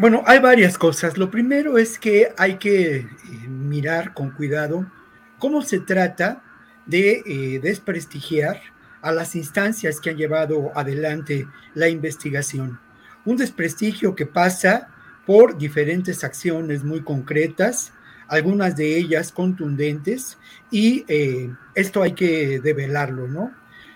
Bueno, 0.00 0.22
hay 0.24 0.38
varias 0.38 0.78
cosas. 0.78 1.18
Lo 1.18 1.30
primero 1.30 1.76
es 1.76 1.98
que 1.98 2.32
hay 2.38 2.56
que 2.56 2.96
eh, 2.96 3.06
mirar 3.46 4.14
con 4.14 4.30
cuidado 4.30 4.90
cómo 5.38 5.60
se 5.60 5.78
trata 5.78 6.42
de 6.86 7.22
eh, 7.26 7.60
desprestigiar 7.62 8.62
a 9.02 9.12
las 9.12 9.36
instancias 9.36 10.00
que 10.00 10.08
han 10.08 10.16
llevado 10.16 10.72
adelante 10.74 11.46
la 11.74 11.90
investigación. 11.90 12.80
Un 13.26 13.36
desprestigio 13.36 14.14
que 14.14 14.24
pasa 14.24 14.88
por 15.26 15.58
diferentes 15.58 16.24
acciones 16.24 16.82
muy 16.82 17.02
concretas, 17.02 17.92
algunas 18.26 18.76
de 18.76 18.96
ellas 18.96 19.30
contundentes, 19.30 20.38
y 20.70 21.04
eh, 21.08 21.54
esto 21.74 22.02
hay 22.02 22.12
que 22.12 22.58
develarlo, 22.60 23.28
¿no? 23.28 23.52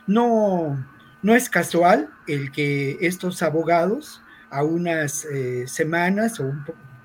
No, 0.07 0.87
no 1.23 1.35
es 1.35 1.49
casual 1.49 2.11
el 2.27 2.53
que 2.53 2.99
estos 3.01 3.43
abogados, 3.43 4.21
a 4.55 4.63
unas 4.63 5.25
eh, 5.25 5.67
semanas 5.67 6.41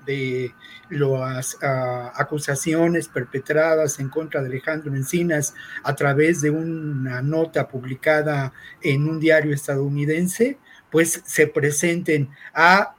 de 0.06 0.54
las 0.88 1.56
ah, 1.62 2.12
acusaciones 2.14 3.08
perpetradas 3.08 3.98
en 3.98 4.08
contra 4.08 4.40
de 4.40 4.46
Alejandro 4.46 4.94
Encinas 4.94 5.52
a 5.82 5.96
través 5.96 6.42
de 6.42 6.50
una 6.50 7.22
nota 7.22 7.66
publicada 7.66 8.52
en 8.82 9.08
un 9.08 9.18
diario 9.18 9.52
estadounidense, 9.52 10.58
pues 10.92 11.22
se 11.26 11.48
presenten 11.48 12.30
a, 12.54 12.94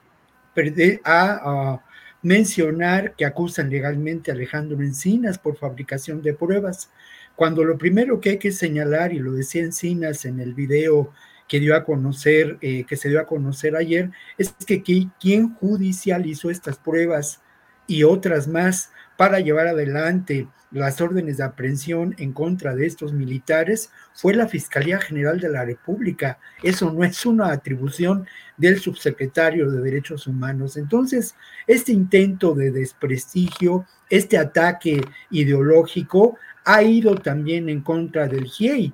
a, 1.06 1.82
mencionar 2.22 3.16
que 3.16 3.26
acusan 3.26 3.70
legalmente 3.70 4.32
a 4.32 4.34
Alejandro 4.34 4.82
Encinas 4.82 5.38
por 5.38 5.56
fabricación 5.56 6.22
de 6.22 6.34
pruebas, 6.34 6.92
cuando 7.38 7.64
lo 7.64 7.78
primero 7.78 8.20
que 8.20 8.32
hay 8.32 8.38
que 8.38 8.52
señalar, 8.52 9.14
y 9.14 9.20
lo 9.20 9.32
decía 9.32 9.64
Encinas 9.64 10.26
en 10.26 10.42
el 10.42 10.54
video 10.54 11.14
que 11.52 11.60
dio 11.60 11.76
a 11.76 11.84
conocer, 11.84 12.58
eh, 12.62 12.86
que 12.86 12.96
se 12.96 13.10
dio 13.10 13.20
a 13.20 13.26
conocer 13.26 13.76
ayer, 13.76 14.10
es 14.38 14.56
que 14.66 14.82
quien 15.20 15.54
judicializó 15.56 16.50
estas 16.50 16.78
pruebas 16.78 17.42
y 17.88 18.04
otras 18.04 18.48
más 18.48 18.94
para 19.18 19.42
llevar 19.42 19.68
adelante 19.68 20.48
las 20.72 21.02
órdenes 21.02 21.36
de 21.36 21.44
aprehensión 21.44 22.16
en 22.20 22.32
contra 22.32 22.74
de 22.74 22.86
estos 22.86 23.12
militares 23.12 23.92
fue 24.14 24.34
la 24.34 24.48
Fiscalía 24.48 25.02
General 25.02 25.42
de 25.42 25.50
la 25.50 25.66
República. 25.66 26.40
Eso 26.64 26.90
no 26.90 27.04
es 27.04 27.26
una 27.26 27.52
atribución 27.52 28.26
del 28.56 28.80
subsecretario 28.80 29.70
de 29.70 29.82
Derechos 29.82 30.28
Humanos. 30.28 30.78
Entonces, 30.78 31.36
este 31.68 31.92
intento 31.92 32.54
de 32.54 32.72
desprestigio, 32.72 33.86
este 34.10 34.38
ataque 34.38 35.02
ideológico 35.30 36.38
ha 36.64 36.82
ido 36.82 37.16
también 37.16 37.68
en 37.68 37.82
contra 37.82 38.30
del 38.30 38.46
GIEI. 38.46 38.94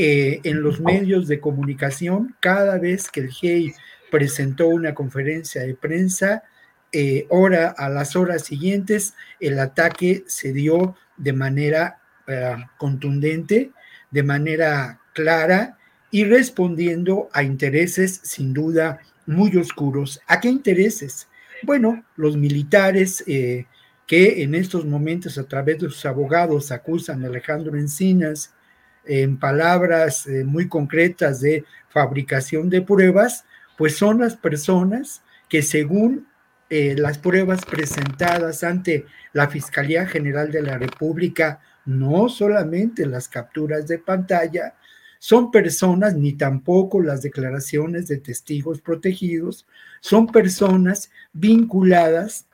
Eh, 0.00 0.40
en 0.44 0.62
los 0.62 0.80
medios 0.80 1.26
de 1.26 1.40
comunicación, 1.40 2.36
cada 2.40 2.78
vez 2.78 3.10
que 3.10 3.20
el 3.20 3.30
GIEI 3.30 3.74
presentó 4.10 4.68
una 4.68 4.94
conferencia 4.94 5.62
de 5.62 5.74
prensa, 5.74 6.44
eh, 6.90 7.26
hora 7.28 7.74
a 7.76 7.90
las 7.90 8.16
horas 8.16 8.44
siguientes, 8.44 9.14
el 9.40 9.58
ataque 9.58 10.24
se 10.26 10.54
dio 10.54 10.96
de 11.18 11.34
manera 11.34 12.00
eh, 12.26 12.56
contundente, 12.78 13.72
de 14.10 14.22
manera 14.22 15.00
clara 15.12 15.76
y 16.10 16.24
respondiendo 16.24 17.28
a 17.32 17.42
intereses 17.42 18.20
sin 18.22 18.54
duda 18.54 19.00
muy 19.26 19.54
oscuros. 19.56 20.20
¿A 20.26 20.40
qué 20.40 20.48
intereses? 20.48 21.28
Bueno, 21.62 22.04
los 22.16 22.36
militares 22.38 23.22
eh, 23.26 23.66
que 24.06 24.42
en 24.42 24.54
estos 24.54 24.86
momentos 24.86 25.36
a 25.36 25.46
través 25.46 25.80
de 25.80 25.90
sus 25.90 26.06
abogados 26.06 26.72
acusan 26.72 27.22
a 27.22 27.26
Alejandro 27.26 27.76
Encinas 27.76 28.54
en 29.08 29.38
palabras 29.38 30.28
muy 30.44 30.68
concretas 30.68 31.40
de 31.40 31.64
fabricación 31.88 32.70
de 32.70 32.82
pruebas, 32.82 33.44
pues 33.76 33.96
son 33.96 34.20
las 34.20 34.36
personas 34.36 35.22
que 35.48 35.62
según 35.62 36.26
eh, 36.70 36.94
las 36.98 37.16
pruebas 37.16 37.64
presentadas 37.64 38.62
ante 38.62 39.06
la 39.32 39.48
Fiscalía 39.48 40.06
General 40.06 40.50
de 40.52 40.62
la 40.62 40.76
República, 40.76 41.60
no 41.86 42.28
solamente 42.28 43.06
las 43.06 43.28
capturas 43.28 43.88
de 43.88 43.98
pantalla, 43.98 44.74
son 45.18 45.50
personas, 45.50 46.14
ni 46.14 46.34
tampoco 46.34 47.00
las 47.00 47.22
declaraciones 47.22 48.06
de 48.06 48.18
testigos 48.18 48.82
protegidos, 48.82 49.66
son 50.00 50.26
personas 50.26 51.10
vinculadas 51.32 52.46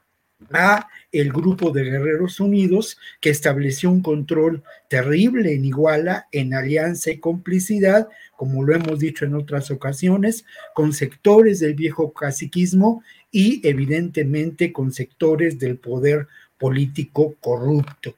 a 0.53 0.89
el 1.15 1.33
grupo 1.33 1.71
de 1.71 1.85
Guerreros 1.85 2.41
Unidos 2.41 2.99
que 3.21 3.31
estableció 3.31 3.91
un 3.91 4.03
control 4.03 4.65
terrible 4.89 5.55
en 5.55 5.65
Iguala 5.65 6.27
en 6.33 6.55
alianza 6.55 7.11
y 7.11 7.19
complicidad, 7.19 8.09
como 8.37 8.65
lo 8.65 8.75
hemos 8.75 8.99
dicho 8.99 9.25
en 9.25 9.35
otras 9.35 9.71
ocasiones, 9.71 10.45
con 10.75 10.93
sectores 10.93 11.61
del 11.61 11.75
viejo 11.75 12.13
caciquismo 12.13 13.03
y 13.31 13.67
evidentemente 13.67 14.73
con 14.73 14.93
sectores 14.93 15.59
del 15.59 15.79
poder 15.79 16.27
político 16.59 17.37
corrupto. 17.41 18.15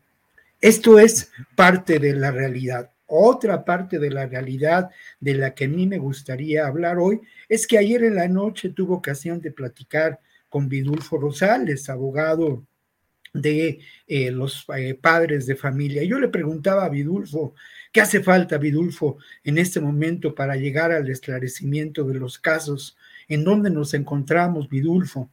Esto 0.61 0.99
es 0.99 1.31
parte 1.55 1.99
de 1.99 2.15
la 2.15 2.31
realidad. 2.31 2.91
Otra 3.07 3.65
parte 3.65 3.99
de 3.99 4.11
la 4.11 4.27
realidad 4.27 4.91
de 5.21 5.35
la 5.35 5.55
que 5.55 5.67
a 5.67 5.69
mí 5.69 5.87
me 5.87 5.99
gustaría 5.99 6.67
hablar 6.67 6.99
hoy 6.99 7.21
es 7.49 7.67
que 7.67 7.79
ayer 7.79 8.05
en 8.05 8.17
la 8.17 8.27
noche 8.27 8.71
tuve 8.71 8.95
ocasión 8.95 9.41
de 9.41 9.53
platicar 9.53 10.19
con 10.49 10.69
Vidulfo 10.69 11.19
Rosales, 11.19 11.89
abogado 11.91 12.65
de 13.41 13.81
eh, 14.07 14.31
los 14.31 14.67
eh, 14.77 14.95
padres 14.95 15.47
de 15.47 15.57
familia. 15.57 16.03
Yo 16.05 16.19
le 16.19 16.29
preguntaba 16.29 16.85
a 16.85 16.89
Vidulfo, 16.89 17.55
¿qué 17.93 18.01
hace 18.01 18.23
falta, 18.23 18.59
Vidulfo, 18.59 19.19
en 19.45 19.59
este 19.59 19.81
momento 19.81 20.35
para 20.35 20.57
llegar 20.57 20.93
al 20.93 21.09
esclarecimiento 21.09 22.05
de 22.05 22.15
los 22.15 22.39
casos 22.39 22.97
en 23.29 23.45
dónde 23.45 23.71
nos 23.71 23.95
encontramos, 23.95 24.69
Vidulfo. 24.69 25.31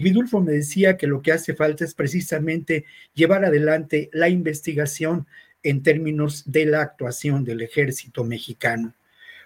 Vidulfo 0.00 0.40
me 0.40 0.52
decía 0.52 0.96
que 0.96 1.06
lo 1.06 1.22
que 1.22 1.32
hace 1.32 1.54
falta 1.54 1.84
es 1.84 1.94
precisamente 1.94 2.84
llevar 3.12 3.44
adelante 3.44 4.08
la 4.12 4.28
investigación 4.28 5.26
en 5.62 5.82
términos 5.82 6.44
de 6.46 6.66
la 6.66 6.82
actuación 6.82 7.44
del 7.44 7.62
ejército 7.62 8.24
mexicano. 8.24 8.94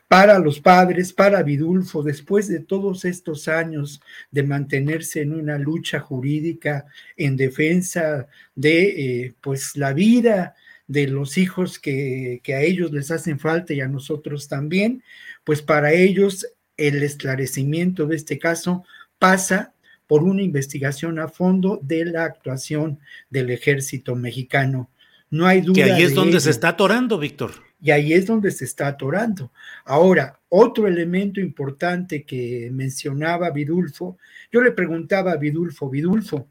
Para 0.09 0.39
los 0.39 0.59
padres, 0.60 1.12
para 1.12 1.43
Vidulfo, 1.43 2.02
después 2.02 2.48
de 2.48 2.60
todos 2.60 3.05
estos 3.05 3.47
años 3.47 4.01
de 4.30 4.43
mantenerse 4.43 5.20
en 5.20 5.35
una 5.35 5.59
lucha 5.59 6.01
jurídica 6.01 6.86
en 7.16 7.36
defensa 7.36 8.26
de 8.55 9.24
eh, 9.26 9.35
pues 9.40 9.76
la 9.76 9.93
vida 9.93 10.55
de 10.86 11.06
los 11.09 11.36
hijos 11.36 11.78
que, 11.78 12.40
que 12.43 12.55
a 12.55 12.62
ellos 12.62 12.90
les 12.90 13.10
hacen 13.10 13.39
falta 13.39 13.74
y 13.74 13.82
a 13.82 13.89
nosotros 13.89 14.48
también, 14.48 15.02
pues 15.44 15.60
para 15.60 15.93
ellos 15.93 16.47
el 16.78 17.02
esclarecimiento 17.02 18.06
de 18.06 18.16
este 18.16 18.39
caso 18.39 18.85
pasa 19.18 19.74
por 20.06 20.22
una 20.22 20.43
investigación 20.43 21.18
a 21.18 21.28
fondo 21.28 21.78
de 21.82 22.06
la 22.06 22.24
actuación 22.24 22.98
del 23.28 23.51
ejército 23.51 24.16
mexicano. 24.16 24.90
No 25.30 25.47
hay 25.47 25.60
duda. 25.60 25.74
Que 25.74 25.93
ahí 25.93 26.02
es 26.02 26.14
donde 26.14 26.40
se 26.40 26.51
está 26.51 26.70
atorando, 26.70 27.18
Víctor. 27.18 27.68
Y 27.80 27.90
ahí 27.92 28.12
es 28.12 28.26
donde 28.26 28.50
se 28.50 28.64
está 28.64 28.88
atorando. 28.88 29.52
Ahora, 29.84 30.40
otro 30.48 30.88
elemento 30.88 31.40
importante 31.40 32.24
que 32.24 32.70
mencionaba 32.72 33.50
Vidulfo, 33.50 34.18
yo 34.50 34.60
le 34.60 34.72
preguntaba 34.72 35.32
a 35.32 35.36
Vidulfo, 35.36 35.88
Vidulfo, 35.88 36.50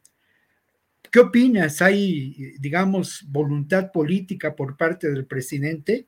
¿qué 1.11 1.19
opinas? 1.19 1.81
¿Hay, 1.81 2.55
digamos, 2.59 3.25
voluntad 3.27 3.91
política 3.91 4.55
por 4.55 4.77
parte 4.77 5.09
del 5.11 5.25
presidente? 5.25 6.07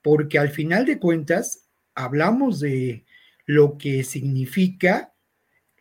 Porque 0.00 0.38
al 0.38 0.50
final 0.50 0.86
de 0.86 0.98
cuentas, 0.98 1.68
hablamos 1.94 2.60
de 2.60 3.04
lo 3.46 3.76
que 3.78 4.04
significa 4.04 5.12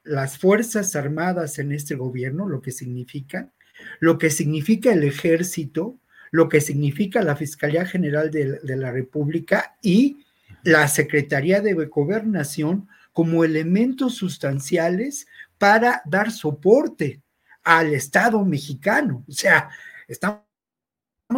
las 0.03 0.37
Fuerzas 0.37 0.95
Armadas 0.95 1.59
en 1.59 1.71
este 1.71 1.95
gobierno, 1.95 2.47
lo 2.47 2.61
que 2.61 2.71
significa, 2.71 3.53
lo 3.99 4.17
que 4.17 4.29
significa 4.29 4.91
el 4.93 5.03
ejército, 5.03 5.99
lo 6.31 6.47
que 6.47 6.61
significa 6.61 7.21
la 7.21 7.35
Fiscalía 7.35 7.85
General 7.85 8.31
de, 8.31 8.59
la 8.63 8.91
República 8.91 9.75
y 9.81 10.25
la 10.63 10.87
Secretaría 10.87 11.61
de 11.61 11.73
Gobernación 11.73 12.87
como 13.13 13.43
elementos 13.43 14.15
sustanciales 14.15 15.27
para 15.57 16.01
dar 16.05 16.31
soporte 16.31 17.21
al 17.63 17.93
Estado 17.93 18.43
mexicano. 18.45 19.25
O 19.27 19.31
sea, 19.31 19.69
estamos 20.07 20.41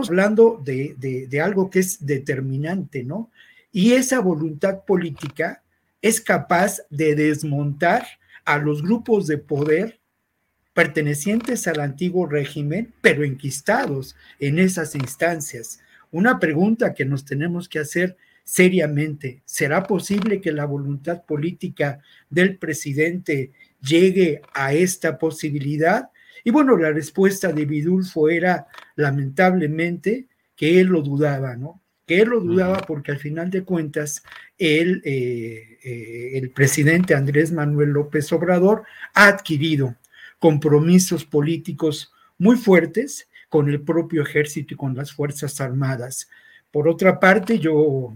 hablando 0.08 0.62
de, 0.64 0.96
de 1.28 1.42
algo 1.42 1.70
que 1.70 1.80
es 1.80 2.06
determinante, 2.06 3.04
¿no? 3.04 3.32
Y 3.72 3.94
esa 3.94 4.20
voluntad 4.20 4.86
política 4.86 5.64
es 6.02 6.22
capaz 6.22 6.82
de 6.92 7.16
desmontar 7.16 8.06
a 8.46 8.60
los 8.60 8.84
grupos 8.84 9.26
de 9.26 9.40
poder 9.40 10.00
pertenecientes 10.74 11.68
al 11.68 11.80
antiguo 11.80 12.26
régimen, 12.26 12.94
pero 13.02 13.24
enquistados 13.24 14.16
en 14.40 14.60
esas 14.60 14.96
instancias. 14.96 15.80
Una 16.12 16.40
pregunta 16.40 16.94
que 16.94 17.06
nos 17.06 17.26
tenemos 17.26 17.70
que 17.70 17.80
hacer 17.80 18.18
seriamente, 18.44 19.42
¿será 19.46 19.84
posible 19.84 20.42
que 20.42 20.52
la 20.52 20.66
voluntad 20.66 21.24
política 21.26 22.00
del 22.30 22.58
presidente 22.58 23.52
llegue 23.82 24.42
a 24.54 24.74
esta 24.74 25.18
posibilidad? 25.18 26.10
Y 26.44 26.52
bueno, 26.52 26.76
la 26.78 26.92
respuesta 26.92 27.54
de 27.54 27.66
Vidulfo 27.66 28.30
era 28.30 28.68
lamentablemente 28.96 30.28
que 30.56 30.80
él 30.82 30.88
lo 30.88 31.02
dudaba, 31.02 31.56
¿no? 31.56 31.82
que 32.06 32.22
él 32.22 32.30
lo 32.30 32.42
dudaba 32.42 32.80
porque 32.80 33.12
al 33.12 33.20
final 33.20 33.50
de 33.50 33.64
cuentas 33.64 34.24
el, 34.58 35.02
eh, 35.06 35.80
eh, 35.84 36.32
el 36.34 36.52
presidente 36.52 37.16
Andrés 37.16 37.52
Manuel 37.52 37.92
López 37.92 38.32
Obrador 38.34 38.84
ha 39.14 39.28
adquirido 39.28 39.96
compromisos 40.44 41.24
políticos 41.24 42.12
muy 42.38 42.58
fuertes 42.58 43.30
con 43.48 43.70
el 43.70 43.80
propio 43.80 44.24
ejército 44.24 44.74
y 44.74 44.78
con 44.78 44.94
las 44.94 45.14
Fuerzas 45.14 45.62
Armadas. 45.62 46.28
Por 46.70 46.90
otra 46.90 47.18
parte, 47.18 47.60
yo 47.60 48.14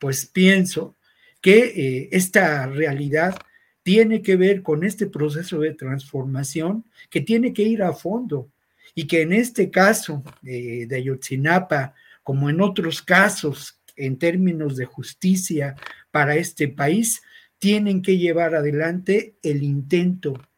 pues 0.00 0.26
pienso 0.26 0.96
que 1.40 1.58
eh, 1.60 2.08
esta 2.10 2.66
realidad 2.66 3.36
tiene 3.84 4.20
que 4.20 4.34
ver 4.34 4.64
con 4.64 4.82
este 4.82 5.06
proceso 5.06 5.60
de 5.60 5.74
transformación 5.74 6.84
que 7.08 7.20
tiene 7.20 7.52
que 7.52 7.62
ir 7.62 7.84
a 7.84 7.92
fondo 7.92 8.50
y 8.96 9.06
que 9.06 9.22
en 9.22 9.32
este 9.32 9.70
caso 9.70 10.24
de 10.42 10.88
Ayotzinapa, 10.90 11.94
como 12.24 12.50
en 12.50 12.60
otros 12.60 13.00
casos 13.00 13.78
en 13.94 14.18
términos 14.18 14.76
de 14.76 14.86
justicia 14.86 15.76
para 16.10 16.34
este 16.34 16.66
país, 16.66 17.22
tienen 17.60 18.02
que 18.02 18.18
llevar 18.18 18.56
adelante 18.56 19.36
el 19.44 19.62
intento 19.62 20.49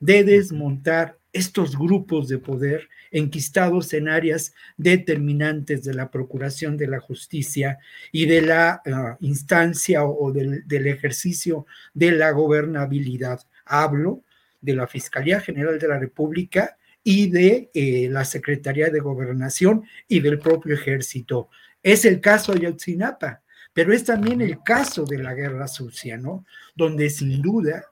de 0.00 0.24
desmontar 0.24 1.18
estos 1.32 1.76
grupos 1.76 2.28
de 2.28 2.38
poder 2.38 2.88
enquistados 3.10 3.92
en 3.92 4.08
áreas 4.08 4.54
determinantes 4.76 5.84
de 5.84 5.94
la 5.94 6.10
procuración 6.10 6.76
de 6.76 6.86
la 6.86 7.00
justicia 7.00 7.78
y 8.10 8.26
de 8.26 8.42
la 8.42 8.82
ah, 8.86 9.16
instancia 9.20 10.04
o, 10.04 10.32
del, 10.32 10.64
ejercicio 10.86 11.66
de 11.92 12.12
la 12.12 12.30
gobernabilidad. 12.30 13.40
Hablo 13.64 14.22
de 14.60 14.74
la 14.74 14.86
Fiscalía 14.86 15.40
General 15.40 15.78
de 15.78 15.88
la 15.88 15.98
República 15.98 16.76
y 17.04 17.30
de 17.30 17.70
eh, 17.74 18.08
la 18.10 18.24
Secretaría 18.24 18.88
de 18.90 19.00
Gobernación 19.00 19.84
y 20.08 20.20
del 20.20 20.38
propio 20.38 20.74
ejército. 20.74 21.50
Es 21.82 22.04
el 22.04 22.20
caso 22.20 22.52
de 22.52 22.60
Ayotzinapa, 22.60 23.42
pero 23.72 23.92
es 23.92 24.04
también 24.04 24.40
el 24.40 24.62
caso 24.62 25.04
de 25.04 25.18
la 25.18 25.34
guerra 25.34 25.68
sucia, 25.68 26.16
¿no? 26.16 26.46
Donde 26.74 27.10
sin 27.10 27.42
duda 27.42 27.84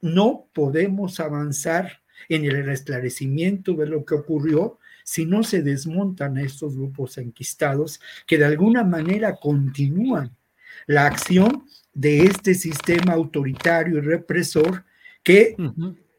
no 0.00 0.46
podemos 0.52 1.20
avanzar 1.20 2.02
en 2.28 2.44
el 2.44 2.68
esclarecimiento 2.68 3.74
de 3.74 3.86
lo 3.86 4.04
que 4.04 4.14
ocurrió 4.14 4.78
si 5.04 5.26
no 5.26 5.42
se 5.42 5.62
desmontan 5.62 6.38
estos 6.38 6.76
grupos 6.76 7.18
enquistados 7.18 8.00
que 8.26 8.38
de 8.38 8.44
alguna 8.44 8.84
manera 8.84 9.36
continúan 9.36 10.36
la 10.86 11.06
acción 11.06 11.64
de 11.92 12.22
este 12.22 12.54
sistema 12.54 13.14
autoritario 13.14 13.98
y 13.98 14.00
represor 14.00 14.84
que 15.22 15.56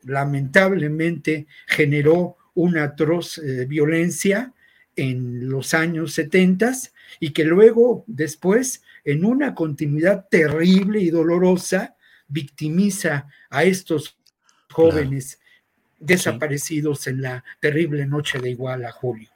lamentablemente 0.03 1.47
generó 1.67 2.37
una 2.53 2.83
atroz 2.83 3.37
eh, 3.37 3.65
violencia 3.65 4.53
en 4.95 5.49
los 5.49 5.73
años 5.73 6.13
70 6.13 6.73
y 7.19 7.31
que 7.31 7.45
luego, 7.45 8.03
después, 8.07 8.83
en 9.05 9.25
una 9.25 9.55
continuidad 9.55 10.27
terrible 10.29 10.99
y 10.99 11.09
dolorosa, 11.09 11.95
victimiza 12.31 13.27
a 13.49 13.63
estos 13.63 14.17
jóvenes 14.71 15.39
desaparecidos 15.99 17.07
en 17.07 17.21
la 17.21 17.43
terrible 17.59 18.05
noche 18.05 18.39
de 18.39 18.49
Iguala, 18.49 18.91
Julio. 18.91 19.29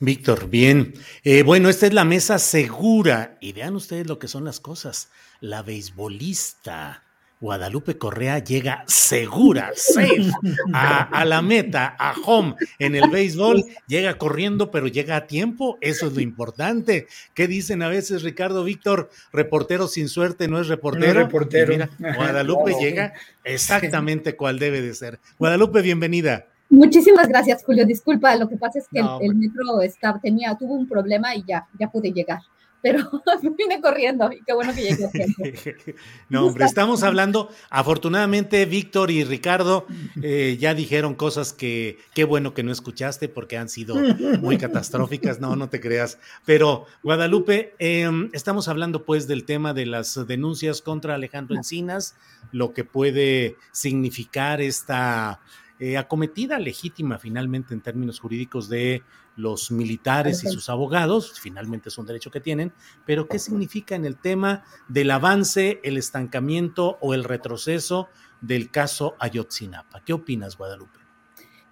Víctor, 0.00 0.48
bien. 0.48 0.94
Eh, 1.24 1.42
bueno, 1.42 1.68
esta 1.68 1.86
es 1.86 1.92
la 1.92 2.04
mesa 2.04 2.38
segura. 2.38 3.36
Y 3.40 3.52
vean 3.52 3.74
ustedes 3.74 4.06
lo 4.06 4.18
que 4.18 4.28
son 4.28 4.44
las 4.44 4.60
cosas. 4.60 5.10
La 5.40 5.62
beisbolista 5.62 7.07
Guadalupe 7.40 7.98
Correa 7.98 8.40
llega 8.40 8.82
segura, 8.88 9.70
safe, 9.74 10.30
a, 10.72 11.24
la 11.24 11.40
meta, 11.40 11.94
a 11.96 12.14
home 12.24 12.56
en 12.80 12.96
el 12.96 13.08
béisbol. 13.10 13.64
Llega 13.86 14.18
corriendo, 14.18 14.72
pero 14.72 14.88
llega 14.88 15.16
a 15.16 15.26
tiempo. 15.26 15.78
Eso 15.80 16.08
es 16.08 16.14
lo 16.14 16.20
importante. 16.20 17.06
¿Qué 17.34 17.46
dicen 17.46 17.82
a 17.82 17.88
veces, 17.88 18.22
Ricardo 18.22 18.64
Víctor? 18.64 19.10
Reportero 19.32 19.86
sin 19.86 20.08
suerte 20.08 20.48
no 20.48 20.60
es 20.60 20.66
reportero. 20.66 21.20
reportero. 21.20 21.72
mira, 21.72 21.90
Guadalupe 22.16 22.74
llega 22.80 23.12
exactamente 23.44 24.34
cual 24.34 24.58
debe 24.58 24.82
de 24.82 24.94
ser. 24.94 25.20
Guadalupe, 25.38 25.80
bienvenida. 25.80 26.46
Muchísimas 26.70 27.28
gracias, 27.28 27.64
Julio. 27.64 27.86
Disculpa, 27.86 28.34
lo 28.34 28.48
que 28.48 28.56
pasa 28.56 28.80
es 28.80 28.88
que 28.88 28.98
el, 28.98 29.34
metro 29.36 29.80
está, 29.80 30.18
tenía, 30.20 30.56
tuvo 30.56 30.74
un 30.74 30.88
problema 30.88 31.34
y 31.36 31.44
ya, 31.46 31.66
ya 31.78 31.88
pude 31.88 32.10
llegar 32.12 32.40
pero 32.82 32.98
vine 33.56 33.80
corriendo 33.80 34.30
y 34.32 34.42
qué 34.42 34.52
bueno 34.52 34.74
que 34.74 34.82
llegué 34.82 35.76
no, 36.28 36.46
hombre, 36.46 36.64
estamos 36.64 37.02
hablando, 37.02 37.50
afortunadamente 37.70 38.64
Víctor 38.66 39.10
y 39.10 39.24
Ricardo 39.24 39.86
eh, 40.22 40.56
ya 40.60 40.74
dijeron 40.74 41.14
cosas 41.14 41.52
que 41.52 41.98
qué 42.14 42.24
bueno 42.24 42.54
que 42.54 42.62
no 42.62 42.72
escuchaste 42.72 43.28
porque 43.28 43.56
han 43.56 43.68
sido 43.68 43.96
muy 44.40 44.58
catastróficas, 44.58 45.40
no, 45.40 45.56
no 45.56 45.68
te 45.68 45.80
creas. 45.80 46.18
Pero 46.44 46.86
Guadalupe, 47.02 47.74
em, 47.78 48.30
estamos 48.32 48.68
hablando 48.68 49.04
pues 49.04 49.26
del 49.26 49.44
tema 49.44 49.74
de 49.74 49.86
las 49.86 50.26
denuncias 50.26 50.82
contra 50.82 51.14
Alejandro 51.14 51.56
Encinas, 51.56 52.14
lo 52.52 52.72
que 52.72 52.84
puede 52.84 53.56
significar 53.72 54.60
esta... 54.60 55.40
Eh, 55.80 55.96
acometida 55.96 56.58
legítima 56.58 57.18
finalmente 57.18 57.72
en 57.72 57.80
términos 57.80 58.18
jurídicos 58.18 58.68
de 58.68 59.04
los 59.36 59.70
militares 59.70 60.42
y 60.42 60.48
sus 60.48 60.68
abogados, 60.68 61.38
finalmente 61.38 61.88
es 61.88 61.98
un 61.98 62.06
derecho 62.06 62.32
que 62.32 62.40
tienen, 62.40 62.72
pero 63.06 63.28
¿qué 63.28 63.38
significa 63.38 63.94
en 63.94 64.04
el 64.04 64.16
tema 64.16 64.64
del 64.88 65.12
avance, 65.12 65.80
el 65.84 65.96
estancamiento 65.96 66.98
o 67.00 67.14
el 67.14 67.22
retroceso 67.22 68.08
del 68.40 68.72
caso 68.72 69.14
Ayotzinapa? 69.20 70.00
¿Qué 70.00 70.12
opinas, 70.12 70.58
Guadalupe? 70.58 70.98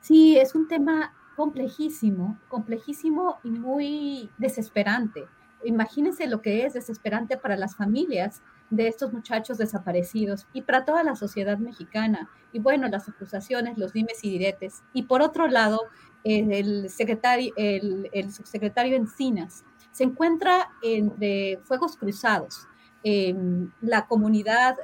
Sí, 0.01 0.39
es 0.39 0.55
un 0.55 0.69
tema 0.69 1.13
complejísimo, 1.35 2.39
complejísimo 2.49 3.41
y 3.43 3.51
muy 3.51 4.31
desesperante. 4.39 5.27
Imagínense 5.65 6.29
lo 6.29 6.41
que 6.41 6.65
es 6.65 6.75
desesperante 6.75 7.37
para 7.37 7.57
las 7.57 7.75
familias 7.75 8.41
de 8.71 8.89
estos 8.89 9.13
muchachos 9.13 9.59
desaparecidos 9.59 10.47
y 10.53 10.63
para 10.63 10.85
toda 10.85 11.03
la 11.03 11.17
sociedad 11.17 11.59
mexicana. 11.59 12.29
Y 12.53 12.59
bueno, 12.59 12.89
las 12.89 13.09
acusaciones, 13.09 13.79
los 13.79 13.93
dimes 13.93 14.23
y 14.23 14.31
diretes. 14.31 14.83
Y 14.93 15.05
por 15.05 15.23
otro 15.23 15.47
lado, 15.49 15.81
el, 16.25 16.91
secretario, 16.91 17.53
el, 17.57 18.33
subsecretario 18.33 18.97
Encinas, 18.97 19.65
se 19.93 20.05
encuentra 20.05 20.71
entre 20.83 21.59
fuegos 21.65 21.97
cruzados. 21.97 22.67
la 23.03 24.07
comunidad, 24.09 24.77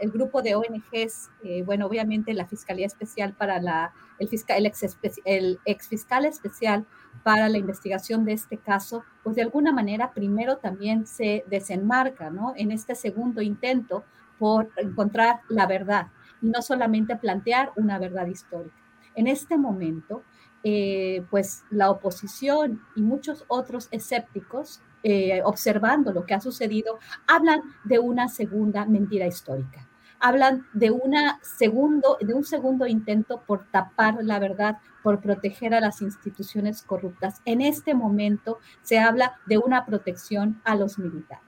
el 0.00 0.10
grupo 0.10 0.40
de 0.40 0.54
ONGs, 0.54 1.30
eh, 1.44 1.62
bueno, 1.62 1.86
obviamente 1.86 2.32
la 2.32 2.46
Fiscalía 2.46 2.86
Especial 2.86 3.34
para 3.34 3.60
la, 3.60 3.92
el, 4.18 4.28
fiscal, 4.28 4.64
el, 4.64 4.72
el 5.24 5.58
ex 5.66 5.88
fiscal 5.88 6.24
especial 6.24 6.86
para 7.22 7.48
la 7.48 7.58
investigación 7.58 8.24
de 8.24 8.32
este 8.32 8.56
caso, 8.56 9.04
pues 9.22 9.36
de 9.36 9.42
alguna 9.42 9.72
manera 9.72 10.12
primero 10.12 10.56
también 10.56 11.06
se 11.06 11.44
desenmarca, 11.48 12.30
¿no? 12.30 12.54
En 12.56 12.70
este 12.70 12.94
segundo 12.94 13.42
intento 13.42 14.04
por 14.38 14.70
encontrar 14.76 15.40
la 15.48 15.66
verdad 15.66 16.08
y 16.40 16.48
no 16.48 16.62
solamente 16.62 17.16
plantear 17.16 17.72
una 17.76 17.98
verdad 17.98 18.26
histórica. 18.26 18.74
En 19.14 19.26
este 19.26 19.58
momento, 19.58 20.22
eh, 20.62 21.24
pues 21.30 21.64
la 21.70 21.90
oposición 21.90 22.82
y 22.96 23.02
muchos 23.02 23.44
otros 23.48 23.88
escépticos, 23.90 24.80
eh, 25.02 25.42
observando 25.44 26.12
lo 26.12 26.24
que 26.24 26.34
ha 26.34 26.40
sucedido, 26.40 26.98
hablan 27.26 27.60
de 27.84 27.98
una 27.98 28.28
segunda 28.28 28.86
mentira 28.86 29.26
histórica. 29.26 29.89
Hablan 30.20 30.66
de, 30.72 30.90
una 30.90 31.40
segundo, 31.42 32.18
de 32.20 32.34
un 32.34 32.44
segundo 32.44 32.86
intento 32.86 33.42
por 33.46 33.64
tapar 33.70 34.18
la 34.22 34.38
verdad, 34.38 34.78
por 35.02 35.20
proteger 35.20 35.74
a 35.74 35.80
las 35.80 36.02
instituciones 36.02 36.82
corruptas. 36.82 37.40
En 37.44 37.60
este 37.60 37.94
momento 37.94 38.58
se 38.82 38.98
habla 38.98 39.38
de 39.46 39.58
una 39.58 39.86
protección 39.86 40.60
a 40.64 40.76
los 40.76 40.98
militares. 40.98 41.44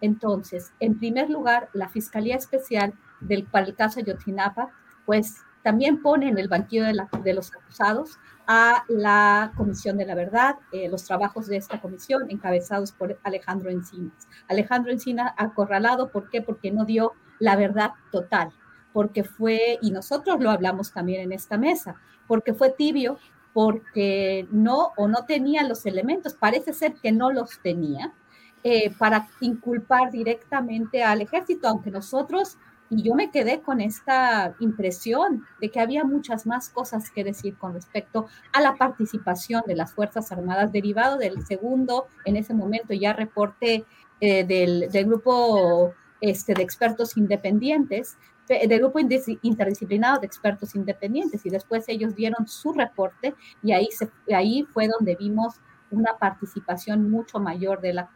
Entonces, 0.00 0.72
en 0.80 0.98
primer 0.98 1.30
lugar, 1.30 1.68
la 1.72 1.88
Fiscalía 1.88 2.36
Especial 2.36 2.94
del, 3.20 3.44
para 3.44 3.66
el 3.66 3.74
caso 3.74 4.00
Yotinapa, 4.00 4.70
pues 5.06 5.36
también 5.62 6.02
pone 6.02 6.28
en 6.28 6.38
el 6.38 6.48
banquillo 6.48 6.84
de, 6.84 7.34
los 7.34 7.52
acusados 7.54 8.18
a 8.46 8.84
la 8.88 9.52
Comisión 9.56 9.96
de 9.96 10.04
la 10.04 10.14
Verdad, 10.14 10.56
eh, 10.72 10.90
los 10.90 11.04
trabajos 11.04 11.46
de 11.46 11.56
esta 11.56 11.80
comisión 11.80 12.30
encabezados 12.30 12.92
por 12.92 13.18
Alejandro 13.22 13.70
Encinas. 13.70 14.28
Alejandro 14.46 14.92
Encinas 14.92 15.32
acorralado, 15.38 16.10
¿por 16.10 16.28
qué? 16.28 16.42
Porque 16.42 16.70
no 16.70 16.84
dio 16.84 17.14
la 17.38 17.56
verdad 17.56 17.92
total, 18.10 18.52
porque 18.92 19.24
fue, 19.24 19.78
y 19.82 19.90
nosotros 19.90 20.40
lo 20.40 20.50
hablamos 20.50 20.92
también 20.92 21.22
en 21.22 21.32
esta 21.32 21.58
mesa, 21.58 21.96
porque 22.26 22.54
fue 22.54 22.70
tibio, 22.70 23.18
porque 23.52 24.48
no 24.50 24.92
o 24.96 25.08
no 25.08 25.24
tenía 25.26 25.62
los 25.62 25.86
elementos, 25.86 26.34
parece 26.34 26.72
ser 26.72 26.94
que 26.94 27.12
no 27.12 27.30
los 27.30 27.60
tenía, 27.60 28.12
eh, 28.62 28.94
para 28.98 29.28
inculpar 29.40 30.10
directamente 30.10 31.02
al 31.02 31.20
ejército, 31.20 31.68
aunque 31.68 31.90
nosotros 31.90 32.56
y 32.90 33.02
yo 33.02 33.14
me 33.14 33.30
quedé 33.30 33.60
con 33.60 33.80
esta 33.80 34.54
impresión 34.60 35.44
de 35.60 35.70
que 35.70 35.80
había 35.80 36.04
muchas 36.04 36.46
más 36.46 36.68
cosas 36.68 37.10
que 37.10 37.24
decir 37.24 37.56
con 37.56 37.74
respecto 37.74 38.26
a 38.52 38.60
la 38.60 38.76
participación 38.76 39.62
de 39.66 39.74
las 39.74 39.92
Fuerzas 39.92 40.30
Armadas, 40.32 40.72
derivado 40.72 41.16
del 41.18 41.44
segundo, 41.46 42.06
en 42.24 42.36
ese 42.36 42.54
momento 42.54 42.92
ya 42.94 43.12
reporte 43.12 43.84
eh, 44.20 44.44
del, 44.44 44.88
grupo 45.06 45.94
este, 46.20 46.54
de 46.54 46.62
expertos 46.62 47.16
independientes, 47.16 48.16
del 48.48 48.78
grupo 48.78 48.98
interdisciplinado 48.98 50.20
de 50.20 50.26
expertos 50.26 50.74
independientes, 50.74 51.46
y 51.46 51.50
después 51.50 51.84
ellos 51.88 52.14
dieron 52.14 52.46
su 52.46 52.72
reporte 52.72 53.34
y 53.62 53.72
ahí, 53.72 53.88
se, 53.90 54.10
ahí 54.34 54.66
fue 54.72 54.86
donde 54.86 55.16
vimos 55.16 55.54
una 55.90 56.18
participación 56.18 57.10
mucho 57.10 57.38
mayor 57.38 57.80
de 57.80 57.94
la, 57.94 58.10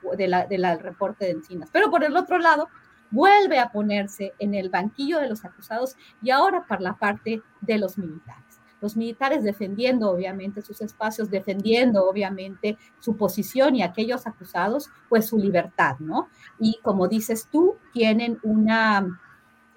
del 0.47 0.81
reporte 0.81 1.27
de 1.27 1.31
Encinas. 1.33 1.71
Pero 1.73 1.91
por 1.91 2.05
el 2.05 2.17
otro 2.17 2.39
lado, 2.39 2.69
vuelve 3.11 3.59
a 3.59 3.71
ponerse 3.71 4.35
en 4.39 4.55
el 4.55 4.69
banquillo 4.69 5.19
de 5.19 5.29
los 5.29 5.45
acusados 5.45 5.97
y 6.21 6.31
ahora 6.31 6.65
por 6.67 6.81
la 6.81 6.95
parte 6.95 7.43
de 7.61 7.79
los 7.79 7.97
militares. 7.97 8.48
Los 8.81 8.97
militares 8.97 9.43
defendiendo 9.43 10.11
obviamente 10.11 10.63
sus 10.63 10.81
espacios, 10.81 11.31
defendiendo 11.31 12.09
obviamente 12.09 12.79
su 13.01 13.17
posición 13.17 13.77
y 13.77 13.83
aquellos 13.83 14.27
acusados, 14.27 14.91
pues 15.09 15.27
su 15.27 15.39
libertad, 15.39 15.97
¿no? 15.99 16.29
Y 16.59 16.79
como 16.83 17.09
dices 17.09 17.49
tú, 17.51 17.77
tienen 17.93 18.39
una 18.43 19.21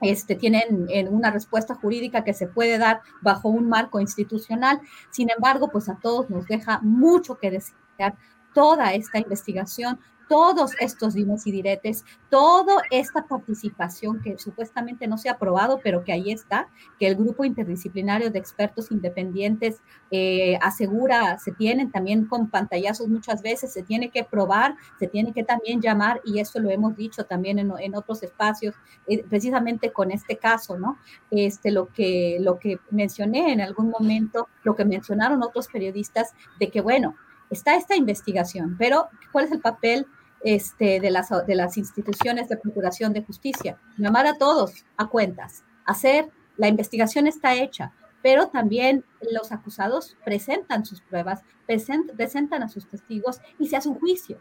este, 0.02 0.36
tienen 0.36 0.88
una 1.12 1.30
respuesta 1.30 1.76
jurídica 1.76 2.24
que 2.24 2.34
se 2.34 2.48
puede 2.48 2.80
dar 2.80 3.02
bajo 3.22 3.50
un 3.50 3.70
marco 3.70 4.00
institucional. 4.00 4.82
Sin 5.12 5.30
embargo, 5.30 5.70
pues 5.72 5.90
a 5.90 6.00
todos 6.02 6.30
nos 6.30 6.48
deja 6.48 6.80
mucho 6.82 7.38
que 7.38 7.52
desear 7.52 8.16
toda 8.54 8.94
esta 8.94 9.20
investigación, 9.20 10.00
todos 10.32 10.72
estos 10.80 11.14
dimes 11.14 11.46
y 11.46 11.52
diretes, 11.52 12.06
toda 12.30 12.76
esta 12.90 13.28
participación 13.28 14.22
que 14.22 14.38
supuestamente 14.38 15.06
no 15.06 15.18
se 15.18 15.28
ha 15.28 15.34
aprobado, 15.34 15.82
pero 15.84 16.06
que 16.06 16.14
ahí 16.14 16.32
está, 16.32 16.70
que 16.98 17.08
el 17.08 17.18
grupo 17.18 17.44
interdisciplinario 17.44 18.32
de 18.32 18.40
expertos 18.40 18.92
independientes 18.92 19.82
eh, 20.10 20.58
asegura, 20.62 21.38
se 21.38 21.52
tienen 21.52 21.92
también 21.92 22.28
con 22.28 22.50
pantallazos 22.50 23.10
muchas 23.10 23.42
veces, 23.42 23.74
se 23.74 23.84
tiene 23.84 24.10
que 24.10 24.24
probar, 24.24 24.78
se 25.00 25.08
tiene 25.08 25.34
que 25.34 25.44
también 25.44 25.82
llamar, 25.82 26.22
y 26.24 26.40
eso 26.40 26.62
lo 26.62 26.70
hemos 26.70 26.96
dicho 26.96 27.26
también 27.26 27.60
en, 27.60 27.74
en 27.78 27.94
otros 27.94 28.24
espacios, 28.24 28.74
eh, 29.08 29.26
precisamente 29.30 29.92
con 29.92 30.12
este 30.12 30.38
caso, 30.38 30.80
¿no? 30.80 30.98
Este, 31.30 31.72
lo, 31.72 31.88
que, 31.88 32.38
lo 32.40 32.58
que 32.58 32.80
mencioné 32.90 33.52
en 33.52 33.60
algún 33.60 33.90
momento, 33.90 34.48
lo 34.64 34.78
que 34.78 34.86
mencionaron 34.86 35.44
otros 35.44 35.68
periodistas, 35.68 36.32
de 36.58 36.72
que, 36.72 36.80
bueno, 36.80 37.18
está 37.50 37.76
esta 37.76 37.98
investigación, 37.98 38.78
pero 38.80 39.10
¿cuál 39.34 39.44
es 39.44 39.52
el 39.52 39.60
papel 39.60 40.08
este, 40.44 41.00
de, 41.00 41.12
las, 41.12 41.30
de 41.46 41.56
las 41.56 41.78
instituciones 41.78 42.50
de 42.50 42.58
procuración 42.58 43.14
de 43.14 43.24
justicia, 43.24 43.78
llamar 43.98 44.28
a 44.28 44.38
todos 44.38 44.86
a 44.98 45.08
cuentas, 45.08 45.64
hacer, 45.86 46.30
la 46.58 46.68
investigación 46.68 47.28
está 47.28 47.56
hecha, 47.56 47.94
pero 48.22 48.48
también 48.48 49.04
los 49.32 49.52
acusados 49.52 50.18
presentan 50.24 50.86
sus 50.86 51.02
pruebas, 51.02 51.42
presentan 51.66 52.64
a 52.64 52.70
sus 52.70 52.88
testigos 52.88 53.42
y 53.58 53.68
se 53.68 53.78
hace 53.78 53.90
un 53.90 54.00
juicio. 54.00 54.40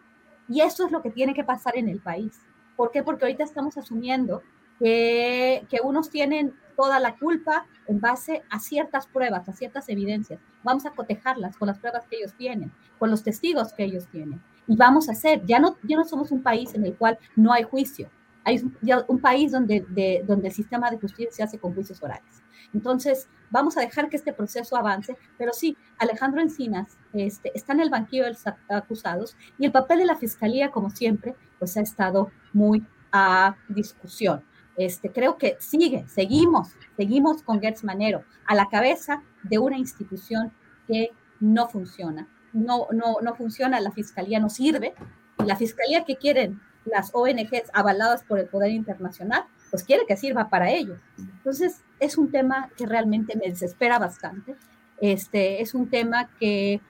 Y 0.49 0.61
eso 0.61 0.85
es 0.85 0.93
lo 0.93 1.03
que 1.03 1.11
tiene 1.11 1.35
que 1.35 1.45
pasar 1.45 1.77
en 1.77 1.89
el 1.89 2.01
país. 2.01 2.41
¿Por 2.77 2.91
qué? 2.91 3.03
Porque 3.03 3.25
ahorita 3.25 3.45
estamos 3.45 3.77
asumiendo 3.79 4.43
que, 4.79 5.67
que, 5.71 5.81
unos 5.83 6.11
tienen 6.11 6.55
toda 6.77 6.99
la 6.99 7.17
culpa 7.17 7.67
en 7.87 8.01
base 8.01 8.43
a 8.51 8.59
ciertas 8.59 9.07
pruebas, 9.07 9.49
a 9.49 9.53
ciertas 9.53 9.89
evidencias. 9.89 10.41
Vamos 10.63 10.87
a 10.87 10.91
cotejarlas 10.91 11.57
con 11.57 11.69
las 11.69 11.79
pruebas 11.79 12.07
que 12.07 12.17
ellos 12.17 12.35
tienen, 12.37 12.73
con 12.99 13.11
los 13.11 13.23
testigos 13.23 13.73
que 13.73 13.85
ellos 13.85 14.07
tienen 14.09 14.43
y 14.67 14.77
vamos 14.77 15.09
a 15.09 15.13
hacer. 15.13 15.45
Ya 15.47 15.59
no, 15.59 15.77
ya 15.83 15.97
no 15.97 16.05
somos 16.05 16.31
un 16.31 16.43
país 16.43 16.75
en 16.75 16.85
el 16.85 16.95
cual 16.95 17.19
no 17.37 17.53
hay 17.53 17.63
juicio. 17.65 18.11
Hay 18.45 18.63
un 19.09 19.19
país 19.21 19.53
donde, 19.53 19.85
de, 19.89 20.25
donde 20.27 20.49
el 20.49 20.55
sistema 20.55 20.91
de 20.91 20.99
justicia 20.99 21.31
se 21.31 21.43
hace 21.43 21.59
con 21.59 21.75
juicios 21.75 22.03
orales. 22.03 22.43
Entonces, 22.73 23.29
vamos 23.51 23.77
a 23.77 23.81
dejar 23.81 24.09
que 24.09 24.17
este 24.17 24.33
proceso 24.33 24.77
avance, 24.77 25.17
pero 25.37 25.53
sí, 25.53 25.77
Alejandro 25.99 26.41
Encinas 26.41 26.97
este, 27.13 27.51
está 27.55 27.73
en 27.73 27.81
el 27.81 27.91
banquillo 27.91 28.25
de 28.25 28.31
los 28.31 28.45
acusados 28.69 29.37
y 29.59 29.67
el 29.67 29.73
papel 29.73 29.99
de 29.99 30.07
la 30.07 30.17
fiscalía, 30.17 30.71
como 30.71 30.91
siempre, 30.91 31.35
pues 31.59 31.77
ha 31.77 31.81
estado 31.81 32.31
muy 32.53 32.85
a 33.13 33.57
discusión. 33.69 34.43
Este, 34.77 35.11
creo 35.11 35.37
que 35.37 35.57
sigue, 35.59 36.07
seguimos, 36.09 36.71
seguimos 36.97 37.43
con 37.43 37.61
Gertz 37.61 37.85
Manero 37.85 38.25
a 38.47 38.55
la 38.55 38.69
cabeza 38.69 39.23
de 39.43 39.59
una 39.59 39.77
institución 39.77 40.53
que 40.87 41.11
no 41.41 41.69
funciona, 41.69 42.29
no, 42.53 42.89
no, 42.93 43.17
no 43.23 43.35
funciona, 43.35 43.81
la 43.81 43.93
fiscalía 43.93 44.41
no 44.41 44.51
sirve, 44.51 44.95
la 45.39 45.57
fiscalía 45.57 46.05
que 46.05 46.17
quieren 46.17 46.61
las 46.85 47.11
ONGs 47.13 47.71
avaladas 47.73 48.23
por 48.25 48.39
el 48.39 48.47
poder 48.47 48.71
internacional, 48.71 49.45
pues 49.71 49.85
quiere 49.85 50.05
que 50.07 50.17
sirva 50.17 50.49
para 50.49 50.71
ellos. 50.71 50.99
Entonces, 51.19 51.83
es 51.99 52.19
un 52.19 52.31
tema 52.31 52.71
que 52.77 52.87
realmente 52.87 53.37
me 53.37 53.49
desespera 53.49 53.99
bastante. 53.99 54.57
Este, 55.01 55.63
es 55.63 55.75
un 55.75 55.89
tema 55.89 56.31
que, 56.39 56.81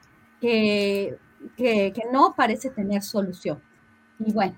que, 0.41 1.19
que, 1.57 1.93
que 1.93 2.03
no 2.13 2.35
parece 2.37 2.71
tener 2.71 3.03
solución. 3.03 3.61
Y 4.19 4.33
bueno, 4.33 4.57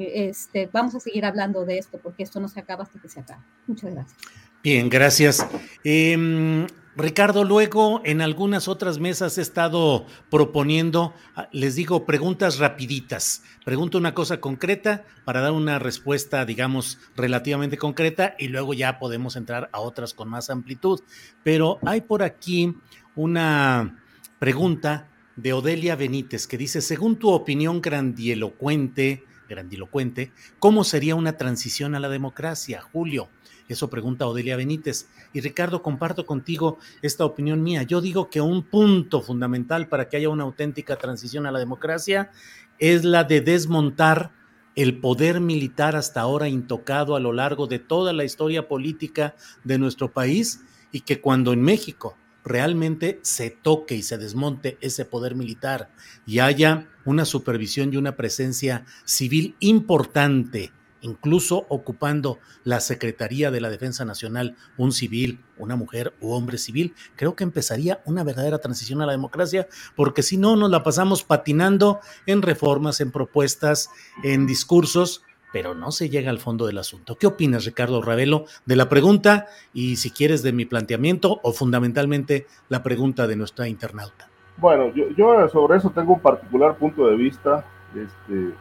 este, 0.00 0.68
vamos 0.72 0.94
a 0.94 1.00
seguir 1.00 1.24
hablando 1.24 1.64
de 1.64 1.78
esto 1.78 1.98
porque 2.02 2.22
esto 2.22 2.40
no 2.40 2.48
se 2.48 2.60
acaba 2.60 2.84
hasta 2.84 3.00
que 3.00 3.08
se 3.08 3.20
acabe. 3.20 3.42
Muchas 3.66 3.92
gracias. 3.92 4.18
Bien, 4.62 4.88
gracias. 4.88 5.46
Eh, 5.82 6.66
Ricardo, 6.96 7.42
luego 7.42 8.00
en 8.04 8.22
algunas 8.22 8.68
otras 8.68 9.00
mesas 9.00 9.36
he 9.36 9.42
estado 9.42 10.06
proponiendo, 10.30 11.12
ah, 11.34 11.48
les 11.50 11.74
digo, 11.74 12.06
preguntas 12.06 12.58
rapiditas. 12.58 13.42
Pregunto 13.64 13.98
una 13.98 14.14
cosa 14.14 14.40
concreta 14.40 15.04
para 15.24 15.40
dar 15.40 15.50
una 15.50 15.80
respuesta, 15.80 16.44
digamos, 16.44 17.00
relativamente 17.16 17.78
concreta 17.78 18.36
y 18.38 18.46
luego 18.46 18.74
ya 18.74 19.00
podemos 19.00 19.34
entrar 19.34 19.70
a 19.72 19.80
otras 19.80 20.14
con 20.14 20.28
más 20.28 20.50
amplitud. 20.50 21.00
Pero 21.42 21.80
hay 21.84 22.02
por 22.02 22.22
aquí 22.22 22.76
una 23.16 24.00
pregunta 24.38 25.08
de 25.34 25.52
Odelia 25.52 25.96
Benítez 25.96 26.46
que 26.46 26.58
dice, 26.58 26.80
según 26.80 27.16
tu 27.16 27.30
opinión 27.30 27.80
grandielocuente, 27.80 29.24
grandilocuente, 29.48 30.30
¿cómo 30.60 30.84
sería 30.84 31.16
una 31.16 31.36
transición 31.36 31.96
a 31.96 32.00
la 32.00 32.08
democracia, 32.08 32.82
Julio? 32.82 33.28
Eso 33.68 33.88
pregunta 33.88 34.26
Odelia 34.26 34.56
Benítez. 34.56 35.08
Y 35.32 35.40
Ricardo, 35.40 35.82
comparto 35.82 36.26
contigo 36.26 36.78
esta 37.02 37.24
opinión 37.24 37.62
mía. 37.62 37.82
Yo 37.82 38.00
digo 38.00 38.28
que 38.28 38.40
un 38.40 38.62
punto 38.62 39.22
fundamental 39.22 39.88
para 39.88 40.08
que 40.08 40.18
haya 40.18 40.28
una 40.28 40.44
auténtica 40.44 40.96
transición 40.96 41.46
a 41.46 41.50
la 41.50 41.58
democracia 41.58 42.30
es 42.78 43.04
la 43.04 43.24
de 43.24 43.40
desmontar 43.40 44.32
el 44.74 44.98
poder 44.98 45.40
militar 45.40 45.96
hasta 45.96 46.20
ahora 46.20 46.48
intocado 46.48 47.16
a 47.16 47.20
lo 47.20 47.32
largo 47.32 47.66
de 47.66 47.78
toda 47.78 48.12
la 48.12 48.24
historia 48.24 48.68
política 48.68 49.34
de 49.62 49.78
nuestro 49.78 50.12
país 50.12 50.62
y 50.90 51.00
que 51.00 51.20
cuando 51.20 51.52
en 51.52 51.62
México 51.62 52.16
realmente 52.44 53.20
se 53.22 53.50
toque 53.50 53.94
y 53.94 54.02
se 54.02 54.18
desmonte 54.18 54.76
ese 54.80 55.04
poder 55.04 55.34
militar 55.34 55.90
y 56.26 56.40
haya 56.40 56.88
una 57.04 57.24
supervisión 57.24 57.92
y 57.92 57.96
una 57.96 58.16
presencia 58.16 58.84
civil 59.04 59.56
importante 59.60 60.72
incluso 61.04 61.66
ocupando 61.68 62.38
la 62.64 62.80
Secretaría 62.80 63.50
de 63.50 63.60
la 63.60 63.70
Defensa 63.70 64.04
Nacional, 64.04 64.56
un 64.76 64.90
civil, 64.90 65.40
una 65.58 65.76
mujer 65.76 66.14
u 66.20 66.32
hombre 66.32 66.58
civil, 66.58 66.94
creo 67.14 67.36
que 67.36 67.44
empezaría 67.44 68.00
una 68.06 68.24
verdadera 68.24 68.58
transición 68.58 69.02
a 69.02 69.06
la 69.06 69.12
democracia, 69.12 69.68
porque 69.94 70.22
si 70.22 70.36
no 70.36 70.56
nos 70.56 70.70
la 70.70 70.82
pasamos 70.82 71.22
patinando 71.22 72.00
en 72.26 72.42
reformas, 72.42 73.00
en 73.00 73.12
propuestas, 73.12 73.90
en 74.22 74.46
discursos, 74.46 75.22
pero 75.52 75.74
no 75.74 75.92
se 75.92 76.08
llega 76.08 76.30
al 76.30 76.40
fondo 76.40 76.66
del 76.66 76.78
asunto. 76.78 77.16
¿Qué 77.16 77.28
opinas, 77.28 77.64
Ricardo 77.64 78.02
Ravelo, 78.02 78.46
de 78.64 78.74
la 78.74 78.88
pregunta 78.88 79.46
y 79.72 79.96
si 79.96 80.10
quieres 80.10 80.42
de 80.42 80.52
mi 80.52 80.64
planteamiento 80.64 81.38
o 81.44 81.52
fundamentalmente 81.52 82.46
la 82.68 82.82
pregunta 82.82 83.28
de 83.28 83.36
nuestra 83.36 83.68
internauta? 83.68 84.28
Bueno, 84.56 84.92
yo, 84.94 85.10
yo 85.16 85.48
sobre 85.50 85.78
eso 85.78 85.90
tengo 85.90 86.14
un 86.14 86.20
particular 86.20 86.76
punto 86.76 87.06
de 87.06 87.16
vista. 87.16 87.64
Este, 87.94 88.54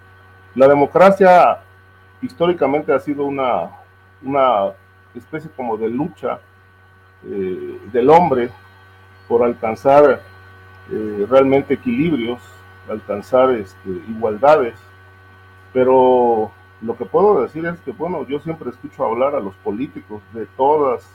la 0.56 0.68
democracia 0.68 1.62
históricamente 2.24 2.94
ha 2.94 3.00
sido 3.00 3.26
una, 3.26 3.70
una 4.24 4.72
especie 5.14 5.52
como 5.56 5.78
de 5.78 5.90
lucha 5.90 6.40
eh, 7.26 7.80
del 7.92 8.10
hombre 8.10 8.50
por 9.28 9.44
alcanzar 9.44 10.22
eh, 10.92 11.26
realmente 11.30 11.76
equilibrios, 11.76 12.42
alcanzar 12.90 13.52
este, 13.52 13.90
igualdades, 14.10 14.76
pero 15.72 16.52
lo 16.82 16.98
que 16.98 17.06
puedo 17.06 17.42
decir 17.42 17.66
es 17.66 17.80
que, 17.80 17.92
bueno, 17.92 18.26
yo 18.28 18.40
siempre 18.40 18.70
escucho 18.70 19.06
hablar 19.06 19.36
a 19.36 19.40
los 19.40 19.56
políticos 19.56 20.22
de 20.34 20.46
todas, 20.58 21.10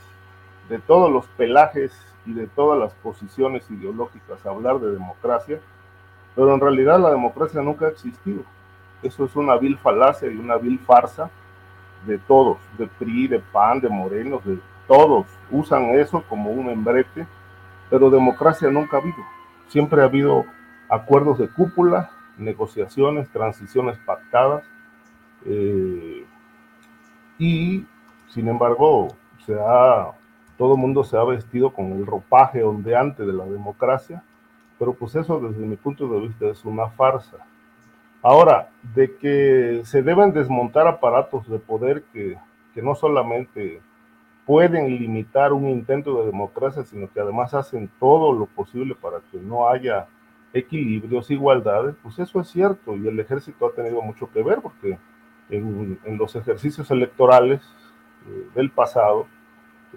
de 0.67 0.79
todos 0.79 1.11
los 1.11 1.25
pelajes 1.27 1.91
y 2.25 2.33
de 2.33 2.47
todas 2.47 2.79
las 2.79 2.93
posiciones 2.95 3.69
ideológicas, 3.69 4.45
hablar 4.45 4.79
de 4.79 4.91
democracia, 4.91 5.59
pero 6.35 6.53
en 6.53 6.59
realidad 6.59 6.99
la 6.99 7.11
democracia 7.11 7.61
nunca 7.61 7.85
ha 7.85 7.89
existido. 7.89 8.43
Eso 9.01 9.25
es 9.25 9.35
una 9.35 9.55
vil 9.57 9.77
falacia 9.77 10.29
y 10.29 10.35
una 10.35 10.57
vil 10.57 10.79
farsa 10.79 11.29
de 12.05 12.17
todos, 12.17 12.57
de 12.77 12.87
PRI, 12.87 13.27
de 13.27 13.39
PAN, 13.39 13.79
de 13.79 13.89
Morenos, 13.89 14.43
de 14.45 14.59
todos. 14.87 15.25
Usan 15.51 15.85
eso 15.95 16.23
como 16.27 16.51
un 16.51 16.69
embrete, 16.69 17.27
pero 17.89 18.09
democracia 18.09 18.69
nunca 18.69 18.97
ha 18.97 18.99
habido. 18.99 19.17
Siempre 19.67 20.01
ha 20.01 20.05
habido 20.05 20.45
acuerdos 20.89 21.37
de 21.37 21.49
cúpula, 21.49 22.11
negociaciones, 22.37 23.29
transiciones 23.29 23.97
pactadas. 23.99 24.63
Eh, 25.45 26.25
y, 27.37 27.85
sin 28.27 28.47
embargo, 28.47 29.09
se 29.45 29.55
ha, 29.59 30.11
todo 30.57 30.73
el 30.73 30.79
mundo 30.79 31.03
se 31.03 31.17
ha 31.17 31.23
vestido 31.23 31.71
con 31.71 31.93
el 31.93 32.05
ropaje 32.05 32.63
ondeante 32.63 33.25
de 33.25 33.33
la 33.33 33.45
democracia, 33.45 34.23
pero 34.77 34.93
pues 34.93 35.15
eso 35.15 35.39
desde 35.39 35.65
mi 35.65 35.75
punto 35.75 36.07
de 36.07 36.19
vista 36.21 36.47
es 36.47 36.65
una 36.65 36.87
farsa. 36.89 37.37
Ahora, 38.21 38.69
de 38.95 39.15
que 39.15 39.81
se 39.85 40.03
deben 40.03 40.33
desmontar 40.33 40.87
aparatos 40.87 41.49
de 41.49 41.59
poder 41.59 42.03
que, 42.13 42.37
no 42.81 42.95
solamente 42.95 43.81
pueden 44.45 44.87
limitar 44.97 45.51
un 45.51 45.67
intento 45.67 46.21
de 46.21 46.27
democracia, 46.27 46.83
sino 46.83 47.11
que 47.11 47.19
además 47.19 47.53
hacen 47.53 47.89
todo 47.99 48.31
lo 48.31 48.45
posible 48.45 48.95
para 48.95 49.19
que 49.29 49.37
no 49.37 49.67
haya 49.67 50.07
equilibrios, 50.53 51.29
igualdades, 51.29 51.95
pues 52.01 52.17
eso 52.19 52.39
es 52.39 52.47
cierto 52.47 52.95
y 52.95 53.05
el 53.05 53.19
ejército 53.19 53.67
ha 53.67 53.73
tenido 53.73 54.01
mucho 54.01 54.31
que 54.31 54.41
ver 54.41 54.59
porque 54.61 54.97
en, 55.49 55.99
los 56.17 56.37
ejercicios 56.37 56.89
electorales 56.89 57.61
eh, 58.29 58.47
del 58.55 58.71
pasado 58.71 59.27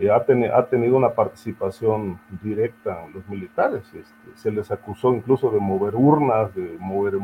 eh, 0.01 0.11
ha, 0.11 0.17
ha, 0.17 0.67
tenido 0.67 0.97
una 0.97 1.11
participación 1.11 2.19
directa 2.43 3.05
en 3.05 3.13
los 3.13 3.29
militares. 3.29 3.85
Este, 3.95 4.31
se 4.35 4.51
les 4.51 4.73
acusó 4.73 5.15
incluso 5.15 5.51
de 5.51 5.61
mover 5.61 5.95
urnas, 5.95 6.53
de 6.55 6.77
mover 6.81 7.19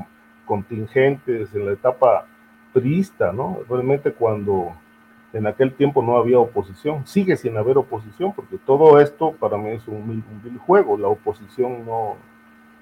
contingentes 0.48 1.54
en 1.54 1.66
la 1.66 1.72
etapa 1.72 2.26
trista, 2.72 3.30
¿no? 3.32 3.60
Realmente 3.68 4.12
cuando 4.12 4.72
en 5.32 5.46
aquel 5.46 5.74
tiempo 5.74 6.02
no 6.02 6.16
había 6.16 6.40
oposición, 6.40 7.06
sigue 7.06 7.36
sin 7.36 7.56
haber 7.56 7.78
oposición, 7.78 8.32
porque 8.32 8.58
todo 8.58 8.98
esto 8.98 9.32
para 9.32 9.56
mí 9.56 9.70
es 9.70 9.86
un, 9.86 10.24
un 10.44 10.58
juego, 10.58 10.96
la 10.96 11.08
oposición 11.08 11.86
no, 11.86 12.16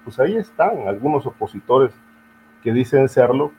pues 0.03 0.19
ahí 0.19 0.37
están 0.37 0.87
algunos 0.87 1.25
opositores 1.25 1.91
que 2.63 2.71
dicen 2.71 3.09
serlo, 3.09 3.51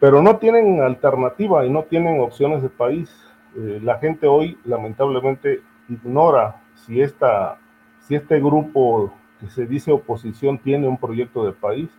pero 0.00 0.22
no 0.22 0.38
tienen 0.38 0.80
alternativa 0.82 1.66
y 1.66 1.70
no 1.70 1.84
tienen 1.84 2.20
opciones 2.20 2.62
de 2.62 2.68
país. 2.68 3.14
Eh, 3.56 3.80
la 3.82 3.98
gente 3.98 4.26
hoy 4.26 4.58
lamentablemente 4.64 5.62
ignora 5.88 6.56
si, 6.74 7.00
esta, 7.00 7.58
si 8.00 8.14
este 8.14 8.38
grupo 8.40 9.12
que 9.40 9.48
se 9.48 9.66
dice 9.66 9.92
oposición 9.92 10.58
tiene 10.58 10.88
un 10.88 10.96
proyecto 10.96 11.44
de 11.44 11.52
país. 11.52 11.90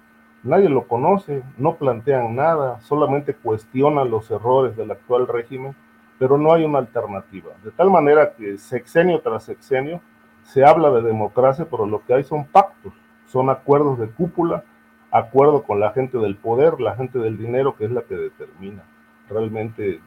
Nadie 0.47 0.69
lo 0.69 0.87
conoce, 0.87 1.43
no 1.57 1.75
plantean 1.75 2.35
nada, 2.35 2.79
solamente 2.81 3.35
cuestionan 3.35 4.09
los 4.09 4.31
errores 4.31 4.77
del 4.77 4.91
actual 4.91 5.27
régimen, 5.27 5.75
pero 6.17 6.37
no 6.37 6.53
hay 6.53 6.63
una 6.63 6.79
alternativa. 6.79 7.51
De 7.63 7.71
tal 7.71 7.91
manera 7.91 8.33
que 8.33 8.57
sexenio 8.57 9.19
tras 9.19 9.43
sexenio 9.43 10.01
se 10.43 10.63
habla 10.63 10.89
de 10.89 11.01
democracia, 11.01 11.67
pero 11.69 11.85
lo 11.85 12.03
que 12.05 12.13
hay 12.13 12.23
son 12.23 12.45
pactos 12.45 12.93
son 13.27 13.49
acuerdos 13.49 13.99
de 13.99 14.07
cúpula, 14.07 14.63
acuerdo 15.11 15.63
con 15.63 15.79
la 15.79 15.91
gente 15.91 16.17
del 16.17 16.37
poder, 16.37 16.79
la 16.79 16.95
gente 16.95 17.19
del 17.19 17.37
dinero, 17.37 17.75
que 17.75 17.85
es 17.85 17.91
la 17.91 18.01
que 18.03 18.15
determina 18.15 18.83
realmente 19.29 19.95
eh, 19.95 19.99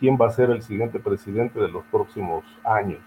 quién 0.00 0.18
va 0.20 0.26
a 0.26 0.30
ser 0.30 0.50
el 0.50 0.62
siguiente 0.62 0.98
presidente 0.98 1.60
de 1.60 1.68
los 1.68 1.84
próximos 1.84 2.44
años. 2.64 2.98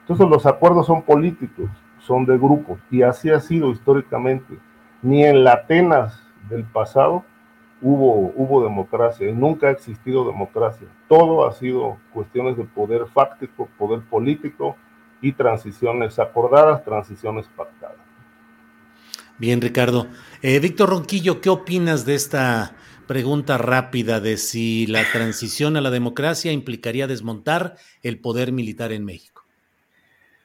Entonces 0.00 0.28
los 0.28 0.46
acuerdos 0.46 0.86
son 0.86 1.02
políticos, 1.02 1.70
son 1.98 2.26
de 2.26 2.36
grupos, 2.36 2.78
y 2.90 3.02
así 3.02 3.30
ha 3.30 3.40
sido 3.40 3.70
históricamente. 3.70 4.58
Ni 5.02 5.24
en 5.24 5.44
la 5.44 5.52
Atenas 5.52 6.20
del 6.48 6.64
pasado 6.64 7.24
hubo, 7.80 8.62
democracia, 8.64 9.30
nunca 9.32 9.68
ha 9.68 9.70
existido 9.70 10.26
democracia. 10.26 10.88
Todo 11.08 11.46
ha 11.46 11.52
sido 11.52 11.98
cuestiones 12.12 12.56
de 12.56 12.64
poder 12.64 13.06
fáctico, 13.12 13.68
poder 13.78 14.00
político 14.02 14.76
y 15.20 15.32
transiciones 15.32 16.18
acordadas, 16.18 16.84
transiciones 16.84 17.46
pactadas. 17.56 17.96
Bien, 19.38 19.60
Ricardo. 19.60 20.08
Eh, 20.42 20.58
Víctor 20.58 20.90
Ronquillo, 20.90 21.40
¿qué 21.40 21.48
opinas 21.48 22.04
de 22.04 22.16
esta 22.16 22.74
pregunta 23.06 23.56
rápida 23.56 24.20
de 24.20 24.36
si 24.36 24.86
la 24.88 25.04
transición 25.12 25.76
a 25.76 25.80
la 25.80 25.90
democracia 25.90 26.50
implicaría 26.50 27.06
desmontar 27.06 27.76
el 28.02 28.18
poder 28.18 28.50
militar 28.50 28.90
en 28.92 29.04
México? 29.04 29.37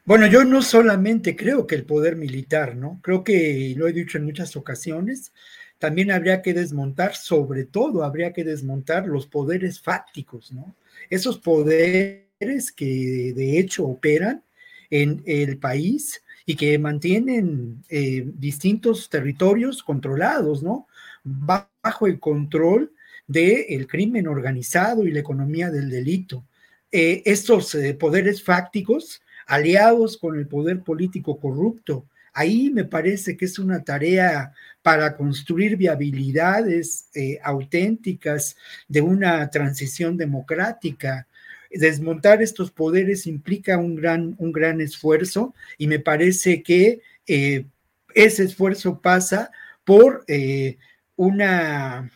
Bueno, 0.05 0.27
yo 0.27 0.43
no 0.43 0.61
solamente 0.61 1.35
creo 1.35 1.65
que 1.65 1.75
el 1.75 1.85
poder 1.85 2.17
militar, 2.17 2.75
¿no? 2.75 2.99
Creo 3.01 3.23
que 3.23 3.73
lo 3.77 3.87
he 3.87 3.93
dicho 3.93 4.17
en 4.17 4.25
muchas 4.25 4.57
ocasiones, 4.57 5.31
también 5.77 6.11
habría 6.11 6.41
que 6.41 6.53
desmontar, 6.53 7.15
sobre 7.15 7.63
todo 7.63 8.03
habría 8.03 8.33
que 8.33 8.43
desmontar 8.43 9.07
los 9.07 9.27
poderes 9.27 9.79
fácticos, 9.79 10.51
¿no? 10.51 10.75
Esos 11.09 11.39
poderes 11.39 12.71
que 12.75 13.33
de 13.33 13.59
hecho 13.59 13.85
operan 13.85 14.43
en 14.89 15.23
el 15.25 15.57
país 15.57 16.21
y 16.45 16.55
que 16.55 16.77
mantienen 16.77 17.83
eh, 17.87 18.25
distintos 18.25 19.09
territorios 19.09 19.83
controlados, 19.83 20.63
¿no? 20.63 20.87
Bajo 21.23 22.07
el 22.07 22.19
control 22.19 22.91
del 23.25 23.87
crimen 23.87 24.27
organizado 24.27 25.07
y 25.07 25.11
la 25.11 25.21
economía 25.21 25.71
del 25.71 25.89
delito. 25.89 26.45
Eh, 26.91 27.23
estos 27.25 27.73
eh, 27.75 27.93
poderes 27.93 28.43
fácticos, 28.43 29.21
aliados 29.47 30.17
con 30.17 30.37
el 30.37 30.47
poder 30.47 30.81
político 30.81 31.39
corrupto, 31.39 32.05
ahí 32.33 32.69
me 32.71 32.83
parece 32.83 33.37
que 33.37 33.45
es 33.45 33.59
una 33.59 33.83
tarea 33.83 34.53
para 34.81 35.15
construir 35.15 35.77
viabilidades 35.77 37.09
auténticas 37.43 38.57
de 38.87 39.01
una 39.01 39.49
transición 39.49 40.17
democrática. 40.17 41.27
Desmontar 41.71 42.41
estos 42.41 42.69
poderes 42.71 43.25
implica 43.25 43.77
un 43.77 43.95
gran, 43.95 44.35
un 44.37 44.51
gran 44.51 44.81
esfuerzo 44.81 45.55
y 45.77 45.87
me 45.87 45.99
parece 45.99 46.61
que 46.61 47.01
eh, 47.25 47.65
ese 48.13 48.43
esfuerzo 48.43 49.01
pasa 49.01 49.51
por 49.83 50.23
eh, 50.27 50.77
una 51.15 52.11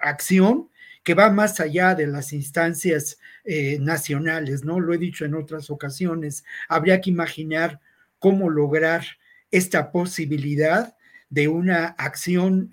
acción 0.00 0.68
que 1.02 1.14
va 1.14 1.30
más 1.30 1.58
allá 1.58 1.94
de 1.94 2.06
las 2.06 2.32
instancias 2.32 3.18
eh, 3.44 3.78
nacionales, 3.80 4.64
¿no? 4.64 4.80
Lo 4.80 4.94
he 4.94 4.98
dicho 4.98 5.24
en 5.24 5.34
otras 5.34 5.70
ocasiones, 5.70 6.44
habría 6.68 7.00
que 7.00 7.10
imaginar 7.10 7.80
cómo 8.18 8.50
lograr 8.50 9.04
esta 9.50 9.90
posibilidad 9.90 10.96
de 11.28 11.48
una 11.48 11.86
acción 11.98 12.70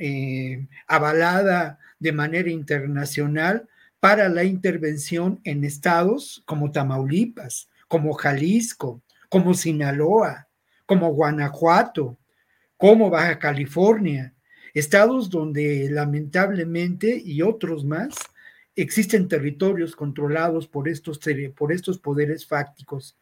avalada 0.86 1.80
de 2.00 2.12
manera 2.12 2.50
internacional 2.50 3.68
para 4.00 4.30
la 4.30 4.44
intervención 4.44 5.40
en 5.44 5.64
estados 5.64 6.42
como 6.46 6.72
Tamaulipas, 6.72 7.70
como 7.88 8.14
Jalisco, 8.14 9.02
como 9.28 9.54
Sinaloa, 9.54 10.48
como 10.86 11.14
Guanajuato, 11.14 12.18
como 12.78 13.10
Baja 13.10 13.38
California, 13.40 14.34
estados 14.74 15.30
donde 15.30 15.90
lamentablemente 15.92 17.22
y 17.24 17.42
otros 17.42 17.84
más 17.84 18.16
existen 18.82 19.28
territorios 19.28 19.96
controlados 19.96 20.68
por 20.68 20.88
estos, 20.88 21.20
por 21.56 21.72
estos 21.72 22.00
poderes 22.00 22.46
fácticos. 22.46 23.18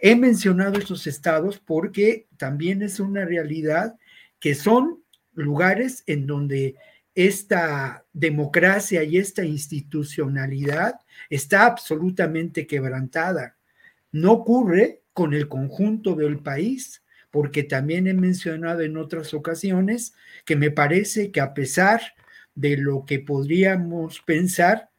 He 0.00 0.14
mencionado 0.16 0.78
estos 0.78 1.06
estados 1.06 1.58
porque 1.58 2.26
también 2.36 2.82
es 2.82 3.00
una 3.00 3.24
realidad 3.24 3.96
que 4.38 4.54
son 4.54 5.02
lugares 5.34 6.02
en 6.06 6.26
donde 6.26 6.76
esta 7.14 8.04
democracia 8.12 9.02
y 9.02 9.16
esta 9.16 9.44
institucionalidad 9.44 11.00
está 11.30 11.64
absolutamente 11.64 12.66
quebrantada. 12.66 13.56
No 14.12 14.32
ocurre 14.32 15.02
con 15.14 15.32
el 15.32 15.48
conjunto 15.48 16.14
del 16.14 16.40
país, 16.40 17.02
porque 17.30 17.62
también 17.62 18.06
he 18.06 18.14
mencionado 18.14 18.82
en 18.82 18.96
otras 18.96 19.34
ocasiones 19.34 20.14
que 20.44 20.56
me 20.56 20.70
parece 20.70 21.30
que 21.30 21.40
a 21.40 21.54
pesar 21.54 22.00
de 22.00 22.16
lo 22.56 23.04
que 23.04 23.20
podríamos 23.20 24.20
pensar 24.20 24.90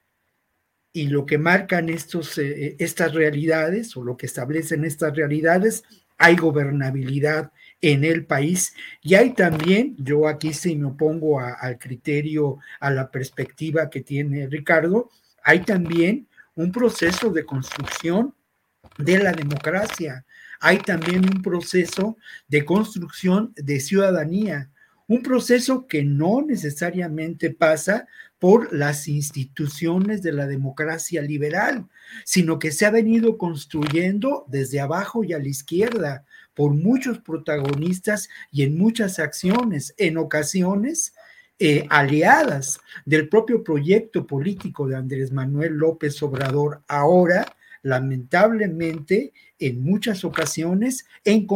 y 0.93 1.07
lo 1.07 1.25
que 1.25 1.37
marcan 1.37 1.89
estos, 1.89 2.37
eh, 2.37 2.75
estas 2.79 3.13
realidades 3.13 3.95
o 3.97 4.03
lo 4.03 4.17
que 4.17 4.25
establecen 4.25 4.85
estas 4.85 5.15
realidades, 5.15 5.83
hay 6.17 6.35
gobernabilidad 6.35 7.51
en 7.81 8.03
el 8.03 8.25
país. 8.25 8.73
Y 9.01 9.15
hay 9.15 9.33
también, 9.33 9.95
yo 9.99 10.27
aquí 10.27 10.53
sí 10.53 10.75
me 10.75 10.87
opongo 10.87 11.39
al 11.39 11.77
criterio, 11.77 12.59
a 12.79 12.89
la 12.89 13.11
perspectiva 13.11 13.89
que 13.89 14.01
tiene 14.01 14.47
Ricardo, 14.47 15.09
hay 15.43 15.61
también 15.61 16.27
un 16.55 16.71
proceso 16.71 17.29
de 17.29 17.45
construcción 17.45 18.33
de 18.97 19.19
la 19.19 19.31
democracia, 19.31 20.25
hay 20.59 20.79
también 20.79 21.23
un 21.23 21.41
proceso 21.41 22.17
de 22.47 22.65
construcción 22.65 23.53
de 23.55 23.79
ciudadanía, 23.79 24.71
un 25.07 25.23
proceso 25.23 25.87
que 25.87 26.03
no 26.03 26.41
necesariamente 26.41 27.49
pasa 27.51 28.07
por 28.39 28.73
las 28.73 29.07
instituciones 29.07 30.21
de 30.21 30.31
la 30.31 30.45
democracia 30.45 31.21
liberal, 31.21 31.87
sino 32.23 32.59
que 32.59 32.71
se 32.71 32.85
ha 32.85 32.91
venido 32.91 33.37
construyendo 33.37 34.45
desde 34.47 34.79
abajo 34.79 35.23
y 35.23 35.33
a 35.33 35.39
la 35.39 35.47
izquierda 35.47 36.25
por 36.53 36.73
muchos 36.73 37.19
protagonistas 37.19 38.29
y 38.51 38.63
en 38.63 38.77
muchas 38.77 39.19
acciones, 39.19 39.93
en 39.97 40.17
ocasiones 40.17 41.13
eh, 41.59 41.87
aliadas 41.89 42.79
del 43.05 43.29
propio 43.29 43.63
proyecto 43.63 44.27
político 44.27 44.87
de 44.87 44.95
Andrés 44.95 45.31
Manuel 45.31 45.73
López 45.73 46.21
Obrador, 46.21 46.83
ahora 46.87 47.45
lamentablemente 47.81 49.33
en 49.57 49.81
muchas 49.81 50.23
ocasiones 50.23 51.05
en, 51.23 51.47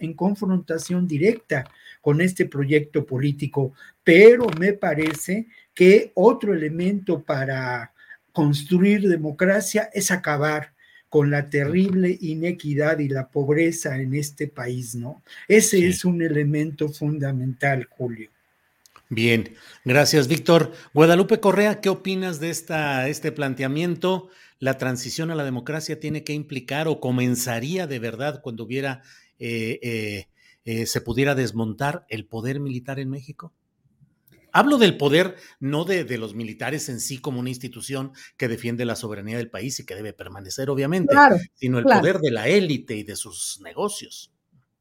en 0.00 0.14
confrontación 0.14 1.06
directa 1.06 1.70
con 2.04 2.20
este 2.20 2.44
proyecto 2.44 3.06
político, 3.06 3.72
pero 4.04 4.46
me 4.60 4.74
parece 4.74 5.46
que 5.72 6.12
otro 6.12 6.52
elemento 6.52 7.22
para 7.22 7.94
construir 8.30 9.08
democracia 9.08 9.88
es 9.90 10.10
acabar 10.10 10.74
con 11.08 11.30
la 11.30 11.48
terrible 11.48 12.18
inequidad 12.20 12.98
y 12.98 13.08
la 13.08 13.28
pobreza 13.30 13.96
en 13.96 14.14
este 14.14 14.48
país, 14.48 14.94
¿no? 14.94 15.22
Ese 15.48 15.88
es 15.88 16.04
un 16.04 16.20
elemento 16.20 16.90
fundamental, 16.90 17.88
Julio. 17.88 18.28
Bien, 19.08 19.54
gracias, 19.86 20.28
Víctor. 20.28 20.72
Guadalupe 20.92 21.40
Correa, 21.40 21.80
¿qué 21.80 21.88
opinas 21.88 22.38
de 22.38 22.50
esta, 22.50 23.08
este 23.08 23.32
planteamiento? 23.32 24.28
¿La 24.58 24.76
transición 24.76 25.30
a 25.30 25.34
la 25.34 25.44
democracia 25.44 25.98
tiene 25.98 26.22
que 26.22 26.34
implicar 26.34 26.86
o 26.86 27.00
comenzaría 27.00 27.86
de 27.86 27.98
verdad 27.98 28.42
cuando 28.42 28.64
hubiera 28.64 29.00
eh, 29.38 29.78
eh, 29.82 30.26
eh, 30.64 30.86
se 30.86 31.00
pudiera 31.00 31.34
desmontar 31.34 32.06
el 32.08 32.26
poder 32.26 32.60
militar 32.60 32.98
en 32.98 33.10
México? 33.10 33.52
Hablo 34.52 34.78
del 34.78 34.96
poder 34.96 35.36
no 35.58 35.84
de, 35.84 36.04
de, 36.04 36.16
los 36.16 36.34
militares 36.34 36.88
en 36.88 37.00
sí 37.00 37.18
como 37.18 37.40
una 37.40 37.48
institución 37.48 38.12
que 38.36 38.46
defiende 38.46 38.84
la 38.84 38.94
soberanía 38.94 39.36
del 39.36 39.50
país 39.50 39.80
y 39.80 39.86
que 39.86 39.96
debe 39.96 40.12
permanecer, 40.12 40.70
obviamente, 40.70 41.12
claro, 41.12 41.36
sino 41.54 41.78
el 41.78 41.84
claro. 41.84 42.00
poder 42.00 42.18
de 42.18 42.30
la 42.30 42.46
élite 42.46 42.96
y 42.96 43.02
de 43.02 43.16
sus 43.16 43.60
negocios. 43.62 44.33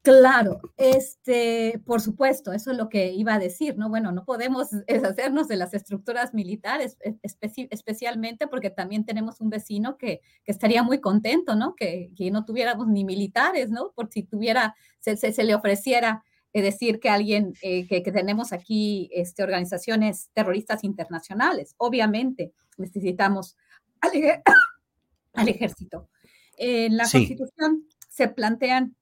Claro, 0.03 0.59
este, 0.75 1.81
por 1.85 2.01
supuesto, 2.01 2.51
eso 2.51 2.71
es 2.71 2.77
lo 2.77 2.89
que 2.89 3.13
iba 3.13 3.35
a 3.35 3.39
decir, 3.39 3.77
¿no? 3.77 3.87
Bueno, 3.87 4.11
no 4.11 4.25
podemos 4.25 4.67
deshacernos 4.85 5.47
de 5.47 5.55
las 5.55 5.73
estructuras 5.73 6.33
militares, 6.33 6.97
especi 7.21 7.69
especialmente 7.71 8.47
porque 8.47 8.69
también 8.69 9.05
tenemos 9.05 9.39
un 9.39 9.49
vecino 9.49 9.97
que, 9.97 10.19
que 10.43 10.51
estaría 10.51 10.83
muy 10.83 10.99
contento, 10.99 11.55
¿no? 11.55 11.73
Que, 11.73 12.11
que, 12.17 12.31
no 12.31 12.43
tuviéramos 12.43 12.89
ni 12.89 13.05
militares, 13.05 13.69
¿no? 13.69 13.93
Por 13.95 14.11
si 14.11 14.23
tuviera, 14.23 14.75
se, 14.99 15.15
se, 15.15 15.31
se 15.31 15.45
le 15.45 15.55
ofreciera 15.55 16.21
eh, 16.51 16.61
decir 16.61 16.99
que 16.99 17.07
alguien, 17.07 17.53
eh, 17.61 17.87
que, 17.87 18.03
que, 18.03 18.11
tenemos 18.11 18.51
aquí 18.51 19.09
este, 19.13 19.41
organizaciones 19.41 20.31
terroristas 20.33 20.83
internacionales. 20.83 21.75
Obviamente 21.77 22.51
necesitamos 22.77 23.55
al, 24.01 24.11
al 25.33 25.47
ejército. 25.47 26.09
En 26.57 26.97
la 26.97 27.05
sí. 27.05 27.19
Constitución 27.19 27.87
se 28.09 28.27
plantean 28.27 28.97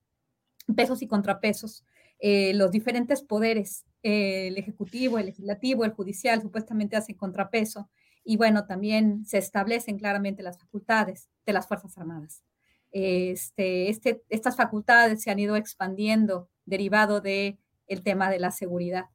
pesos 0.76 1.02
y 1.02 1.08
contrapesos, 1.08 1.86
eh, 2.22 2.54
los 2.54 2.70
diferentes 2.72 3.24
poderes, 3.24 3.84
eh, 4.04 4.48
el 4.48 4.58
ejecutivo, 4.58 5.18
el 5.18 5.26
legislativo, 5.26 5.86
el 5.86 5.92
judicial, 5.92 6.42
supuestamente 6.42 6.96
hacen 6.96 7.16
contrapeso. 7.16 7.90
Y 8.24 8.38
bueno, 8.38 8.68
también 8.68 9.26
se 9.26 9.40
establecen 9.40 9.98
claramente 9.98 10.44
las 10.44 10.60
facultades 10.60 11.30
de 11.46 11.54
las 11.54 11.68
Fuerzas 11.68 11.98
Armadas. 11.98 12.44
Este, 12.92 13.90
este, 13.90 14.24
estas 14.30 14.56
facultades 14.56 15.24
se 15.24 15.32
han 15.32 15.40
ido 15.40 15.56
expandiendo 15.56 16.50
derivado 16.66 17.22
del 17.22 17.58
el 17.88 18.04
tema 18.04 18.30
de 18.30 18.40
la 18.40 18.52
seguridad 18.52 19.06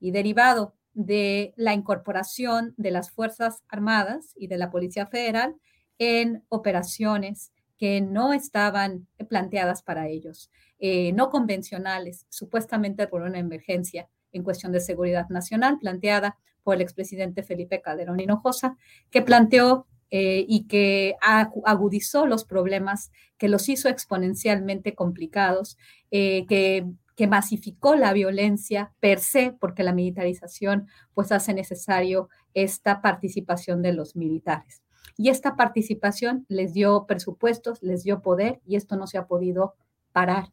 y 0.00 0.10
derivado 0.10 0.74
de 0.94 1.54
la 1.56 1.74
incorporación 1.74 2.74
de 2.76 2.90
las 2.90 3.10
Fuerzas 3.10 3.62
Armadas 3.68 4.32
y 4.34 4.48
de 4.48 4.58
la 4.58 4.70
Policía 4.70 5.06
Federal 5.06 5.54
en 5.98 6.42
operaciones 6.48 7.52
que 7.76 8.00
no 8.00 8.32
estaban 8.32 9.06
planteadas 9.28 9.82
para 9.82 10.08
ellos 10.08 10.50
eh, 10.78 11.12
no 11.12 11.30
convencionales, 11.30 12.26
supuestamente 12.28 13.06
por 13.08 13.22
una 13.22 13.38
emergencia 13.38 14.08
en 14.32 14.42
cuestión 14.42 14.72
de 14.72 14.80
seguridad 14.80 15.28
nacional 15.28 15.78
planteada 15.78 16.36
por 16.62 16.76
el 16.76 16.82
expresidente 16.82 17.42
Felipe 17.42 17.80
Calderón 17.80 18.20
Hinojosa, 18.20 18.76
que 19.10 19.22
planteó 19.22 19.86
eh, 20.10 20.44
y 20.48 20.66
que 20.68 21.16
agudizó 21.64 22.26
los 22.26 22.44
problemas, 22.44 23.10
que 23.36 23.48
los 23.48 23.68
hizo 23.68 23.88
exponencialmente 23.88 24.94
complicados, 24.94 25.76
eh, 26.10 26.46
que, 26.46 26.86
que, 27.14 27.26
masificó 27.26 27.94
la 27.94 28.14
violencia 28.14 28.92
per 29.00 29.18
se, 29.18 29.52
porque 29.52 29.82
la 29.82 29.92
militarización 29.92 30.86
pues 31.12 31.30
hace 31.30 31.52
necesario 31.52 32.30
esta 32.54 33.02
participación 33.02 33.82
de 33.82 33.92
los 33.92 34.16
militares. 34.16 34.82
Y 35.18 35.28
esta 35.28 35.56
participación 35.56 36.46
les 36.48 36.72
dio 36.72 37.04
presupuestos, 37.06 37.82
les 37.82 38.02
dio 38.02 38.22
poder 38.22 38.60
y 38.64 38.76
esto 38.76 38.96
no 38.96 39.06
se 39.06 39.18
ha 39.18 39.26
podido 39.26 39.74
parar 40.12 40.52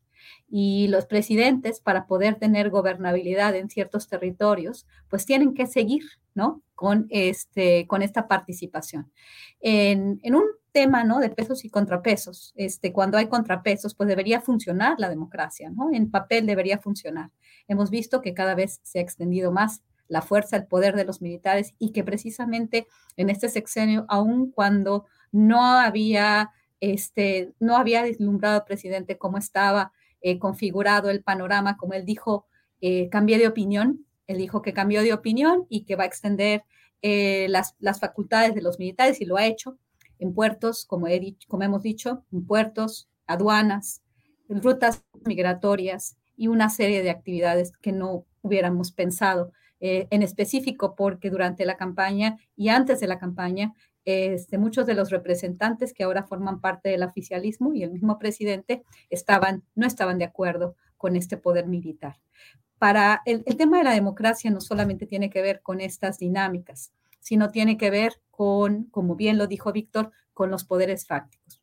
y 0.50 0.88
los 0.88 1.06
presidentes 1.06 1.80
para 1.80 2.08
poder 2.08 2.36
tener 2.36 2.70
gobernabilidad 2.70 3.56
en 3.56 3.70
ciertos 3.70 4.08
territorios, 4.08 4.86
pues 5.10 5.26
tienen 5.26 5.54
que 5.54 5.68
seguir, 5.68 6.04
¿no? 6.34 6.62
Con, 6.76 7.08
este, 7.10 7.88
con 7.88 8.02
esta 8.02 8.28
participación. 8.28 9.12
En, 9.60 10.20
en 10.24 10.36
un 10.36 10.46
tema, 10.72 11.04
¿no? 11.04 11.20
De 11.20 11.30
pesos 11.30 11.64
y 11.64 11.70
contrapesos, 11.70 12.54
este, 12.56 12.92
cuando 12.92 13.18
hay 13.18 13.28
contrapesos, 13.28 13.96
pues 13.96 14.10
debería 14.10 14.42
funcionar 14.42 15.00
la 15.00 15.10
democracia, 15.10 15.70
¿no? 15.70 15.90
En 15.94 16.12
papel 16.12 16.46
debería 16.46 16.80
funcionar. 16.80 17.32
Hemos 17.68 17.90
visto 17.90 18.22
que 18.22 18.34
cada 18.34 18.56
vez 18.56 18.82
se 18.84 19.00
ha 19.00 19.02
extendido 19.02 19.52
más 19.52 19.82
la 20.08 20.22
fuerza, 20.22 20.58
el 20.58 20.68
poder 20.68 20.96
de 20.96 21.06
los 21.06 21.22
militares 21.22 21.74
y 21.80 21.92
que 21.92 22.04
precisamente 22.04 22.88
en 23.18 23.30
este 23.30 23.50
sexenio, 23.50 24.06
aun 24.10 24.52
cuando 24.52 25.06
no 25.32 25.64
había, 25.64 26.52
este, 26.80 27.54
no 27.60 27.78
había 27.78 28.04
deslumbrado 28.04 28.66
presidente 28.66 29.18
cómo 29.18 29.38
estaba 29.38 29.92
eh, 30.26 30.40
configurado 30.40 31.12
el 31.12 31.22
panorama, 31.22 31.78
como 31.78 31.94
él 31.94 32.04
dijo, 32.04 32.48
eh, 32.82 33.10
cambié 33.10 33.38
de 33.38 33.48
opinión, 33.48 34.08
él 34.26 34.40
dijo 34.40 34.64
que 34.64 34.74
cambió 34.74 35.04
de 35.04 35.14
opinión 35.14 35.68
y 35.70 35.86
que 35.86 35.96
va 35.96 36.02
a 36.02 36.08
extender 36.08 36.64
eh, 37.04 37.46
las, 37.48 38.00
facultades 38.00 38.56
de 38.56 38.64
los 38.64 38.80
militares 38.80 39.22
y 39.22 39.26
lo 39.26 39.38
ha 39.38 39.46
hecho 39.46 39.78
en 40.18 40.34
puertos, 40.34 40.88
como 40.88 41.06
hemos 41.08 41.84
dicho, 41.84 42.26
en 42.32 42.48
puertos, 42.48 43.08
aduanas, 43.28 44.02
en 44.50 44.64
rutas 44.64 45.04
migratorias 45.26 46.18
y 46.36 46.48
una 46.48 46.72
serie 46.72 47.04
de 47.04 47.12
actividades 47.12 47.72
que 47.78 47.92
no 47.92 48.26
hubiéramos 48.42 48.92
pensado. 48.92 49.52
Eh, 49.80 50.08
en 50.10 50.24
específico 50.24 50.96
porque 50.96 51.30
durante 51.30 51.66
la 51.66 51.78
campaña 51.78 52.38
y 52.56 52.70
antes 52.70 53.00
de 53.00 53.08
la 53.08 53.20
campaña 53.20 53.76
este, 54.06 54.60
muchos 54.60 54.86
de 54.86 54.94
los 54.94 55.10
representantes 55.10 55.94
que 55.94 56.04
ahora 56.04 56.24
forman 56.24 56.62
parte 56.62 56.90
del 56.90 57.04
oficialismo 57.04 57.74
y 57.74 57.84
el 57.84 57.92
mismo 57.92 58.20
presidente 58.20 58.84
estaban, 59.10 59.64
no 59.74 59.88
estaban 59.88 60.20
de 60.20 60.26
acuerdo 60.26 60.76
con 60.98 61.16
este 61.16 61.38
poder 61.38 61.68
militar. 61.68 62.20
Para 62.78 63.22
el, 63.26 63.44
tema 63.44 63.80
de 63.80 63.84
la 63.84 63.94
democracia 63.94 64.52
no 64.52 64.62
solamente 64.62 65.08
tiene 65.08 65.30
que 65.30 65.42
ver 65.42 65.62
con 65.62 65.82
estas 65.82 66.20
dinámicas, 66.20 66.92
sino 67.20 67.50
tiene 67.50 67.78
que 67.78 67.90
ver 67.90 68.22
con, 68.30 68.86
como 68.86 69.16
bien 69.16 69.38
lo 69.38 69.48
dijo 69.48 69.72
Víctor, 69.72 70.12
con 70.34 70.52
los 70.52 70.66
poderes 70.66 71.08
fácticos, 71.08 71.62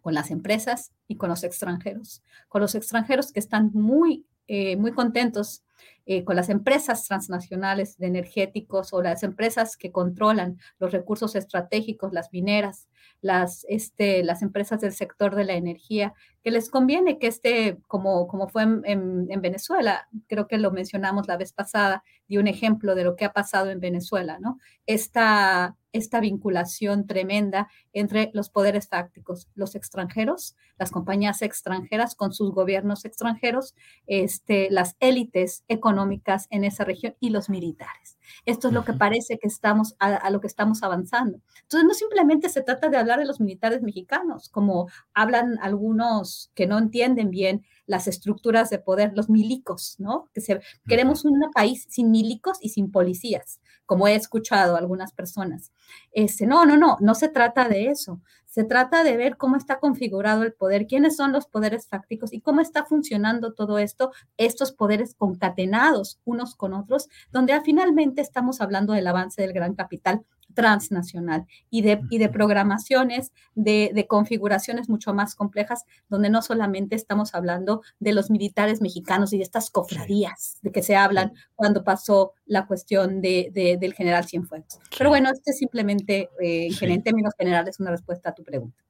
con 0.00 0.14
las 0.14 0.30
empresas 0.30 0.92
y 1.06 1.16
con 1.16 1.28
los 1.28 1.44
extranjeros, 1.44 2.22
con 2.48 2.60
los 2.60 2.74
extranjeros 2.74 3.30
que 3.30 3.40
están 3.40 3.70
muy, 3.72 4.26
eh, 4.48 4.76
muy 4.76 4.92
contentos 4.92 5.62
eh, 6.06 6.24
con 6.24 6.36
las 6.36 6.50
empresas 6.50 7.04
transnacionales 7.06 7.96
de 7.96 8.08
energéticos 8.08 8.92
o 8.92 9.00
las 9.02 9.22
empresas 9.22 9.76
que 9.76 9.90
controlan 9.90 10.58
los 10.78 10.92
recursos 10.92 11.34
estratégicos, 11.34 12.12
las 12.12 12.32
mineras, 12.32 12.88
las, 13.22 13.64
este, 13.70 14.22
las 14.22 14.42
empresas 14.42 14.80
del 14.82 14.92
sector 14.92 15.34
de 15.34 15.44
la 15.44 15.54
energía, 15.54 16.12
que 16.42 16.50
les 16.50 16.68
conviene 16.68 17.18
que 17.18 17.26
esté 17.26 17.78
como, 17.86 18.28
como 18.28 18.48
fue 18.48 18.64
en, 18.64 18.82
en, 18.84 19.26
en, 19.30 19.40
Venezuela, 19.40 20.06
creo 20.28 20.46
que 20.46 20.58
lo 20.58 20.70
mencionamos 20.72 21.26
la 21.26 21.38
vez 21.38 21.54
pasada, 21.54 22.04
di 22.28 22.36
un 22.36 22.48
ejemplo 22.48 22.94
de 22.94 23.04
lo 23.04 23.16
que 23.16 23.24
ha 23.24 23.32
pasado 23.32 23.70
en 23.70 23.80
Venezuela, 23.80 24.38
¿no? 24.38 24.58
Esta, 24.84 25.74
esta 25.92 26.20
vinculación 26.20 27.06
tremenda 27.06 27.70
entre 27.94 28.30
los 28.34 28.50
poderes 28.50 28.88
fácticos, 28.88 29.48
los 29.54 29.74
extranjeros, 29.74 30.56
las 30.78 30.90
compañías 30.90 31.40
extranjeras 31.40 32.14
con 32.14 32.32
sus 32.32 32.52
gobiernos 32.52 33.04
extranjeros, 33.04 33.74
este, 34.06 34.68
las 34.70 34.96
élites 35.00 35.64
económicas 35.94 36.46
en 36.50 36.64
esa 36.64 36.84
región 36.84 37.14
y 37.20 37.30
los 37.30 37.48
militares. 37.48 38.18
Esto 38.44 38.68
es 38.68 38.74
lo 38.74 38.84
que 38.84 38.92
parece 38.92 39.38
que 39.38 39.48
estamos 39.48 39.94
a, 39.98 40.14
a, 40.14 40.30
lo 40.30 40.40
que 40.40 40.46
estamos 40.46 40.82
avanzando. 40.82 41.38
Entonces, 41.62 41.86
no 41.86 41.94
simplemente 41.94 42.48
se 42.48 42.62
trata 42.62 42.88
de 42.88 42.96
hablar 42.96 43.18
de 43.18 43.26
los 43.26 43.40
militares 43.40 43.82
mexicanos, 43.82 44.48
como 44.48 44.88
hablan 45.12 45.58
algunos 45.62 46.50
que 46.54 46.66
no 46.66 46.78
entienden 46.78 47.30
bien 47.30 47.64
las 47.86 48.08
estructuras 48.08 48.70
de 48.70 48.78
poder, 48.78 49.12
los 49.14 49.28
milicos, 49.28 49.96
¿no? 49.98 50.28
Que 50.32 50.40
se, 50.40 50.60
queremos 50.86 51.24
un 51.24 51.38
país 51.52 51.86
sin 51.90 52.10
milicos 52.10 52.58
y 52.60 52.70
sin 52.70 52.90
policías, 52.90 53.60
como 53.86 54.08
he 54.08 54.14
escuchado 54.14 54.74
a 54.74 54.78
algunas 54.78 55.12
personas. 55.12 55.72
Este, 56.12 56.46
no, 56.46 56.64
no, 56.64 56.76
no, 56.76 56.96
no 57.00 57.14
se 57.14 57.28
trata 57.28 57.68
de 57.68 57.88
eso. 57.88 58.20
Se 58.46 58.62
trata 58.62 59.02
de 59.02 59.16
ver 59.16 59.36
cómo 59.36 59.56
está 59.56 59.80
configurado 59.80 60.44
el 60.44 60.52
poder, 60.52 60.86
quiénes 60.86 61.16
son 61.16 61.32
los 61.32 61.46
poderes 61.46 61.88
fácticos 61.88 62.32
y 62.32 62.40
cómo 62.40 62.60
está 62.60 62.84
funcionando 62.84 63.52
todo 63.52 63.78
esto, 63.78 64.12
estos 64.36 64.70
poderes 64.70 65.14
concatenados 65.14 66.20
unos 66.24 66.54
con 66.54 66.72
otros, 66.72 67.08
donde 67.32 67.60
finalmente 67.62 68.22
estamos 68.22 68.60
hablando 68.60 68.92
del 68.92 69.08
avance 69.08 69.42
del 69.42 69.52
gran 69.52 69.74
capital 69.74 70.24
transnacional 70.52 71.46
y 71.70 71.82
de, 71.82 72.00
y 72.10 72.18
de 72.18 72.28
programaciones, 72.28 73.32
de, 73.54 73.90
de, 73.94 74.06
configuraciones 74.06 74.88
mucho 74.88 75.14
más 75.14 75.34
complejas, 75.34 75.84
donde 76.08 76.30
no 76.30 76.42
solamente 76.42 76.96
estamos 76.96 77.34
hablando 77.34 77.82
de 78.00 78.12
los 78.12 78.30
militares 78.30 78.80
mexicanos 78.80 79.32
y 79.32 79.38
de 79.38 79.44
estas 79.44 79.70
cofradías 79.70 80.58
de 80.62 80.72
que 80.72 80.82
se 80.82 80.96
hablan 80.96 81.32
cuando 81.54 81.84
pasó 81.84 82.32
la 82.46 82.66
cuestión 82.66 83.20
de, 83.20 83.50
de 83.52 83.78
del 83.78 83.94
general 83.94 84.24
Cienfuegos. 84.26 84.78
Pero 84.96 85.10
bueno, 85.10 85.30
este 85.32 85.52
es 85.52 85.58
simplemente, 85.58 86.30
eh, 86.40 86.68
sí. 86.70 86.84
en 86.84 87.02
términos 87.02 87.34
generales, 87.38 87.80
una 87.80 87.90
respuesta 87.90 88.30
a 88.30 88.34
tu 88.34 88.44
pregunta. 88.44 88.82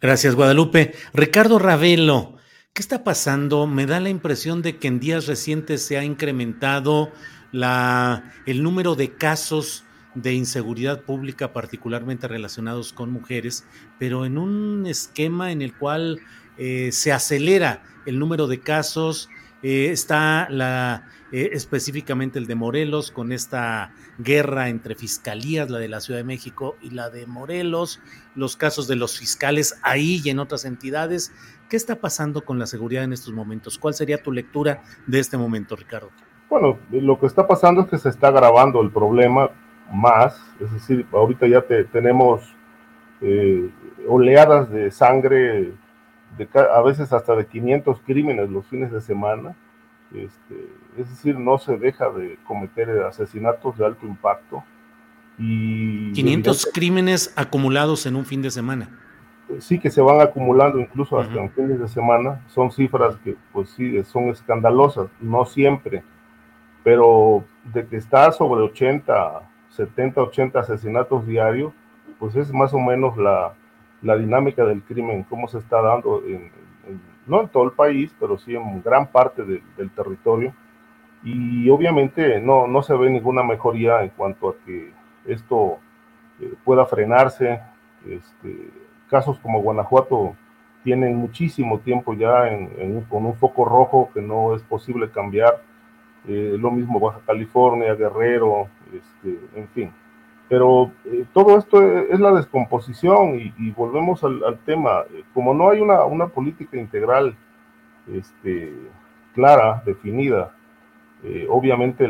Gracias, 0.00 0.34
Guadalupe. 0.34 0.94
Ricardo 1.12 1.58
Ravelo, 1.58 2.36
¿qué 2.72 2.82
está 2.82 3.04
pasando? 3.04 3.66
Me 3.66 3.86
da 3.86 4.00
la 4.00 4.08
impresión 4.08 4.62
de 4.62 4.78
que 4.78 4.88
en 4.88 5.00
días 5.00 5.26
recientes 5.26 5.82
se 5.82 5.96
ha 5.96 6.04
incrementado 6.04 7.10
la, 7.52 8.32
el 8.46 8.62
número 8.62 8.94
de 8.94 9.14
casos 9.14 9.85
de 10.16 10.32
inseguridad 10.34 11.02
pública, 11.02 11.52
particularmente 11.52 12.26
relacionados 12.26 12.92
con 12.92 13.12
mujeres, 13.12 13.64
pero 14.00 14.26
en 14.26 14.36
un 14.36 14.86
esquema 14.86 15.52
en 15.52 15.62
el 15.62 15.72
cual 15.72 16.18
eh, 16.58 16.90
se 16.90 17.12
acelera 17.12 17.84
el 18.04 18.18
número 18.18 18.48
de 18.48 18.58
casos 18.58 19.28
Eh, 19.62 19.90
está 19.90 20.48
la, 20.50 21.08
eh, 21.32 21.50
específicamente 21.52 22.38
el 22.38 22.46
de 22.46 22.54
Morelos 22.54 23.10
con 23.10 23.32
esta 23.32 23.90
guerra 24.18 24.68
entre 24.68 24.94
fiscalías, 24.94 25.70
la 25.70 25.78
de 25.78 25.88
la 25.88 26.00
Ciudad 26.00 26.20
de 26.20 26.24
México 26.24 26.76
y 26.82 26.90
la 26.90 27.08
de 27.08 27.26
Morelos, 27.26 28.00
los 28.36 28.56
casos 28.56 28.86
de 28.86 28.96
los 28.96 29.18
fiscales 29.18 29.80
ahí 29.82 30.20
y 30.22 30.30
en 30.30 30.38
otras 30.38 30.66
entidades. 30.66 31.32
¿Qué 31.68 31.76
está 31.76 31.96
pasando 31.96 32.44
con 32.44 32.58
la 32.58 32.66
seguridad 32.66 33.02
en 33.02 33.12
estos 33.12 33.32
momentos? 33.32 33.78
¿Cuál 33.78 33.94
sería 33.94 34.22
tu 34.22 34.30
lectura 34.30 34.82
de 35.06 35.18
este 35.18 35.36
momento, 35.36 35.74
Ricardo? 35.74 36.10
Bueno, 36.48 36.78
lo 36.92 37.18
que 37.18 37.26
está 37.26 37.46
pasando 37.46 37.80
es 37.80 37.88
que 37.88 37.98
se 37.98 38.10
está 38.10 38.28
agravando 38.28 38.80
el 38.82 38.92
problema 38.92 39.50
más, 39.92 40.40
es 40.60 40.72
decir, 40.72 41.06
ahorita 41.12 41.46
ya 41.46 41.62
te, 41.62 41.84
tenemos 41.84 42.42
eh, 43.20 43.70
oleadas 44.08 44.70
de 44.70 44.90
sangre, 44.90 45.72
de, 46.36 46.48
a 46.74 46.82
veces 46.82 47.12
hasta 47.12 47.34
de 47.34 47.46
500 47.46 48.00
crímenes 48.04 48.50
los 48.50 48.66
fines 48.66 48.92
de 48.92 49.00
semana, 49.00 49.54
este, 50.14 50.68
es 50.96 51.08
decir, 51.08 51.38
no 51.38 51.58
se 51.58 51.76
deja 51.76 52.10
de 52.10 52.38
cometer 52.46 52.88
asesinatos 53.02 53.76
de 53.78 53.86
alto 53.86 54.06
impacto. 54.06 54.62
Y 55.38 56.12
500 56.12 56.70
crímenes 56.72 57.32
acumulados 57.36 58.06
en 58.06 58.16
un 58.16 58.24
fin 58.24 58.42
de 58.42 58.50
semana. 58.50 58.88
Sí 59.60 59.78
que 59.78 59.90
se 59.90 60.00
van 60.00 60.20
acumulando 60.20 60.80
incluso 60.80 61.18
hasta 61.18 61.40
en 61.40 61.50
fines 61.52 61.78
de 61.78 61.88
semana, 61.88 62.40
son 62.48 62.72
cifras 62.72 63.16
que 63.22 63.36
pues 63.52 63.70
sí 63.70 64.02
son 64.04 64.24
escandalosas, 64.30 65.08
no 65.20 65.44
siempre, 65.44 66.02
pero 66.82 67.44
de 67.72 67.86
que 67.86 67.96
está 67.96 68.32
sobre 68.32 68.62
80, 68.62 69.42
70, 69.76 70.20
80 70.22 70.58
asesinatos 70.58 71.26
diarios, 71.26 71.72
pues 72.18 72.34
es 72.36 72.52
más 72.52 72.72
o 72.74 72.78
menos 72.78 73.16
la, 73.16 73.54
la 74.02 74.16
dinámica 74.16 74.64
del 74.64 74.82
crimen, 74.82 75.24
cómo 75.24 75.48
se 75.48 75.58
está 75.58 75.80
dando, 75.82 76.22
en, 76.26 76.50
no 77.26 77.40
en 77.40 77.48
todo 77.48 77.64
el 77.64 77.72
país, 77.72 78.14
pero 78.18 78.38
sí 78.38 78.54
en 78.54 78.82
gran 78.82 79.06
parte 79.06 79.42
del 79.44 79.90
territorio. 79.90 80.54
Y 81.24 81.68
obviamente 81.70 82.40
no, 82.40 82.66
no 82.66 82.82
se 82.82 82.94
ve 82.94 83.10
ninguna 83.10 83.42
mejoría 83.42 84.02
en 84.02 84.10
cuanto 84.10 84.50
a 84.50 84.54
que 84.64 84.92
esto 85.26 85.78
eh, 86.40 86.54
pueda 86.64 86.86
frenarse. 86.86 87.60
Este, 88.06 88.70
casos 89.10 89.38
como 89.40 89.60
Guanajuato 89.60 90.36
tienen 90.84 91.16
muchísimo 91.16 91.80
tiempo 91.80 92.14
ya 92.14 92.48
con 93.08 93.26
un 93.26 93.34
foco 93.34 93.64
rojo 93.64 94.10
que 94.14 94.20
no 94.22 94.54
es 94.54 94.62
posible 94.62 95.10
cambiar. 95.10 95.62
Eh, 96.28 96.56
lo 96.58 96.70
mismo 96.70 97.00
Baja 97.00 97.20
California, 97.26 97.94
Guerrero, 97.94 98.68
este, 98.92 99.40
en 99.54 99.68
fin. 99.68 99.92
Pero 100.48 100.92
eh, 101.04 101.24
todo 101.32 101.58
esto 101.58 101.82
es 101.82 102.20
la 102.20 102.32
descomposición 102.32 103.34
y, 103.34 103.70
volvemos 103.72 104.22
al, 104.22 104.58
tema. 104.64 105.02
Como 105.34 105.52
no 105.54 105.70
hay 105.70 105.80
una, 105.80 106.04
una 106.04 106.28
política 106.28 106.76
integral 106.76 107.36
este, 108.12 108.72
clara, 109.34 109.82
definida, 109.84 110.54
eh, 111.24 111.46
obviamente 111.50 112.06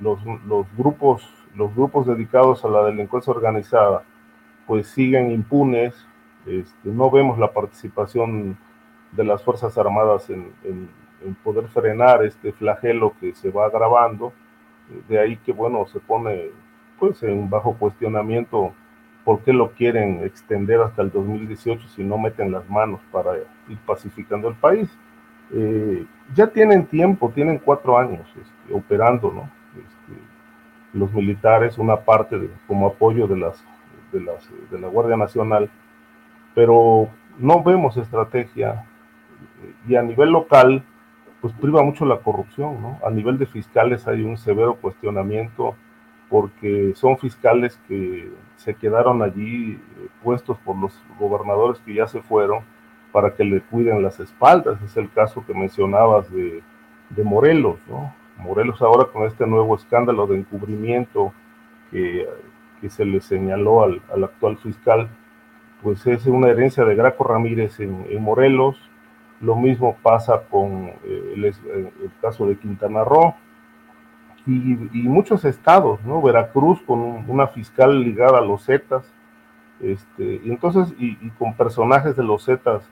los, 0.00 0.18
los, 0.46 0.66
grupos, 0.76 1.28
los 1.54 1.74
grupos 1.74 2.06
dedicados 2.06 2.64
a 2.64 2.68
la 2.68 2.84
delincuencia 2.84 3.32
organizada 3.32 4.04
pues 4.68 4.86
siguen 4.88 5.30
impunes, 5.30 5.94
este, 6.46 6.90
no 6.90 7.10
vemos 7.10 7.38
la 7.38 7.52
participación 7.52 8.58
de 9.12 9.24
las 9.24 9.42
Fuerzas 9.42 9.76
Armadas 9.78 10.28
en, 10.30 10.52
poder 11.42 11.66
frenar 11.68 12.24
este 12.24 12.52
flagelo 12.52 13.12
que 13.18 13.34
se 13.34 13.50
va 13.50 13.66
agravando, 13.66 14.32
de 15.08 15.18
ahí 15.18 15.36
que 15.38 15.52
bueno, 15.52 15.86
se 15.86 16.00
pone 16.00 16.50
pues 16.98 17.22
en 17.22 17.48
bajo 17.48 17.74
cuestionamiento 17.74 18.72
por 19.24 19.40
qué 19.40 19.52
lo 19.52 19.72
quieren 19.72 20.24
extender 20.24 20.80
hasta 20.80 21.02
el 21.02 21.10
2018 21.10 21.86
si 21.88 22.02
no 22.02 22.18
meten 22.18 22.50
las 22.50 22.68
manos 22.68 23.00
para 23.12 23.36
ir 23.68 23.78
pacificando 23.86 24.48
el 24.48 24.54
país. 24.54 24.88
Eh, 25.52 26.04
ya 26.34 26.46
tienen 26.46 26.86
tiempo, 26.86 27.30
tienen 27.34 27.58
cuatro 27.58 27.98
años 27.98 28.26
este, 28.28 28.74
operando, 28.74 29.32
¿no? 29.32 29.50
Este, 29.74 30.20
los 30.92 31.12
militares, 31.12 31.78
una 31.78 31.96
parte 31.96 32.50
como 32.66 32.86
apoyo 32.86 33.26
de 33.26 33.36
las 33.36 33.64
de, 34.12 34.20
las, 34.20 34.48
de 34.70 34.78
la 34.78 34.88
Guardia 34.88 35.16
Nacional, 35.16 35.70
pero 36.54 37.08
no 37.38 37.62
vemos 37.62 37.96
estrategia 37.96 38.84
y 39.86 39.96
a 39.96 40.02
nivel 40.02 40.30
local, 40.30 40.82
pues 41.40 41.52
priva 41.54 41.82
mucho 41.82 42.04
la 42.04 42.18
corrupción, 42.18 42.82
¿no? 42.82 42.98
A 43.04 43.10
nivel 43.10 43.38
de 43.38 43.46
fiscales 43.46 44.06
hay 44.06 44.22
un 44.22 44.36
severo 44.36 44.76
cuestionamiento 44.76 45.74
porque 46.28 46.92
son 46.94 47.16
fiscales 47.18 47.78
que 47.88 48.30
se 48.56 48.74
quedaron 48.74 49.22
allí 49.22 49.72
eh, 49.72 50.08
puestos 50.22 50.58
por 50.58 50.76
los 50.76 51.00
gobernadores 51.18 51.80
que 51.80 51.94
ya 51.94 52.06
se 52.06 52.20
fueron 52.20 52.62
para 53.12 53.34
que 53.34 53.44
le 53.44 53.60
cuiden 53.60 54.02
las 54.02 54.20
espaldas. 54.20 54.82
Es 54.82 54.96
el 54.96 55.10
caso 55.10 55.44
que 55.46 55.54
mencionabas 55.54 56.30
de, 56.30 56.62
de 57.10 57.24
Morelos, 57.24 57.78
¿no? 57.88 58.14
Morelos 58.36 58.82
ahora 58.82 59.06
con 59.12 59.24
este 59.26 59.46
nuevo 59.46 59.74
escándalo 59.74 60.26
de 60.26 60.38
encubrimiento 60.38 61.32
que 61.90 62.26
que 62.80 62.90
se 62.90 63.04
le 63.04 63.20
señaló 63.20 63.82
al, 63.82 64.02
actual 64.24 64.56
fiscal, 64.58 65.08
pues 65.82 66.06
es 66.06 66.26
una 66.26 66.48
herencia 66.48 66.84
de 66.84 66.94
Graco 66.94 67.24
Ramírez 67.24 67.80
en, 67.80 68.20
Morelos. 68.20 68.76
Lo 69.40 69.56
mismo 69.56 69.96
pasa 70.02 70.42
con 70.50 70.90
eh, 71.04 71.34
el, 71.36 72.10
caso 72.20 72.46
de 72.46 72.58
Quintana 72.58 73.04
Roo 73.04 73.34
y, 74.46 74.76
muchos 75.08 75.44
estados, 75.44 76.02
¿no? 76.04 76.22
Veracruz 76.22 76.80
con 76.82 77.00
una 77.28 77.48
fiscal 77.48 78.02
ligada 78.02 78.38
a 78.38 78.44
los 78.44 78.64
Zetas, 78.64 79.12
este, 79.80 80.40
y 80.42 80.50
entonces, 80.50 80.94
y, 80.98 81.14
con 81.38 81.54
personajes 81.54 82.16
de 82.16 82.24
los 82.24 82.46
Zetas 82.46 82.88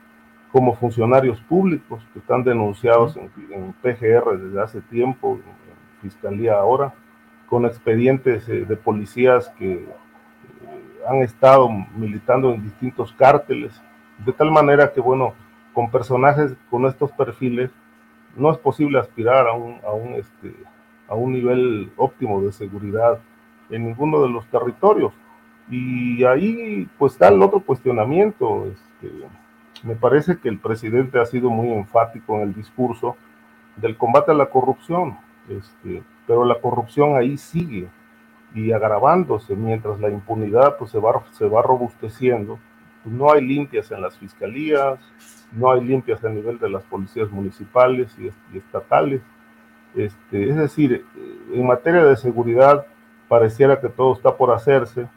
como 0.51 0.75
funcionarios 0.75 1.41
públicos 1.41 2.05
que 2.13 2.19
están 2.19 2.43
denunciados 2.43 3.17
en, 3.17 3.31
en 3.51 3.73
PGR 3.73 4.37
desde 4.37 4.61
hace 4.61 4.81
tiempo, 4.81 5.39
en 5.43 6.09
Fiscalía 6.09 6.53
ahora 6.53 6.93
con 7.47 7.65
expedientes 7.65 8.47
eh, 8.49 8.65
de 8.65 8.75
policías 8.75 9.49
que 9.57 9.73
eh, 9.73 9.87
han 11.07 11.17
estado 11.17 11.69
militando 11.95 12.53
en 12.53 12.61
distintos 12.61 13.13
cárteles, 13.13 13.81
de 14.25 14.33
tal 14.33 14.51
manera 14.51 14.91
que, 14.91 14.99
bueno, 14.99 15.33
con 15.77 15.91
personajes 15.91 16.55
con 16.71 16.87
estos 16.87 17.11
perfiles, 17.11 17.69
no 18.35 18.51
es 18.51 18.57
posible 18.57 18.97
aspirar 18.97 19.47
a 19.47 19.53
un, 19.53 19.77
a 19.85 19.91
un, 19.91 20.15
este, 20.15 20.55
a 21.07 21.13
un 21.13 21.33
nivel 21.33 21.91
óptimo 21.97 22.41
de 22.41 22.51
seguridad 22.51 23.19
en 23.69 23.85
ninguno 23.85 24.23
de 24.23 24.29
los 24.29 24.43
territorios. 24.47 25.13
Y 25.69 26.23
ahí 26.23 26.89
pues 26.97 27.13
está 27.13 27.27
el 27.27 27.39
otro 27.43 27.59
cuestionamiento. 27.59 28.65
Este, 28.65 29.13
me 29.83 29.95
parece 29.95 30.39
que 30.39 30.49
el 30.49 30.57
presidente 30.57 31.19
ha 31.19 31.25
sido 31.27 31.51
muy 31.51 31.69
enfático 31.69 32.37
en 32.37 32.41
el 32.41 32.55
discurso 32.55 33.15
del 33.75 33.97
combate 33.97 34.31
a 34.31 34.33
la 34.33 34.47
corrupción. 34.47 35.15
Este, 35.47 36.01
pero 36.25 36.43
la 36.43 36.59
corrupción 36.59 37.15
ahí 37.15 37.37
sigue 37.37 37.87
y 38.55 38.71
agravándose 38.71 39.55
mientras 39.55 39.99
la 39.99 40.09
impunidad 40.09 40.75
pues 40.79 40.89
se 40.89 40.97
va, 40.97 41.23
se 41.33 41.45
va 41.47 41.61
robusteciendo. 41.61 42.57
Pues, 43.07 43.17
no 43.17 43.31
hay 43.31 43.41
limpias 43.41 43.89
en 43.91 44.01
las 44.01 44.17
fiscalías, 44.17 44.99
no 45.53 45.71
hay 45.71 45.81
limpias 45.81 46.23
a 46.25 46.29
nivel 46.29 46.59
de 46.59 46.69
las 46.69 46.83
policías 46.83 47.31
municipales 47.31 48.13
y, 48.19 48.57
estatales. 48.57 49.21
Este, 49.95 50.49
es 50.49 50.55
decir, 50.57 51.05
en 51.53 51.65
materia 51.65 52.03
de 52.03 52.17
seguridad 52.17 52.85
pareciera 53.29 53.79
que 53.79 53.87
todo 53.87 54.13
está 54.13 54.35
por 54.35 54.51
hacerse 54.51 55.07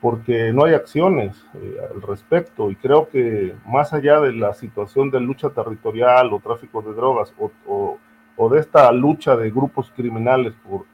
porque 0.00 0.52
no 0.52 0.64
hay 0.64 0.74
acciones 0.74 1.44
eh, 1.54 1.76
al 1.94 2.02
respecto 2.02 2.70
y 2.70 2.76
creo 2.76 3.08
que 3.08 3.54
más 3.66 3.92
allá 3.92 4.20
de 4.20 4.32
la 4.32 4.52
situación 4.54 5.10
de 5.10 5.20
lucha 5.20 5.50
territorial 5.50 6.32
o 6.32 6.40
tráfico 6.40 6.82
de 6.82 6.92
drogas 6.92 7.32
o 7.38 7.98
o 8.36 8.48
de 8.50 8.60
esta 8.60 8.92
lucha 8.92 9.34
de 9.34 9.50
grupos 9.50 9.90
criminales 9.96 10.54
por, 10.62 10.84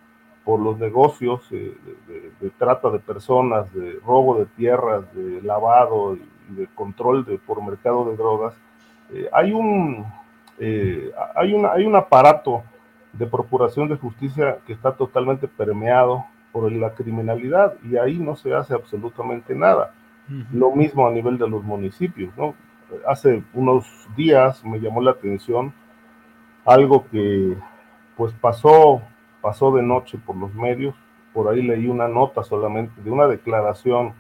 por 0.44 0.60
los 0.60 0.78
negocios 0.78 1.40
eh, 1.52 1.77
de, 2.40 2.51
trata 2.51 2.90
de 2.90 2.98
personas, 2.98 3.73
de 3.73 3.98
robo 4.05 4.39
de 4.39 4.47
tierras, 4.47 5.05
de 5.14 5.40
lavado 5.43 6.16
y 6.16 6.55
de 6.55 6.66
control 6.74 7.24
de, 7.24 7.39
por 7.39 7.62
mercado 7.62 8.10
de 8.10 8.16
drogas, 8.16 8.55
eh, 9.12 9.28
hay, 9.32 9.52
un, 9.52 10.05
eh, 10.59 11.12
hay, 11.36 11.55
una, 11.55 11.73
hay 11.73 11.85
un 11.85 11.94
aparato 11.94 12.62
de 13.12 13.27
procuración 13.27 13.89
de 13.89 13.97
justicia 13.97 14.59
que 14.66 14.73
está 14.73 14.93
totalmente 14.93 15.47
permeado 15.47 16.24
por 16.51 16.70
la 16.73 16.93
criminalidad 16.94 17.74
y 17.85 17.97
ahí 17.97 18.19
no 18.19 18.36
se 18.36 18.55
hace 18.55 18.74
absolutamente 18.74 19.55
nada. 19.55 19.94
Lo 20.52 20.70
mismo 20.70 21.06
a 21.06 21.10
nivel 21.10 21.36
de 21.36 21.48
los 21.48 21.62
municipios, 21.62 22.35
¿no? 22.39 22.55
Hace 23.06 23.43
unos 23.52 23.86
días 24.16 24.64
me 24.64 24.78
llamó 24.78 25.02
la 25.02 25.10
atención 25.10 25.74
algo 26.64 27.06
que 27.10 27.56
pues 28.16 28.32
pasó, 28.40 29.02
pasó 29.43 29.73
de 29.73 29.82
noche 29.82 30.19
por 30.24 30.36
los 30.36 30.55
medios, 30.55 30.94
por 31.35 31.52
ahí 31.52 31.62
leí 31.62 31.89
una 31.89 32.09
nota 32.09 32.43
solamente 32.43 33.02
de 33.02 33.10
una 33.10 33.27
declaración 33.27 34.14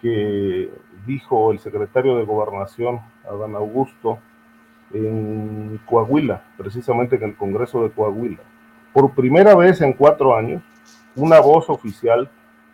que 0.00 0.70
dijo 1.06 1.52
el 1.52 1.58
secretario 1.58 2.16
de 2.16 2.24
Gobernación, 2.24 3.00
Adán 3.28 3.54
Augusto, 3.54 4.18
en 4.92 5.80
Coahuila, 5.86 6.42
precisamente 6.56 7.16
en 7.16 7.24
el 7.24 7.36
Congreso 7.36 7.82
de 7.82 7.90
Coahuila. 7.90 8.40
Por 8.92 9.12
primera 9.12 9.54
vez 9.54 9.80
en 9.80 9.92
cuatro 9.92 10.36
años, 10.36 10.62
una 11.14 11.40
voz 11.40 11.68
oficial 11.68 12.30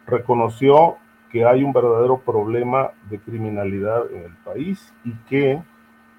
reconoció 0.06 0.96
que 1.30 1.44
hay 1.44 1.64
un 1.64 1.72
verdadero 1.72 2.18
problema 2.18 2.92
de 3.10 3.18
criminalidad 3.18 4.10
en 4.12 4.22
el 4.24 4.36
país 4.44 4.94
y 5.04 5.12
que 5.28 5.60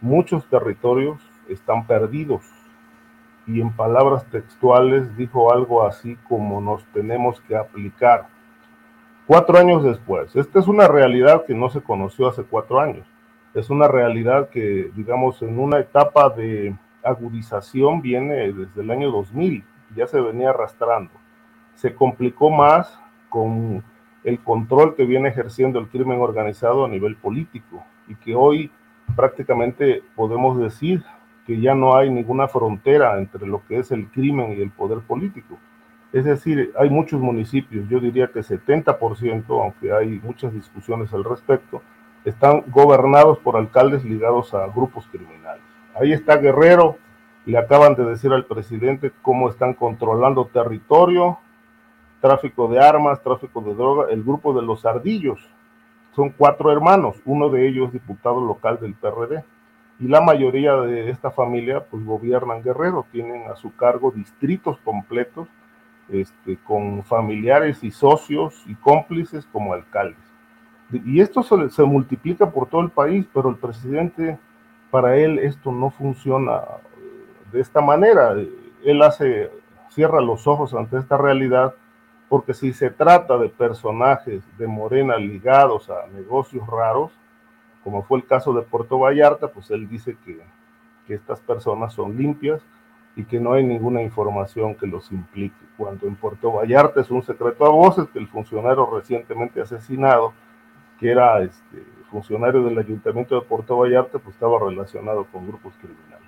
muchos 0.02 0.46
territorios 0.50 1.22
están 1.48 1.88
perdidos. 1.88 2.44
Y 3.48 3.62
en 3.62 3.72
palabras 3.72 4.26
textuales 4.26 5.16
dijo 5.18 5.54
algo 5.54 5.86
así 5.86 6.18
como 6.28 6.62
nos 6.62 6.84
tenemos 6.86 7.42
que 7.42 7.56
aplicar. 7.56 8.28
Cuatro 9.28 9.58
años 9.58 9.84
después, 9.84 10.36
esta 10.36 10.60
es 10.60 10.68
una 10.68 10.88
realidad 10.88 11.46
que 11.46 11.54
no 11.54 11.70
se 11.70 11.82
conoció 11.82 12.28
hace 12.28 12.44
cuatro 12.44 12.80
años. 12.80 13.08
Es 13.54 13.70
una 13.70 13.88
realidad 13.88 14.50
que, 14.50 14.92
digamos, 14.96 15.42
en 15.42 15.58
una 15.58 15.80
etapa 15.80 16.30
de 16.30 16.76
agudización 17.04 18.02
viene 18.02 18.52
desde 18.52 18.82
el 18.82 18.92
año 18.92 19.12
2000, 19.12 19.64
ya 19.96 20.08
se 20.08 20.20
venía 20.20 20.50
arrastrando. 20.50 21.12
Se 21.76 21.94
complicó 21.96 22.50
más 22.50 23.00
con 23.30 23.84
el 24.24 24.40
control 24.40 24.96
que 24.96 25.06
viene 25.06 25.30
ejerciendo 25.30 25.80
el 25.80 25.88
crimen 25.88 26.20
organizado 26.20 26.86
a 26.86 26.90
nivel 26.90 27.16
político 27.16 27.84
y 28.08 28.16
que 28.16 28.36
hoy 28.36 28.72
prácticamente 29.16 30.04
podemos 30.16 30.60
decir 30.60 31.04
que 31.46 31.60
ya 31.60 31.76
no 31.76 31.96
hay 31.96 32.10
ninguna 32.10 32.48
frontera 32.48 33.18
entre 33.20 33.48
lo 33.48 33.66
que 33.68 33.80
es 33.80 33.92
el 33.92 34.08
crimen 34.08 34.54
y 34.58 34.62
el 34.62 34.72
poder 34.72 35.00
político. 35.00 35.58
Es 36.12 36.26
decir, 36.26 36.74
hay 36.80 36.90
muchos 36.90 37.20
municipios, 37.20 37.88
yo 37.90 38.00
diría 38.00 38.28
que 38.28 38.40
70%, 38.40 39.44
aunque 39.50 39.92
hay 39.92 40.20
muchas 40.24 40.54
discusiones 40.54 41.14
al 41.14 41.24
respecto, 41.24 41.82
están 42.24 42.64
gobernados 42.68 43.38
por 43.40 43.58
alcaldes 43.58 44.04
ligados 44.04 44.54
a 44.54 44.66
grupos 44.68 45.08
criminales. 45.12 45.62
Ahí 45.94 46.14
está 46.14 46.38
Guerrero, 46.38 46.98
le 47.46 47.58
acaban 47.58 47.96
de 47.96 48.06
decir 48.06 48.32
al 48.32 48.46
presidente 48.46 49.12
cómo 49.22 49.50
están 49.50 49.74
controlando 49.74 50.46
territorio, 50.48 51.38
tráfico 52.20 52.68
de 52.68 52.80
armas, 52.80 53.22
tráfico 53.22 53.62
de 53.62 53.76
droga, 53.76 54.08
el 54.10 54.24
grupo 54.24 54.54
de 54.54 54.66
los 54.66 54.86
ardillos. 54.86 55.40
Son 56.16 56.30
cuatro 56.30 56.72
hermanos, 56.72 57.18
uno 57.26 57.50
de 57.50 57.68
ellos 57.68 57.92
diputado 57.92 58.44
local 58.44 58.80
del 58.82 58.96
PRD. 58.96 59.44
Y 60.00 60.08
la 60.08 60.22
mayoría 60.22 60.74
de 60.76 61.10
esta 61.10 61.32
familia 61.32 61.86
pues 61.86 62.04
gobiernan 62.04 62.62
Guerrero, 62.62 63.06
tienen 63.12 63.50
a 63.50 63.56
su 63.56 63.76
cargo 63.76 64.12
distritos 64.12 64.78
completos 64.80 65.48
este, 66.10 66.58
con 66.58 67.04
familiares 67.04 67.84
y 67.84 67.92
socios 67.92 68.64
y 68.68 68.76
cómplices 68.76 69.46
como 69.52 69.74
alcaldes. 69.74 70.20
Y 70.92 71.20
esto 71.20 71.42
se, 71.44 71.70
se 71.70 71.84
multiplica 71.84 72.52
por 72.52 72.68
todo 72.68 72.82
el 72.82 72.92
país, 72.92 73.26
pero 73.34 73.50
el 73.50 73.56
presidente, 73.56 74.38
para 74.92 75.18
él 75.18 75.40
esto 75.40 75.72
no 75.72 75.90
funciona 75.90 76.62
de 77.52 77.62
esta 77.62 77.82
manera. 77.82 78.36
Él 78.84 79.02
hace, 79.02 79.50
cierra 79.90 80.22
los 80.22 80.46
ojos 80.46 80.74
ante 80.74 80.98
esta 80.98 81.18
realidad 81.18 81.74
porque 82.30 82.54
si 82.54 82.74
se 82.74 82.90
trata 82.90 83.38
de 83.38 83.50
personajes 83.50 84.44
de 84.58 84.68
Morena 84.68 85.18
ligados 85.18 85.90
a 85.90 86.08
negocios 86.08 86.66
raros, 86.68 87.12
como 87.86 88.02
fue 88.02 88.18
el 88.18 88.26
caso 88.26 88.52
de 88.52 88.64
Puerto 88.64 88.98
Vallarta, 88.98 89.48
pues 89.48 89.70
él 89.70 89.88
dice 89.88 90.18
que, 90.26 90.42
que 91.06 91.14
estas 91.14 91.40
personas 91.40 91.94
son 91.94 92.18
limpias 92.18 92.60
y 93.16 93.24
que 93.26 93.40
no 93.40 93.54
hay 93.54 93.64
ninguna 93.64 94.02
información 94.02 94.74
que 94.74 94.88
los 94.88 95.12
implique. 95.12 95.56
Cuando 95.78 96.08
en 96.08 96.16
Puerto 96.16 96.52
Vallarta 96.52 97.00
es 97.02 97.12
un 97.12 97.22
secreto 97.22 97.64
a 97.64 97.70
voces 97.70 98.10
que 98.10 98.18
el 98.18 98.28
funcionario 98.28 98.90
recientemente 98.92 99.62
asesinado, 99.62 100.34
que 101.00 101.12
era 101.12 101.44
este, 101.44 101.84
funcionario 102.10 102.64
del 102.64 102.80
ayuntamiento 102.80 103.36
de 103.36 103.42
Puerto 103.42 103.78
Vallarta, 103.78 104.18
pues 104.18 104.34
estaba 104.36 104.58
relacionado 104.60 105.26
con 105.26 105.46
grupos 105.46 105.76
criminales. 105.80 106.28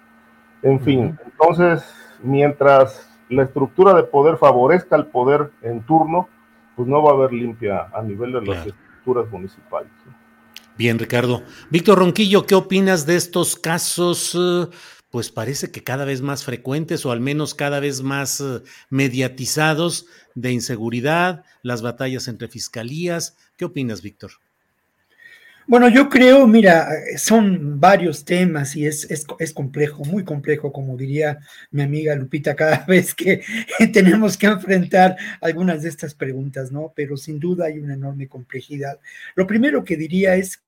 En 0.61 0.79
fin, 0.79 1.17
entonces, 1.25 1.91
mientras 2.21 3.19
la 3.29 3.41
estructura 3.41 3.95
de 3.95 4.03
poder 4.03 4.37
favorezca 4.37 4.95
al 4.95 5.07
poder 5.07 5.49
en 5.63 5.81
turno, 5.81 6.29
pues 6.75 6.87
no 6.87 7.01
va 7.01 7.13
a 7.13 7.13
haber 7.15 7.33
limpia 7.33 7.87
a 7.91 8.03
nivel 8.03 8.31
de 8.31 8.41
las 8.41 8.67
estructuras 8.67 9.27
municipales. 9.31 9.89
Bien, 10.77 10.99
Ricardo. 10.99 11.43
Víctor 11.71 11.97
Ronquillo, 11.97 12.45
¿qué 12.45 12.53
opinas 12.53 13.07
de 13.07 13.15
estos 13.15 13.55
casos? 13.55 14.37
Eh, 14.39 14.67
pues 15.09 15.31
parece 15.31 15.71
que 15.71 15.83
cada 15.83 16.05
vez 16.05 16.21
más 16.21 16.43
frecuentes 16.43 17.03
o 17.03 17.11
al 17.11 17.19
menos 17.19 17.55
cada 17.55 17.79
vez 17.79 18.03
más 18.03 18.41
eh, 18.41 18.61
mediatizados 18.91 20.05
de 20.35 20.51
inseguridad, 20.51 21.43
las 21.63 21.81
batallas 21.81 22.27
entre 22.27 22.47
fiscalías. 22.47 23.35
¿Qué 23.55 23.65
opinas, 23.65 24.03
Víctor? 24.03 24.33
Bueno, 25.65 25.89
yo 25.89 26.07
creo, 26.07 26.47
mira, 26.47 26.87
son 27.17 27.79
varios 27.79 28.23
temas 28.23 28.75
y 28.75 28.85
es, 28.85 29.05
es, 29.09 29.53
complejo, 29.53 30.05
muy 30.05 30.23
complejo, 30.23 30.71
como 30.71 30.95
diría 30.95 31.39
mi 31.71 31.81
amiga 31.81 32.15
Lupita, 32.15 32.55
cada 32.55 32.85
vez 32.87 33.15
que 33.15 33.41
tenemos 33.91 34.37
que 34.37 34.45
enfrentar 34.45 35.17
algunas 35.41 35.81
de 35.81 35.89
estas 35.89 36.13
preguntas, 36.13 36.71
¿no? 36.71 36.93
Pero 36.95 37.17
sin 37.17 37.39
duda 37.39 37.65
hay 37.65 37.79
una 37.79 37.95
enorme 37.95 38.29
complejidad. 38.29 38.99
Lo 39.35 39.45
primero 39.45 39.83
que 39.83 39.97
diría 39.97 40.35
es 40.35 40.61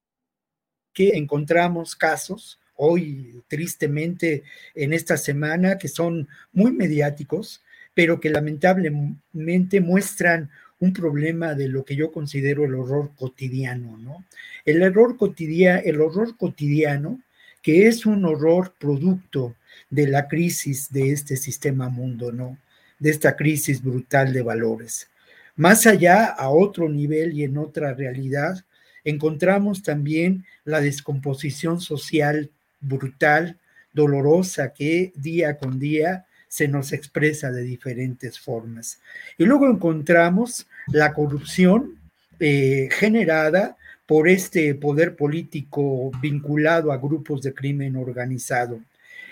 que 0.92 1.16
encontramos 1.16 1.96
casos 1.96 2.58
hoy, 2.76 3.42
tristemente, 3.48 4.42
en 4.74 4.92
esta 4.92 5.16
semana, 5.16 5.76
que 5.76 5.88
son 5.88 6.28
muy 6.52 6.72
mediáticos, 6.72 7.62
pero 7.94 8.20
que 8.20 8.30
lamentablemente 8.30 9.80
muestran 9.80 10.50
un 10.78 10.94
problema 10.94 11.54
de 11.54 11.68
lo 11.68 11.84
que 11.84 11.94
yo 11.94 12.10
considero 12.10 12.64
el 12.64 12.74
horror 12.74 13.10
cotidiano, 13.16 13.98
¿no? 13.98 14.24
El 14.64 14.82
error 14.82 15.18
cotidiano, 15.18 15.82
el 15.84 16.00
horror 16.00 16.36
cotidiano, 16.38 17.20
que 17.62 17.86
es 17.86 18.06
un 18.06 18.24
horror 18.24 18.72
producto 18.78 19.54
de 19.90 20.06
la 20.06 20.26
crisis 20.26 20.90
de 20.90 21.12
este 21.12 21.36
sistema 21.36 21.90
mundo, 21.90 22.32
¿no? 22.32 22.56
De 22.98 23.10
esta 23.10 23.36
crisis 23.36 23.82
brutal 23.82 24.32
de 24.32 24.42
valores. 24.42 25.10
Más 25.56 25.86
allá, 25.86 26.24
a 26.24 26.48
otro 26.48 26.88
nivel 26.88 27.34
y 27.34 27.44
en 27.44 27.58
otra 27.58 27.92
realidad, 27.92 28.64
encontramos 29.04 29.82
también 29.82 30.44
la 30.64 30.80
descomposición 30.80 31.80
social 31.80 32.50
brutal, 32.80 33.58
dolorosa, 33.92 34.72
que 34.72 35.12
día 35.16 35.56
con 35.58 35.78
día 35.78 36.26
se 36.48 36.66
nos 36.66 36.92
expresa 36.92 37.52
de 37.52 37.62
diferentes 37.62 38.38
formas. 38.38 39.00
Y 39.38 39.44
luego 39.44 39.68
encontramos 39.68 40.66
la 40.88 41.12
corrupción 41.12 41.98
eh, 42.40 42.88
generada 42.90 43.76
por 44.06 44.28
este 44.28 44.74
poder 44.74 45.14
político 45.14 46.10
vinculado 46.20 46.90
a 46.90 46.98
grupos 46.98 47.42
de 47.42 47.54
crimen 47.54 47.94
organizado. 47.94 48.80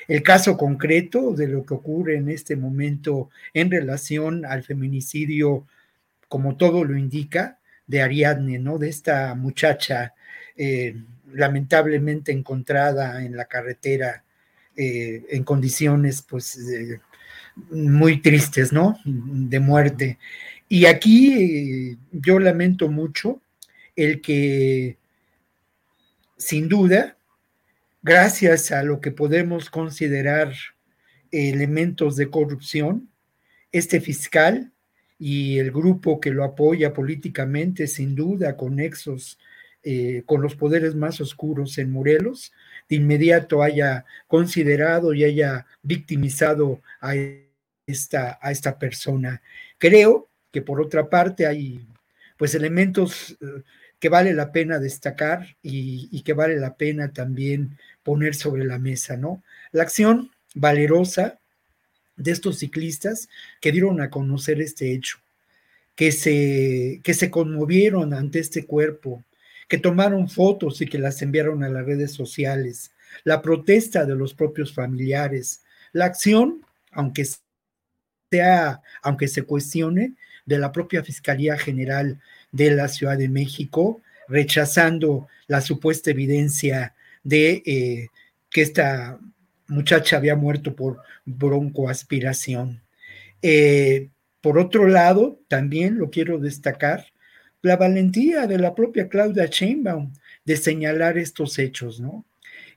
El 0.06 0.22
caso 0.22 0.56
concreto 0.56 1.34
de 1.34 1.48
lo 1.48 1.66
que 1.66 1.74
ocurre 1.74 2.16
en 2.16 2.30
este 2.30 2.54
momento 2.54 3.30
en 3.52 3.70
relación 3.70 4.44
al 4.44 4.62
feminicidio, 4.62 5.66
como 6.28 6.56
todo 6.56 6.84
lo 6.84 6.96
indica, 6.96 7.57
de 7.88 8.02
Ariadne, 8.02 8.58
¿no? 8.60 8.78
De 8.78 8.88
esta 8.88 9.34
muchacha 9.34 10.14
eh, 10.56 10.94
lamentablemente 11.32 12.30
encontrada 12.30 13.24
en 13.24 13.36
la 13.36 13.46
carretera 13.46 14.22
eh, 14.76 15.24
en 15.30 15.42
condiciones, 15.42 16.22
pues, 16.22 16.58
muy 17.70 18.22
tristes, 18.22 18.72
¿no? 18.72 18.98
De 19.04 19.58
muerte. 19.58 20.18
Y 20.68 20.86
aquí 20.86 21.32
eh, 21.32 21.96
yo 22.12 22.38
lamento 22.38 22.88
mucho 22.88 23.40
el 23.96 24.20
que, 24.20 24.96
sin 26.36 26.68
duda, 26.68 27.16
gracias 28.02 28.70
a 28.70 28.82
lo 28.82 29.00
que 29.00 29.10
podemos 29.10 29.70
considerar 29.70 30.52
elementos 31.32 32.16
de 32.16 32.30
corrupción, 32.30 33.08
este 33.72 34.00
fiscal 34.00 34.72
y 35.18 35.58
el 35.58 35.70
grupo 35.72 36.20
que 36.20 36.30
lo 36.30 36.44
apoya 36.44 36.92
políticamente, 36.92 37.86
sin 37.86 38.14
duda, 38.14 38.56
con 38.56 38.76
nexos 38.76 39.38
eh, 39.84 40.22
con 40.26 40.42
los 40.42 40.56
poderes 40.56 40.94
más 40.96 41.20
oscuros 41.20 41.78
en 41.78 41.90
Morelos, 41.90 42.52
de 42.88 42.96
inmediato 42.96 43.62
haya 43.62 44.04
considerado 44.26 45.14
y 45.14 45.24
haya 45.24 45.66
victimizado 45.82 46.82
a 47.00 47.14
esta, 47.86 48.38
a 48.42 48.50
esta 48.50 48.78
persona. 48.78 49.40
Creo 49.78 50.28
que 50.50 50.62
por 50.62 50.80
otra 50.80 51.08
parte 51.08 51.46
hay 51.46 51.86
pues 52.36 52.54
elementos 52.54 53.36
eh, 53.40 53.62
que 53.98 54.08
vale 54.08 54.32
la 54.32 54.52
pena 54.52 54.78
destacar 54.78 55.56
y, 55.62 56.22
que 56.22 56.32
vale 56.32 56.56
la 56.56 56.76
pena 56.76 57.12
también 57.12 57.78
poner 58.02 58.34
sobre 58.34 58.64
la 58.64 58.78
mesa, 58.78 59.16
¿no? 59.16 59.42
La 59.72 59.82
acción 59.82 60.30
valerosa 60.54 61.40
de 62.18 62.32
estos 62.32 62.58
ciclistas 62.58 63.28
que 63.60 63.72
dieron 63.72 64.00
a 64.00 64.10
conocer 64.10 64.60
este 64.60 64.92
hecho, 64.92 65.18
que 65.94 66.12
se, 66.12 67.00
que 67.02 67.14
se 67.14 67.30
conmovieron 67.30 68.12
ante 68.12 68.40
este 68.40 68.66
cuerpo, 68.66 69.24
que 69.68 69.78
tomaron 69.78 70.28
fotos 70.28 70.80
y 70.80 70.86
que 70.86 70.98
las 70.98 71.22
enviaron 71.22 71.64
a 71.64 71.68
las 71.68 71.86
redes 71.86 72.12
sociales, 72.12 72.90
la 73.24 73.40
protesta 73.40 74.04
de 74.04 74.14
los 74.14 74.34
propios 74.34 74.74
familiares, 74.74 75.62
la 75.92 76.06
acción, 76.06 76.62
aunque 76.92 77.26
sea, 78.30 78.82
aunque 79.02 79.28
se 79.28 79.42
cuestione, 79.42 80.14
de 80.44 80.58
la 80.58 80.72
propia 80.72 81.04
Fiscalía 81.04 81.58
General 81.58 82.18
de 82.52 82.70
la 82.70 82.88
Ciudad 82.88 83.18
de 83.18 83.28
México, 83.28 84.00
rechazando 84.28 85.28
la 85.46 85.60
supuesta 85.60 86.10
evidencia 86.10 86.94
de 87.22 87.62
eh, 87.66 88.08
que 88.50 88.62
esta 88.62 89.18
muchacha 89.68 90.16
había 90.16 90.36
muerto 90.36 90.74
por 90.74 91.02
broncoaspiración. 91.24 92.82
Eh, 93.42 94.08
por 94.40 94.58
otro 94.58 94.88
lado, 94.88 95.40
también 95.48 95.98
lo 95.98 96.10
quiero 96.10 96.38
destacar, 96.38 97.06
la 97.62 97.76
valentía 97.76 98.46
de 98.46 98.58
la 98.58 98.74
propia 98.74 99.08
Claudia 99.08 99.46
Sheinbaum 99.46 100.12
de 100.44 100.56
señalar 100.56 101.18
estos 101.18 101.58
hechos, 101.58 102.00
¿no? 102.00 102.24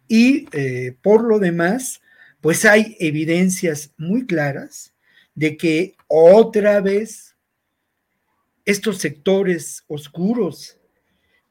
Y 0.07 0.47
eh, 0.51 0.95
por 1.01 1.23
lo 1.23 1.39
demás, 1.39 2.01
pues 2.41 2.65
hay 2.65 2.97
evidencias 2.99 3.93
muy 3.97 4.26
claras 4.26 4.93
de 5.35 5.55
que 5.55 5.95
otra 6.07 6.81
vez 6.81 7.35
estos 8.65 8.97
sectores 8.97 9.84
oscuros 9.88 10.77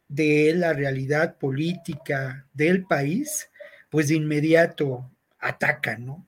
de 0.09 0.53
la 0.55 0.73
realidad 0.73 1.39
política 1.39 2.47
del 2.53 2.85
país, 2.85 3.49
pues 3.89 4.09
de 4.09 4.17
inmediato 4.17 5.10
atacan, 5.41 6.07
¿no? 6.07 6.27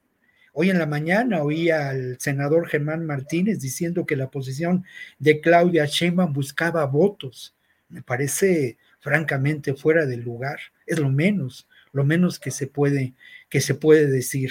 Hoy 0.54 0.68
en 0.68 0.78
la 0.78 0.86
mañana 0.86 1.42
oí 1.42 1.70
al 1.70 2.20
senador 2.20 2.68
Germán 2.68 3.06
Martínez 3.06 3.58
diciendo 3.60 4.04
que 4.04 4.16
la 4.16 4.30
posición 4.30 4.84
de 5.18 5.40
Claudia 5.40 5.86
Sheinbaum 5.86 6.34
buscaba 6.34 6.84
votos. 6.84 7.54
Me 7.88 8.02
parece 8.02 8.76
francamente 9.00 9.74
fuera 9.74 10.04
del 10.04 10.20
lugar. 10.20 10.58
Es 10.86 10.98
lo 10.98 11.08
menos, 11.08 11.66
lo 11.92 12.04
menos 12.04 12.38
que 12.38 12.50
se 12.50 12.66
puede, 12.66 13.14
que 13.48 13.62
se 13.62 13.74
puede 13.74 14.06
decir. 14.06 14.50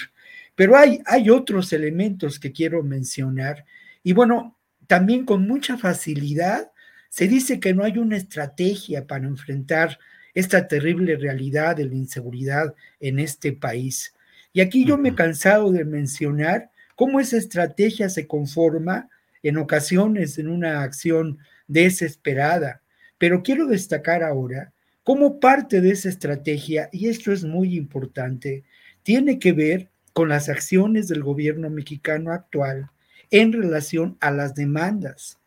Pero 0.55 0.75
hay, 0.75 1.01
hay 1.05 1.29
otros 1.29 1.71
elementos 1.71 2.39
que 2.39 2.51
quiero 2.51 2.81
mencionar. 2.81 3.65
Y 4.01 4.13
bueno, 4.13 4.57
también 4.87 5.23
con 5.23 5.47
mucha 5.47 5.77
facilidad 5.77 6.71
se 7.09 7.27
dice 7.27 7.59
que 7.59 7.73
no 7.73 7.83
hay 7.83 7.99
una 7.99 8.17
estrategia 8.17 9.05
para 9.05 9.27
enfrentar 9.27 9.99
esta 10.33 10.67
terrible 10.67 11.15
realidad 11.17 11.75
de 11.75 11.85
la 11.85 11.95
inseguridad 11.95 12.73
en 12.99 13.19
este 13.19 13.53
país. 13.53 14.15
Y 14.53 14.61
aquí 14.61 14.85
yo 14.85 14.97
me 14.97 15.09
he 15.09 15.15
cansado 15.15 15.71
de 15.71 15.85
mencionar 15.85 16.71
cómo 16.95 17.19
esa 17.19 17.37
estrategia 17.37 18.09
se 18.09 18.27
conforma 18.27 19.09
en 19.43 19.57
ocasiones 19.57 20.37
en 20.37 20.47
una 20.47 20.83
acción 20.83 21.39
desesperada. 21.67 22.81
Pero 23.17 23.43
quiero 23.43 23.67
destacar 23.67 24.23
ahora 24.23 24.71
cómo 25.03 25.39
parte 25.39 25.81
de 25.81 25.91
esa 25.91 26.09
estrategia, 26.09 26.89
y 26.91 27.07
esto 27.07 27.31
es 27.31 27.43
muy 27.43 27.75
importante, 27.75 28.63
tiene 29.03 29.39
que 29.39 29.53
ver 29.53 29.89
con 30.13 30.29
las 30.29 30.49
acciones 30.49 31.07
del 31.07 31.23
gobierno 31.23 31.69
mexicano 31.69 32.31
actual 32.31 32.89
en 33.31 33.53
relación 33.53 34.17
a 34.19 34.31
las 34.31 34.55
demandas 34.55 35.37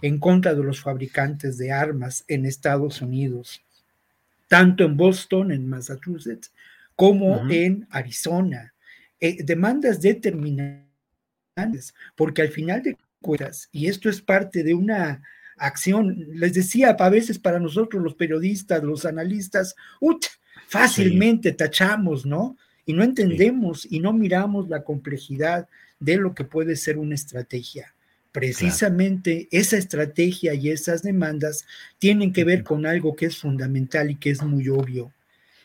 en 0.00 0.18
contra 0.18 0.54
de 0.54 0.62
los 0.62 0.80
fabricantes 0.80 1.58
de 1.58 1.72
armas 1.72 2.24
en 2.28 2.46
Estados 2.46 3.02
Unidos, 3.02 3.62
tanto 4.48 4.84
en 4.84 4.96
Boston, 4.96 5.52
en 5.52 5.68
Massachusetts, 5.68 6.52
como 6.96 7.48
en 7.50 7.86
Arizona. 7.90 8.72
Eh, 9.20 9.42
demandas 9.44 10.00
determinantes, 10.00 11.94
porque 12.16 12.42
al 12.42 12.48
final 12.48 12.82
de 12.82 12.96
cuentas, 13.20 13.68
y 13.72 13.86
esto 13.86 14.10
es 14.10 14.20
parte 14.20 14.62
de 14.62 14.74
una 14.74 15.22
acción, 15.56 16.26
les 16.34 16.54
decía, 16.54 16.90
a 16.90 17.08
veces 17.08 17.38
para 17.38 17.60
nosotros 17.60 18.02
los 18.02 18.14
periodistas, 18.14 18.82
los 18.82 19.04
analistas, 19.04 19.76
fácilmente 20.66 21.52
tachamos, 21.52 22.26
¿no? 22.26 22.56
Y 22.84 22.94
no 22.94 23.04
entendemos 23.04 23.86
y 23.88 24.00
no 24.00 24.12
miramos 24.12 24.68
la 24.68 24.82
complejidad 24.82 25.68
de 26.00 26.16
lo 26.16 26.34
que 26.34 26.44
puede 26.44 26.74
ser 26.74 26.98
una 26.98 27.14
estrategia. 27.14 27.94
Precisamente 28.32 29.46
esa 29.52 29.76
estrategia 29.76 30.54
y 30.54 30.70
esas 30.70 31.02
demandas 31.02 31.64
tienen 31.98 32.32
que 32.32 32.44
ver 32.44 32.64
con 32.64 32.86
algo 32.86 33.14
que 33.14 33.26
es 33.26 33.36
fundamental 33.36 34.10
y 34.10 34.16
que 34.16 34.30
es 34.30 34.42
muy 34.42 34.68
obvio. 34.68 35.12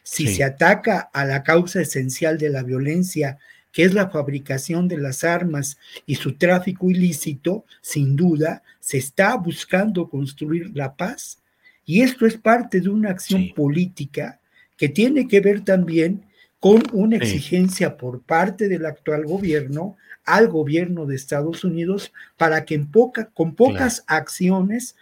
Si 0.09 0.25
se 0.27 0.41
ataca 0.45 1.09
a 1.11 1.25
la 1.25 1.43
causa 1.43 1.81
esencial 1.81 2.38
de 2.38 2.49
la 2.49 2.63
violencia, 2.63 3.39
que 3.73 3.84
es 3.84 3.93
la 3.93 4.09
fabricación 4.09 4.88
de 4.88 4.97
las 4.97 5.25
armas 5.25 5.77
y 6.05 6.15
su 6.15 6.38
tráfico 6.38 6.89
ilícito, 6.89 7.65
sin 7.81 8.15
duda, 8.15 8.63
se 8.79 8.97
está 8.97 9.35
buscando 9.35 10.09
construir 10.09 10.71
la 10.73 10.95
paz. 10.95 11.39
Y 11.85 12.03
esto 12.03 12.25
es 12.25 12.38
parte 12.38 12.79
de 12.79 12.88
una 12.88 13.09
acción 13.09 13.49
política 13.53 14.39
que 14.77 14.88
tiene 14.88 15.27
que 15.27 15.41
ver 15.41 15.65
también 15.65 16.23
con 16.61 16.81
una 16.93 17.17
exigencia 17.17 17.97
por 17.97 18.21
parte 18.21 18.69
del 18.69 18.85
actual 18.85 19.25
gobierno 19.25 19.97
al 20.23 20.47
gobierno 20.47 21.05
de 21.05 21.17
Estados 21.17 21.65
Unidos 21.65 22.13
para 22.38 22.63
que 22.63 22.75
en 22.75 22.89
poca, 22.89 23.29
con 23.34 23.55
pocas 23.55 24.05
acciones 24.07 24.95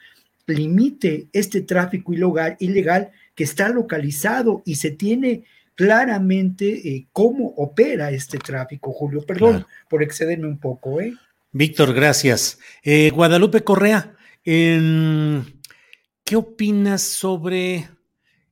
limite 0.48 1.28
este 1.32 1.62
tráfico 1.62 2.12
ilegal, 2.12 2.58
ilegal 2.60 3.12
que 3.36 3.44
está 3.44 3.70
localizado 3.70 4.64
y 4.66 4.76
se 4.76 4.92
tiene 4.92 5.44
claramente 5.76 6.90
eh, 6.90 7.08
cómo 7.12 7.50
opera 7.58 8.10
este 8.12 8.38
tráfico, 8.38 8.94
Julio. 8.94 9.26
Perdón 9.26 9.66
por 9.90 10.02
excederme 10.02 10.48
un 10.48 10.58
poco. 10.58 11.02
¿eh? 11.02 11.14
Víctor, 11.52 11.94
gracias. 11.94 12.60
Eh, 12.84 13.12
Guadalupe 13.12 13.64
Correa, 13.64 14.16
¿qué 14.44 16.36
opinas 16.36 17.02
sobre 17.02 17.90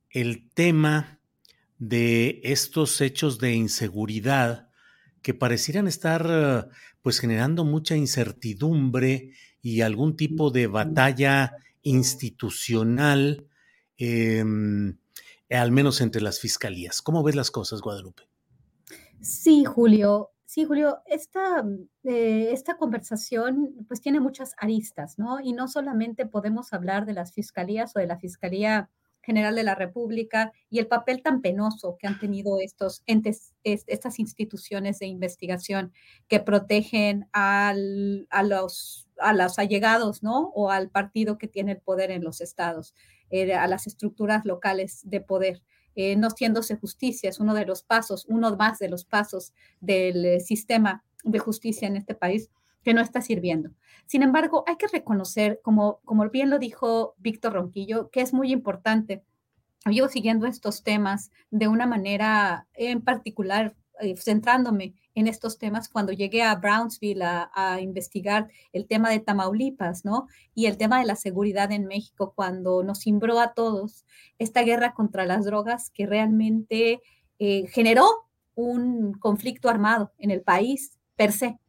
el 0.09 0.49
tema 0.53 1.19
de 1.79 2.41
estos 2.43 3.01
hechos 3.01 3.39
de 3.39 3.53
inseguridad 3.53 4.69
que 5.21 5.33
parecieran 5.33 5.87
estar 5.87 6.69
pues 7.01 7.19
generando 7.19 7.65
mucha 7.65 7.95
incertidumbre 7.95 9.31
y 9.61 9.81
algún 9.81 10.15
tipo 10.15 10.51
de 10.51 10.67
batalla 10.67 11.53
institucional, 11.83 13.47
em, 14.03 14.97
al 15.49 15.71
menos 15.71 16.01
entre 16.01 16.21
las 16.21 16.39
fiscalías. 16.39 17.01
¿Cómo 17.01 17.23
ves 17.23 17.35
las 17.35 17.51
cosas, 17.51 17.81
Guadalupe? 17.81 18.23
Sí, 19.21 19.63
Julio. 19.65 20.31
Sí, 20.45 20.65
Julio, 20.65 21.01
esta, 21.07 21.63
eh, 22.03 22.49
esta 22.51 22.77
conversación 22.77 23.73
pues 23.87 24.01
tiene 24.01 24.19
muchas 24.19 24.53
aristas, 24.59 25.17
¿no? 25.17 25.39
Y 25.39 25.53
no 25.53 25.67
solamente 25.67 26.27
podemos 26.27 26.73
hablar 26.73 27.07
de 27.07 27.13
las 27.13 27.33
fiscalías 27.33 27.95
o 27.95 27.99
de 27.99 28.05
la 28.05 28.19
Fiscalía 28.19 28.89
General 29.23 29.55
de 29.55 29.63
la 29.63 29.73
República 29.73 30.51
y 30.69 30.79
el 30.79 30.87
papel 30.87 31.23
tan 31.23 31.41
penoso 31.41 31.97
que 31.97 32.07
han 32.07 32.19
tenido 32.19 32.59
estos 32.59 33.03
estas 33.63 34.19
instituciones 34.19 34.99
de 34.99 35.07
investigación 35.07 35.93
que 36.27 36.41
protegen 36.41 37.27
al, 37.31 38.27
a, 38.29 38.43
los, 38.43 39.09
a 39.17 39.33
los 39.33 39.57
allegados, 39.57 40.21
¿no? 40.23 40.49
O 40.53 40.69
al 40.69 40.89
partido 40.89 41.37
que 41.37 41.47
tiene 41.47 41.71
el 41.71 41.81
poder 41.81 42.11
en 42.11 42.23
los 42.23 42.41
estados, 42.41 42.93
eh, 43.35 43.51
a 43.55 43.65
las 43.65 43.87
estructuras 43.87 44.45
locales 44.45 45.01
de 45.05 45.19
poder. 45.19 45.63
Eh, 45.95 46.15
no 46.17 46.29
siéndose 46.29 46.75
justicia, 46.75 47.31
es 47.31 47.39
uno 47.39 47.55
de 47.55 47.65
los 47.65 47.81
pasos, 47.81 48.27
uno 48.29 48.55
más 48.55 48.77
de 48.77 48.89
los 48.89 49.05
pasos 49.05 49.53
del 49.81 50.23
eh, 50.23 50.39
sistema 50.39 51.03
de 51.23 51.39
justicia 51.39 51.87
en 51.87 51.95
este 51.95 52.13
país 52.13 52.51
que 52.83 52.93
no 52.93 53.01
está 53.01 53.21
sirviendo. 53.21 53.71
Sin 54.05 54.21
embargo, 54.21 54.63
hay 54.67 54.75
que 54.75 54.85
reconocer, 54.85 55.61
como, 55.63 55.99
como 56.05 56.29
bien 56.29 56.51
lo 56.51 56.59
dijo 56.59 57.15
Víctor 57.17 57.53
Ronquillo, 57.53 58.11
que 58.11 58.21
es 58.21 58.35
muy 58.35 58.51
importante. 58.51 59.23
Yo 59.91 60.09
siguiendo 60.09 60.45
estos 60.45 60.83
temas 60.83 61.31
de 61.49 61.67
una 61.67 61.87
manera 61.87 62.67
en 62.75 63.01
particular, 63.01 63.75
eh, 63.99 64.15
centrándome 64.17 64.95
en 65.15 65.27
estos 65.27 65.57
temas 65.57 65.89
cuando 65.89 66.11
llegué 66.11 66.41
a 66.41 66.55
Brownsville 66.55 67.23
a, 67.23 67.79
investigar 67.79 68.49
el 68.71 68.87
tema 68.87 69.09
de 69.09 69.19
Tamaulipas, 69.19 70.05
¿no? 70.05 70.27
Y 70.55 70.65
el 70.65 70.77
tema 70.77 70.99
de 70.99 71.05
la 71.05 71.15
seguridad 71.15 71.71
en 71.71 71.85
México, 71.85 72.33
cuando 72.35 72.83
nos 72.83 73.01
cimbró 73.01 73.39
a 73.39 73.53
todos 73.53 74.05
esta 74.39 74.63
guerra 74.63 74.93
contra 74.93 75.25
las 75.25 75.45
drogas 75.45 75.91
que 75.91 76.07
realmente 76.07 77.01
eh, 77.39 77.67
generó 77.67 78.07
un 78.55 79.13
conflicto 79.13 79.69
armado 79.69 80.11
en 80.17 80.31
el 80.31 80.41
país 80.41 80.97
per 81.15 81.31
se 81.31 81.59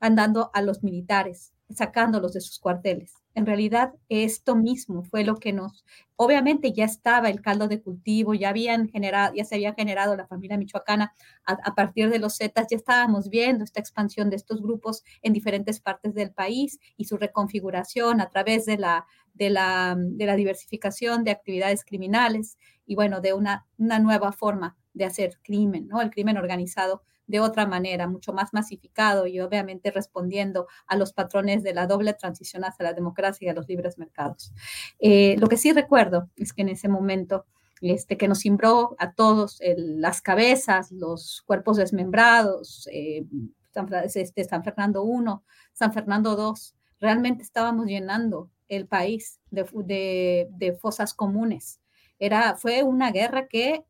andando 0.00 0.50
a 0.54 0.62
los 0.62 0.82
militares, 0.82 1.52
sacándolos 1.70 2.32
de 2.32 2.40
sus 2.40 2.58
cuarteles. 2.58 3.14
En 3.36 3.44
realidad, 3.44 3.92
esto 4.08 4.56
mismo 4.56 5.02
fue 5.02 5.22
lo 5.22 5.36
que 5.36 5.52
nos, 5.52 5.84
obviamente 6.16 6.72
ya 6.72 6.86
estaba 6.86 7.28
el 7.28 7.42
caldo 7.42 7.68
de 7.68 7.82
cultivo, 7.82 8.32
ya 8.32 8.48
habían 8.48 8.88
generado, 8.88 9.34
ya 9.34 9.44
se 9.44 9.56
había 9.56 9.74
generado 9.74 10.16
la 10.16 10.26
familia 10.26 10.56
michoacana 10.56 11.12
a, 11.44 11.74
partir 11.74 12.08
de 12.08 12.18
los 12.18 12.38
Zetas, 12.38 12.68
ya 12.70 12.78
estábamos 12.78 13.28
viendo 13.28 13.62
esta 13.62 13.78
expansión 13.78 14.30
de 14.30 14.36
estos 14.36 14.62
grupos 14.62 15.04
en 15.20 15.34
diferentes 15.34 15.80
partes 15.80 16.14
del 16.14 16.32
país 16.32 16.80
y 16.96 17.04
su 17.04 17.18
reconfiguración 17.18 18.22
a 18.22 18.30
través 18.30 18.64
de 18.64 18.78
la, 18.78 19.06
de 19.34 19.50
la, 19.50 19.94
diversificación 20.34 21.22
de 21.22 21.32
actividades 21.32 21.84
criminales 21.84 22.56
y 22.86 22.94
bueno, 22.94 23.20
de 23.20 23.34
una, 23.34 23.66
una 23.76 23.98
nueva 23.98 24.32
forma 24.32 24.78
de 24.94 25.04
hacer 25.04 25.40
crimen, 25.42 25.88
¿no? 25.88 26.00
El 26.00 26.10
crimen 26.10 26.38
organizado 26.38 27.02
de 27.26 27.40
otra 27.40 27.66
manera, 27.66 28.06
mucho 28.06 28.32
más 28.32 28.52
masificado 28.52 29.26
y 29.26 29.40
obviamente 29.40 29.90
respondiendo 29.90 30.66
a 30.86 30.96
los 30.96 31.12
patrones 31.12 31.62
de 31.62 31.74
la 31.74 31.86
doble 31.86 32.14
transición 32.14 32.64
hacia 32.64 32.84
la 32.84 32.92
democracia 32.92 33.46
y 33.46 33.48
a 33.48 33.54
los 33.54 33.68
libres 33.68 33.98
mercados. 33.98 34.52
Eh, 34.98 35.36
lo 35.38 35.48
que 35.48 35.56
sí 35.56 35.72
recuerdo 35.72 36.30
es 36.36 36.52
que 36.52 36.62
en 36.62 36.70
ese 36.70 36.88
momento 36.88 37.46
este, 37.80 38.16
que 38.16 38.28
nos 38.28 38.40
cimbró 38.40 38.96
a 38.98 39.12
todos 39.12 39.60
las 39.76 40.22
cabezas, 40.22 40.90
los 40.92 41.42
cuerpos 41.46 41.76
desmembrados, 41.76 42.88
eh, 42.92 43.24
San, 43.72 43.88
este, 44.14 44.44
San 44.44 44.64
Fernando 44.64 45.04
I, 45.04 45.42
San 45.74 45.92
Fernando 45.92 46.36
II, 46.38 46.74
realmente 46.98 47.42
estábamos 47.42 47.86
llenando 47.86 48.50
el 48.68 48.86
país 48.86 49.40
de, 49.50 49.66
de, 49.84 50.48
de 50.50 50.72
fosas 50.74 51.12
comunes. 51.12 51.80
Era, 52.18 52.56
fue 52.56 52.82
una 52.82 53.10
guerra 53.10 53.46
que 53.46 53.84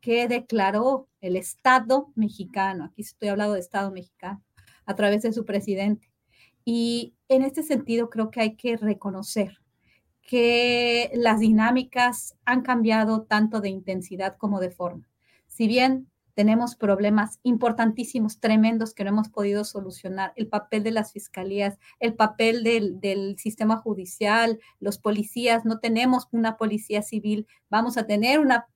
que 0.00 0.28
declaró 0.28 1.08
el 1.20 1.36
Estado 1.36 2.12
mexicano, 2.14 2.84
aquí 2.84 3.02
estoy 3.02 3.28
hablando 3.28 3.54
de 3.54 3.60
Estado 3.60 3.90
mexicano, 3.90 4.42
a 4.86 4.94
través 4.94 5.22
de 5.22 5.32
su 5.32 5.44
presidente. 5.44 6.10
Y 6.64 7.14
en 7.28 7.42
este 7.42 7.62
sentido 7.62 8.10
creo 8.10 8.30
que 8.30 8.40
hay 8.40 8.56
que 8.56 8.76
reconocer 8.76 9.58
que 10.22 11.10
las 11.14 11.40
dinámicas 11.40 12.36
han 12.44 12.62
cambiado 12.62 13.22
tanto 13.22 13.60
de 13.60 13.68
intensidad 13.68 14.36
como 14.36 14.60
de 14.60 14.70
forma. 14.70 15.08
Si 15.48 15.66
bien 15.66 16.10
tenemos 16.34 16.76
problemas 16.76 17.38
importantísimos, 17.42 18.40
tremendos 18.40 18.94
que 18.94 19.04
no 19.04 19.10
hemos 19.10 19.28
podido 19.28 19.64
solucionar. 19.64 20.32
El 20.36 20.48
papel 20.48 20.82
de 20.82 20.90
las 20.90 21.12
fiscalías, 21.12 21.78
el 21.98 22.14
papel 22.14 22.62
del, 22.62 23.36
sistema 23.38 23.76
judicial, 23.76 24.58
los 24.78 24.98
policías, 24.98 25.64
no 25.64 25.80
tenemos 25.80 26.28
una 26.32 26.56
policía 26.56 27.02
civil, 27.02 27.46
vamos 27.68 27.98
a 27.98 28.06
tener 28.06 28.38
una, 28.38 28.68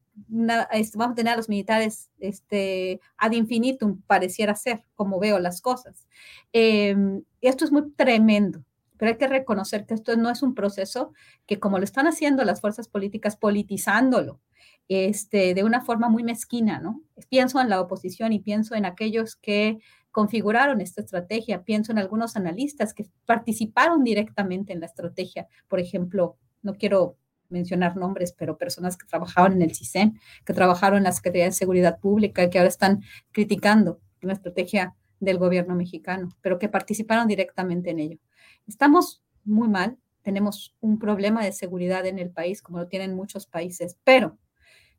este, 0.72 0.98
vamos 0.98 1.12
a 1.12 1.16
tener 1.16 1.34
a 1.34 1.36
los 1.36 1.48
militares 1.48 2.10
este, 2.18 3.00
ad 3.16 3.32
infinitum, 3.32 4.00
pareciera 4.06 4.54
ser, 4.54 4.84
como 4.94 5.18
veo 5.18 5.38
las 5.38 5.60
cosas. 5.60 6.06
Em, 6.52 7.22
esto 7.40 7.64
es 7.64 7.72
muy 7.72 7.90
tremendo, 7.92 8.64
pero 8.96 9.12
hay 9.12 9.18
que 9.18 9.28
reconocer 9.28 9.86
que 9.86 9.94
esto 9.94 10.16
no 10.16 10.30
es 10.30 10.42
un 10.42 10.54
proceso 10.54 11.12
que 11.46 11.58
como 11.58 11.78
lo 11.78 11.84
están 11.84 12.06
haciendo 12.06 12.44
las 12.44 12.60
fuerzas 12.60 12.88
políticas, 12.88 13.36
politizándolo, 13.36 14.40
este, 14.88 15.54
de 15.54 15.64
una 15.64 15.80
forma 15.80 16.08
muy 16.08 16.22
mezquina, 16.22 16.78
¿no? 16.78 17.02
Pienso 17.28 17.60
en 17.60 17.68
la 17.68 17.80
oposición 17.80 18.32
y 18.32 18.40
pienso 18.40 18.74
en 18.74 18.84
aquellos 18.84 19.36
que 19.36 19.78
configuraron 20.10 20.80
esta 20.80 21.00
estrategia, 21.00 21.64
pienso 21.64 21.90
en 21.90 21.98
algunos 21.98 22.36
analistas 22.36 22.94
que 22.94 23.06
participaron 23.26 24.04
directamente 24.04 24.72
en 24.72 24.80
la 24.80 24.86
estrategia, 24.86 25.48
por 25.68 25.80
ejemplo, 25.80 26.36
no 26.62 26.74
quiero 26.74 27.16
mencionar 27.48 27.96
nombres, 27.96 28.32
pero 28.32 28.58
personas 28.58 28.96
que 28.96 29.06
trabajaban 29.06 29.52
en 29.54 29.62
el 29.62 29.74
CISEN, 29.74 30.18
que 30.44 30.52
trabajaron 30.52 30.98
en 30.98 31.04
la 31.04 31.12
Secretaría 31.12 31.46
de 31.46 31.52
Seguridad 31.52 31.98
Pública, 31.98 32.48
que 32.50 32.58
ahora 32.58 32.68
están 32.68 33.02
criticando 33.32 34.00
la 34.20 34.32
estrategia 34.32 34.94
del 35.20 35.38
gobierno 35.38 35.74
mexicano, 35.74 36.30
pero 36.40 36.58
que 36.58 36.68
participaron 36.68 37.28
directamente 37.28 37.90
en 37.90 37.98
ello. 37.98 38.18
Estamos 38.66 39.22
muy 39.44 39.68
mal, 39.68 39.98
tenemos 40.22 40.74
un 40.80 40.98
problema 40.98 41.44
de 41.44 41.52
seguridad 41.52 42.06
en 42.06 42.18
el 42.18 42.30
país, 42.30 42.62
como 42.62 42.78
lo 42.78 42.88
tienen 42.88 43.14
muchos 43.14 43.46
países, 43.46 43.98
pero 44.04 44.38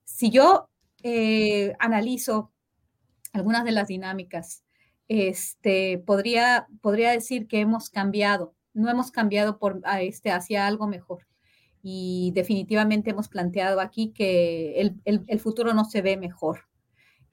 si 0.04 0.30
yo 0.30 0.70
eh, 1.04 1.74
analizo 1.80 2.52
algunas 3.34 3.66
de 3.66 3.72
las 3.72 3.88
dinámicas, 3.88 4.64
este, 5.08 6.00
podría, 6.00 6.68
podría 6.82 7.12
decir 7.12 7.48
que 7.48 7.60
hemos 7.60 7.90
cambiado, 7.90 8.56
no 8.74 8.90
hemos 8.90 9.12
cambiado 9.12 9.58
por, 9.60 9.82
este, 10.00 10.32
hacia 10.32 10.66
algo 10.68 10.88
mejor. 10.88 11.26
Y 11.88 12.32
definitivamente 12.34 13.12
hemos 13.12 13.28
planteado 13.28 13.80
aquí 13.80 14.12
que 14.12 14.92
el, 15.06 15.40
futuro 15.40 15.72
no 15.76 15.86
se 15.86 16.02
ve 16.02 16.18
mejor. 16.18 16.62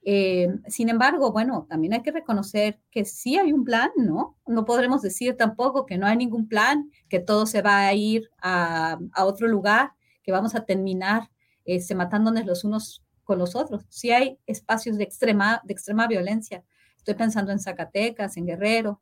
Eh, 0.05 0.47
sin 0.67 0.89
embargo, 0.89 1.31
bueno, 1.31 1.65
también 1.67 1.93
hay 1.93 2.03
que 2.03 2.11
reconocer 2.11 2.79
que 2.91 3.03
sí 3.03 3.35
hay 3.35 3.51
un 3.51 3.63
plan, 3.63 3.89
¿no? 3.97 4.37
No 4.45 4.63
podremos 4.63 5.01
decir 5.01 5.35
tampoco 5.37 5.87
que 5.87 5.97
no 5.97 6.05
hay 6.05 6.17
ningún 6.17 6.47
plan, 6.47 6.91
que 7.09 7.19
todo 7.19 7.47
se 7.47 7.63
va 7.63 7.87
a 7.87 7.95
ir 7.95 8.29
a, 8.43 8.99
a 9.13 9.25
otro 9.25 9.47
lugar, 9.47 9.93
que 10.21 10.31
vamos 10.31 10.53
a 10.53 10.65
terminar 10.65 11.31
este, 11.65 11.95
matándonos 11.95 12.45
los 12.45 12.63
unos 12.63 13.03
con 13.23 13.39
los 13.39 13.55
otros. 13.55 13.87
Si 13.89 14.11
hay 14.11 14.37
espacios 14.45 14.97
de 14.97 15.03
extrema, 15.03 15.63
de 15.63 15.73
extrema 15.73 16.05
violencia. 16.05 16.63
Estoy 16.95 17.15
pensando 17.15 17.51
en 17.51 17.59
Zacatecas, 17.59 18.37
en 18.37 18.45
Guerrero, 18.45 19.01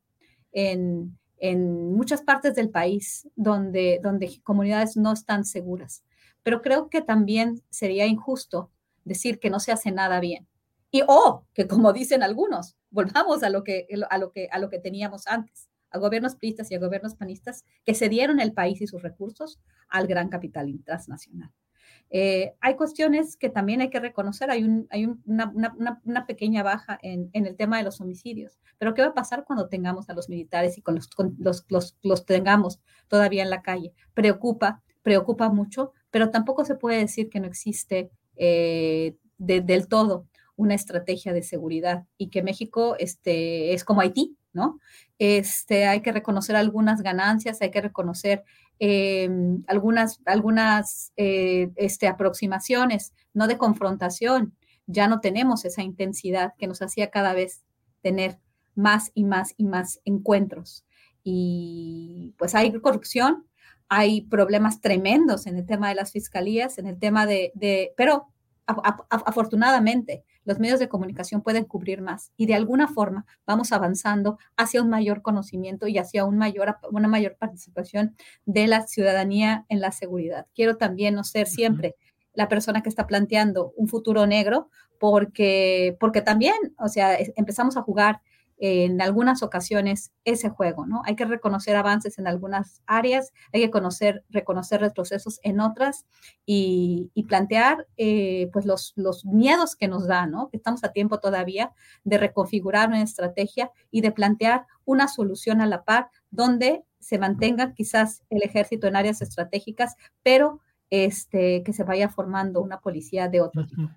en, 0.50 1.18
en 1.42 1.92
muchas 1.92 2.22
partes 2.22 2.54
del 2.54 2.70
país 2.70 3.28
donde, 3.34 3.98
donde 4.00 4.40
comunidades 4.44 4.96
no 4.96 5.12
están 5.12 5.44
seguras. 5.44 6.04
Pero 6.44 6.62
creo 6.62 6.88
que 6.88 7.02
también 7.02 7.60
sería 7.68 8.06
injusto 8.06 8.70
decir 9.04 9.40
que 9.40 9.50
no 9.50 9.58
se 9.58 9.72
hace 9.72 9.90
nada 9.90 10.20
bien. 10.20 10.46
Y 10.92 11.02
o 11.08 11.44
que 11.52 11.66
como 11.66 11.92
dicen 11.92 12.22
algunos, 12.22 12.76
volvamos 12.90 13.42
a 13.42 13.50
lo 13.50 13.64
que, 13.64 13.88
a 14.08 14.18
lo 14.18 14.30
que, 14.30 14.48
a 14.52 14.60
lo 14.60 14.70
que 14.70 14.78
teníamos 14.78 15.26
antes, 15.26 15.68
a 15.90 15.98
gobiernos 15.98 16.36
priistas 16.36 16.70
y 16.70 16.76
a 16.76 16.78
gobiernos 16.78 17.16
panistas 17.16 17.64
que 17.84 17.94
cedieron 17.94 18.38
el 18.38 18.52
país 18.52 18.80
y 18.80 18.86
sus 18.86 19.02
recursos 19.02 19.58
al 19.88 20.06
gran 20.06 20.28
capital 20.28 20.72
transnacional. 20.84 21.50
Eh, 22.14 22.54
hay 22.60 22.76
cuestiones 22.76 23.38
que 23.38 23.48
también 23.48 23.80
hay 23.80 23.88
que 23.88 23.98
reconocer, 23.98 24.50
hay, 24.50 24.84
hay 24.90 25.06
una, 25.24 26.26
pequeña 26.26 26.62
baja 26.62 26.98
en, 27.00 27.30
el 27.32 27.56
tema 27.56 27.78
de 27.78 27.84
los 27.84 28.02
homicidios, 28.02 28.60
pero 28.76 28.92
¿qué 28.92 29.00
va 29.00 29.08
a 29.08 29.14
pasar 29.14 29.44
cuando 29.46 29.68
tengamos 29.68 30.10
a 30.10 30.12
los 30.12 30.28
militares 30.28 30.76
y 30.76 30.82
con 30.82 30.94
los, 30.94 31.64
los, 32.02 32.26
tengamos 32.26 32.80
todavía 33.08 33.42
en 33.42 33.48
la 33.48 33.62
calle? 33.62 33.94
Preocupa, 34.12 34.82
preocupa 35.02 35.48
mucho, 35.48 35.92
pero 36.10 36.30
tampoco 36.30 36.66
se 36.66 36.74
puede 36.74 36.98
decir 36.98 37.30
que 37.30 37.40
no 37.40 37.46
existe 37.46 38.10
eh, 38.36 39.16
del 39.38 39.88
todo 39.88 40.26
una 40.54 40.74
estrategia 40.74 41.32
de 41.32 41.42
seguridad 41.42 42.04
y 42.18 42.28
que 42.28 42.42
México 42.42 42.94
este, 42.98 43.72
es 43.72 43.84
como 43.84 44.02
Haití, 44.02 44.36
¿no? 44.52 44.78
Este, 45.18 45.86
hay 45.86 46.02
que 46.02 46.12
reconocer 46.12 46.56
algunas 46.56 47.00
ganancias, 47.00 47.62
hay 47.62 47.70
que 47.70 47.80
reconocer 47.80 48.44
eh, 48.84 49.30
algunas, 49.68 50.20
algunas 50.24 51.12
eh, 51.16 51.70
este, 51.76 52.08
aproximaciones, 52.08 53.14
no 53.32 53.46
de 53.46 53.56
confrontación. 53.56 54.56
Ya 54.88 55.06
no 55.06 55.20
tenemos 55.20 55.64
esa 55.64 55.82
intensidad 55.82 56.54
que 56.58 56.66
nos 56.66 56.82
hacía 56.82 57.08
cada 57.08 57.32
vez 57.32 57.62
tener 58.00 58.40
más 58.74 59.12
y 59.14 59.22
más 59.22 59.54
y 59.56 59.66
más 59.66 60.00
encuentros. 60.04 60.84
Y 61.22 62.34
pues 62.38 62.56
hay 62.56 62.72
corrupción, 62.80 63.46
hay 63.88 64.22
problemas 64.22 64.80
tremendos 64.80 65.46
en 65.46 65.58
el 65.58 65.64
tema 65.64 65.88
de 65.88 65.94
las 65.94 66.10
fiscalías, 66.10 66.76
en 66.78 66.88
el 66.88 66.98
tema 66.98 67.24
de, 67.24 67.52
de 67.54 67.94
pero 67.96 68.30
afortunadamente 68.66 70.24
los 70.44 70.58
medios 70.58 70.78
de 70.78 70.88
comunicación 70.88 71.42
pueden 71.42 71.64
cubrir 71.64 72.02
más 72.02 72.32
y 72.36 72.46
de 72.46 72.54
alguna 72.54 72.88
forma 72.88 73.26
vamos 73.46 73.72
avanzando 73.72 74.38
hacia 74.56 74.82
un 74.82 74.90
mayor 74.90 75.22
conocimiento 75.22 75.86
y 75.86 75.98
hacia 75.98 76.24
un 76.24 76.38
mayor, 76.38 76.76
una 76.90 77.08
mayor 77.08 77.36
participación 77.36 78.16
de 78.44 78.66
la 78.66 78.86
ciudadanía 78.86 79.64
en 79.68 79.80
la 79.80 79.92
seguridad. 79.92 80.46
Quiero 80.54 80.76
también 80.76 81.14
no 81.14 81.24
ser 81.24 81.46
siempre 81.46 81.96
la 82.34 82.48
persona 82.48 82.82
que 82.82 82.88
está 82.88 83.06
planteando 83.06 83.72
un 83.76 83.88
futuro 83.88 84.26
negro 84.26 84.70
porque, 84.98 85.96
porque 85.98 86.22
también, 86.22 86.54
o 86.78 86.88
sea, 86.88 87.16
empezamos 87.36 87.76
a 87.76 87.82
jugar 87.82 88.20
en 88.64 89.02
algunas 89.02 89.42
ocasiones 89.42 90.12
ese 90.24 90.48
juego, 90.48 90.86
¿no? 90.86 91.02
Hay 91.04 91.16
que 91.16 91.24
reconocer 91.24 91.74
avances 91.74 92.20
en 92.20 92.28
algunas 92.28 92.80
áreas, 92.86 93.32
hay 93.52 93.60
que 93.60 93.72
conocer, 93.72 94.24
reconocer 94.30 94.80
retrocesos 94.80 95.40
en 95.42 95.58
otras 95.58 96.06
y, 96.46 97.10
plantear 97.26 97.88
eh, 97.96 98.50
pues 98.52 98.64
los, 98.64 98.92
los 98.94 99.24
miedos 99.24 99.74
que 99.74 99.88
nos 99.88 100.06
da, 100.06 100.26
¿no? 100.26 100.48
Estamos 100.52 100.84
a 100.84 100.92
tiempo 100.92 101.18
todavía 101.18 101.72
de 102.04 102.18
reconfigurar 102.18 102.88
una 102.88 103.02
estrategia 103.02 103.72
y 103.90 104.00
de 104.00 104.12
plantear 104.12 104.66
una 104.84 105.08
solución 105.08 105.60
a 105.60 105.66
la 105.66 105.82
par 105.82 106.10
donde 106.30 106.84
se 107.00 107.18
mantenga 107.18 107.74
quizás 107.74 108.22
el 108.30 108.44
ejército 108.44 108.86
en 108.86 108.94
áreas 108.94 109.22
estratégicas, 109.22 109.96
pero 110.22 110.60
este, 110.88 111.64
que 111.64 111.72
se 111.72 111.82
vaya 111.82 112.08
formando 112.08 112.60
una 112.60 112.78
policía 112.78 113.26
de 113.26 113.40
otro 113.40 113.66
tipo. 113.66 113.90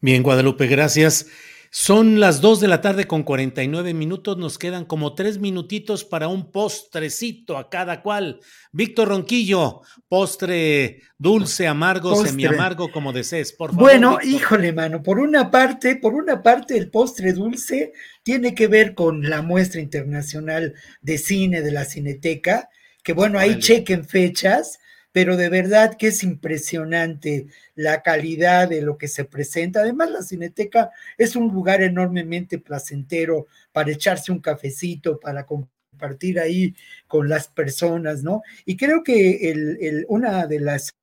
Bien, 0.00 0.24
Guadalupe, 0.24 0.66
gracias. 0.66 1.28
Son 1.74 2.20
las 2.20 2.42
2 2.42 2.60
de 2.60 2.68
la 2.68 2.82
tarde 2.82 3.06
con 3.06 3.22
49 3.22 3.94
minutos, 3.94 4.36
nos 4.36 4.58
quedan 4.58 4.84
como 4.84 5.14
tres 5.14 5.38
minutitos 5.38 6.04
para 6.04 6.28
un 6.28 6.52
postrecito 6.52 7.56
a 7.56 7.70
cada 7.70 8.02
cual. 8.02 8.40
Víctor 8.72 9.08
Ronquillo, 9.08 9.80
postre 10.06 11.00
dulce, 11.16 11.66
amargo, 11.66 12.14
semiamargo, 12.26 12.92
como 12.92 13.14
desees, 13.14 13.54
por 13.54 13.70
favor. 13.70 13.84
Bueno, 13.84 14.18
híjole, 14.22 14.74
mano, 14.74 15.02
por 15.02 15.18
una 15.18 15.50
parte, 15.50 15.96
por 15.96 16.12
una 16.12 16.42
parte 16.42 16.76
el 16.76 16.90
postre 16.90 17.32
dulce 17.32 17.94
tiene 18.22 18.54
que 18.54 18.66
ver 18.66 18.94
con 18.94 19.30
la 19.30 19.40
muestra 19.40 19.80
internacional 19.80 20.74
de 21.00 21.16
cine 21.16 21.62
de 21.62 21.72
la 21.72 21.86
Cineteca, 21.86 22.68
que 23.02 23.14
bueno, 23.14 23.38
ahí 23.38 23.58
chequen 23.58 24.04
fechas, 24.04 24.78
pero 25.12 25.36
de 25.36 25.50
verdad 25.50 25.96
que 25.98 26.08
es 26.08 26.22
impresionante 26.22 27.46
la 27.74 28.02
calidad 28.02 28.68
de 28.68 28.80
lo 28.80 28.96
que 28.96 29.08
se 29.08 29.24
presenta. 29.24 29.80
Además, 29.80 30.10
la 30.10 30.22
Cineteca 30.22 30.90
es 31.18 31.36
un 31.36 31.52
lugar 31.52 31.82
enormemente 31.82 32.58
placentero 32.58 33.46
para 33.72 33.92
echarse 33.92 34.32
un 34.32 34.40
cafecito, 34.40 35.20
para 35.20 35.44
compartir 35.44 36.40
ahí 36.40 36.74
con 37.06 37.28
las 37.28 37.48
personas, 37.48 38.22
¿no? 38.22 38.42
Y 38.64 38.76
creo 38.76 39.02
que 39.02 39.50
el, 39.50 40.06
una 40.08 40.46
de 40.46 40.60
las 40.60 40.94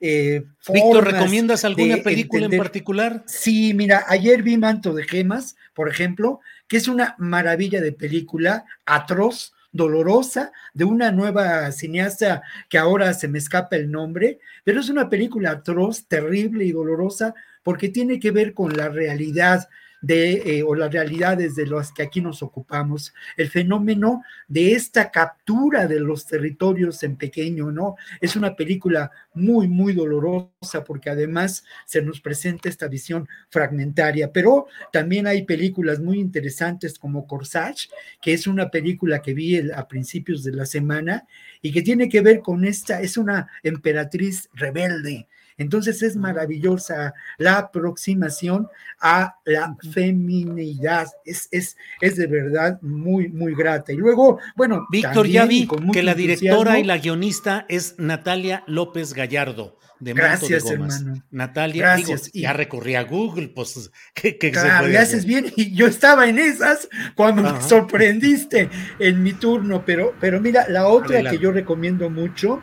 eh, 0.00 0.44
Víctor, 0.72 1.04
¿recomiendas 1.12 1.64
alguna 1.64 1.98
película 1.98 2.46
en 2.46 2.56
particular? 2.56 3.22
Sí, 3.26 3.72
mira, 3.72 4.04
ayer 4.08 4.42
vi 4.42 4.56
Manto 4.56 4.94
de 4.94 5.04
Gemas, 5.04 5.54
por 5.74 5.88
ejemplo, 5.88 6.40
que 6.66 6.76
es 6.76 6.88
una 6.88 7.14
maravilla 7.18 7.80
de 7.80 7.92
película, 7.92 8.64
atroz, 8.84 9.52
dolorosa 9.72 10.52
de 10.74 10.84
una 10.84 11.10
nueva 11.10 11.72
cineasta 11.72 12.42
que 12.68 12.78
ahora 12.78 13.14
se 13.14 13.28
me 13.28 13.38
escapa 13.38 13.76
el 13.76 13.90
nombre, 13.90 14.38
pero 14.64 14.80
es 14.80 14.88
una 14.88 15.08
película 15.08 15.50
atroz, 15.50 16.06
terrible 16.06 16.64
y 16.64 16.72
dolorosa 16.72 17.34
porque 17.62 17.88
tiene 17.88 18.20
que 18.20 18.30
ver 18.30 18.54
con 18.54 18.76
la 18.76 18.88
realidad 18.88 19.68
de, 20.02 20.58
eh, 20.58 20.62
o 20.62 20.74
las 20.74 20.92
realidades 20.92 21.54
de 21.54 21.66
las 21.66 21.92
que 21.92 22.02
aquí 22.02 22.20
nos 22.20 22.42
ocupamos, 22.42 23.14
el 23.36 23.48
fenómeno 23.48 24.22
de 24.48 24.72
esta 24.72 25.10
captura 25.10 25.86
de 25.86 26.00
los 26.00 26.26
territorios 26.26 27.02
en 27.04 27.16
pequeño, 27.16 27.70
¿no? 27.70 27.96
Es 28.20 28.36
una 28.36 28.54
película 28.54 29.10
muy, 29.32 29.68
muy 29.68 29.94
dolorosa 29.94 30.84
porque 30.84 31.08
además 31.08 31.64
se 31.86 32.02
nos 32.02 32.20
presenta 32.20 32.68
esta 32.68 32.88
visión 32.88 33.28
fragmentaria, 33.48 34.32
pero 34.32 34.66
también 34.92 35.26
hay 35.26 35.44
películas 35.44 36.00
muy 36.00 36.18
interesantes 36.18 36.98
como 36.98 37.26
Corsage, 37.26 37.88
que 38.20 38.32
es 38.32 38.46
una 38.46 38.70
película 38.70 39.22
que 39.22 39.34
vi 39.34 39.70
a 39.70 39.86
principios 39.86 40.42
de 40.42 40.52
la 40.52 40.66
semana 40.66 41.26
y 41.62 41.72
que 41.72 41.82
tiene 41.82 42.08
que 42.08 42.20
ver 42.20 42.40
con 42.40 42.64
esta, 42.64 43.00
es 43.00 43.16
una 43.16 43.48
emperatriz 43.62 44.48
rebelde 44.52 45.28
Entonces 45.58 46.02
es 46.02 46.16
maravillosa 46.16 47.14
la 47.38 47.58
aproximación 47.58 48.68
a 49.00 49.36
la 49.44 49.76
feminidad. 49.92 51.08
Es, 51.24 51.48
es, 51.50 51.76
es 52.00 52.16
de 52.16 52.26
verdad 52.26 52.80
muy, 52.82 53.28
muy 53.28 53.54
grata. 53.54 53.92
Y 53.92 53.96
luego, 53.96 54.38
bueno, 54.56 54.86
Víctor, 54.90 55.26
ya 55.26 55.46
vi 55.46 55.68
que 55.92 56.02
la 56.02 56.14
directora 56.14 56.78
y 56.78 56.84
la 56.84 56.98
guionista 56.98 57.66
es 57.68 57.94
Natalia 57.98 58.64
López 58.66 59.14
Gallardo. 59.14 59.78
De 60.00 60.14
Gracias, 60.14 60.64
de 60.64 60.76
Gomas. 60.76 61.00
hermano. 61.00 61.22
Natalia, 61.30 61.82
Gracias. 61.94 62.32
digo, 62.32 62.42
ya 62.42 62.52
recurrí 62.52 62.96
a 62.96 63.04
Google, 63.04 63.50
pues, 63.50 63.88
¿qué, 64.14 64.36
qué 64.36 64.48
se 64.48 64.52
Claro, 64.60 64.98
haces 64.98 65.24
bien. 65.24 65.52
Y 65.54 65.76
yo 65.76 65.86
estaba 65.86 66.28
en 66.28 66.40
esas 66.40 66.88
cuando 67.14 67.42
Ajá. 67.46 67.52
me 67.54 67.62
sorprendiste 67.62 68.68
en 68.98 69.22
mi 69.22 69.32
turno. 69.32 69.84
Pero, 69.86 70.12
pero 70.20 70.40
mira, 70.40 70.68
la 70.68 70.88
otra 70.88 71.14
Adelante. 71.18 71.36
que 71.38 71.42
yo 71.44 71.52
recomiendo 71.52 72.10
mucho 72.10 72.60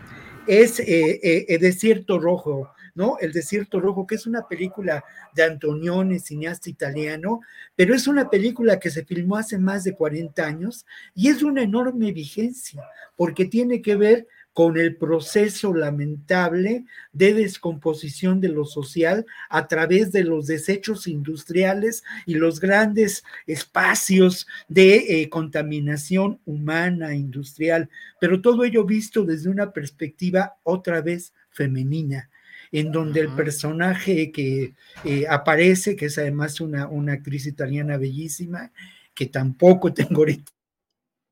es 0.48 0.82
eh, 0.82 0.86
eh, 1.24 1.46
eh, 1.48 1.58
Desierto 1.60 2.20
Rojo, 2.20 2.74
¿no? 3.00 3.18
El 3.22 3.32
Desierto 3.32 3.80
Rojo, 3.80 4.06
que 4.06 4.16
es 4.16 4.28
una 4.28 4.46
película 4.46 5.06
de 5.34 5.44
Antonioni, 5.44 6.20
cineasta 6.20 6.70
italiano, 6.70 7.40
pero 7.74 7.96
es 7.96 8.08
una 8.08 8.30
película 8.30 8.78
que 8.78 8.90
se 8.90 9.06
filmó 9.06 9.38
hace 9.38 9.58
más 9.58 9.86
de 9.86 9.96
40 9.96 10.46
años 10.46 10.86
y 11.16 11.30
es 11.30 11.40
de 11.40 11.46
una 11.46 11.64
enorme 11.64 12.12
vigencia, 12.12 12.84
porque 13.16 13.46
tiene 13.46 13.82
que 13.82 13.96
ver 13.96 14.28
con 14.52 14.78
el 14.78 14.98
proceso 14.98 15.74
lamentable 15.74 16.84
de 17.14 17.34
descomposición 17.34 18.42
de 18.42 18.50
lo 18.50 18.66
social 18.66 19.26
a 19.50 19.70
través 19.70 20.12
de 20.12 20.26
los 20.26 20.48
desechos 20.48 21.08
industriales 21.08 22.04
y 22.26 22.34
los 22.34 22.60
grandes 22.60 23.24
espacios 23.48 24.46
de 24.68 25.22
eh, 25.22 25.30
contaminación 25.30 26.42
humana, 26.46 27.16
industrial, 27.16 27.90
pero 28.20 28.42
todo 28.42 28.66
ello 28.66 28.84
visto 28.84 29.24
desde 29.24 29.50
una 29.50 29.72
perspectiva 29.72 30.58
otra 30.64 31.00
vez 31.00 31.34
femenina 31.50 32.30
en 32.72 32.92
donde 32.92 33.22
el 33.22 33.30
personaje 33.30 34.32
que 34.32 34.74
eh, 35.04 35.26
aparece, 35.30 35.96
que 35.96 36.06
es 36.06 36.18
además 36.18 36.62
una, 36.62 36.88
una 36.88 37.14
actriz 37.14 37.46
italiana 37.48 37.98
bellísima, 37.98 38.72
que 39.14 39.26
tampoco 39.28 39.94
tengo 39.94 40.18
ahorita 40.22 40.52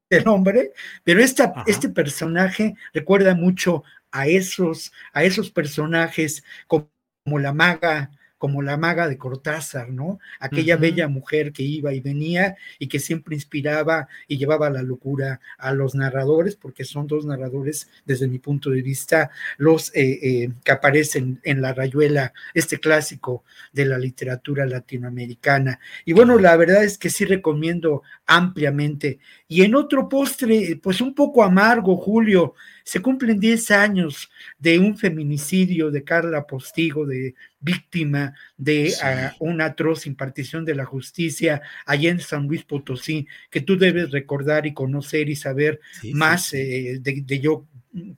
el 0.10 0.24
nombre, 0.24 0.72
pero 1.04 1.22
esta, 1.22 1.64
este 1.66 1.90
personaje 1.90 2.76
recuerda 2.94 3.36
mucho 3.36 3.84
a 4.12 4.28
esos, 4.28 4.94
a 5.12 5.24
esos 5.24 5.52
personajes 5.52 6.44
como, 6.66 6.90
como 7.24 7.40
la 7.40 7.54
maga, 7.54 8.10
como 8.38 8.62
la 8.62 8.78
maga 8.78 9.08
de 9.08 9.18
Cortázar, 9.18 9.90
¿no? 9.90 10.20
Aquella 10.40 10.78
bella 10.78 11.08
mujer 11.08 11.52
que 11.52 11.64
iba 11.64 11.94
y 11.94 12.00
venía 12.00 12.56
y 12.80 12.88
que 12.88 13.00
siempre 13.00 13.36
inspiraba 13.36 14.08
y 14.28 14.38
llevaba 14.38 14.70
la 14.70 14.84
locura 14.84 15.40
a 15.58 15.74
los 15.74 15.96
narradores, 15.96 16.56
porque 16.56 16.86
son 16.86 17.08
dos 17.08 17.26
narradores, 17.26 17.90
desde 18.06 18.28
mi 18.28 18.40
punto 18.40 18.70
de 18.70 18.82
vista, 18.82 19.32
los 19.58 19.90
eh, 19.96 20.20
eh, 20.22 20.50
que 20.64 20.72
aparecen 20.72 21.40
en 21.44 21.62
La 21.62 21.74
Rayuela, 21.74 22.34
este 22.54 22.80
clásico 22.80 23.44
de 23.74 23.86
la 23.86 23.98
literatura 23.98 24.66
latinoamericana. 24.66 25.80
Y 26.06 26.14
bueno, 26.14 26.38
la 26.38 26.56
verdad 26.58 26.84
es 26.84 26.98
que 26.98 27.10
sí 27.10 27.26
recomiendo 27.26 28.04
ampliamente. 28.26 29.20
Y 29.48 29.64
en 29.64 29.76
otro 29.76 30.08
postre, 30.10 30.80
pues 30.82 31.02
un 31.02 31.16
poco 31.16 31.44
amargo, 31.44 31.98
Julio, 31.98 32.54
se 32.88 33.02
cumplen 33.02 33.38
10 33.38 33.72
años 33.72 34.30
de 34.58 34.80
un 34.80 34.98
feminicidio 34.98 35.92
de 35.92 36.06
Carla 36.06 36.48
Postigo, 36.48 37.06
de 37.06 37.36
víctima 37.60 38.34
de 38.56 38.92
Sí. 38.92 39.00
ah, 39.04 39.36
una 39.40 39.66
atroz 39.66 40.08
impartición 40.08 40.64
de 40.64 40.74
la 40.74 40.86
justicia 40.86 41.62
allá 41.86 42.12
en 42.12 42.22
San 42.22 42.48
Luis 42.48 42.64
Potosí, 42.64 43.28
que 43.50 43.60
tú 43.60 43.78
debes 43.78 44.12
recordar 44.12 44.66
y 44.66 44.74
conocer 44.74 45.28
y 45.28 45.36
saber 45.36 45.82
sí, 46.00 46.14
más 46.14 46.46
sí. 46.46 46.58
eh, 46.60 47.00
de, 47.02 47.24
de 47.26 47.40
yo 47.42 47.68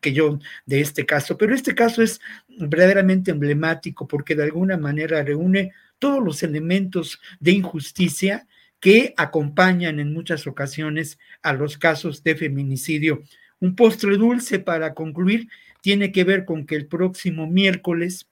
que 0.01 0.13
yo 0.13 0.37
de 0.67 0.81
este 0.81 1.03
caso. 1.03 1.35
Pero 1.35 1.55
este 1.55 1.73
caso 1.73 2.03
es 2.03 2.21
verdaderamente 2.47 3.31
emblemático 3.31 4.07
porque 4.07 4.35
de 4.35 4.43
alguna 4.43 4.77
manera 4.77 5.23
reúne 5.23 5.71
todos 5.97 6.23
los 6.23 6.43
elementos 6.43 7.19
de 7.39 7.53
injusticia 7.53 8.45
que 8.79 9.15
acompañan 9.17 9.99
en 9.99 10.13
muchas 10.13 10.45
ocasiones 10.45 11.17
a 11.41 11.53
los 11.53 11.79
casos 11.79 12.21
de 12.23 12.35
feminicidio. 12.35 13.23
Un 13.61 13.75
postre 13.75 14.15
dulce 14.17 14.59
para 14.59 14.93
concluir 14.93 15.47
tiene 15.81 16.11
que 16.11 16.23
ver 16.23 16.45
con 16.45 16.65
que 16.65 16.75
el 16.75 16.87
próximo 16.87 17.47
miércoles 17.47 18.27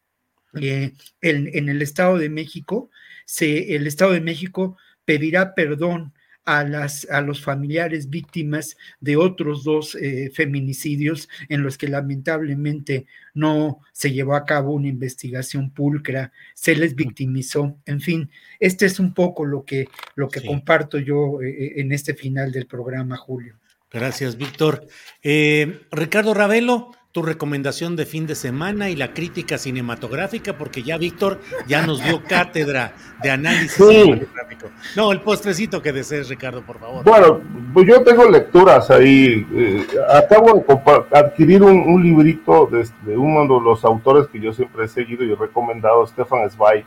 eh, 0.62 0.94
en, 1.22 1.50
en 1.54 1.70
el 1.70 1.82
Estado 1.82 2.18
de 2.18 2.30
México, 2.30 2.90
se, 3.26 3.76
el 3.76 3.88
Estado 3.88 4.14
de 4.14 4.22
México 4.22 4.78
pedirá 5.06 5.54
perdón 5.56 6.14
a, 6.46 6.64
las, 6.64 7.06
a 7.12 7.20
los 7.20 7.42
familiares 7.44 8.10
víctimas 8.10 8.78
de 9.02 9.18
otros 9.18 9.66
dos 9.66 9.96
eh, 9.96 10.32
feminicidios 10.34 11.28
en 11.50 11.62
los 11.62 11.78
que 11.78 11.90
lamentablemente 11.90 13.06
no 13.34 13.82
se 13.92 14.14
llevó 14.14 14.34
a 14.36 14.46
cabo 14.46 14.72
una 14.74 14.88
investigación 14.88 15.72
pulcra, 15.72 16.32
se 16.56 16.74
les 16.76 16.96
victimizó, 16.96 17.78
en 17.86 18.00
fin, 18.00 18.30
este 18.62 18.86
es 18.86 18.98
un 19.00 19.14
poco 19.14 19.46
lo 19.46 19.66
que, 19.66 19.90
lo 20.16 20.30
que 20.30 20.40
Sí. 20.40 20.48
comparto 20.48 20.98
yo 21.00 21.42
eh, 21.42 21.82
en 21.82 21.92
este 21.92 22.14
final 22.14 22.54
del 22.54 22.66
programa, 22.66 23.18
Julio. 23.18 23.60
Gracias, 23.92 24.38
Víctor. 24.38 24.82
Eh, 25.24 25.82
Ricardo 25.92 26.34
Ravelo, 26.34 26.92
tu 27.14 27.24
recomendación 27.24 27.96
de 27.96 28.06
fin 28.06 28.28
de 28.28 28.36
semana 28.36 28.90
y 28.90 28.96
la 28.96 29.14
crítica 29.14 29.58
cinematográfica, 29.58 30.58
porque 30.58 30.84
ya 30.84 30.98
Víctor 30.98 31.40
ya 31.68 31.86
nos 31.86 32.04
dio 32.04 32.22
cátedra 32.30 32.94
de 33.24 33.32
análisis 33.32 33.72
Sí. 33.74 33.84
cinematográfico. 34.04 34.68
No, 34.96 35.12
el 35.12 35.22
postrecito 35.22 35.82
que 35.82 35.94
desees, 35.94 36.28
Ricardo, 36.30 36.62
por 36.64 36.80
favor. 36.80 37.04
Bueno, 37.06 37.42
pues 37.74 37.88
yo 37.88 38.04
tengo 38.04 38.30
lecturas 38.30 38.92
ahí. 38.92 39.48
eh, 39.54 39.88
acabo 40.14 40.64
de 40.68 41.18
adquirir 41.18 41.64
un, 41.64 41.80
un 41.80 42.04
librito 42.04 42.68
de, 42.72 42.88
de 43.04 43.18
uno 43.18 43.42
de 43.44 43.64
los 43.64 43.84
autores 43.86 44.28
que 44.28 44.40
yo 44.40 44.54
siempre 44.54 44.86
he 44.86 44.88
seguido 44.88 45.24
y 45.24 45.32
he 45.32 45.36
recomendado, 45.36 46.06
Stefan 46.06 46.50
Zweig, 46.52 46.86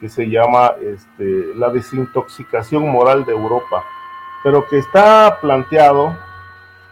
que 0.00 0.08
se 0.10 0.28
llama 0.28 0.72
este, 0.82 1.54
La 1.56 1.70
desintoxicación 1.70 2.86
moral 2.90 3.24
de 3.24 3.32
Europa, 3.32 3.82
pero 4.46 4.64
que 4.64 4.78
está 4.78 5.40
planteado 5.40 6.16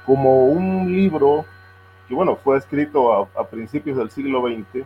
como 0.04 0.46
un 0.46 0.92
libro 0.92 1.44
que, 2.08 2.12
bueno, 2.16 2.34
fue 2.34 2.58
escrito 2.58 3.12
a, 3.12 3.40
a 3.40 3.46
principios 3.46 3.96
del 3.96 4.10
siglo 4.10 4.42
XX, 4.42 4.84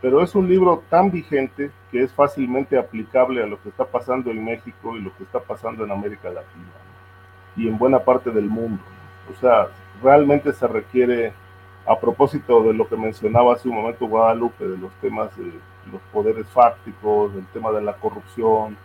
pero 0.00 0.20
es 0.20 0.34
un 0.34 0.48
libro 0.48 0.82
tan 0.90 1.12
vigente 1.12 1.70
que 1.92 2.02
es 2.02 2.12
fácilmente 2.12 2.76
aplicable 2.76 3.40
a 3.40 3.46
lo 3.46 3.62
que 3.62 3.68
está 3.68 3.84
pasando 3.84 4.32
en 4.32 4.44
México 4.44 4.96
y 4.96 5.00
lo 5.00 5.16
que 5.16 5.22
está 5.22 5.38
pasando 5.38 5.84
en 5.84 5.92
América 5.92 6.28
Latina 6.28 6.72
¿no? 6.74 7.62
y 7.62 7.68
en 7.68 7.78
buena 7.78 8.00
parte 8.00 8.32
del 8.32 8.46
mundo. 8.46 8.82
O 9.30 9.40
sea, 9.40 9.68
realmente 10.02 10.52
se 10.54 10.66
requiere, 10.66 11.32
a 11.86 11.96
propósito 12.00 12.64
de 12.64 12.74
lo 12.74 12.88
que 12.88 12.96
mencionaba 12.96 13.54
hace 13.54 13.68
un 13.68 13.76
momento 13.76 14.08
Guadalupe, 14.08 14.66
de 14.66 14.76
los 14.76 14.92
temas 14.94 15.36
de 15.36 15.52
los 15.92 16.02
poderes 16.12 16.48
fácticos, 16.48 17.32
del 17.32 17.46
tema 17.52 17.70
de 17.70 17.82
la 17.82 17.92
corrupción, 17.92 18.76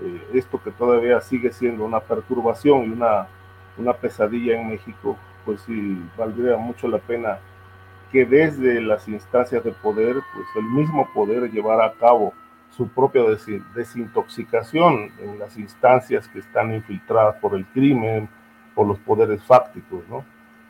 eh, 0.00 0.22
esto 0.34 0.60
que 0.62 0.70
todavía 0.70 1.20
sigue 1.20 1.52
siendo 1.52 1.84
una 1.84 2.00
perturbación 2.00 2.84
y 2.84 2.88
una, 2.90 3.26
una 3.76 3.92
pesadilla 3.92 4.60
en 4.60 4.68
México, 4.70 5.16
pues 5.44 5.60
sí, 5.62 6.00
valdría 6.16 6.56
mucho 6.56 6.88
la 6.88 6.98
pena 6.98 7.38
que 8.10 8.24
desde 8.26 8.80
las 8.80 9.08
instancias 9.08 9.64
de 9.64 9.72
poder, 9.72 10.16
pues 10.34 10.46
el 10.56 10.64
mismo 10.64 11.08
poder 11.14 11.50
llevara 11.50 11.86
a 11.86 11.92
cabo 11.92 12.34
su 12.70 12.88
propia 12.88 13.22
desin- 13.22 13.64
desintoxicación 13.74 15.10
en 15.18 15.38
las 15.38 15.56
instancias 15.58 16.28
que 16.28 16.38
están 16.40 16.74
infiltradas 16.74 17.36
por 17.36 17.54
el 17.54 17.66
crimen, 17.66 18.28
por 18.74 18.86
los 18.86 18.98
poderes 18.98 19.42
fácticos, 19.44 20.02
¿no? 20.08 20.24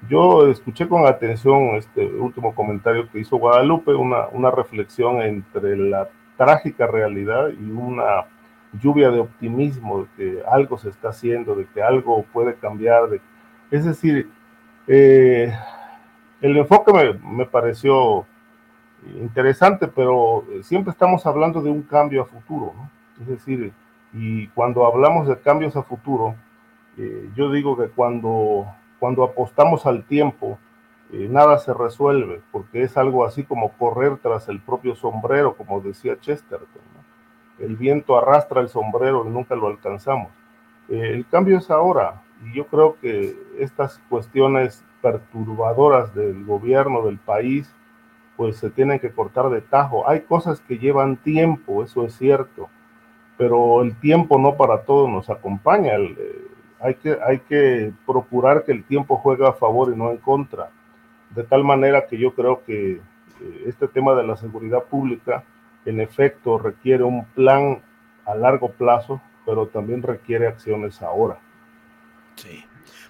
Yo 0.08 0.48
escuché 0.50 0.88
con 0.88 1.06
atención 1.06 1.76
este 1.76 2.04
último 2.04 2.54
comentario 2.54 3.08
que 3.08 3.20
hizo 3.20 3.36
Guadalupe, 3.36 3.94
una, 3.94 4.26
una 4.32 4.50
reflexión 4.50 5.22
entre 5.22 5.76
la 5.76 6.08
trágica 6.36 6.88
realidad 6.88 7.50
y 7.50 7.70
una 7.70 8.24
lluvia 8.80 9.10
de 9.10 9.20
optimismo 9.20 10.02
de 10.02 10.06
que 10.16 10.42
algo 10.50 10.78
se 10.78 10.88
está 10.88 11.10
haciendo, 11.10 11.54
de 11.54 11.66
que 11.66 11.82
algo 11.82 12.24
puede 12.32 12.54
cambiar. 12.54 13.08
Es 13.70 13.84
decir, 13.84 14.30
eh, 14.86 15.52
el 16.40 16.56
enfoque 16.56 16.92
me, 16.92 17.12
me 17.14 17.46
pareció 17.46 18.26
interesante, 19.20 19.88
pero 19.88 20.44
siempre 20.62 20.90
estamos 20.90 21.26
hablando 21.26 21.60
de 21.60 21.70
un 21.70 21.82
cambio 21.82 22.22
a 22.22 22.26
futuro. 22.26 22.72
Es 23.20 23.26
decir, 23.26 23.72
y 24.12 24.48
cuando 24.48 24.86
hablamos 24.86 25.26
de 25.26 25.38
cambios 25.38 25.76
a 25.76 25.82
futuro, 25.82 26.34
eh, 26.98 27.30
yo 27.34 27.50
digo 27.50 27.76
que 27.76 27.88
cuando, 27.88 28.66
cuando 28.98 29.24
apostamos 29.24 29.86
al 29.86 30.04
tiempo, 30.04 30.58
eh, 31.12 31.28
nada 31.30 31.58
se 31.58 31.72
resuelve, 31.72 32.40
porque 32.50 32.82
es 32.82 32.96
algo 32.96 33.24
así 33.24 33.44
como 33.44 33.72
correr 33.72 34.18
tras 34.18 34.48
el 34.48 34.60
propio 34.60 34.94
sombrero, 34.94 35.54
como 35.56 35.80
decía 35.80 36.18
Chesterton. 36.20 36.82
El 37.62 37.76
viento 37.76 38.18
arrastra 38.18 38.60
el 38.60 38.68
sombrero 38.68 39.24
y 39.24 39.30
nunca 39.30 39.54
lo 39.54 39.68
alcanzamos. 39.68 40.28
Eh, 40.88 41.12
el 41.14 41.26
cambio 41.26 41.58
es 41.58 41.70
ahora, 41.70 42.22
y 42.44 42.54
yo 42.54 42.66
creo 42.66 42.96
que 43.00 43.36
estas 43.58 44.00
cuestiones 44.08 44.84
perturbadoras 45.00 46.12
del 46.14 46.44
gobierno, 46.44 47.02
del 47.06 47.18
país, 47.18 47.72
pues 48.36 48.56
se 48.56 48.70
tienen 48.70 48.98
que 48.98 49.12
cortar 49.12 49.48
de 49.50 49.60
tajo. 49.60 50.08
Hay 50.08 50.22
cosas 50.22 50.60
que 50.60 50.78
llevan 50.78 51.16
tiempo, 51.16 51.84
eso 51.84 52.04
es 52.04 52.14
cierto, 52.14 52.68
pero 53.38 53.82
el 53.82 53.94
tiempo 53.96 54.38
no 54.38 54.56
para 54.56 54.82
todos 54.82 55.08
nos 55.08 55.30
acompaña. 55.30 55.94
Eh, 55.96 56.46
hay, 56.80 56.94
que, 56.96 57.16
hay 57.24 57.38
que 57.40 57.92
procurar 58.04 58.64
que 58.64 58.72
el 58.72 58.82
tiempo 58.82 59.18
juegue 59.18 59.46
a 59.46 59.52
favor 59.52 59.92
y 59.92 59.96
no 59.96 60.10
en 60.10 60.18
contra. 60.18 60.70
De 61.30 61.44
tal 61.44 61.62
manera 61.62 62.06
que 62.06 62.18
yo 62.18 62.34
creo 62.34 62.64
que 62.64 62.94
eh, 62.94 63.64
este 63.66 63.86
tema 63.86 64.14
de 64.14 64.24
la 64.24 64.36
seguridad 64.36 64.82
pública 64.82 65.44
en 65.84 66.00
efecto 66.00 66.58
requiere 66.58 67.04
un 67.04 67.24
plan 67.34 67.82
a 68.24 68.34
largo 68.34 68.72
plazo, 68.72 69.20
pero 69.44 69.68
también 69.68 70.02
requiere 70.02 70.46
acciones 70.46 71.02
ahora. 71.02 71.40
Sí. 72.36 72.64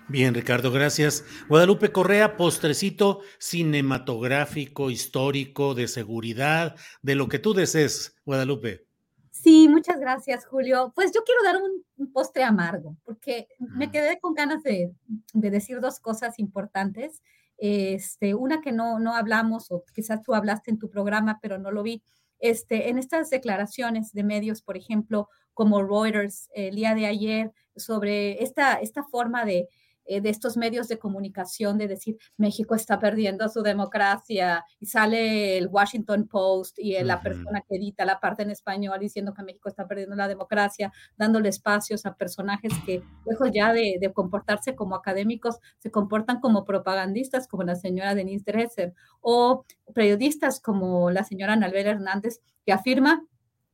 Bien, 0.08 0.34
Ricardo, 0.34 0.70
gracias. 0.72 1.24
Guadalupe 1.48 1.92
Correa, 1.92 2.36
postrecito 2.36 3.20
cinematográfico, 3.38 4.90
histórico, 4.90 5.74
de 5.74 5.88
seguridad, 5.88 6.76
de 7.02 7.14
lo 7.14 7.28
que 7.28 7.38
tú 7.38 7.54
desees, 7.54 8.16
Guadalupe. 8.26 8.84
Sí, 9.30 9.68
muchas 9.68 9.98
gracias, 9.98 10.44
Julio. 10.46 10.92
Pues 10.94 11.12
yo 11.12 11.22
quiero 11.24 11.42
dar 11.42 11.56
un, 11.62 12.12
postre 12.12 12.44
amargo, 12.44 12.96
porque 13.04 13.48
me 13.58 13.90
quedé 13.90 14.18
con 14.20 14.34
ganas 14.34 14.62
de, 14.62 14.92
decir 15.32 15.80
dos 15.80 15.98
cosas 16.00 16.38
importantes. 16.38 17.22
Este, 17.56 18.34
una 18.34 18.60
que 18.60 18.72
no, 18.72 18.98
no 18.98 19.14
hablamos, 19.14 19.70
o 19.70 19.84
quizás 19.94 20.20
tú 20.22 20.34
hablaste 20.34 20.70
en 20.70 20.78
tu 20.78 20.90
programa, 20.90 21.38
pero 21.40 21.58
no 21.58 21.70
lo 21.70 21.82
vi. 21.82 22.02
Este, 22.42 22.90
en 22.90 22.98
estas 22.98 23.30
declaraciones 23.30 24.12
de 24.12 24.24
medios, 24.24 24.60
por 24.60 24.76
ejemplo, 24.76 25.28
como 25.54 25.82
Reuters 25.82 26.50
el 26.54 26.74
día 26.74 26.94
de 26.94 27.06
ayer, 27.06 27.52
sobre 27.76 28.42
esta, 28.42 28.74
esta 28.74 29.04
forma 29.04 29.44
de, 29.44 29.68
eh, 30.04 30.20
de 30.20 30.30
estos 30.30 30.56
medios 30.56 30.88
de 30.88 30.98
comunicación 30.98 31.78
de 31.78 31.88
decir 31.88 32.16
México 32.36 32.74
está 32.74 32.98
perdiendo 32.98 33.48
su 33.48 33.62
democracia 33.62 34.64
y 34.80 34.86
sale 34.86 35.58
el 35.58 35.68
Washington 35.68 36.26
Post 36.28 36.78
y 36.78 37.00
la 37.02 37.20
persona 37.20 37.62
que 37.68 37.76
edita 37.76 38.04
la 38.04 38.20
parte 38.20 38.42
en 38.42 38.50
español 38.50 38.98
diciendo 39.00 39.32
que 39.34 39.42
México 39.42 39.68
está 39.68 39.86
perdiendo 39.86 40.16
la 40.16 40.28
democracia, 40.28 40.92
dándole 41.16 41.48
espacios 41.48 42.04
a 42.06 42.14
personajes 42.14 42.72
que 42.84 43.02
lejos 43.26 43.50
ya 43.52 43.72
de, 43.72 43.98
comportarse 44.12 44.74
como 44.74 44.94
académicos, 44.94 45.58
se 45.78 45.90
comportan 45.90 46.40
como 46.40 46.64
propagandistas 46.64 47.48
como 47.48 47.62
la 47.62 47.76
señora 47.76 48.14
Denise 48.14 48.44
Dresser 48.44 48.94
o 49.20 49.64
periodistas 49.94 50.60
como 50.60 51.10
la 51.10 51.24
señora 51.24 51.54
Anabel 51.54 51.86
Hernández 51.86 52.40
que 52.66 52.72
afirma 52.72 53.24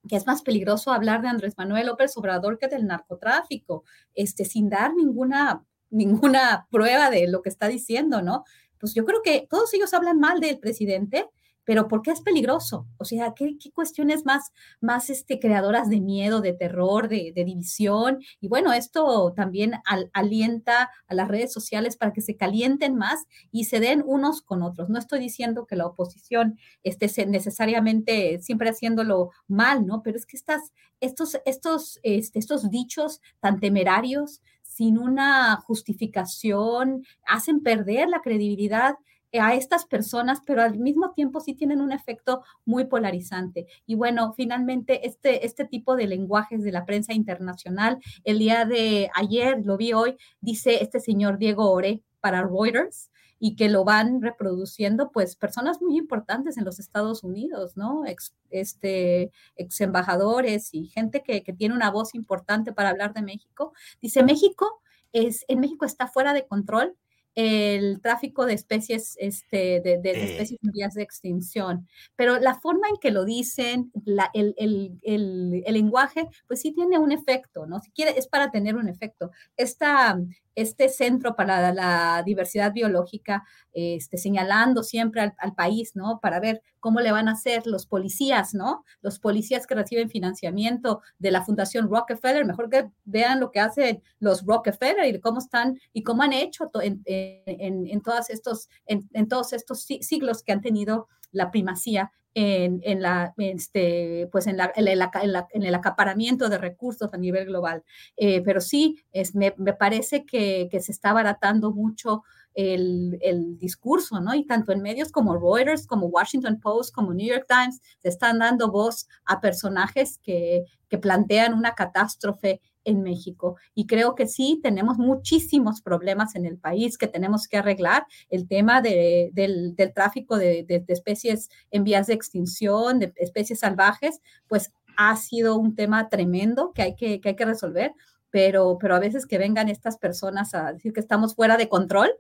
que 0.09 0.17
es 0.17 0.27
más 0.27 0.43
peligroso 0.43 0.93
hablar 0.93 1.23
de 1.23 1.29
Andrés 1.29 1.55
Manuel 1.57 1.87
López 1.87 2.17
Obrador 2.17 2.59
que 2.59 2.69
del 2.69 2.87
narcotráfico, 2.87 3.85
este, 4.15 4.45
sin 4.45 4.69
dar 4.71 4.95
ninguna 4.95 5.65
ninguna 5.91 6.67
prueba 6.71 7.11
de 7.11 7.29
lo 7.29 7.43
que 7.43 7.49
está 7.49 7.69
diciendo, 7.69 8.23
¿no? 8.23 8.45
Pues 8.79 8.95
yo 8.95 9.05
creo 9.05 9.23
que 9.23 9.47
todos 9.51 9.73
ellos 9.75 9.93
hablan 9.93 10.21
mal 10.21 10.41
del 10.41 10.59
presidente, 10.59 11.27
pero 11.69 11.87
¿por 11.87 12.01
qué 12.01 12.13
es 12.13 12.23
peligroso? 12.23 12.87
O 12.97 13.05
sea, 13.05 13.35
¿qué, 13.37 13.59
cuestiones 13.75 14.25
más, 14.25 14.53
más 14.81 15.11
este, 15.11 15.39
creadoras 15.39 15.91
de 15.91 16.01
miedo, 16.01 16.41
de 16.41 16.55
terror, 16.55 17.11
de, 17.11 17.31
división? 17.37 18.21
Y 18.41 18.49
bueno, 18.49 18.73
esto 18.73 19.35
también 19.37 19.75
alienta 20.15 20.89
a 21.07 21.15
las 21.15 21.29
redes 21.29 21.53
sociales 21.53 21.99
para 21.99 22.15
que 22.15 22.23
se 22.23 22.39
calienten 22.39 22.97
más 22.97 23.27
y 23.53 23.65
se 23.65 23.81
den 23.81 24.03
unos 24.07 24.41
con 24.41 24.63
otros. 24.63 24.89
No 24.89 24.99
estoy 24.99 25.21
diciendo 25.21 25.67
que 25.67 25.77
la 25.77 25.85
oposición 25.85 26.59
esté 26.85 27.27
necesariamente 27.27 28.39
siempre 28.41 28.71
haciéndolo 28.71 29.33
mal, 29.47 29.85
¿no? 29.85 30.03
Pero 30.03 30.17
es 30.17 30.25
que 30.25 30.39
estas, 30.39 30.73
estos, 31.01 31.39
estos, 31.45 32.01
este, 32.03 32.39
estos 32.39 32.71
dichos 32.71 33.21
tan 33.41 33.61
temerarios, 33.61 34.41
sin 34.79 34.97
una 34.97 35.57
justificación, 35.57 37.05
hacen 37.27 37.65
perder 37.65 38.09
la 38.09 38.21
credibilidad 38.21 38.95
a 39.33 39.55
estas 39.55 39.87
personas, 39.87 40.41
pero 40.47 40.63
al 40.63 40.79
mismo 40.79 41.11
tiempo 41.15 41.41
sí 41.41 41.55
tienen 41.55 41.81
un 41.81 41.91
efecto 41.91 42.45
muy 42.65 42.85
polarizante. 42.85 43.67
Y 43.87 43.97
bueno, 43.97 44.35
finalmente 44.35 45.05
este, 45.05 45.45
este 45.45 45.65
tipo 45.65 45.97
de 45.97 46.07
lenguajes 46.07 46.63
de 46.63 46.71
la 46.71 46.87
prensa 46.87 47.13
internacional, 47.13 47.99
el 48.23 48.39
día 48.39 48.67
de 48.67 49.11
ayer, 49.17 49.61
lo 49.65 49.77
vi 49.77 49.95
hoy, 49.95 50.17
dice 50.41 50.81
este 50.81 51.01
señor 51.01 51.39
Diego 51.39 51.73
Ore 51.73 52.05
para 52.21 52.43
Reuters, 52.43 53.11
y 53.39 53.57
que 53.57 53.69
lo 53.69 53.85
van 53.85 54.21
reproduciendo 54.21 55.11
pues 55.13 55.37
personas 55.37 55.81
muy 55.81 55.97
importantes 55.97 56.57
en 56.57 56.65
los 56.65 56.79
Estados 56.79 57.23
Unidos, 57.25 57.77
¿no? 57.77 58.05
Ex, 58.07 58.35
este, 58.51 59.31
ex 59.57 59.81
embajadores 59.81 60.75
y 60.75 60.87
gente 60.87 61.23
que, 61.23 61.43
que 61.43 61.53
tiene 61.53 61.75
una 61.75 61.91
voz 61.91 62.15
importante 62.15 62.73
para 62.73 62.91
hablar 62.91 63.15
de 63.15 63.23
México. 63.23 63.73
Dice, 64.03 64.23
México 64.23 64.81
es, 65.13 65.45
en 65.49 65.61
México 65.61 65.85
está 65.85 66.07
fuera 66.09 66.33
de 66.33 66.47
control 66.47 66.97
el 67.41 68.01
tráfico 68.01 68.47
de 68.47 68.55
especies, 68.55 69.15
este, 69.21 69.81
de, 69.81 69.99
de, 69.99 70.11
especies 70.11 70.59
en 70.61 70.73
vías 70.73 70.95
de 70.95 71.05
extinción. 71.05 71.87
Pero 72.17 72.41
la 72.41 72.59
forma 72.59 72.89
en 72.89 72.97
que 72.97 73.13
lo 73.13 73.25
dicen, 73.25 73.93
la, 74.05 74.29
el, 74.35 74.57
el, 74.59 74.99
el, 75.03 75.63
el, 75.65 75.75
lenguaje, 75.75 76.29
pues 76.49 76.61
sí 76.61 76.73
tiene 76.73 76.99
un 76.99 77.13
efecto, 77.13 77.65
¿no? 77.65 77.79
Si 77.79 77.93
quiere, 77.93 78.19
es 78.19 78.27
para 78.27 78.51
tener 78.51 78.75
un 78.75 78.89
efecto. 78.89 79.31
Esta, 79.57 80.19
este 80.61 80.89
centro 80.89 81.37
para 81.37 81.73
la 81.73 82.23
diversidad 82.25 82.73
biológica, 82.73 83.45
este, 83.73 84.19
señalando 84.19 84.83
siempre 84.83 85.21
al, 85.21 85.55
país, 85.55 85.93
¿no? 85.95 86.19
Para 86.21 86.41
ver 86.41 86.63
cómo 86.81 87.01
le 87.01 87.13
van 87.13 87.29
a 87.29 87.33
hacer 87.33 87.67
los 87.67 87.87
policías, 87.87 88.55
¿no? 88.55 88.85
Los 89.01 89.21
policías 89.21 89.67
que 89.67 89.77
reciben 89.77 90.11
financiamiento 90.11 91.01
de 91.19 91.31
la 91.31 91.45
Fundación 91.45 91.89
Rockefeller, 91.89 92.45
mejor 92.45 92.69
que 92.71 92.89
vean 93.05 93.39
lo 93.39 93.53
que 93.53 93.61
hacen 93.61 94.03
los 94.19 94.45
Rockefeller 94.45 95.15
y 95.15 95.21
cómo 95.21 95.39
están 95.39 95.79
y 95.93 96.03
cómo 96.03 96.23
han 96.23 96.33
hecho 96.33 96.71
en, 96.83 97.03
en, 97.05 98.01
todos 98.03 98.29
estos, 98.31 98.69
en, 98.87 99.29
todos 99.29 99.53
estos 99.53 99.83
siglos 99.83 100.43
que 100.43 100.53
han 100.53 100.61
tenido 100.61 101.09
la 101.33 101.51
primacía 101.51 102.13
en, 102.35 102.81
en, 102.85 103.03
la, 103.03 103.35
este, 103.39 104.29
pues 104.31 104.47
en, 104.47 104.59
la, 104.59 104.73
en, 104.77 105.63
el 105.63 105.75
acaparamiento 105.75 106.49
de 106.49 106.59
recursos 106.59 107.13
a 107.13 107.17
nivel 107.17 107.47
global. 107.47 107.83
Eh, 108.17 108.43
pero 108.43 108.61
sí, 108.61 109.03
es, 109.13 109.35
me, 109.35 109.55
me 109.59 109.73
parece 109.73 110.25
que, 110.25 110.69
que, 110.71 110.81
se 110.81 110.93
está 110.93 111.11
abaratando 111.11 111.73
mucho 111.73 112.23
el, 112.55 113.19
el, 113.23 113.59
discurso, 113.59 114.21
¿no? 114.21 114.35
Y 114.35 114.45
tanto 114.47 114.73
en 114.73 114.83
medios 114.83 115.11
como 115.11 115.37
Reuters, 115.37 115.87
como 115.87 116.07
Washington 116.07 116.61
Post, 116.61 116.95
como 116.95 117.13
New 117.13 117.27
York 117.27 117.47
Times, 117.49 117.81
se 117.99 118.09
están 118.09 118.39
dando 118.39 118.71
voz 118.71 119.09
a 119.25 119.41
personajes 119.41 120.19
que, 120.19 120.65
que 120.89 120.99
plantean 120.99 121.55
una 121.55 121.75
catástrofe 121.75 122.61
en 122.85 123.03
México. 123.03 123.57
Y 123.75 123.87
creo 123.87 124.15
que 124.15 124.27
sí, 124.27 124.61
tenemos 124.63 124.99
muchísimos 124.99 125.83
problemas 125.83 126.35
en 126.35 126.47
el 126.47 126.59
país 126.59 126.99
que 126.99 127.07
tenemos 127.07 127.49
que 127.49 127.59
arreglar. 127.59 128.07
El 128.31 128.49
tema 128.49 128.81
de, 128.81 129.31
del, 129.33 129.75
del, 129.77 129.93
tráfico 129.93 130.37
de, 130.37 130.65
de, 130.65 130.81
de, 130.81 130.93
especies 130.93 131.51
en 131.71 131.85
vías 131.85 132.07
de 132.07 132.15
extinción, 132.15 132.99
de 132.99 133.13
especies 133.17 133.61
salvajes, 133.61 134.21
pues 134.49 134.73
ha 134.97 135.15
sido 135.17 135.57
un 135.57 135.77
tema 135.77 136.09
tremendo 136.09 136.73
que 136.75 136.83
hay 136.83 136.97
que, 136.97 137.21
que 137.21 137.31
hay 137.31 137.37
que 137.37 137.45
resolver. 137.45 137.93
Pero, 138.31 138.77
pero 138.81 138.95
a 138.95 139.01
veces 139.01 139.27
que 139.27 139.39
vengan 139.39 139.69
estas 139.69 139.97
personas 139.97 140.55
a 140.55 140.73
decir 140.73 140.93
que 140.93 141.01
estamos 141.01 141.35
fuera 141.35 141.57
de 141.57 141.69
control, 141.69 142.11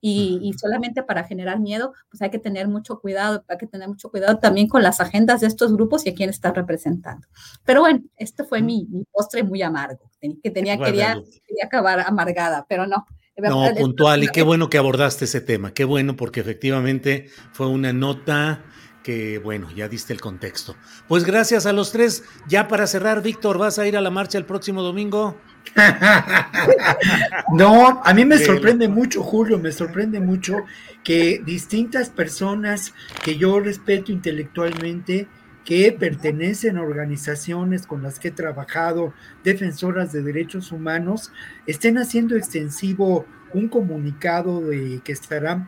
y, 0.00 0.52
solamente 0.58 1.02
para 1.02 1.24
generar 1.24 1.60
miedo, 1.60 1.92
pues 2.10 2.22
hay 2.22 2.30
que 2.30 2.38
tener 2.38 2.68
mucho 2.68 3.00
cuidado, 3.00 3.44
hay 3.48 3.58
que 3.58 3.66
tener 3.66 3.88
mucho 3.88 4.10
cuidado 4.10 4.38
también 4.38 4.68
con 4.68 4.82
las 4.82 5.00
agendas 5.00 5.40
de 5.40 5.46
estos 5.46 5.72
grupos 5.72 6.06
y 6.06 6.10
a 6.10 6.14
quién 6.14 6.30
están 6.30 6.54
representando. 6.54 7.26
Pero 7.64 7.80
bueno, 7.80 8.02
este 8.16 8.44
fue 8.44 8.62
mi, 8.62 8.86
postre 9.12 9.42
muy 9.42 9.62
amargo, 9.62 10.10
que 10.20 10.50
tenía, 10.50 10.78
quería, 10.78 11.14
quería 11.46 11.64
acabar 11.64 12.00
amargada, 12.00 12.66
pero 12.68 12.86
no. 12.86 13.06
No, 13.40 13.72
puntual, 13.78 14.24
y 14.24 14.28
qué 14.28 14.42
bueno 14.42 14.68
que 14.68 14.78
abordaste 14.78 15.26
ese 15.26 15.40
tema, 15.40 15.72
qué 15.72 15.84
bueno, 15.84 16.16
porque 16.16 16.40
efectivamente 16.40 17.28
fue 17.52 17.68
una 17.68 17.92
nota 17.92 18.64
que, 19.04 19.38
bueno, 19.38 19.70
ya 19.70 19.88
diste 19.88 20.12
el 20.12 20.20
contexto. 20.20 20.74
Pues 21.06 21.24
gracias 21.24 21.64
a 21.64 21.72
los 21.72 21.92
tres. 21.92 22.24
Ya 22.48 22.66
para 22.66 22.88
cerrar, 22.88 23.22
Víctor, 23.22 23.56
¿vas 23.56 23.78
a 23.78 23.86
ir 23.86 23.96
a 23.96 24.00
la 24.00 24.10
marcha 24.10 24.38
el 24.38 24.44
próximo 24.44 24.82
domingo? 24.82 25.36
no, 27.52 28.02
a 28.04 28.14
mí 28.14 28.24
me 28.24 28.38
sorprende 28.38 28.88
mucho, 28.88 29.22
Julio, 29.22 29.58
me 29.58 29.72
sorprende 29.72 30.20
mucho 30.20 30.64
que 31.04 31.42
distintas 31.44 32.10
personas 32.10 32.94
que 33.22 33.36
yo 33.36 33.60
respeto 33.60 34.12
intelectualmente, 34.12 35.28
que 35.64 35.92
pertenecen 35.92 36.78
a 36.78 36.82
organizaciones 36.82 37.86
con 37.86 38.02
las 38.02 38.18
que 38.18 38.28
he 38.28 38.32
trabajado, 38.32 39.12
defensoras 39.44 40.12
de 40.12 40.22
derechos 40.22 40.72
humanos, 40.72 41.32
estén 41.66 41.98
haciendo 41.98 42.36
extensivo 42.36 43.26
un 43.52 43.68
comunicado 43.68 44.60
de 44.60 45.00
que 45.04 45.12
estarán... 45.12 45.66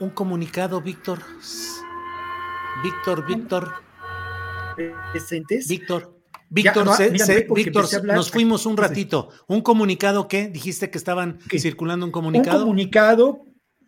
Un 0.00 0.10
comunicado, 0.10 0.80
Víctor. 0.80 1.18
Víctor, 2.84 3.26
Víctor. 3.26 3.72
¿Presentes? 5.12 5.66
Víctor. 5.66 6.17
Víctor, 6.50 6.86
nos 8.04 8.30
fuimos 8.30 8.66
un 8.66 8.76
ratito. 8.76 9.30
¿Un 9.46 9.60
comunicado 9.60 10.28
qué? 10.28 10.48
Dijiste 10.48 10.90
que 10.90 10.98
estaban 10.98 11.38
circulando 11.50 12.06
un 12.06 12.12
comunicado. 12.12 12.58
Un 12.58 12.64
comunicado, 12.64 13.44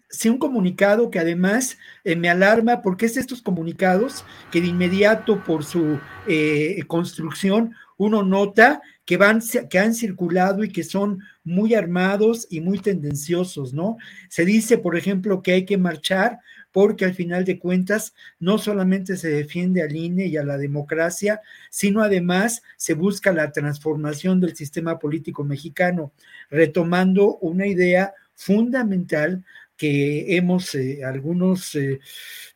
sí, 0.09 0.29
un 0.29 0.39
comunicado 0.39 1.11
que 1.11 1.19
además 1.19 1.79
eh, 2.05 2.17
me 2.17 2.29
alarma 2.29 2.83
porque 2.83 3.07
es 3.07 3.17
estos 3.17 3.41
comunicados 3.43 4.25
que 4.51 4.61
de 4.61 4.69
inmediato 4.69 5.43
por 5.45 5.65
su 5.65 5.99
eh, 6.27 6.83
construcción 6.87 7.75
uno 7.97 8.23
nota 8.23 8.81
que, 9.05 9.19
van, 9.19 9.43
que 9.69 9.79
han 9.79 9.95
circulado 9.95 10.65
y 10.65 10.73
que 10.73 10.85
son 10.85 11.21
muy 11.45 11.75
armados 11.75 12.47
y 12.49 12.63
muy 12.63 12.79
tendenciosos, 12.79 13.75
¿no? 13.75 13.99
Se 14.31 14.47
dice, 14.47 14.79
por 14.79 14.97
ejemplo, 14.97 15.43
que 15.43 15.53
hay 15.53 15.65
que 15.67 15.77
marchar 15.77 16.39
porque 16.73 17.05
al 17.05 17.15
final 17.15 17.45
de 17.45 17.59
cuentas 17.59 18.15
no 18.39 18.59
solamente 18.59 19.17
se 19.17 19.29
defiende 19.29 19.83
al 19.83 19.95
INE 19.95 20.27
y 20.27 20.37
a 20.37 20.45
la 20.45 20.59
democracia, 20.59 21.41
sino 21.71 22.03
además 22.03 22.63
se 22.77 22.95
busca 22.95 23.33
la 23.33 23.53
transformación 23.53 24.41
del 24.41 24.57
sistema 24.57 24.99
político 24.99 25.45
mexicano, 25.45 26.13
retomando 26.51 27.37
una 27.39 27.67
idea 27.67 28.15
fundamental 28.35 29.45
que 29.77 30.37
hemos, 30.37 30.75
eh, 30.75 31.05
algunos, 31.05 31.75
eh, 31.75 32.01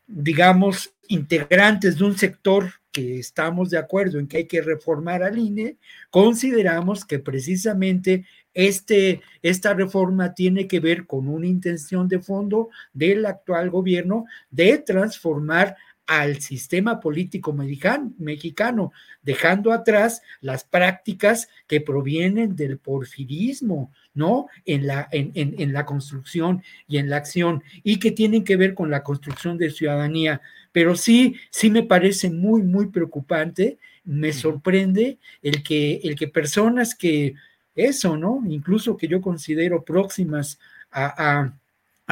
digamos, 0.06 0.94
integrantes 1.08 1.98
de 1.98 2.04
un 2.04 2.16
sector 2.16 2.70
que 2.92 3.18
estamos 3.18 3.70
de 3.70 3.78
acuerdo 3.78 4.18
en 4.18 4.28
que 4.28 4.36
hay 4.38 4.46
que 4.46 4.62
reformar 4.62 5.22
al 5.22 5.36
INE, 5.36 5.78
consideramos 6.10 7.04
que 7.04 7.18
precisamente 7.18 8.24
este, 8.54 9.20
esta 9.42 9.74
reforma 9.74 10.34
tiene 10.34 10.66
que 10.66 10.80
ver 10.80 11.06
con 11.06 11.28
una 11.28 11.46
intención 11.46 12.08
de 12.08 12.20
fondo 12.20 12.70
del 12.92 13.26
actual 13.26 13.70
gobierno 13.70 14.24
de 14.50 14.78
transformar 14.78 15.76
al 16.06 16.40
sistema 16.40 17.00
político 17.00 17.52
mexicano, 17.52 18.92
dejando 19.22 19.72
atrás 19.72 20.20
las 20.40 20.64
prácticas 20.64 21.48
que 21.66 21.80
provienen 21.80 22.56
del 22.56 22.78
porfirismo, 22.78 23.90
¿no? 24.12 24.48
En 24.66 24.86
la, 24.86 25.08
en, 25.12 25.32
en, 25.34 25.72
la 25.72 25.86
construcción 25.86 26.62
y 26.86 26.98
en 26.98 27.08
la 27.08 27.16
acción, 27.16 27.62
y 27.82 27.98
que 27.98 28.10
tienen 28.10 28.44
que 28.44 28.56
ver 28.56 28.74
con 28.74 28.90
la 28.90 29.02
construcción 29.02 29.56
de 29.56 29.70
ciudadanía. 29.70 30.42
Pero 30.72 30.94
sí, 30.94 31.36
sí 31.50 31.70
me 31.70 31.82
parece 31.82 32.30
muy, 32.30 32.62
muy 32.62 32.88
preocupante, 32.88 33.78
me 34.04 34.32
sorprende 34.34 35.18
el 35.42 35.62
que, 35.62 36.00
el 36.04 36.16
que 36.16 36.28
personas 36.28 36.94
que 36.94 37.34
eso, 37.74 38.16
¿no? 38.16 38.42
Incluso 38.48 38.96
que 38.96 39.08
yo 39.08 39.20
considero 39.20 39.84
próximas 39.84 40.58
a, 40.90 41.52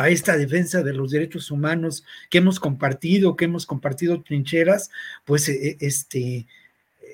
esta 0.09 0.37
defensa 0.37 0.83
de 0.83 0.95
los 0.95 1.11
derechos 1.11 1.51
humanos 1.51 2.05
que 2.31 2.39
hemos 2.39 2.59
compartido, 2.59 3.37
que 3.37 3.45
hemos 3.45 3.67
compartido 3.67 4.23
trincheras, 4.23 4.91
pues 5.25 5.49
e, 5.49 5.77
este, 5.81 6.47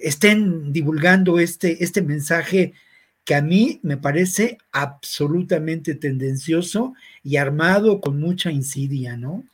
estén 0.00 0.72
divulgando 0.72 1.40
este, 1.40 1.82
este 1.82 2.02
mensaje 2.02 2.74
que 3.24 3.34
a 3.34 3.42
mí 3.42 3.80
me 3.82 3.96
parece 3.96 4.58
absolutamente 4.72 5.94
tendencioso 5.94 6.94
y 7.22 7.36
armado 7.36 8.00
con 8.00 8.18
mucha 8.18 8.50
insidia, 8.50 9.16
¿no? 9.16 9.44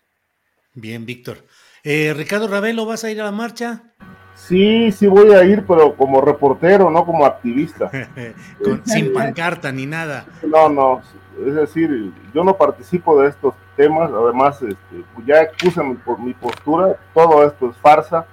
Bien, 0.75 1.05
Víctor. 1.07 1.45
Eh, 1.83 2.15
Ricardo 2.15 2.47
Ravelo, 2.47 2.87
¿vas 2.87 3.05
a 3.05 3.11
ir 3.11 3.21
a 3.21 3.25
la 3.25 3.33
marcha? 3.33 3.95
Sí, 4.35 4.93
sí 4.93 5.07
voy 5.07 5.33
a 5.33 5.45
ir, 5.45 5.65
pero 5.67 5.95
como 5.95 6.21
reportero, 6.21 6.91
no 6.91 7.05
como 7.07 7.25
activista. 7.25 7.91
sin 8.85 9.13
pancarta 9.15 9.73
ni 9.73 9.87
nada. 9.87 10.27
No, 10.43 10.69
no, 10.69 11.03
es 11.47 11.55
decir, 11.55 12.13
yo 12.33 12.45
no 12.45 12.57
participo 12.57 13.21
de 13.21 13.29
estos 13.29 13.55
temas, 13.77 14.11
además 14.11 14.61
este, 14.63 15.05
ya 15.27 15.49
puse 15.63 15.83
mi, 15.83 15.97
mi, 16.19 16.35
postura, 16.35 16.97
todo 17.13 17.45
esto 17.45 17.71
es 17.71 17.77
farsa, 17.79 18.27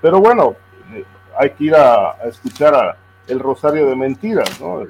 pero 0.00 0.20
bueno, 0.20 0.54
eh, 0.92 1.04
hay 1.38 1.50
que 1.50 1.64
ir 1.64 1.74
a, 1.74 2.12
escuchar 2.24 2.74
a 2.74 2.96
el 3.26 3.38
rosario 3.38 3.88
de 3.88 3.96
mentiras, 3.96 4.60
¿no? 4.60 4.82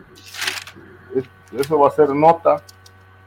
eso 1.53 1.79
va 1.79 1.89
a 1.89 1.93
ser 1.93 2.09
nota, 2.11 2.63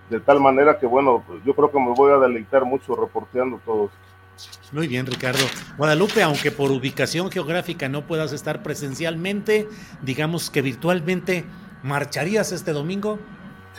de 0.10 0.20
tal 0.20 0.40
manera 0.40 0.78
que 0.80 0.86
bueno, 0.86 1.24
pues 1.26 1.44
yo 1.44 1.54
creo 1.54 1.72
que 1.72 1.80
me 1.80 1.94
voy 1.94 2.12
a 2.12 2.18
deleitar 2.18 2.66
mucho 2.66 2.96
reporteando 2.96 3.60
todo 3.64 3.86
esto. 3.86 4.05
Muy 4.72 4.88
bien, 4.88 5.06
Ricardo. 5.06 5.46
Guadalupe, 5.78 6.22
aunque 6.24 6.52
por 6.52 6.72
ubicación 6.72 7.32
geográfica 7.32 7.88
no 7.88 8.06
puedas 8.06 8.34
estar 8.34 8.64
presencialmente, 8.64 9.70
digamos 10.02 10.50
que 10.50 10.62
virtualmente, 10.62 11.46
¿marcharías 11.84 12.52
este 12.52 12.72
domingo? 12.72 13.20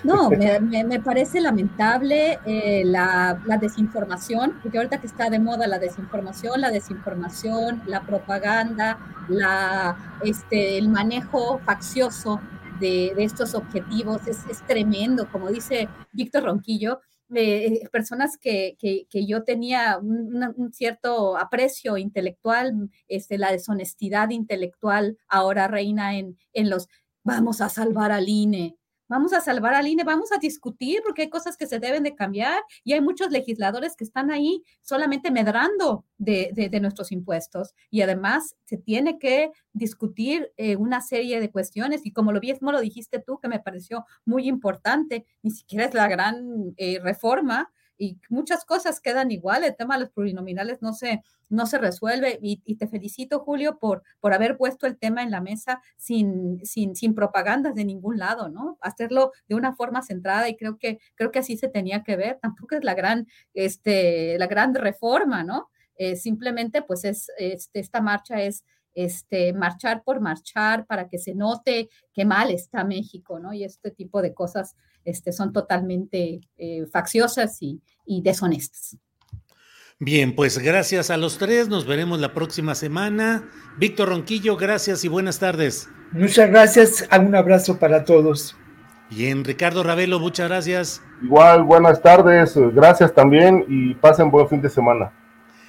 No, 0.05 0.31
me, 0.31 1.01
parece 1.01 1.41
lamentable 1.41 2.39
eh, 2.45 2.83
la, 2.85 3.39
desinformación, 3.61 4.59
porque 4.63 4.79
ahorita 4.79 5.01
que 5.01 5.07
está 5.07 5.31
de 5.31 5.39
moda 5.39 5.67
la 5.67 5.79
desinformación, 5.79 6.61
la 6.61 6.71
desinformación, 6.71 7.83
la 7.87 8.03
propaganda, 8.03 8.99
la, 9.29 9.97
este, 10.23 10.79
el 10.79 10.89
manejo 10.89 11.61
faccioso 11.65 12.41
de, 12.79 13.15
estos 13.17 13.55
objetivos 13.55 14.27
es, 14.27 14.39
es, 14.51 14.63
tremendo, 14.67 15.29
como 15.31 15.51
dice 15.51 15.89
Víctor 16.13 16.45
Ronquillo, 16.45 17.01
eh, 17.35 17.89
personas 17.91 18.39
que, 18.39 18.77
que, 18.79 19.27
yo 19.27 19.43
tenía 19.43 19.99
un, 19.99 20.73
cierto 20.73 21.37
aprecio 21.37 21.97
intelectual, 21.97 22.91
este, 23.09 23.39
la 23.39 23.53
deshonestidad 23.53 24.31
intelectual 24.31 25.19
ahora 25.29 25.69
reina 25.69 26.17
en, 26.17 26.39
en 26.53 26.71
los 26.71 26.89
vamos 27.25 27.61
a 27.61 27.69
salvar 27.69 28.13
al 28.13 28.29
INE, 28.29 28.76
vamos 29.09 29.33
a 29.33 29.41
salvar 29.41 29.75
al 29.75 29.87
INE, 29.87 30.05
vamos 30.05 30.33
a 30.33 30.39
discutir 30.39 31.01
porque 31.05 31.23
hay 31.23 31.31
cosas 31.31 31.57
que 31.57 31.67
se 31.67 31.79
deben 31.79 32.03
de 32.03 32.15
cambiar 32.15 32.63
y 32.85 32.93
hay 32.93 33.01
muchos 33.01 33.31
legisladores 33.31 33.97
que 33.97 34.05
están 34.05 34.31
ahí 34.31 34.63
solamente 34.81 35.31
medrando 35.31 36.05
de, 36.19 36.51
de, 36.55 36.81
nuestros 36.81 37.13
impuestos. 37.13 37.75
Y 37.91 38.03
además 38.03 38.57
se 38.65 38.77
tiene 38.77 39.19
que 39.19 39.51
discutir 39.73 40.53
eh, 40.57 40.77
una 40.77 41.01
serie 41.01 41.41
de 41.41 41.51
cuestiones 41.51 42.05
y 42.05 42.13
como 42.13 42.33
lo 42.33 42.41
mismo 42.41 42.73
lo 42.73 42.81
dijiste 42.81 43.21
tú, 43.21 43.39
que 43.39 43.49
me 43.49 43.61
pareció 43.61 44.05
muy 44.25 44.49
importante, 44.49 45.27
ni 45.43 45.51
siquiera 45.51 45.85
es 45.87 45.95
la 45.95 46.09
gran 46.09 46.75
eh, 46.77 46.99
reforma, 47.03 47.71
y 47.99 48.19
muchas 48.29 48.65
cosas 48.65 49.01
quedan 49.01 49.31
igual, 49.31 49.65
el 49.65 49.77
tema 49.77 49.95
de 49.95 50.01
los 50.01 50.11
plurinominales 50.11 50.83
no 50.83 50.93
se, 50.93 51.23
no 51.49 51.67
se 51.67 51.79
resuelve 51.79 52.39
y, 52.41 52.77
te 52.77 52.89
felicito, 52.89 53.41
Julio, 53.41 53.79
por, 53.79 54.03
por 54.21 54.35
haber 54.35 54.57
puesto 54.57 54.87
el 54.87 54.99
tema 54.99 55.23
en 55.23 55.31
la 55.31 55.41
mesa 55.41 55.81
sin, 55.97 56.65
sin, 56.65 56.95
sin 56.95 57.15
propagandas 57.15 57.75
de 57.75 57.85
ningún 57.85 58.19
lado, 58.19 58.49
¿no? 58.49 58.79
Hacerlo 58.81 59.33
de 59.49 59.55
una 59.55 59.75
forma 59.75 60.03
centrada 60.03 60.49
y 60.49 60.57
creo 60.57 60.79
que, 60.79 60.99
creo 61.15 61.31
que 61.31 61.39
así 61.39 61.57
se 61.57 61.69
tenía 61.69 62.03
que 62.03 62.17
ver, 62.17 62.39
tampoco 62.41 62.77
es 62.77 62.85
la 62.85 62.95
gran, 62.95 63.27
este, 63.55 64.39
la 64.39 64.47
gran 64.47 64.75
reforma, 64.75 65.45
¿no? 65.45 65.71
Eh, 65.97 66.17
simplemente, 66.17 66.83
pues 66.83 67.05
es, 67.05 67.31
este, 67.39 67.81
esta 67.81 68.01
marcha 68.01 68.43
es 68.43 68.65
este, 68.97 69.53
marchar 69.53 70.03
por 70.03 70.21
marchar 70.21 70.87
para 70.87 71.09
que 71.09 71.19
se 71.19 71.35
note 71.35 71.91
qué 72.13 72.25
mal 72.25 72.51
está 72.51 72.83
México, 72.83 73.39
¿no? 73.39 73.53
Y 73.53 73.63
este 73.63 73.91
tipo 73.91 74.23
de 74.23 74.35
cosas 74.35 74.75
este, 75.07 75.33
son 75.33 75.53
totalmente 75.53 76.41
eh, 76.59 76.85
facciosas 76.93 77.57
y, 77.61 77.81
y 78.05 78.21
deshonestas. 78.23 78.99
Bien, 79.99 80.35
pues 80.35 80.59
gracias 80.59 81.09
a 81.09 81.17
los 81.17 81.39
tres, 81.39 81.69
nos 81.69 81.87
veremos 81.87 82.21
la 82.21 82.35
próxima 82.35 82.75
semana. 82.75 83.49
Víctor 83.79 84.11
Ronquillo, 84.11 84.57
gracias 84.57 85.05
y 85.05 85.09
buenas 85.09 85.39
tardes. 85.39 85.89
Muchas 86.13 86.51
gracias, 86.51 87.09
un 87.19 87.35
abrazo 87.35 87.79
para 87.79 88.05
todos. 88.05 88.55
Bien, 89.09 89.43
Ricardo 89.45 89.83
Ravelo, 89.83 90.21
muchas 90.21 90.49
gracias. 90.49 91.03
Igual, 91.23 91.63
buenas 91.63 92.03
tardes, 92.03 92.53
gracias 92.75 93.15
también 93.15 93.65
y 93.69 93.95
pasen 93.95 94.31
buen 94.31 94.49
fin 94.49 94.61
de 94.61 94.69
semana. 94.69 95.13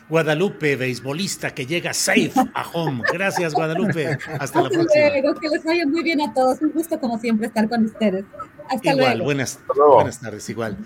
Guadalupe, 0.10 0.78
beisbolista 0.78 1.52
que 1.52 1.66
llega 1.66 1.94
safe 1.94 2.32
a 2.54 2.66
home. 2.70 3.04
Gracias, 3.12 3.54
Guadalupe. 3.54 4.18
Hasta 4.40 4.62
la 4.62 4.70
próxima. 4.70 5.10
Luego, 5.10 5.40
que 5.40 5.50
les 5.50 5.64
vaya 5.66 5.86
muy 5.86 6.02
bien 6.02 6.22
a 6.22 6.34
todos. 6.34 6.62
Un 6.62 6.72
gusto, 6.72 6.98
como 7.00 7.20
siempre, 7.20 7.48
estar 7.48 7.68
con 7.68 7.84
ustedes. 7.84 8.24
Hasta 8.70 8.92
igual, 8.92 9.22
Buenas, 9.22 9.60
buenas 9.76 10.20
tardes, 10.20 10.50
igual. 10.50 10.78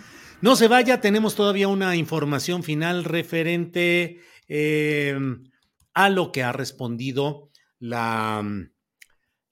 No 0.42 0.56
se 0.56 0.68
vaya, 0.68 1.02
tenemos 1.02 1.36
todavía 1.36 1.68
una 1.68 1.96
información 1.96 2.64
final 2.64 3.04
referente 3.04 4.20
eh, 4.48 5.18
a 5.94 6.10
lo 6.10 6.32
que 6.32 6.44
ha 6.44 6.52
respondido 6.52 7.52
la, 7.80 8.44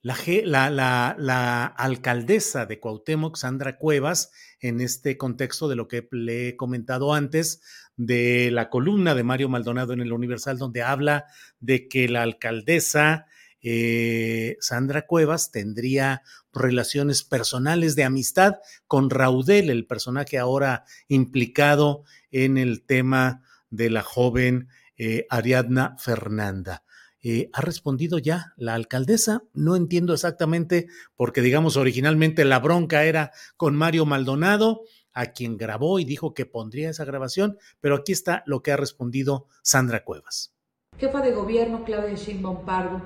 la, 0.02 0.70
la, 0.70 1.16
la, 1.18 1.66
alcaldesa 1.66 2.66
de 2.66 2.80
Cuauhtémoc, 2.80 3.36
Sandra 3.36 3.78
Cuevas, 3.78 4.32
en 4.60 4.80
este 4.80 5.16
contexto 5.16 5.68
de 5.68 5.76
lo 5.76 5.88
que 5.88 6.08
le 6.10 6.48
he 6.48 6.56
comentado 6.56 7.14
antes, 7.14 7.62
de 7.96 8.50
la 8.50 8.70
columna 8.70 9.14
de 9.14 9.24
Mario 9.24 9.48
Maldonado 9.48 9.92
en 9.92 10.00
el 10.00 10.12
Universal, 10.12 10.58
donde 10.58 10.82
habla 10.82 11.26
de 11.60 11.86
que 11.86 12.08
la 12.08 12.22
alcaldesa 12.22 13.26
eh, 13.62 14.56
Sandra 14.60 15.06
Cuevas 15.06 15.50
tendría 15.50 16.22
relaciones 16.52 17.22
personales 17.22 17.96
de 17.96 18.04
amistad 18.04 18.54
con 18.86 19.10
Raudel, 19.10 19.70
el 19.70 19.86
personaje 19.86 20.38
ahora 20.38 20.84
implicado 21.08 22.04
en 22.30 22.58
el 22.58 22.82
tema 22.82 23.42
de 23.70 23.90
la 23.90 24.02
joven 24.02 24.68
eh, 24.96 25.26
Ariadna 25.30 25.96
Fernanda. 25.98 26.84
Eh, 27.22 27.50
¿Ha 27.52 27.60
respondido 27.60 28.18
ya 28.18 28.54
la 28.56 28.74
alcaldesa? 28.74 29.42
No 29.52 29.76
entiendo 29.76 30.14
exactamente, 30.14 30.86
porque 31.16 31.42
digamos 31.42 31.76
originalmente 31.76 32.44
la 32.44 32.58
bronca 32.58 33.04
era 33.04 33.30
con 33.56 33.76
Mario 33.76 34.06
Maldonado, 34.06 34.82
a 35.12 35.26
quien 35.26 35.56
grabó 35.56 35.98
y 35.98 36.04
dijo 36.04 36.34
que 36.34 36.46
pondría 36.46 36.90
esa 36.90 37.04
grabación, 37.04 37.58
pero 37.80 37.96
aquí 37.96 38.12
está 38.12 38.42
lo 38.46 38.62
que 38.62 38.72
ha 38.72 38.76
respondido 38.76 39.46
Sandra 39.62 40.04
Cuevas. 40.04 40.54
Jefa 40.98 41.20
de 41.20 41.32
gobierno 41.32 41.84
Claudia 41.84 42.14
Sheinbaum 42.14 42.64
Pardo, 42.64 43.02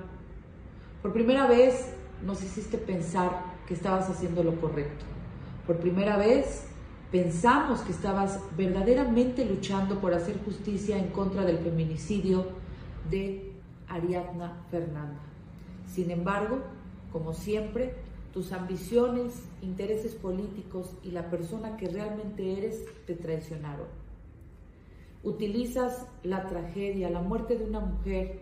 por 1.03 1.13
primera 1.13 1.47
vez 1.47 1.95
nos 2.25 2.43
hiciste 2.43 2.79
pensar 2.79 3.45
que 3.67 3.75
estabas 3.75 4.09
haciendo 4.09 4.43
lo 4.43 4.61
correcto. 4.61 5.05
Por 5.67 5.79
primera 5.79 6.17
vez 6.17 6.65
pensamos 7.11 7.81
que 7.81 7.93
estabas 7.93 8.41
verdaderamente 8.57 9.45
luchando 9.45 10.01
por 10.01 10.15
hacer 10.15 10.43
justicia 10.45 10.99
en 10.99 11.09
contra 11.09 11.45
del 11.45 11.59
feminicidio 11.59 12.47
de 13.11 13.53
Ariadna 13.89 14.65
Fernanda. 14.71 15.21
Sin 15.87 16.11
embargo, 16.11 16.59
como 17.13 17.33
siempre, 17.33 17.95
tus 18.33 18.53
ambiciones, 18.53 19.45
intereses 19.63 20.15
políticos 20.15 20.91
y 21.05 21.13
la 21.13 21.31
persona 21.31 21.77
que 21.77 21.89
realmente 21.89 22.59
eres 22.59 22.85
te 23.07 23.15
traicionaron. 23.15 23.87
Utilizas 25.23 26.07
la 26.23 26.47
tragedia, 26.47 27.11
la 27.11 27.23
muerte 27.23 27.57
de 27.57 27.65
una 27.65 27.81
mujer 27.81 28.41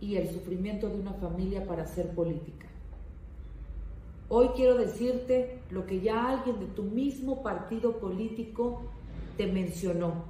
y 0.00 0.16
el 0.16 0.28
sufrimiento 0.30 0.88
de 0.88 1.00
una 1.00 1.12
familia 1.12 1.66
para 1.66 1.82
hacer 1.82 2.08
política. 2.14 2.66
Hoy 4.28 4.48
quiero 4.56 4.76
decirte 4.76 5.62
lo 5.70 5.86
que 5.86 6.00
ya 6.00 6.28
alguien 6.28 6.58
de 6.58 6.66
tu 6.66 6.82
mismo 6.82 7.44
partido 7.44 7.98
político 7.98 8.82
te 9.36 9.46
mencionó. 9.46 10.24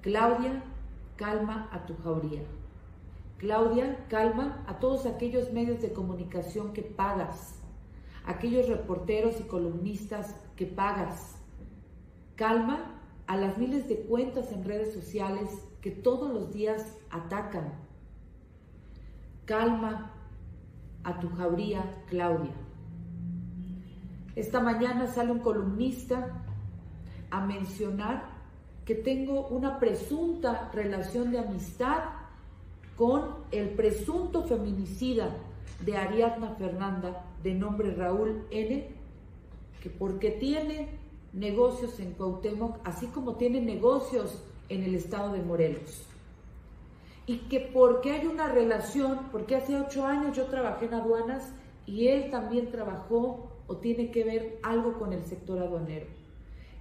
Claudia, 0.00 0.64
calma 1.16 1.68
a 1.70 1.86
tu 1.86 1.96
jauría. 2.02 2.42
Claudia, 3.38 4.04
calma 4.08 4.64
a 4.66 4.80
todos 4.80 5.06
aquellos 5.06 5.52
medios 5.52 5.80
de 5.80 5.92
comunicación 5.92 6.72
que 6.72 6.82
pagas, 6.82 7.60
aquellos 8.24 8.68
reporteros 8.68 9.38
y 9.40 9.44
columnistas 9.44 10.34
que 10.56 10.66
pagas. 10.66 11.36
Calma 12.34 13.00
a 13.28 13.36
las 13.36 13.58
miles 13.58 13.88
de 13.88 14.00
cuentas 14.00 14.50
en 14.50 14.64
redes 14.64 14.92
sociales 14.92 15.50
que 15.80 15.92
todos 15.92 16.32
los 16.32 16.52
días 16.52 16.96
atacan. 17.10 17.74
Calma 19.44 20.12
a 21.04 21.20
tu 21.20 21.28
jauría, 21.30 22.02
Claudia. 22.08 22.61
Esta 24.34 24.60
mañana 24.60 25.06
sale 25.06 25.30
un 25.30 25.40
columnista 25.40 26.42
a 27.30 27.44
mencionar 27.44 28.30
que 28.84 28.94
tengo 28.94 29.48
una 29.48 29.78
presunta 29.78 30.70
relación 30.72 31.30
de 31.30 31.38
amistad 31.38 32.04
con 32.96 33.36
el 33.50 33.70
presunto 33.70 34.44
feminicida 34.44 35.36
de 35.84 35.96
Ariadna 35.96 36.54
Fernanda, 36.54 37.24
de 37.42 37.54
nombre 37.54 37.94
Raúl 37.94 38.46
N., 38.50 38.88
que 39.82 39.90
porque 39.90 40.30
tiene 40.30 40.88
negocios 41.32 41.98
en 42.00 42.12
Cuauhtémoc, 42.12 42.78
así 42.84 43.06
como 43.08 43.34
tiene 43.34 43.60
negocios 43.60 44.42
en 44.68 44.84
el 44.84 44.94
estado 44.94 45.32
de 45.32 45.42
Morelos. 45.42 46.06
Y 47.26 47.38
que 47.48 47.60
porque 47.60 48.12
hay 48.12 48.26
una 48.26 48.48
relación, 48.48 49.28
porque 49.30 49.56
hace 49.56 49.78
ocho 49.78 50.06
años 50.06 50.36
yo 50.36 50.46
trabajé 50.46 50.86
en 50.86 50.94
aduanas 50.94 51.52
y 51.86 52.08
él 52.08 52.30
también 52.30 52.70
trabajó 52.70 53.51
o 53.72 53.76
tiene 53.78 54.10
que 54.10 54.22
ver 54.22 54.58
algo 54.62 54.98
con 54.98 55.14
el 55.14 55.24
sector 55.24 55.58
aduanero. 55.58 56.06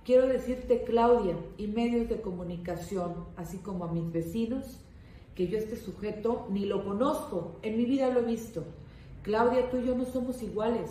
Quiero 0.04 0.28
decirte, 0.28 0.84
Claudia, 0.84 1.38
y 1.58 1.68
medios 1.68 2.10
de 2.10 2.20
comunicación, 2.20 3.14
así 3.38 3.60
como 3.60 3.86
a 3.86 3.92
mis 3.94 4.12
vecinos, 4.12 4.82
que 5.36 5.48
yo 5.48 5.58
este 5.58 5.78
sujeto 5.78 6.48
ni 6.50 6.66
lo 6.66 6.84
conozco, 6.84 7.56
en 7.62 7.78
mi 7.78 7.86
vida 7.86 8.10
lo 8.10 8.20
he 8.20 8.26
visto. 8.26 8.66
Claudia, 9.24 9.70
tú 9.70 9.78
y 9.78 9.86
yo 9.86 9.96
no 9.96 10.04
somos 10.04 10.44
iguales. 10.44 10.90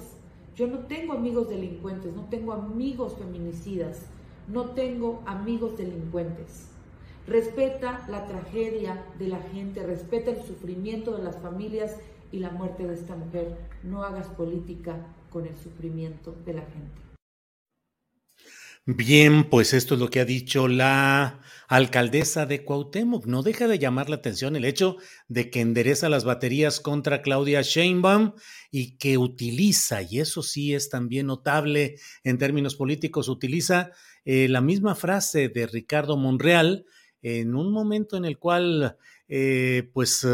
Yo 0.56 0.68
no 0.68 0.78
tengo 0.78 1.12
amigos 1.12 1.50
delincuentes, 1.50 2.14
no 2.14 2.24
tengo 2.30 2.52
amigos 2.52 3.14
feminicidas, 3.18 4.06
no 4.48 4.70
tengo 4.70 5.22
amigos 5.26 5.76
delincuentes. 5.76 6.68
Respeta 7.26 8.06
la 8.08 8.26
tragedia 8.26 9.04
de 9.18 9.28
la 9.28 9.38
gente, 9.38 9.84
respeta 9.84 10.30
el 10.30 10.42
sufrimiento 10.44 11.14
de 11.16 11.24
las 11.24 11.36
familias 11.38 11.96
y 12.32 12.38
la 12.38 12.50
muerte 12.50 12.86
de 12.86 12.94
esta 12.94 13.16
mujer. 13.16 13.58
No 13.82 14.02
hagas 14.02 14.28
política 14.28 14.96
con 15.30 15.46
el 15.46 15.56
sufrimiento 15.56 16.36
de 16.44 16.54
la 16.54 16.62
gente. 16.62 17.10
Bien, 18.86 19.48
pues 19.48 19.74
esto 19.74 19.94
es 19.94 20.00
lo 20.00 20.08
que 20.08 20.20
ha 20.20 20.24
dicho 20.24 20.66
la 20.66 21.40
alcaldesa 21.68 22.46
de 22.46 22.64
Cuauhtémoc. 22.64 23.26
No 23.26 23.42
deja 23.42 23.68
de 23.68 23.78
llamar 23.78 24.08
la 24.08 24.16
atención 24.16 24.56
el 24.56 24.64
hecho 24.64 24.96
de 25.28 25.50
que 25.50 25.60
endereza 25.60 26.08
las 26.08 26.24
baterías 26.24 26.80
contra 26.80 27.20
Claudia 27.20 27.60
Sheinbaum 27.60 28.32
y 28.70 28.96
que 28.96 29.18
utiliza, 29.18 30.02
y 30.02 30.18
eso 30.18 30.42
sí 30.42 30.74
es 30.74 30.88
también 30.88 31.26
notable 31.26 31.96
en 32.24 32.38
términos 32.38 32.74
políticos, 32.74 33.28
utiliza 33.28 33.92
eh, 34.24 34.48
la 34.48 34.62
misma 34.62 34.94
frase 34.94 35.50
de 35.50 35.66
Ricardo 35.66 36.16
Monreal 36.16 36.86
en 37.22 37.54
un 37.54 37.70
momento 37.72 38.16
en 38.16 38.24
el 38.24 38.38
cual 38.38 38.96
eh, 39.28 39.90
pues 39.92 40.26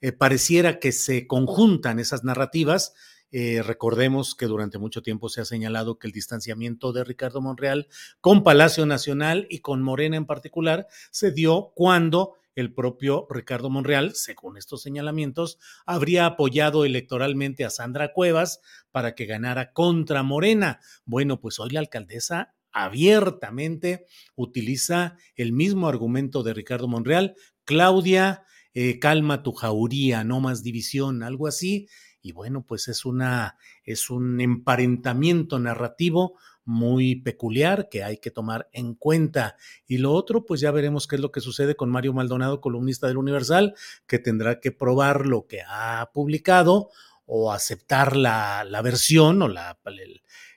eh, 0.00 0.12
pareciera 0.12 0.80
que 0.80 0.92
se 0.92 1.26
conjuntan 1.26 1.98
esas 1.98 2.24
narrativas 2.24 2.94
eh, 3.32 3.62
recordemos 3.62 4.34
que 4.34 4.46
durante 4.46 4.76
mucho 4.76 5.02
tiempo 5.02 5.30
se 5.30 5.40
ha 5.40 5.46
señalado 5.46 5.98
que 5.98 6.06
el 6.06 6.12
distanciamiento 6.12 6.92
de 6.92 7.02
Ricardo 7.02 7.40
Monreal 7.40 7.88
con 8.20 8.44
Palacio 8.44 8.84
Nacional 8.84 9.46
y 9.48 9.60
con 9.60 9.82
Morena 9.82 10.18
en 10.18 10.26
particular 10.26 10.86
se 11.10 11.32
dio 11.32 11.72
cuando 11.74 12.34
el 12.54 12.74
propio 12.74 13.26
Ricardo 13.30 13.70
Monreal, 13.70 14.14
según 14.14 14.58
estos 14.58 14.82
señalamientos, 14.82 15.58
habría 15.86 16.26
apoyado 16.26 16.84
electoralmente 16.84 17.64
a 17.64 17.70
Sandra 17.70 18.12
Cuevas 18.12 18.60
para 18.90 19.14
que 19.14 19.24
ganara 19.24 19.72
contra 19.72 20.22
Morena. 20.22 20.80
Bueno, 21.06 21.40
pues 21.40 21.58
hoy 21.58 21.70
la 21.70 21.80
alcaldesa 21.80 22.54
abiertamente 22.70 24.04
utiliza 24.34 25.16
el 25.36 25.52
mismo 25.52 25.88
argumento 25.88 26.42
de 26.42 26.52
Ricardo 26.52 26.88
Monreal. 26.88 27.34
Claudia, 27.64 28.44
eh, 28.74 28.98
calma 28.98 29.42
tu 29.42 29.52
jauría, 29.52 30.22
no 30.22 30.40
más 30.40 30.62
división, 30.62 31.22
algo 31.22 31.46
así 31.46 31.88
y 32.22 32.32
bueno, 32.32 32.64
pues 32.66 32.88
es 32.88 33.04
una 33.04 33.58
es 33.84 34.08
un 34.08 34.40
emparentamiento 34.40 35.58
narrativo 35.58 36.38
muy 36.64 37.16
peculiar 37.16 37.88
que 37.88 38.04
hay 38.04 38.18
que 38.18 38.30
tomar 38.30 38.68
en 38.72 38.94
cuenta. 38.94 39.56
Y 39.86 39.98
lo 39.98 40.12
otro, 40.12 40.44
pues 40.44 40.60
ya 40.60 40.70
veremos 40.70 41.06
qué 41.06 41.16
es 41.16 41.22
lo 41.22 41.32
que 41.32 41.40
sucede 41.40 41.74
con 41.74 41.90
Mario 41.90 42.12
Maldonado, 42.12 42.60
columnista 42.60 43.08
del 43.08 43.16
Universal, 43.16 43.74
que 44.06 44.20
tendrá 44.20 44.60
que 44.60 44.70
probar 44.70 45.26
lo 45.26 45.46
que 45.46 45.62
ha 45.66 46.10
publicado 46.14 46.90
o 47.26 47.52
aceptar 47.52 48.16
la, 48.16 48.64
la 48.64 48.82
versión 48.82 49.42
o 49.42 49.48
la, 49.48 49.78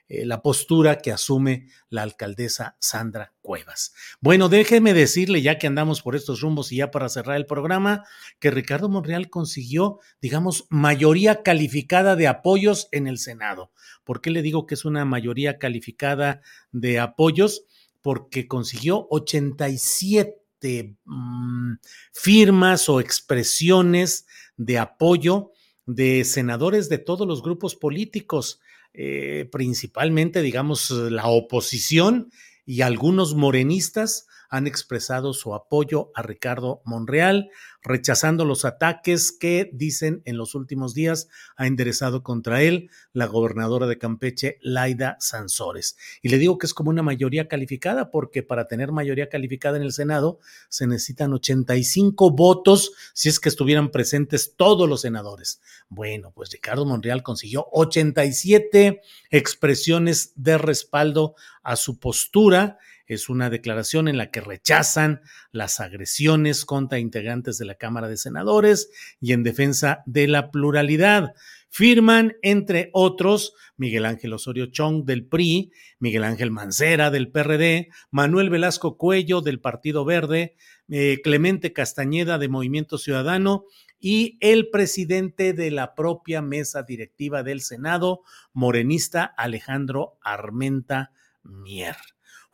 eh, 0.08 0.24
la 0.24 0.40
postura 0.40 0.98
que 0.98 1.10
asume 1.10 1.68
la 1.88 2.02
alcaldesa 2.02 2.76
Sandra 2.78 3.32
Cuevas. 3.42 3.92
Bueno, 4.20 4.48
déjeme 4.48 4.94
decirle, 4.94 5.42
ya 5.42 5.58
que 5.58 5.66
andamos 5.66 6.02
por 6.02 6.14
estos 6.14 6.40
rumbos 6.40 6.70
y 6.70 6.76
ya 6.76 6.90
para 6.90 7.08
cerrar 7.08 7.36
el 7.36 7.46
programa, 7.46 8.04
que 8.38 8.52
Ricardo 8.52 8.88
Monreal 8.88 9.30
consiguió, 9.30 9.98
digamos, 10.20 10.66
mayoría 10.70 11.42
calificada 11.42 12.14
de 12.14 12.28
apoyos 12.28 12.88
en 12.92 13.08
el 13.08 13.18
Senado. 13.18 13.72
¿Por 14.04 14.20
qué 14.20 14.30
le 14.30 14.42
digo 14.42 14.66
que 14.66 14.74
es 14.74 14.84
una 14.84 15.04
mayoría 15.04 15.58
calificada 15.58 16.40
de 16.70 17.00
apoyos? 17.00 17.64
Porque 18.00 18.46
consiguió 18.46 19.08
87 19.10 20.96
mm, 21.04 21.72
firmas 22.12 22.88
o 22.88 23.00
expresiones 23.00 24.26
de 24.56 24.78
apoyo 24.78 25.50
de 25.86 26.24
senadores 26.24 26.88
de 26.88 26.98
todos 26.98 27.26
los 27.26 27.42
grupos 27.42 27.74
políticos. 27.74 28.60
Eh, 28.98 29.46
principalmente, 29.52 30.40
digamos, 30.40 30.90
la 30.90 31.26
oposición 31.26 32.30
y 32.64 32.80
algunos 32.80 33.34
morenistas 33.34 34.26
han 34.48 34.66
expresado 34.66 35.32
su 35.32 35.54
apoyo 35.54 36.10
a 36.14 36.22
Ricardo 36.22 36.82
Monreal, 36.84 37.50
rechazando 37.82 38.44
los 38.44 38.64
ataques 38.64 39.32
que, 39.32 39.70
dicen, 39.72 40.22
en 40.24 40.36
los 40.36 40.54
últimos 40.54 40.92
días 40.92 41.28
ha 41.56 41.66
enderezado 41.66 42.22
contra 42.22 42.62
él 42.62 42.90
la 43.12 43.26
gobernadora 43.26 43.86
de 43.86 43.98
Campeche, 43.98 44.58
Laida 44.60 45.16
Sansores. 45.20 45.96
Y 46.20 46.28
le 46.28 46.38
digo 46.38 46.58
que 46.58 46.66
es 46.66 46.74
como 46.74 46.90
una 46.90 47.02
mayoría 47.02 47.48
calificada, 47.48 48.10
porque 48.10 48.42
para 48.42 48.66
tener 48.66 48.92
mayoría 48.92 49.28
calificada 49.28 49.76
en 49.76 49.84
el 49.84 49.92
Senado 49.92 50.40
se 50.68 50.86
necesitan 50.86 51.32
85 51.32 52.30
votos 52.30 52.92
si 53.14 53.28
es 53.28 53.38
que 53.38 53.48
estuvieran 53.48 53.90
presentes 53.90 54.54
todos 54.56 54.88
los 54.88 55.02
senadores. 55.02 55.60
Bueno, 55.88 56.32
pues 56.34 56.50
Ricardo 56.50 56.84
Monreal 56.84 57.22
consiguió 57.22 57.66
87 57.72 59.00
expresiones 59.30 60.32
de 60.34 60.58
respaldo 60.58 61.34
a 61.62 61.76
su 61.76 61.98
postura 61.98 62.78
es 63.06 63.28
una 63.28 63.50
declaración 63.50 64.08
en 64.08 64.16
la 64.16 64.30
que 64.30 64.40
rechazan 64.40 65.20
las 65.52 65.80
agresiones 65.80 66.64
contra 66.64 66.98
integrantes 66.98 67.58
de 67.58 67.64
la 67.64 67.76
Cámara 67.76 68.08
de 68.08 68.16
Senadores 68.16 68.90
y 69.20 69.32
en 69.32 69.42
defensa 69.42 70.02
de 70.06 70.28
la 70.28 70.50
pluralidad. 70.50 71.34
Firman, 71.68 72.36
entre 72.42 72.90
otros, 72.92 73.54
Miguel 73.76 74.06
Ángel 74.06 74.32
Osorio 74.32 74.66
Chong 74.66 75.04
del 75.04 75.26
PRI, 75.26 75.72
Miguel 75.98 76.24
Ángel 76.24 76.50
Mancera 76.50 77.10
del 77.10 77.30
PRD, 77.30 77.88
Manuel 78.10 78.50
Velasco 78.50 78.96
Cuello 78.96 79.42
del 79.42 79.60
Partido 79.60 80.04
Verde, 80.04 80.56
eh, 80.88 81.20
Clemente 81.22 81.72
Castañeda 81.72 82.38
de 82.38 82.48
Movimiento 82.48 82.96
Ciudadano 82.96 83.64
y 83.98 84.38
el 84.40 84.70
presidente 84.70 85.52
de 85.52 85.70
la 85.70 85.94
propia 85.94 86.42
mesa 86.42 86.82
directiva 86.82 87.42
del 87.42 87.60
Senado, 87.60 88.22
morenista 88.52 89.24
Alejandro 89.24 90.18
Armenta 90.22 91.12
Mier. 91.42 91.96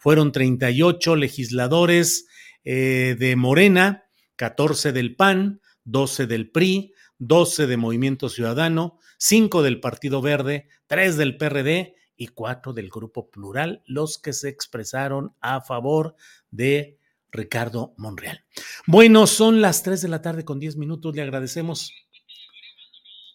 Fueron 0.02 0.32
38 0.32 1.14
legisladores 1.14 2.26
eh, 2.64 3.14
de 3.20 3.36
Morena, 3.36 4.02
14 4.34 4.90
del 4.90 5.14
PAN, 5.14 5.60
12 5.84 6.26
del 6.26 6.50
PRI, 6.50 6.92
12 7.18 7.68
de 7.68 7.76
Movimiento 7.76 8.28
Ciudadano, 8.28 8.98
5 9.18 9.62
del 9.62 9.78
Partido 9.78 10.20
Verde, 10.20 10.66
3 10.88 11.16
del 11.16 11.36
PRD 11.36 11.94
y 12.16 12.26
4 12.26 12.72
del 12.72 12.90
Grupo 12.90 13.30
Plural, 13.30 13.84
los 13.86 14.18
que 14.18 14.32
se 14.32 14.48
expresaron 14.48 15.36
a 15.40 15.60
favor 15.60 16.16
de 16.50 16.98
Ricardo 17.30 17.94
Monreal. 17.96 18.44
Bueno, 18.88 19.28
son 19.28 19.60
las 19.60 19.84
3 19.84 20.02
de 20.02 20.08
la 20.08 20.20
tarde 20.20 20.44
con 20.44 20.58
10 20.58 20.78
minutos. 20.78 21.14
Le 21.14 21.22
agradecemos 21.22 21.92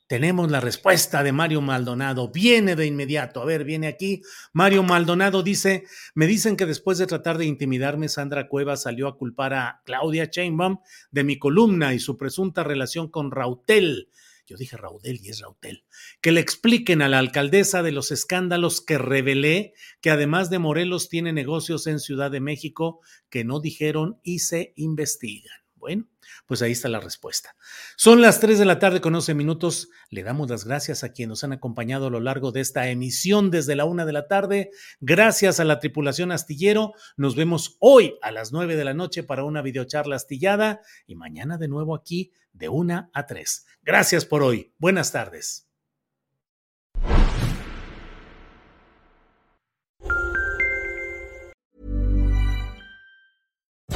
tenemos 0.07 0.49
la 0.49 0.61
respuesta 0.61 1.21
de 1.21 1.33
Mario 1.33 1.61
Maldonado. 1.61 2.29
Viene 2.29 2.75
de 2.75 2.85
inmediato. 2.85 3.41
A 3.41 3.45
ver, 3.45 3.65
viene 3.65 3.87
aquí. 3.87 4.21
Mario 4.53 4.81
Maldonado 4.81 5.43
dice, 5.43 5.83
me 6.15 6.27
dicen 6.27 6.55
que 6.55 6.65
después 6.65 6.97
de 6.97 7.07
tratar 7.07 7.37
de 7.37 7.45
intimidarme, 7.45 8.07
Sandra 8.07 8.47
Cueva 8.47 8.77
salió 8.77 9.07
a 9.07 9.17
culpar 9.17 9.53
a 9.53 9.81
Claudia 9.85 10.29
Chainbaum 10.29 10.79
de 11.11 11.23
mi 11.25 11.37
columna 11.37 11.93
y 11.93 11.99
su 11.99 12.17
presunta 12.17 12.63
relación 12.63 13.09
con 13.09 13.31
Rautel. 13.31 14.09
yo 14.45 14.55
dije 14.55 14.77
Raudel 14.77 15.19
y 15.21 15.27
es 15.27 15.41
Rautel, 15.41 15.83
que 16.21 16.31
le 16.31 16.39
expliquen 16.39 17.01
a 17.01 17.09
la 17.09 17.19
alcaldesa 17.19 17.83
de 17.83 17.91
los 17.91 18.11
escándalos 18.11 18.79
que 18.79 18.97
revelé 18.97 19.73
que 19.99 20.09
además 20.09 20.49
de 20.49 20.59
Morelos 20.59 21.09
tiene 21.09 21.33
negocios 21.33 21.85
en 21.85 21.99
Ciudad 21.99 22.31
de 22.31 22.39
México 22.39 23.01
que 23.29 23.43
no 23.43 23.59
dijeron 23.59 24.21
y 24.23 24.39
se 24.39 24.71
investigan. 24.77 25.66
Bueno, 25.77 26.07
pues 26.47 26.61
ahí 26.61 26.71
está 26.71 26.89
la 26.89 26.99
respuesta. 26.99 27.55
Son 27.95 28.21
las 28.21 28.39
3 28.39 28.59
de 28.59 28.65
la 28.65 28.79
tarde 28.79 28.99
con 28.99 29.13
11 29.13 29.33
minutos. 29.33 29.89
Le 30.09 30.23
damos 30.23 30.49
las 30.49 30.65
gracias 30.65 31.03
a 31.03 31.13
quienes 31.13 31.29
nos 31.29 31.43
han 31.43 31.53
acompañado 31.53 32.07
a 32.07 32.09
lo 32.09 32.19
largo 32.19 32.51
de 32.51 32.61
esta 32.61 32.89
emisión 32.89 33.51
desde 33.51 33.75
la 33.75 33.85
1 33.85 34.05
de 34.05 34.13
la 34.13 34.27
tarde. 34.27 34.71
Gracias 34.99 35.59
a 35.59 35.65
la 35.65 35.79
tripulación 35.79 36.31
astillero. 36.31 36.93
Nos 37.15 37.35
vemos 37.35 37.77
hoy 37.79 38.15
a 38.21 38.31
las 38.31 38.51
9 38.51 38.75
de 38.75 38.85
la 38.85 38.93
noche 38.93 39.23
para 39.23 39.43
una 39.43 39.61
videocharla 39.61 40.15
astillada 40.15 40.81
y 41.05 41.15
mañana 41.15 41.57
de 41.57 41.67
nuevo 41.67 41.95
aquí 41.95 42.31
de 42.53 42.69
1 42.69 43.09
a 43.13 43.25
3. 43.25 43.65
Gracias 43.83 44.25
por 44.25 44.43
hoy. 44.43 44.73
Buenas 44.77 45.11
tardes. 45.11 45.67